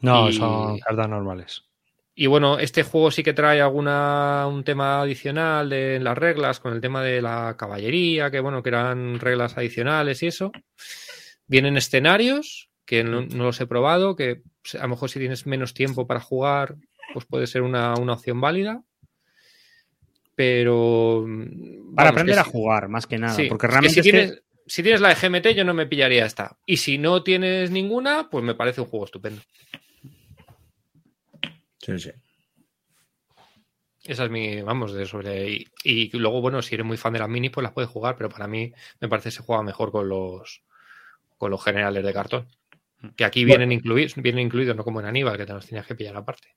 No, 0.00 0.28
Y- 0.28 0.32
son 0.34 0.78
cartas 0.80 1.08
normales. 1.08 1.62
Y 2.16 2.26
bueno, 2.26 2.58
este 2.58 2.84
juego 2.84 3.10
sí 3.10 3.22
que 3.24 3.32
trae 3.32 3.60
alguna 3.60 4.46
un 4.48 4.62
tema 4.62 5.00
adicional 5.02 5.68
de 5.68 5.98
las 5.98 6.16
reglas, 6.16 6.60
con 6.60 6.72
el 6.72 6.80
tema 6.80 7.02
de 7.02 7.20
la 7.20 7.56
caballería, 7.58 8.30
que 8.30 8.38
bueno, 8.40 8.62
que 8.62 8.68
eran 8.68 9.18
reglas 9.18 9.56
adicionales 9.58 10.22
y 10.22 10.28
eso. 10.28 10.52
Vienen 11.46 11.76
escenarios, 11.76 12.70
que 12.84 13.04
no, 13.04 13.22
no 13.22 13.44
los 13.44 13.60
he 13.60 13.66
probado, 13.66 14.16
que 14.16 14.42
a 14.78 14.82
lo 14.82 14.88
mejor 14.88 15.10
si 15.10 15.18
tienes 15.18 15.46
menos 15.46 15.74
tiempo 15.74 16.06
para 16.06 16.20
jugar, 16.20 16.76
pues 17.12 17.24
puede 17.26 17.46
ser 17.46 17.62
una, 17.62 17.94
una 17.94 18.14
opción 18.14 18.40
válida. 18.40 18.82
Pero. 20.34 21.24
Para 21.94 22.10
vamos, 22.10 22.12
aprender 22.12 22.38
a 22.38 22.44
sí. 22.44 22.50
jugar, 22.50 22.88
más 22.88 23.06
que 23.06 23.18
nada. 23.18 23.34
Sí, 23.34 23.46
porque 23.48 23.66
es 23.66 23.68
que 23.68 23.72
realmente 23.72 23.94
si, 23.94 24.00
es 24.00 24.04
que- 24.06 24.10
tienes, 24.12 24.42
si 24.66 24.82
tienes 24.82 25.00
la 25.00 25.08
de 25.10 25.14
GMT, 25.14 25.54
yo 25.54 25.64
no 25.64 25.74
me 25.74 25.86
pillaría 25.86 26.26
esta. 26.26 26.56
Y 26.66 26.78
si 26.78 26.98
no 26.98 27.22
tienes 27.22 27.70
ninguna, 27.70 28.28
pues 28.30 28.42
me 28.44 28.54
parece 28.54 28.80
un 28.80 28.88
juego 28.88 29.04
estupendo. 29.04 29.42
Sí, 31.78 31.98
sí. 31.98 32.10
Esa 34.04 34.24
es 34.24 34.30
mi, 34.30 34.60
vamos, 34.62 34.92
de 34.92 35.06
sobre. 35.06 35.50
Y, 35.50 35.66
y 35.84 36.10
luego, 36.18 36.40
bueno, 36.40 36.60
si 36.62 36.74
eres 36.74 36.86
muy 36.86 36.96
fan 36.96 37.12
de 37.12 37.20
las 37.20 37.28
minis, 37.28 37.50
pues 37.50 37.62
las 37.62 37.72
puedes 37.72 37.90
jugar, 37.90 38.16
pero 38.16 38.28
para 38.28 38.46
mí 38.46 38.72
me 39.00 39.08
parece 39.08 39.28
que 39.28 39.36
se 39.36 39.42
juega 39.42 39.62
mejor 39.62 39.90
con 39.92 40.08
los 40.08 40.62
con 41.38 41.50
los 41.50 41.62
generales 41.62 42.04
de 42.04 42.12
cartón. 42.12 42.48
Que 43.16 43.24
aquí 43.24 43.44
vienen, 43.44 43.72
incluidos, 43.72 44.14
vienen 44.16 44.46
incluidos, 44.46 44.76
no 44.76 44.84
como 44.84 45.00
en 45.00 45.06
Aníbal, 45.06 45.36
que 45.36 45.46
te 45.46 45.52
los 45.52 45.66
tenías 45.66 45.86
que 45.86 45.94
pillar 45.94 46.16
aparte. 46.16 46.48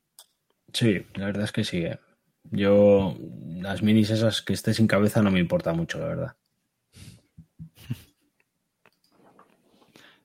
Sí, 0.73 1.05
la 1.15 1.27
verdad 1.27 1.43
es 1.43 1.51
que 1.51 1.63
sí. 1.63 1.79
¿eh? 1.79 1.99
Yo, 2.51 3.17
las 3.47 3.83
minis 3.83 4.09
esas 4.09 4.41
que 4.41 4.53
esté 4.53 4.73
sin 4.73 4.87
cabeza 4.87 5.21
no 5.21 5.31
me 5.31 5.39
importa 5.39 5.73
mucho, 5.73 5.99
la 5.99 6.07
verdad. 6.07 6.35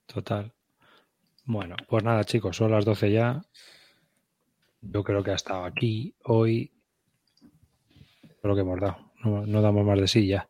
Total. 0.07 0.53
Bueno, 1.45 1.75
pues 1.89 2.05
nada, 2.05 2.25
chicos, 2.25 2.57
son 2.57 2.71
las 2.71 2.85
12 2.85 3.11
ya. 3.11 3.43
Yo 4.81 5.03
creo 5.03 5.23
que 5.23 5.31
ha 5.31 5.37
estado 5.37 5.65
aquí 5.65 6.15
hoy. 6.25 6.73
Lo 8.43 8.55
que 8.55 8.61
hemos 8.61 8.81
dado. 8.81 9.13
No, 9.25 9.47
no 9.47 9.63
damos 9.63 9.87
más 9.87 9.99
de 9.99 10.09
sí 10.09 10.27
ya. 10.27 10.49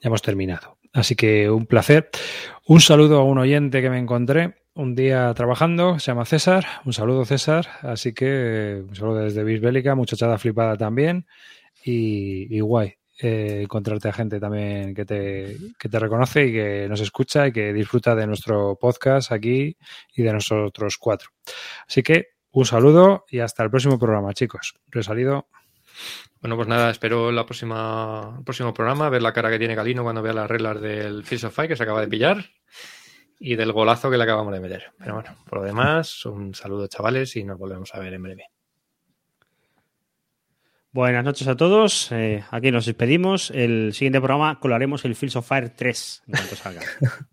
Ya 0.00 0.08
hemos 0.08 0.22
terminado. 0.22 0.78
Así 0.92 1.14
que 1.14 1.50
un 1.50 1.66
placer. 1.66 2.10
Un 2.66 2.80
saludo 2.80 3.18
a 3.18 3.24
un 3.24 3.38
oyente 3.38 3.82
que 3.82 3.90
me 3.90 3.98
encontré 3.98 4.65
un 4.76 4.94
día 4.94 5.32
trabajando, 5.34 5.98
se 5.98 6.06
llama 6.12 6.24
César. 6.24 6.64
Un 6.84 6.92
saludo, 6.92 7.24
César. 7.24 7.66
Así 7.82 8.12
que 8.12 8.84
un 8.88 8.94
saludo 8.94 9.20
desde 9.20 9.42
Bisbélica, 9.44 9.94
muchachada 9.94 10.38
flipada 10.38 10.76
también. 10.76 11.26
Y, 11.84 12.54
y 12.56 12.60
guay. 12.60 12.94
eh, 13.18 13.60
encontrarte 13.62 14.08
a 14.08 14.12
gente 14.12 14.38
también 14.38 14.94
que 14.94 15.04
te, 15.04 15.56
que 15.78 15.88
te 15.88 15.98
reconoce 15.98 16.46
y 16.46 16.52
que 16.52 16.86
nos 16.88 17.00
escucha 17.00 17.46
y 17.46 17.52
que 17.52 17.72
disfruta 17.72 18.14
de 18.14 18.26
nuestro 18.26 18.76
podcast 18.78 19.32
aquí 19.32 19.76
y 20.14 20.22
de 20.22 20.32
nosotros 20.32 20.98
cuatro. 20.98 21.30
Así 21.88 22.02
que 22.02 22.28
un 22.50 22.66
saludo 22.66 23.24
y 23.30 23.40
hasta 23.40 23.62
el 23.62 23.70
próximo 23.70 23.98
programa, 23.98 24.34
chicos. 24.34 24.74
Resalido. 24.88 25.48
Bueno, 26.40 26.56
pues 26.56 26.68
nada, 26.68 26.90
espero 26.90 27.32
la 27.32 27.46
próxima, 27.46 28.34
el 28.38 28.44
próximo 28.44 28.74
programa, 28.74 29.08
ver 29.08 29.22
la 29.22 29.32
cara 29.32 29.50
que 29.50 29.58
tiene 29.58 29.74
Galino 29.74 30.02
cuando 30.02 30.22
vea 30.22 30.34
las 30.34 30.50
reglas 30.50 30.80
del 30.80 31.24
Fields 31.24 31.44
of 31.44 31.54
Fight 31.54 31.70
que 31.70 31.76
se 31.76 31.82
acaba 31.82 32.02
de 32.02 32.08
pillar. 32.08 32.44
Y 33.38 33.56
del 33.56 33.72
golazo 33.72 34.10
que 34.10 34.16
le 34.16 34.24
acabamos 34.24 34.52
de 34.52 34.60
meter. 34.60 34.92
Pero 34.98 35.14
bueno, 35.14 35.36
por 35.48 35.60
lo 35.60 35.64
demás, 35.64 36.24
un 36.26 36.54
saludo 36.54 36.86
chavales 36.86 37.36
y 37.36 37.44
nos 37.44 37.58
volvemos 37.58 37.94
a 37.94 38.00
ver 38.00 38.14
en 38.14 38.22
breve. 38.22 38.44
Buenas 40.92 41.24
noches 41.24 41.46
a 41.46 41.56
todos. 41.56 42.10
Eh, 42.12 42.42
aquí 42.50 42.70
nos 42.70 42.86
despedimos. 42.86 43.50
El 43.50 43.92
siguiente 43.92 44.18
programa 44.18 44.58
colaremos 44.58 45.04
el 45.04 45.14
Fields 45.14 45.36
of 45.36 45.46
Fire 45.46 45.68
3 45.68 46.22
en 46.26 46.32
cuanto 46.32 46.56
salga. 46.56 46.80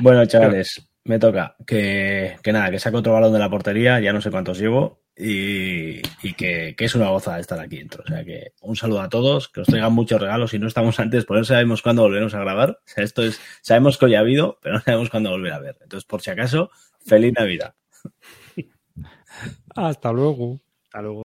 bueno, 0.00 0.26
chavales, 0.26 0.87
me 1.08 1.18
toca 1.18 1.56
que, 1.66 2.36
que, 2.42 2.52
nada, 2.52 2.70
que 2.70 2.78
saque 2.78 2.98
otro 2.98 3.14
balón 3.14 3.32
de 3.32 3.38
la 3.38 3.48
portería. 3.48 3.98
Ya 3.98 4.12
no 4.12 4.20
sé 4.20 4.30
cuántos 4.30 4.58
llevo. 4.58 5.00
Y, 5.16 6.00
y 6.22 6.34
que, 6.34 6.76
que, 6.76 6.84
es 6.84 6.94
una 6.94 7.08
goza 7.08 7.40
estar 7.40 7.58
aquí 7.58 7.78
dentro. 7.78 8.04
O 8.04 8.06
sea 8.06 8.24
que 8.24 8.52
un 8.60 8.76
saludo 8.76 9.00
a 9.00 9.08
todos, 9.08 9.48
que 9.48 9.62
os 9.62 9.66
traigan 9.66 9.92
muchos 9.92 10.20
regalos. 10.20 10.50
Si 10.50 10.58
no 10.58 10.68
estamos 10.68 11.00
antes, 11.00 11.24
por 11.24 11.38
eso 11.38 11.54
sabemos 11.54 11.82
cuándo 11.82 12.02
volveremos 12.02 12.34
a 12.34 12.40
grabar. 12.40 12.70
O 12.70 12.88
sea, 12.88 13.02
esto 13.02 13.22
es, 13.22 13.40
sabemos 13.62 13.98
que 13.98 14.04
hoy 14.04 14.14
ha 14.14 14.20
habido, 14.20 14.58
pero 14.62 14.76
no 14.76 14.80
sabemos 14.82 15.10
cuándo 15.10 15.30
volver 15.30 15.52
a 15.52 15.58
ver. 15.58 15.78
Entonces, 15.80 16.06
por 16.06 16.20
si 16.20 16.30
acaso, 16.30 16.70
feliz 17.04 17.32
Navidad. 17.36 17.74
Hasta 19.74 20.12
luego. 20.12 20.60
Hasta 20.84 21.02
luego. 21.02 21.22